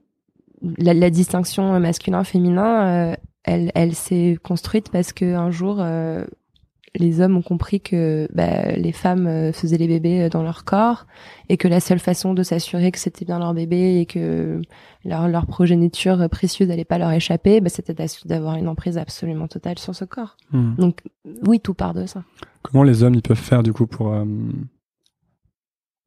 la, 0.77 1.09
distinction 1.09 1.79
masculin-féminin. 1.79 2.87
euh, 2.87 3.15
elle, 3.43 3.71
elle 3.75 3.93
s'est 3.93 4.37
construite 4.43 4.89
parce 4.89 5.13
que 5.13 5.35
un 5.35 5.51
jour, 5.51 5.77
euh, 5.79 6.25
les 6.95 7.21
hommes 7.21 7.37
ont 7.37 7.41
compris 7.41 7.81
que 7.81 8.27
bah, 8.33 8.71
les 8.71 8.91
femmes 8.91 9.27
euh, 9.27 9.51
faisaient 9.51 9.77
les 9.77 9.87
bébés 9.87 10.23
euh, 10.23 10.29
dans 10.29 10.43
leur 10.43 10.63
corps 10.63 11.05
et 11.49 11.57
que 11.57 11.67
la 11.67 11.79
seule 11.79 11.99
façon 11.99 12.33
de 12.33 12.43
s'assurer 12.43 12.91
que 12.91 12.99
c'était 12.99 13.25
bien 13.25 13.39
leur 13.39 13.53
bébé 13.53 13.99
et 13.99 14.05
que 14.05 14.61
leur, 15.03 15.27
leur 15.27 15.45
progéniture 15.45 16.27
précieuse 16.29 16.69
n'allait 16.69 16.85
pas 16.85 16.97
leur 16.97 17.11
échapper, 17.11 17.61
bah, 17.61 17.69
c'était 17.69 17.95
d'avoir 18.25 18.55
une 18.55 18.67
emprise 18.67 18.97
absolument 18.97 19.47
totale 19.47 19.77
sur 19.77 19.95
ce 19.95 20.05
corps. 20.05 20.37
Hmm. 20.51 20.75
Donc 20.75 21.01
oui, 21.45 21.59
tout 21.59 21.73
part 21.73 21.93
de 21.93 22.05
ça. 22.05 22.23
Comment 22.61 22.83
les 22.83 23.03
hommes 23.03 23.15
ils 23.15 23.21
peuvent 23.21 23.37
faire 23.37 23.63
du 23.63 23.73
coup 23.73 23.87
pour 23.87 24.13
euh, 24.13 24.25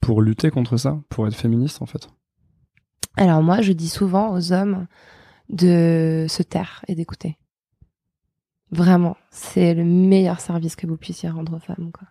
pour 0.01 0.23
lutter 0.23 0.51
contre 0.51 0.77
ça, 0.77 0.99
pour 1.09 1.27
être 1.27 1.37
féministes 1.37 1.83
en 1.83 1.87
fait? 1.87 2.09
Alors 3.17 3.43
moi, 3.43 3.61
je 3.61 3.73
dis 3.73 3.89
souvent 3.89 4.33
aux 4.33 4.53
hommes 4.53 4.87
de 5.51 6.27
se 6.29 6.43
taire 6.43 6.85
et 6.89 6.95
d'écouter. 6.95 7.37
Vraiment, 8.71 9.17
c'est 9.31 9.75
le 9.75 9.85
meilleur 9.85 10.41
service 10.41 10.77
que 10.77 10.87
vous 10.87 10.97
puissiez 10.97 11.29
rendre 11.29 11.57
aux 11.57 11.61
femmes. 11.61 11.91
quoi. 11.93 12.09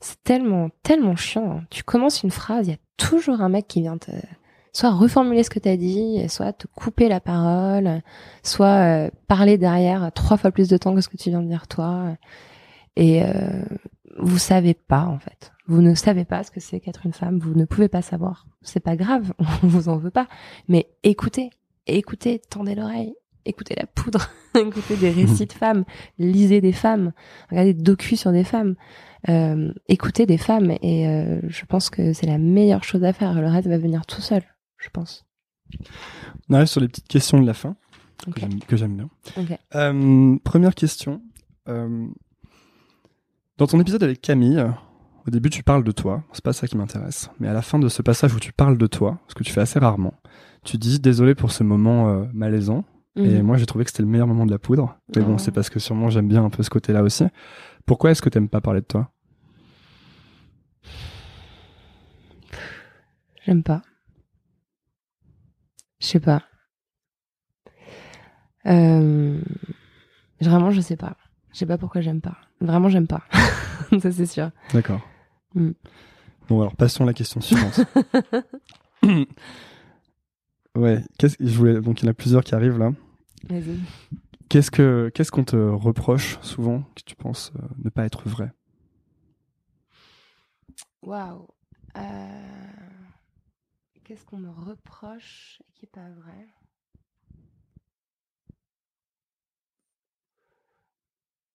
C'est 0.00 0.22
tellement, 0.24 0.68
tellement 0.82 1.16
chiant. 1.16 1.58
hein. 1.58 1.64
Tu 1.70 1.84
commences 1.84 2.22
une 2.22 2.30
phrase, 2.30 2.66
il 2.66 2.70
y 2.72 2.74
a 2.74 2.78
toujours 2.96 3.40
un 3.40 3.48
mec 3.48 3.68
qui 3.68 3.80
vient 3.82 3.98
te 3.98 4.10
soit 4.72 4.90
reformuler 4.90 5.42
ce 5.42 5.50
que 5.50 5.58
tu 5.58 5.68
as 5.68 5.76
dit, 5.76 6.28
soit 6.28 6.52
te 6.54 6.66
couper 6.66 7.08
la 7.08 7.20
parole, 7.20 8.02
soit 8.42 8.66
euh, 9.06 9.10
parler 9.28 9.58
derrière 9.58 10.10
trois 10.12 10.36
fois 10.38 10.50
plus 10.50 10.68
de 10.68 10.76
temps 10.76 10.94
que 10.94 11.02
ce 11.02 11.08
que 11.08 11.16
tu 11.16 11.30
viens 11.30 11.42
de 11.42 11.48
dire 11.48 11.68
toi. 11.68 12.16
Et 12.96 13.22
euh, 13.22 13.64
vous 14.18 14.38
savez 14.38 14.74
pas 14.74 15.04
en 15.04 15.18
fait. 15.18 15.52
Vous 15.66 15.82
ne 15.82 15.94
savez 15.94 16.24
pas 16.24 16.42
ce 16.42 16.50
que 16.50 16.60
c'est 16.60 16.80
qu'être 16.80 17.06
une 17.06 17.12
femme. 17.12 17.38
Vous 17.38 17.54
ne 17.54 17.64
pouvez 17.64 17.88
pas 17.88 18.02
savoir. 18.02 18.46
C'est 18.62 18.80
pas 18.80 18.96
grave. 18.96 19.32
On 19.62 19.66
vous 19.66 19.88
en 19.88 19.98
veut 19.98 20.10
pas. 20.10 20.26
Mais 20.68 20.88
écoutez, 21.02 21.50
écoutez, 21.86 22.40
tendez 22.50 22.74
l'oreille, 22.74 23.14
écoutez 23.44 23.74
la 23.76 23.86
poudre, 23.86 24.28
écoutez 24.54 24.96
des 24.96 25.10
récits 25.10 25.46
de 25.46 25.52
femmes, 25.52 25.84
lisez 26.18 26.60
des 26.60 26.72
femmes, 26.72 27.12
regardez 27.50 27.74
des 27.74 27.82
docus 27.82 28.20
sur 28.20 28.32
des 28.32 28.44
femmes, 28.44 28.74
euh, 29.28 29.72
écoutez 29.88 30.26
des 30.26 30.38
femmes. 30.38 30.70
Et 30.82 31.06
euh, 31.08 31.40
je 31.48 31.64
pense 31.64 31.90
que 31.90 32.12
c'est 32.12 32.26
la 32.26 32.38
meilleure 32.38 32.84
chose 32.84 33.04
à 33.04 33.12
faire. 33.12 33.34
Le 33.40 33.46
reste 33.48 33.68
va 33.68 33.78
venir 33.78 34.04
tout 34.06 34.20
seul, 34.20 34.42
je 34.78 34.88
pense. 34.90 35.24
On 36.48 36.54
arrive 36.54 36.66
sur 36.66 36.80
les 36.80 36.88
petites 36.88 37.08
questions 37.08 37.40
de 37.40 37.46
la 37.46 37.54
fin 37.54 37.76
que 38.32 38.40
j'aime- 38.40 38.58
que 38.60 38.76
j'aime 38.76 38.96
bien. 38.96 39.08
Euh, 39.74 40.36
première 40.44 40.74
question. 40.74 41.22
Dans 43.58 43.66
ton 43.66 43.78
épisode 43.80 44.02
avec 44.02 44.20
Camille, 44.20 44.64
au 45.26 45.30
début 45.30 45.50
tu 45.50 45.62
parles 45.62 45.84
de 45.84 45.92
toi, 45.92 46.24
c'est 46.32 46.42
pas 46.44 46.52
ça 46.52 46.66
qui 46.66 46.76
m'intéresse, 46.76 47.30
mais 47.38 47.48
à 47.48 47.52
la 47.52 47.62
fin 47.62 47.78
de 47.78 47.88
ce 47.88 48.02
passage 48.02 48.34
où 48.34 48.40
tu 48.40 48.52
parles 48.52 48.76
de 48.78 48.86
toi, 48.86 49.18
ce 49.28 49.34
que 49.34 49.44
tu 49.44 49.52
fais 49.52 49.60
assez 49.60 49.78
rarement, 49.78 50.14
tu 50.64 50.78
dis 50.78 50.98
désolé 51.00 51.34
pour 51.34 51.52
ce 51.52 51.62
moment 51.62 52.08
euh, 52.08 52.24
et 53.16 53.20
Mhm. 53.38 53.42
moi 53.42 53.56
j'ai 53.58 53.66
trouvé 53.66 53.84
que 53.84 53.90
c'était 53.90 54.02
le 54.02 54.08
meilleur 54.08 54.26
moment 54.26 54.46
de 54.46 54.50
la 54.50 54.58
poudre, 54.58 54.96
mais 55.14 55.22
bon 55.22 55.34
Oh. 55.34 55.38
c'est 55.38 55.50
parce 55.52 55.68
que 55.70 55.78
sûrement 55.78 56.08
j'aime 56.10 56.28
bien 56.28 56.44
un 56.44 56.50
peu 56.50 56.62
ce 56.62 56.70
côté-là 56.70 57.02
aussi. 57.02 57.24
Pourquoi 57.86 58.10
est-ce 58.10 58.22
que 58.22 58.28
t'aimes 58.28 58.48
pas 58.48 58.60
parler 58.60 58.80
de 58.80 58.86
toi? 58.86 59.10
J'aime 63.44 63.62
pas. 63.62 63.82
Je 66.00 66.06
sais 66.06 66.20
pas. 66.20 66.42
Euh... 68.66 69.40
Vraiment, 70.40 70.70
je 70.70 70.80
sais 70.80 70.96
pas. 70.96 71.16
Je 71.52 71.58
sais 71.58 71.66
pas 71.66 71.78
pourquoi 71.78 72.00
j'aime 72.00 72.20
pas. 72.20 72.36
Vraiment, 72.60 72.88
j'aime 72.88 73.06
pas. 73.06 73.22
Ça, 74.00 74.10
c'est 74.10 74.26
sûr. 74.26 74.50
D'accord. 74.72 75.00
Mm. 75.54 75.70
Bon 76.48 76.60
alors 76.60 76.74
passons 76.76 77.04
à 77.04 77.06
la 77.06 77.12
question 77.14 77.40
suivante. 77.40 77.80
ouais, 80.76 81.02
qu'est-ce 81.18 81.36
je 81.40 81.56
voulais 81.56 81.80
donc 81.80 82.00
il 82.02 82.04
y 82.06 82.08
en 82.08 82.10
a 82.10 82.14
plusieurs 82.14 82.44
qui 82.44 82.54
arrivent 82.54 82.78
là. 82.78 82.92
Vas-y. 83.48 83.78
Qu'est-ce 84.48 84.70
que 84.70 85.10
qu'est-ce 85.14 85.30
qu'on 85.30 85.44
te 85.44 85.56
reproche 85.56 86.38
souvent 86.42 86.82
que 86.94 87.02
tu 87.04 87.16
penses 87.16 87.52
euh, 87.56 87.66
ne 87.84 87.90
pas 87.90 88.04
être 88.04 88.28
vrai? 88.28 88.52
Waouh. 91.02 91.48
Euh... 91.96 92.42
Qu'est-ce 94.04 94.24
qu'on 94.24 94.38
me 94.38 94.50
reproche 94.50 95.62
et 95.68 95.72
qui 95.72 95.86
est 95.86 95.88
pas 95.88 96.10
vrai? 96.10 96.48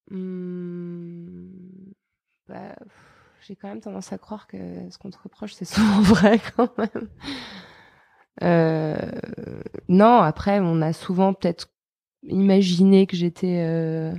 Hmm, 0.10 1.92
bah, 2.48 2.76
J'ai 3.42 3.56
quand 3.56 3.68
même 3.68 3.82
tendance 3.82 4.14
à 4.14 4.18
croire 4.18 4.48
que 4.48 4.58
ce 4.90 4.98
qu'on 4.98 5.10
te 5.12 5.18
reproche, 5.22 5.54
c'est 5.54 5.66
souvent 5.66 6.02
vrai 6.02 6.40
quand 6.56 6.78
même. 6.78 7.10
Euh, 8.44 8.96
non, 9.90 10.18
après, 10.22 10.60
on 10.60 10.82
a 10.82 10.94
souvent 10.94 11.34
peut-être 11.34 11.70
imaginé 12.24 13.08
que 13.08 13.16
j'étais... 13.18 13.64
euh, 13.66 14.14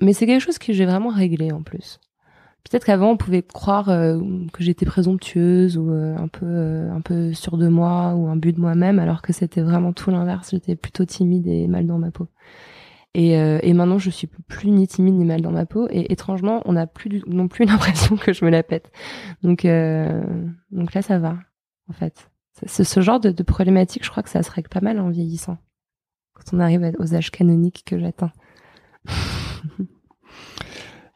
Mais 0.00 0.12
c'est 0.12 0.26
quelque 0.26 0.40
chose 0.42 0.58
que 0.58 0.72
j'ai 0.72 0.86
vraiment 0.86 1.10
réglé 1.10 1.52
en 1.52 1.62
plus. 1.62 2.00
Peut-être 2.64 2.84
qu'avant 2.84 3.12
on 3.12 3.16
pouvait 3.16 3.42
croire 3.42 3.88
euh, 3.88 4.20
que 4.52 4.62
j'étais 4.62 4.84
présomptueuse 4.84 5.78
ou 5.78 5.90
euh, 5.90 6.14
un 6.16 6.28
peu 6.28 6.44
euh, 6.46 6.92
un 6.92 7.00
peu 7.00 7.32
sûre 7.32 7.56
de 7.56 7.68
moi 7.68 8.14
ou 8.14 8.28
un 8.28 8.36
but 8.36 8.54
de 8.54 8.60
moi-même 8.60 8.98
alors 8.98 9.22
que 9.22 9.32
c'était 9.32 9.62
vraiment 9.62 9.92
tout 9.94 10.10
l'inverse. 10.10 10.50
J'étais 10.50 10.76
plutôt 10.76 11.04
timide 11.06 11.46
et 11.46 11.66
mal 11.68 11.86
dans 11.86 11.98
ma 11.98 12.10
peau. 12.10 12.28
Et, 13.14 13.32
et 13.32 13.72
maintenant 13.74 13.98
je 13.98 14.08
suis 14.10 14.28
plus 14.28 14.70
ni 14.70 14.86
timide 14.86 15.14
ni 15.14 15.24
mal 15.24 15.40
dans 15.42 15.50
ma 15.50 15.66
peau 15.66 15.88
et 15.90 16.12
étrangement 16.12 16.62
on 16.64 16.74
n'a 16.74 16.86
plus 16.86 17.22
non 17.26 17.48
plus 17.48 17.64
l'impression 17.66 18.16
que 18.16 18.32
je 18.32 18.44
me 18.44 18.50
la 18.50 18.62
pète. 18.62 18.92
Donc 19.42 19.66
donc 20.70 20.94
là 20.94 21.02
ça 21.02 21.18
va 21.18 21.36
en 21.88 21.92
fait. 21.92 22.30
Ce, 22.66 22.84
ce 22.84 23.00
genre 23.00 23.20
de, 23.20 23.30
de 23.30 23.42
problématique 23.42 24.04
je 24.04 24.10
crois 24.10 24.22
que 24.22 24.28
ça 24.28 24.42
se 24.42 24.50
règle 24.50 24.68
pas 24.68 24.80
mal 24.80 24.98
en 25.00 25.08
vieillissant 25.08 25.58
quand 26.34 26.56
on 26.56 26.60
arrive 26.60 26.92
aux 26.98 27.14
âges 27.14 27.30
canoniques 27.30 27.82
que 27.84 27.98
j'atteins. 27.98 28.32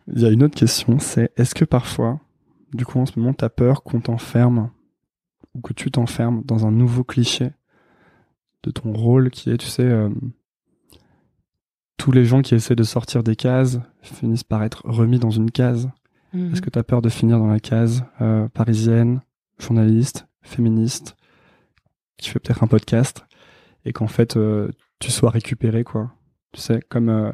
Il 0.09 0.20
y 0.20 0.26
a 0.26 0.30
une 0.30 0.43
autre 0.43 0.55
question, 0.55 0.99
c'est 0.99 1.32
est-ce 1.37 1.55
que 1.55 1.64
parfois, 1.64 2.20
du 2.72 2.85
coup 2.85 2.99
en 2.99 3.07
ce 3.07 3.18
moment, 3.18 3.32
t'as 3.32 3.49
peur 3.49 3.82
qu'on 3.82 4.01
t'enferme 4.01 4.70
ou 5.55 5.61
que 5.61 5.72
tu 5.72 5.91
t'enfermes 5.91 6.43
dans 6.45 6.66
un 6.66 6.70
nouveau 6.70 7.05
cliché 7.05 7.53
de 8.62 8.70
ton 8.70 8.93
rôle 8.93 9.30
qui 9.30 9.51
est, 9.51 9.57
tu 9.57 9.66
sais, 9.66 9.85
euh, 9.85 10.11
tous 11.97 12.12
les 12.12 12.24
gens 12.24 12.43
qui 12.43 12.55
essaient 12.55 12.76
de 12.76 12.82
sortir 12.82 13.22
des 13.22 13.37
cases 13.37 13.78
finissent 14.03 14.45
par 14.45 14.62
être 14.62 14.82
remis 14.85 15.18
dans 15.18 15.30
une 15.30 15.51
case. 15.51 15.89
Mhm. 16.32 16.53
Est-ce 16.53 16.61
que 16.61 16.70
t'as 16.70 16.82
peur 16.82 17.01
de 17.01 17.09
finir 17.09 17.39
dans 17.39 17.47
la 17.47 17.61
case 17.61 18.05
euh, 18.20 18.49
parisienne, 18.49 19.22
journaliste, 19.59 20.26
féministe, 20.43 21.16
qui 22.16 22.30
fait 22.30 22.38
peut-être 22.38 22.62
un 22.62 22.66
podcast, 22.66 23.24
et 23.84 23.92
qu'en 23.92 24.06
fait 24.06 24.36
euh, 24.36 24.70
tu 24.98 25.10
sois 25.10 25.30
récupéré, 25.30 25.84
quoi 25.84 26.12
Tu 26.52 26.60
sais, 26.60 26.80
comme 26.88 27.08
euh, 27.08 27.32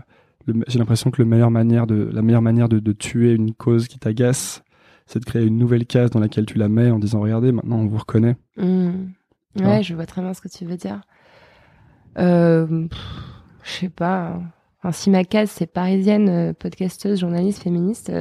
j'ai 0.66 0.78
l'impression 0.78 1.10
que 1.10 1.20
le 1.22 1.28
meilleure 1.28 1.50
manière 1.50 1.86
de, 1.86 2.10
la 2.12 2.22
meilleure 2.22 2.42
manière 2.42 2.68
de, 2.68 2.78
de 2.78 2.92
tuer 2.92 3.32
une 3.32 3.54
cause 3.54 3.88
qui 3.88 3.98
t'agace, 3.98 4.62
c'est 5.06 5.18
de 5.18 5.24
créer 5.24 5.44
une 5.44 5.58
nouvelle 5.58 5.86
case 5.86 6.10
dans 6.10 6.20
laquelle 6.20 6.46
tu 6.46 6.58
la 6.58 6.68
mets 6.68 6.90
en 6.90 6.98
disant 6.98 7.20
regardez, 7.20 7.52
maintenant 7.52 7.78
on 7.78 7.86
vous 7.86 7.98
reconnaît. 7.98 8.36
Tu 8.56 9.64
Ouais, 9.64 9.82
je 9.82 9.94
vois 9.94 10.06
très 10.06 10.22
bien 10.22 10.32
ce 10.32 10.40
que 10.40 10.48
tu 10.48 10.64
veux 10.64 10.76
dire. 10.76 11.00
Euh, 12.18 12.86
je 13.64 13.70
sais 13.70 13.88
pas. 13.88 14.40
Enfin, 14.78 14.92
si 14.92 15.10
ma 15.10 15.24
case 15.24 15.50
c'est 15.50 15.66
parisienne, 15.66 16.28
euh, 16.28 16.52
podcasteuse, 16.52 17.20
journaliste, 17.20 17.62
féministe, 17.62 18.12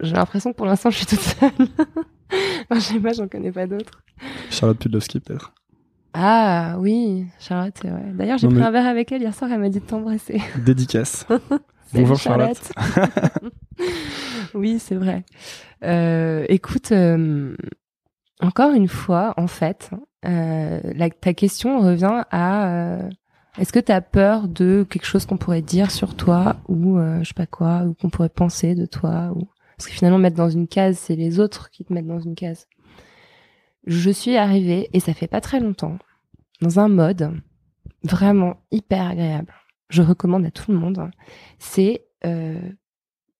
j'ai 0.00 0.14
l'impression 0.14 0.52
que 0.52 0.56
pour 0.56 0.66
l'instant 0.66 0.90
je 0.90 0.96
suis 0.96 1.06
toute 1.06 1.20
seule. 1.20 1.50
enfin, 2.70 2.74
je 2.74 2.80
sais 2.80 3.00
pas, 3.00 3.12
j'en 3.12 3.28
connais 3.28 3.52
pas 3.52 3.66
d'autres. 3.66 4.02
Charlotte 4.50 4.78
Pudlowski 4.78 5.20
peut-être. 5.20 5.54
Ah 6.14 6.76
oui, 6.78 7.26
Charlotte, 7.40 7.74
c'est 7.80 7.88
vrai. 7.88 8.02
D'ailleurs, 8.12 8.38
j'ai 8.38 8.46
pris 8.48 8.56
mais- 8.58 8.62
un 8.64 8.70
verre 8.70 8.86
avec 8.86 9.10
elle 9.12 9.22
hier 9.22 9.34
soir, 9.34 9.50
elle 9.52 9.60
m'a 9.60 9.68
dit 9.70 9.80
de 9.80 9.84
t'embrasser. 9.84 10.40
Dédicace. 10.64 11.26
Bonjour 11.94 12.16
Charlotte. 12.18 12.72
oui, 14.54 14.78
c'est 14.78 14.94
vrai. 14.94 15.24
Euh, 15.84 16.44
écoute, 16.48 16.92
euh, 16.92 17.56
encore 18.40 18.72
une 18.72 18.88
fois, 18.88 19.34
en 19.36 19.46
fait, 19.46 19.90
euh, 20.26 20.80
la- 20.94 21.10
ta 21.10 21.34
question 21.34 21.80
revient 21.80 22.24
à 22.30 22.68
euh, 22.68 23.08
est-ce 23.58 23.72
que 23.72 23.80
tu 23.80 23.92
as 23.92 24.00
peur 24.00 24.48
de 24.48 24.86
quelque 24.88 25.04
chose 25.06 25.26
qu'on 25.26 25.36
pourrait 25.36 25.62
dire 25.62 25.90
sur 25.90 26.14
toi 26.14 26.56
ou 26.68 26.98
euh, 26.98 27.20
je 27.22 27.28
sais 27.28 27.34
pas 27.34 27.46
quoi, 27.46 27.84
ou 27.84 27.94
qu'on 27.94 28.10
pourrait 28.10 28.28
penser 28.30 28.74
de 28.74 28.86
toi 28.86 29.32
ou... 29.34 29.48
Parce 29.76 29.88
que 29.88 29.94
finalement, 29.94 30.18
mettre 30.18 30.36
dans 30.36 30.50
une 30.50 30.68
case, 30.68 30.96
c'est 30.98 31.16
les 31.16 31.40
autres 31.40 31.70
qui 31.70 31.84
te 31.84 31.92
mettent 31.92 32.06
dans 32.06 32.20
une 32.20 32.34
case. 32.36 32.68
Je 33.86 34.10
suis 34.10 34.36
arrivée, 34.36 34.88
et 34.92 35.00
ça 35.00 35.14
fait 35.14 35.26
pas 35.26 35.40
très 35.40 35.60
longtemps, 35.60 35.98
dans 36.60 36.78
un 36.78 36.88
mode 36.88 37.40
vraiment 38.04 38.56
hyper 38.70 39.06
agréable. 39.06 39.52
Je 39.88 40.02
recommande 40.02 40.46
à 40.46 40.50
tout 40.50 40.72
le 40.72 40.78
monde. 40.78 41.10
C'est 41.58 42.06
euh, 42.24 42.60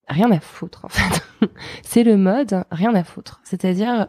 rien 0.09 0.31
à 0.31 0.41
foutre 0.41 0.85
en 0.85 0.89
fait. 0.89 1.23
c'est 1.83 2.05
le 2.05 2.17
mode 2.17 2.65
rien 2.71 2.95
à 2.95 3.05
foutre. 3.05 3.41
C'est-à-dire 3.45 4.09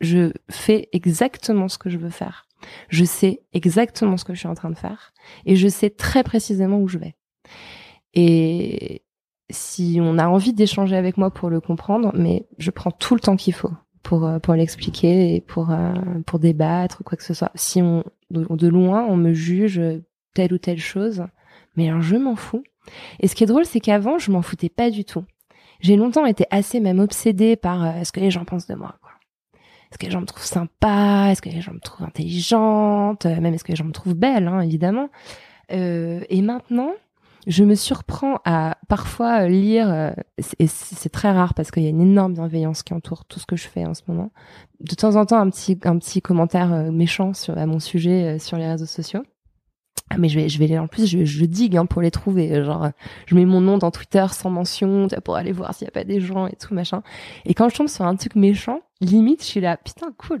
je 0.00 0.32
fais 0.50 0.88
exactement 0.92 1.68
ce 1.68 1.78
que 1.78 1.90
je 1.90 1.98
veux 1.98 2.10
faire. 2.10 2.46
Je 2.88 3.04
sais 3.04 3.42
exactement 3.52 4.16
ce 4.16 4.24
que 4.24 4.34
je 4.34 4.40
suis 4.40 4.48
en 4.48 4.54
train 4.54 4.70
de 4.70 4.76
faire 4.76 5.12
et 5.44 5.56
je 5.56 5.68
sais 5.68 5.90
très 5.90 6.24
précisément 6.24 6.78
où 6.78 6.88
je 6.88 6.98
vais. 6.98 7.14
Et 8.14 9.02
si 9.50 9.98
on 10.00 10.18
a 10.18 10.26
envie 10.26 10.54
d'échanger 10.54 10.96
avec 10.96 11.16
moi 11.16 11.30
pour 11.30 11.50
le 11.50 11.60
comprendre, 11.60 12.12
mais 12.14 12.46
je 12.58 12.70
prends 12.70 12.90
tout 12.90 13.14
le 13.14 13.20
temps 13.20 13.36
qu'il 13.36 13.54
faut 13.54 13.72
pour 14.04 14.24
euh, 14.24 14.38
pour 14.38 14.54
l'expliquer 14.54 15.34
et 15.34 15.40
pour 15.40 15.72
euh, 15.72 15.92
pour 16.26 16.38
débattre 16.38 17.02
quoi 17.02 17.16
que 17.16 17.24
ce 17.24 17.34
soit. 17.34 17.50
Si 17.56 17.82
on 17.82 18.04
de, 18.30 18.68
loin 18.68 19.04
on 19.08 19.16
me 19.16 19.32
juge 19.32 19.80
telle 20.34 20.52
ou 20.52 20.58
telle 20.58 20.78
chose, 20.78 21.24
mais 21.74 21.88
alors 21.88 22.02
je 22.02 22.16
m'en 22.16 22.36
fous. 22.36 22.62
Et 23.18 23.26
ce 23.26 23.34
qui 23.34 23.42
est 23.42 23.48
drôle, 23.48 23.64
c'est 23.64 23.80
qu'avant 23.80 24.18
je 24.18 24.30
m'en 24.30 24.42
foutais 24.42 24.68
pas 24.68 24.90
du 24.90 25.04
tout. 25.04 25.24
J'ai 25.80 25.96
longtemps 25.96 26.26
été 26.26 26.46
assez 26.50 26.78
même 26.78 27.00
obsédée 27.00 27.56
par 27.56 27.84
euh, 27.84 28.04
ce 28.04 28.12
que 28.12 28.20
les 28.20 28.30
gens 28.30 28.44
pensent 28.44 28.68
de 28.68 28.74
moi. 28.74 28.94
Est-ce 29.90 29.98
que 29.98 30.06
les 30.06 30.12
gens 30.12 30.20
me 30.20 30.26
trouvent 30.26 30.44
sympa? 30.44 31.28
Est-ce 31.30 31.42
que 31.42 31.48
les 31.48 31.60
gens 31.60 31.72
me 31.72 31.80
trouvent 31.80 32.06
intelligente? 32.06 33.26
Même 33.26 33.54
est-ce 33.54 33.64
que 33.64 33.72
les 33.72 33.76
gens 33.76 33.84
me 33.84 33.92
trouvent 33.92 34.14
belle, 34.14 34.48
hein, 34.48 34.60
évidemment. 34.60 35.08
Et 35.68 36.42
maintenant, 36.42 36.90
je 37.46 37.64
me 37.64 37.74
surprends 37.74 38.38
à 38.44 38.78
parfois 38.88 39.46
lire, 39.48 39.88
euh, 39.90 40.10
et 40.58 40.66
c'est 40.66 41.08
très 41.08 41.30
rare 41.30 41.54
parce 41.54 41.70
qu'il 41.70 41.82
y 41.82 41.86
a 41.86 41.90
une 41.90 42.00
énorme 42.00 42.34
bienveillance 42.34 42.82
qui 42.82 42.94
entoure 42.94 43.24
tout 43.24 43.38
ce 43.38 43.46
que 43.46 43.56
je 43.56 43.68
fais 43.68 43.84
en 43.84 43.94
ce 43.94 44.02
moment. 44.08 44.32
De 44.80 44.94
temps 44.94 45.16
en 45.16 45.26
temps, 45.26 45.38
un 45.38 45.50
petit, 45.50 45.78
un 45.84 45.98
petit 45.98 46.22
commentaire 46.22 46.72
euh, 46.72 46.90
méchant 46.90 47.34
sur, 47.34 47.56
à 47.56 47.66
mon 47.66 47.80
sujet 47.80 48.38
sur 48.38 48.56
les 48.56 48.66
réseaux 48.66 48.86
sociaux. 48.86 49.22
Ah, 50.10 50.18
mais 50.18 50.28
je 50.28 50.38
vais, 50.38 50.48
je 50.48 50.58
vais 50.58 50.78
en 50.78 50.86
plus, 50.86 51.06
je, 51.06 51.24
je 51.24 51.44
digue 51.44 51.76
hein, 51.76 51.86
pour 51.86 52.02
les 52.02 52.10
trouver. 52.10 52.62
Genre, 52.62 52.90
je 53.26 53.34
mets 53.34 53.46
mon 53.46 53.60
nom 53.60 53.78
dans 53.78 53.90
Twitter 53.90 54.26
sans 54.30 54.50
mention 54.50 55.08
pour 55.24 55.36
aller 55.36 55.52
voir 55.52 55.74
s'il 55.74 55.86
y 55.86 55.88
a 55.88 55.92
pas 55.92 56.04
des 56.04 56.20
gens 56.20 56.46
et 56.46 56.56
tout 56.56 56.74
machin. 56.74 57.02
Et 57.46 57.54
quand 57.54 57.68
je 57.68 57.76
tombe 57.76 57.88
sur 57.88 58.04
un 58.04 58.14
truc 58.16 58.34
méchant, 58.34 58.80
limite, 59.00 59.40
je 59.40 59.46
suis 59.46 59.60
là, 59.60 59.76
putain, 59.76 60.12
cool. 60.18 60.40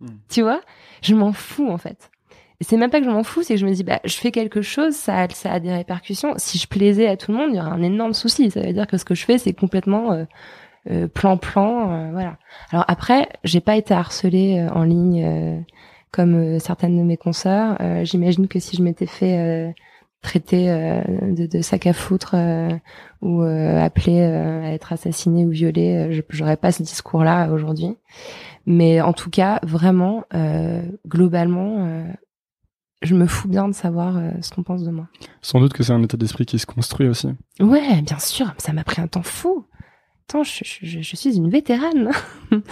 Hmm. 0.00 0.18
Tu 0.28 0.42
vois, 0.42 0.60
je 1.02 1.14
m'en 1.14 1.32
fous 1.32 1.68
en 1.68 1.78
fait. 1.78 2.10
C'est 2.60 2.76
même 2.76 2.90
pas 2.90 2.98
que 2.98 3.04
je 3.04 3.10
m'en 3.10 3.22
fous, 3.22 3.42
c'est 3.44 3.54
que 3.54 3.60
je 3.60 3.66
me 3.66 3.72
dis, 3.72 3.84
bah, 3.84 4.00
je 4.04 4.16
fais 4.16 4.32
quelque 4.32 4.62
chose, 4.62 4.94
ça 4.94 5.28
ça 5.30 5.52
a 5.52 5.60
des 5.60 5.72
répercussions. 5.72 6.34
Si 6.38 6.58
je 6.58 6.66
plaisais 6.66 7.06
à 7.06 7.16
tout 7.16 7.30
le 7.30 7.38
monde, 7.38 7.50
il 7.52 7.56
y 7.56 7.60
aurait 7.60 7.70
un 7.70 7.82
énorme 7.82 8.14
souci. 8.14 8.50
Ça 8.50 8.60
veut 8.60 8.72
dire 8.72 8.88
que 8.88 8.96
ce 8.96 9.04
que 9.04 9.14
je 9.14 9.24
fais, 9.24 9.38
c'est 9.38 9.52
complètement 9.52 10.12
euh, 10.12 10.24
euh 10.90 11.06
plan-plan, 11.08 11.92
euh, 11.92 12.10
voilà. 12.12 12.36
Alors 12.72 12.84
après, 12.88 13.28
j'ai 13.44 13.60
pas 13.60 13.76
été 13.76 13.94
harcelée 13.94 14.58
euh, 14.58 14.72
en 14.74 14.82
ligne 14.82 15.64
comme 16.10 16.58
certaines 16.58 16.98
de 16.98 17.02
mes 17.04 17.16
consoeurs. 17.16 17.78
J'imagine 18.04 18.48
que 18.48 18.58
si 18.58 18.76
je 18.76 18.82
m'étais 18.82 19.06
fait 19.06 19.74
traiter 20.22 20.66
de, 20.66 21.46
de, 21.46 21.60
sac 21.60 21.86
à 21.86 21.92
foutre 21.92 22.34
ou 23.20 23.42
appelé 23.42 24.22
à 24.22 24.72
être 24.72 24.92
assassiné 24.94 25.44
ou 25.44 25.50
violé, 25.50 26.22
j'aurais 26.30 26.56
pas 26.56 26.72
ce 26.72 26.82
discours-là 26.82 27.50
aujourd'hui. 27.52 27.94
Mais 28.64 29.02
en 29.02 29.12
tout 29.12 29.28
cas, 29.28 29.60
vraiment, 29.62 30.24
globalement, 31.06 32.06
je 33.02 33.14
me 33.14 33.26
fous 33.26 33.48
bien 33.48 33.68
de 33.68 33.74
savoir 33.74 34.16
euh, 34.16 34.30
ce 34.40 34.50
qu'on 34.50 34.62
pense 34.62 34.82
de 34.82 34.90
moi. 34.90 35.08
Sans 35.40 35.60
doute 35.60 35.72
que 35.72 35.82
c'est 35.82 35.92
un 35.92 36.02
état 36.02 36.16
d'esprit 36.16 36.46
qui 36.46 36.58
se 36.58 36.66
construit 36.66 37.08
aussi. 37.08 37.28
Ouais, 37.60 38.02
bien 38.02 38.18
sûr, 38.18 38.52
ça 38.58 38.72
m'a 38.72 38.84
pris 38.84 39.00
un 39.00 39.06
temps 39.06 39.22
fou. 39.22 39.66
Attends, 40.28 40.42
je, 40.42 40.62
je, 40.64 41.00
je 41.00 41.16
suis 41.16 41.36
une 41.36 41.48
vétérane. 41.48 42.10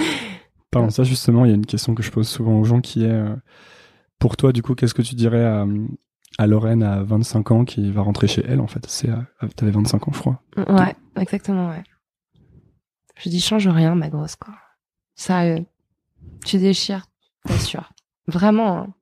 Parlant 0.70 0.88
de 0.88 0.92
ça, 0.92 1.04
justement, 1.04 1.44
il 1.44 1.48
y 1.48 1.52
a 1.52 1.54
une 1.54 1.64
question 1.66 1.94
que 1.94 2.02
je 2.02 2.10
pose 2.10 2.28
souvent 2.28 2.58
aux 2.58 2.64
gens 2.64 2.80
qui 2.80 3.04
est, 3.04 3.10
euh, 3.10 3.34
pour 4.18 4.36
toi, 4.36 4.52
du 4.52 4.62
coup, 4.62 4.74
qu'est-ce 4.74 4.94
que 4.94 5.02
tu 5.02 5.14
dirais 5.14 5.44
à, 5.44 5.64
à 6.38 6.46
Lorraine 6.46 6.82
à 6.82 7.02
25 7.02 7.50
ans 7.52 7.64
qui 7.64 7.90
va 7.90 8.02
rentrer 8.02 8.26
chez 8.26 8.44
elle, 8.46 8.60
en 8.60 8.66
fait? 8.66 8.84
C'est, 8.88 9.08
T'avais 9.56 9.70
25 9.72 10.08
ans, 10.08 10.12
je 10.12 10.18
crois. 10.18 10.42
Ouais, 10.56 10.94
exactement, 11.18 11.70
ouais. 11.70 11.82
Je 13.18 13.30
dis, 13.30 13.40
change 13.40 13.66
rien, 13.68 13.94
ma 13.94 14.10
grosse, 14.10 14.36
quoi. 14.36 14.54
Sérieux. 15.14 15.64
Tu 16.44 16.58
déchires, 16.58 17.06
t'assures. 17.46 17.90
Vraiment, 18.26 18.78
hein. 18.78 18.94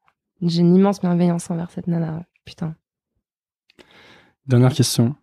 J'ai 0.43 0.61
une 0.61 0.75
immense 0.75 1.01
bienveillance 1.01 1.51
envers 1.51 1.71
cette 1.71 1.87
nana. 1.87 2.25
Putain. 2.45 2.75
Dernière 4.47 4.73
question. 4.73 5.15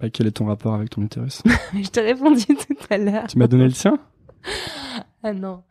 Bah, 0.00 0.10
quel 0.10 0.26
est 0.26 0.32
ton 0.32 0.46
rapport 0.46 0.74
avec 0.74 0.90
ton 0.90 1.02
utérus 1.02 1.42
Je 1.74 1.88
t'ai 1.88 2.00
répondu 2.00 2.44
tout 2.46 2.76
à 2.90 2.98
l'heure. 2.98 3.26
Tu 3.26 3.38
m'as 3.38 3.46
donné 3.46 3.64
le 3.66 3.72
tien 3.72 3.98
Ah 5.22 5.32
non. 5.32 5.62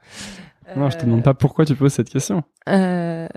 Non, 0.77 0.89
je 0.89 0.97
te 0.97 1.05
demande 1.05 1.23
pas 1.23 1.33
pourquoi 1.33 1.65
tu 1.65 1.75
poses 1.75 1.93
cette 1.93 2.09
question. 2.09 2.43
Euh, 2.69 3.27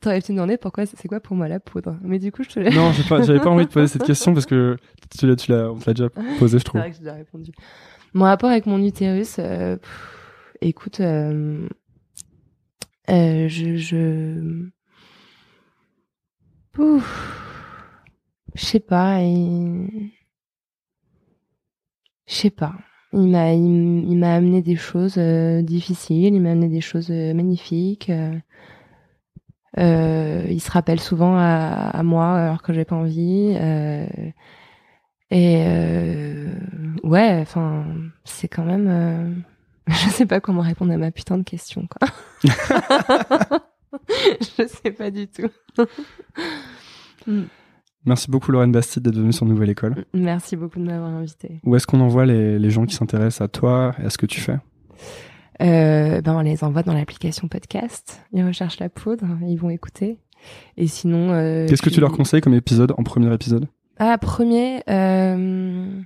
T'aurais 0.00 0.20
pu 0.20 0.32
demander 0.32 0.56
pourquoi 0.56 0.86
c'est 0.86 1.08
quoi 1.08 1.20
pour 1.20 1.36
moi 1.36 1.48
la 1.48 1.58
poudre? 1.58 1.96
Mais 2.02 2.18
du 2.18 2.30
coup, 2.30 2.42
je 2.42 2.48
te 2.48 2.60
l'ai. 2.60 2.70
Non, 2.70 2.92
j'avais 2.92 3.38
pas, 3.38 3.44
pas 3.44 3.50
envie 3.50 3.66
de 3.66 3.70
poser 3.70 3.88
cette 3.88 4.02
question 4.06 4.34
parce 4.34 4.46
que 4.46 4.76
tu 5.18 5.26
l'as, 5.26 5.36
tu 5.36 5.50
l'as, 5.50 5.70
on 5.70 5.78
te 5.78 5.90
l'a 5.90 5.94
déjà 5.94 6.08
posé, 6.38 6.58
je 6.58 6.64
trouve. 6.64 6.80
C'est 6.80 6.86
vrai 6.86 6.90
que 6.90 6.96
j'ai 6.96 7.02
déjà 7.02 7.14
répondu. 7.14 7.52
Mon 8.14 8.24
rapport 8.24 8.50
avec 8.50 8.66
mon 8.66 8.82
utérus, 8.82 9.36
euh, 9.38 9.76
écoute, 10.60 11.00
euh, 11.00 11.68
euh, 13.10 13.48
je, 13.48 13.76
je... 13.76 14.68
je 18.54 18.64
sais 18.64 18.80
pas. 18.80 19.20
Je 22.26 22.34
sais 22.34 22.50
pas. 22.50 22.74
Il 23.12 23.28
m'a, 23.28 23.52
il, 23.54 24.18
m'a 24.18 24.34
amené 24.34 24.62
des 24.62 24.76
choses 24.76 25.16
euh, 25.18 25.62
difficiles. 25.62 26.34
Il 26.34 26.42
m'a 26.42 26.50
amené 26.52 26.68
des 26.68 26.80
choses 26.80 27.10
euh, 27.10 27.32
magnifiques. 27.34 28.10
Euh, 29.78 30.44
il 30.48 30.60
se 30.60 30.70
rappelle 30.70 31.00
souvent 31.00 31.36
à, 31.36 32.02
moi 32.02 32.34
alors 32.34 32.62
que 32.62 32.72
j'ai 32.72 32.84
pas 32.84 32.96
envie. 32.96 33.54
et 35.30 35.64
ouais, 37.02 37.38
enfin, 37.40 37.84
c'est 38.24 38.48
quand 38.48 38.64
même 38.64 39.44
Je 39.88 40.10
sais 40.10 40.26
pas 40.26 40.40
comment 40.40 40.62
répondre 40.62 40.92
à 40.92 40.96
ma 40.96 41.10
putain 41.10 41.38
de 41.38 41.44
question, 41.44 41.86
quoi. 41.86 42.08
je 44.08 44.66
sais 44.66 44.90
pas 44.90 45.10
du 45.10 45.28
tout. 45.28 45.50
Hmm. 47.26 47.46
Merci 48.04 48.30
beaucoup 48.30 48.52
Lorraine 48.52 48.70
Bastide 48.70 49.02
d'être 49.02 49.16
venue 49.16 49.32
sur 49.32 49.46
Nouvelle 49.46 49.70
École. 49.70 50.04
Merci 50.14 50.54
beaucoup 50.54 50.78
de 50.78 50.84
m'avoir 50.84 51.10
invité. 51.10 51.60
Où 51.64 51.74
est-ce 51.74 51.88
qu'on 51.88 52.00
envoie 52.00 52.24
les, 52.24 52.56
les, 52.60 52.70
gens 52.70 52.86
qui 52.86 52.94
s'intéressent 52.94 53.40
à 53.40 53.48
toi 53.48 53.96
et 54.00 54.06
à 54.06 54.10
ce 54.10 54.16
que 54.16 54.26
tu 54.26 54.40
fais? 54.40 54.58
Euh, 55.60 56.20
ben 56.20 56.36
On 56.36 56.40
les 56.40 56.62
envoie 56.62 56.84
dans 56.84 56.92
l'application 56.92 57.48
podcast. 57.48 58.22
Ils 58.32 58.44
recherchent 58.44 58.78
la 58.78 58.88
poudre, 58.88 59.26
ils 59.42 59.56
vont 59.56 59.70
écouter. 59.70 60.20
Et 60.76 60.86
sinon... 60.86 61.32
Euh, 61.32 61.66
Qu'est-ce 61.66 61.82
que 61.82 61.90
tu 61.90 62.00
leur 62.00 62.12
conseilles 62.12 62.42
comme 62.42 62.54
épisode, 62.54 62.92
en 62.96 63.02
premier 63.02 63.34
épisode? 63.34 63.66
Ah, 63.98 64.16
premier... 64.18 64.84
Euh... 64.88 66.00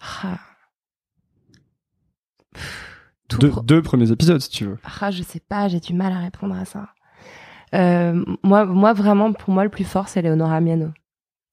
Ah 0.00 0.40
deux, 3.38 3.82
premiers 3.82 4.10
épisodes, 4.10 4.40
si 4.40 4.50
tu 4.50 4.64
veux. 4.64 4.78
Ah, 5.00 5.10
je 5.10 5.22
sais 5.22 5.40
pas, 5.40 5.68
j'ai 5.68 5.80
du 5.80 5.94
mal 5.94 6.12
à 6.12 6.18
répondre 6.18 6.54
à 6.54 6.64
ça. 6.64 6.88
Euh, 7.74 8.24
moi, 8.42 8.64
moi, 8.64 8.92
vraiment, 8.92 9.32
pour 9.32 9.54
moi, 9.54 9.64
le 9.64 9.70
plus 9.70 9.84
fort, 9.84 10.08
c'est 10.08 10.22
Leonora 10.22 10.60
Miano. 10.60 10.90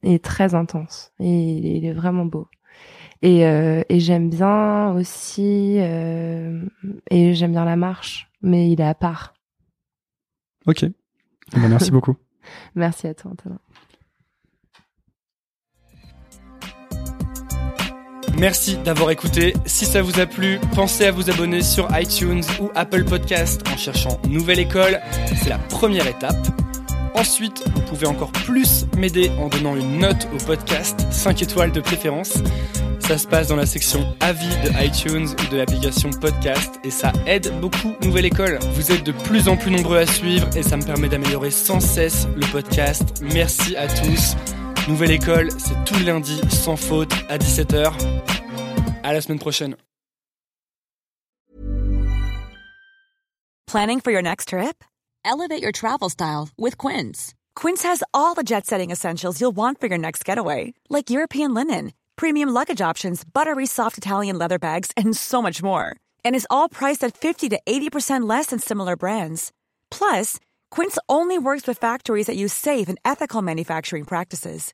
Il 0.03 0.13
est 0.13 0.23
très 0.23 0.55
intense. 0.55 1.11
Et 1.19 1.77
il 1.77 1.85
est 1.85 1.93
vraiment 1.93 2.25
beau. 2.25 2.47
Et, 3.21 3.45
euh, 3.45 3.81
et 3.89 3.99
j'aime 3.99 4.29
bien 4.29 4.91
aussi, 4.91 5.77
euh, 5.79 6.63
et 7.09 7.33
j'aime 7.33 7.51
bien 7.51 7.65
la 7.65 7.75
marche, 7.75 8.29
mais 8.41 8.69
il 8.71 8.79
est 8.79 8.85
à 8.85 8.93
part. 8.93 9.33
Ok. 10.67 10.83
Eh 10.83 10.93
ben, 11.53 11.69
merci 11.69 11.91
beaucoup. 11.91 12.15
Merci 12.75 13.07
à 13.07 13.13
toi, 13.13 13.31
Antonin. 13.31 13.59
Merci 18.37 18.77
d'avoir 18.77 19.09
écouté. 19.09 19.53
Si 19.65 19.85
ça 19.85 20.01
vous 20.01 20.19
a 20.19 20.27
plu, 20.27 20.59
pensez 20.75 21.05
à 21.05 21.11
vous 21.11 21.29
abonner 21.29 21.63
sur 21.63 21.87
iTunes 21.97 22.43
ou 22.61 22.69
Apple 22.75 23.03
Podcast 23.03 23.61
en 23.73 23.77
cherchant 23.77 24.19
Nouvelle 24.29 24.59
École. 24.59 24.99
C'est 25.41 25.49
la 25.49 25.57
première 25.57 26.07
étape. 26.07 26.35
Ensuite, 27.15 27.63
vous 27.73 27.81
pouvez 27.81 28.05
encore 28.05 28.31
plus 28.31 28.85
m'aider 28.95 29.31
en 29.39 29.47
donnant 29.47 29.75
une 29.75 29.97
note 29.97 30.27
au 30.35 30.37
podcast, 30.45 31.07
5 31.09 31.41
étoiles 31.41 31.71
de 31.71 31.81
préférence. 31.81 32.35
Ça 32.99 33.17
se 33.17 33.25
passe 33.25 33.47
dans 33.47 33.55
la 33.55 33.65
section 33.65 34.05
avis 34.19 34.53
de 34.63 34.85
iTunes 34.85 35.27
ou 35.29 35.51
de 35.51 35.57
l'application 35.57 36.11
podcast 36.11 36.75
et 36.83 36.91
ça 36.91 37.13
aide 37.25 37.51
beaucoup 37.59 37.95
Nouvelle 38.03 38.25
École. 38.25 38.59
Vous 38.73 38.91
êtes 38.91 39.03
de 39.03 39.13
plus 39.13 39.47
en 39.47 39.57
plus 39.57 39.71
nombreux 39.71 39.97
à 39.97 40.05
suivre 40.05 40.47
et 40.55 40.61
ça 40.61 40.77
me 40.77 40.83
permet 40.83 41.09
d'améliorer 41.09 41.49
sans 41.49 41.79
cesse 41.79 42.27
le 42.35 42.45
podcast. 42.51 43.23
Merci 43.33 43.75
à 43.77 43.87
tous. 43.87 44.35
Nouvelle 44.87 45.11
école, 45.11 45.49
c'est 45.57 45.75
tout 45.83 46.01
lundi 46.05 46.39
sans 46.49 46.77
faute 46.77 47.11
à 47.27 47.37
17h. 47.37 47.91
À 49.03 49.11
la 49.11 49.19
semaine 49.19 49.37
prochaine. 49.37 49.75
Planning 53.65 53.99
for 53.99 54.11
your 54.11 54.21
next 54.21 54.49
trip? 54.49 54.85
Elevate 55.25 55.61
your 55.61 55.73
travel 55.73 56.09
style 56.09 56.47
with 56.57 56.77
Quince. 56.77 57.33
Quince 57.53 57.83
has 57.83 58.01
all 58.13 58.33
the 58.33 58.43
jet-setting 58.43 58.89
essentials 58.89 59.41
you'll 59.41 59.55
want 59.55 59.81
for 59.81 59.87
your 59.87 59.97
next 59.97 60.23
getaway, 60.23 60.73
like 60.89 61.09
European 61.09 61.53
linen, 61.53 61.91
premium 62.15 62.47
luggage 62.47 62.79
options, 62.79 63.25
buttery 63.25 63.65
soft 63.65 63.97
Italian 63.97 64.37
leather 64.37 64.57
bags, 64.57 64.91
and 64.95 65.17
so 65.17 65.41
much 65.41 65.61
more. 65.61 65.97
And 66.23 66.33
is 66.33 66.47
all 66.49 66.69
priced 66.69 67.03
at 67.03 67.17
50 67.17 67.49
to 67.49 67.59
80% 67.67 68.25
less 68.25 68.47
than 68.47 68.59
similar 68.59 68.95
brands. 68.95 69.51
Plus, 69.91 70.39
Quince 70.71 70.97
only 71.09 71.37
works 71.37 71.67
with 71.67 71.77
factories 71.77 72.27
that 72.27 72.37
use 72.37 72.53
safe 72.53 72.87
and 72.87 72.97
ethical 73.03 73.41
manufacturing 73.41 74.05
practices. 74.05 74.73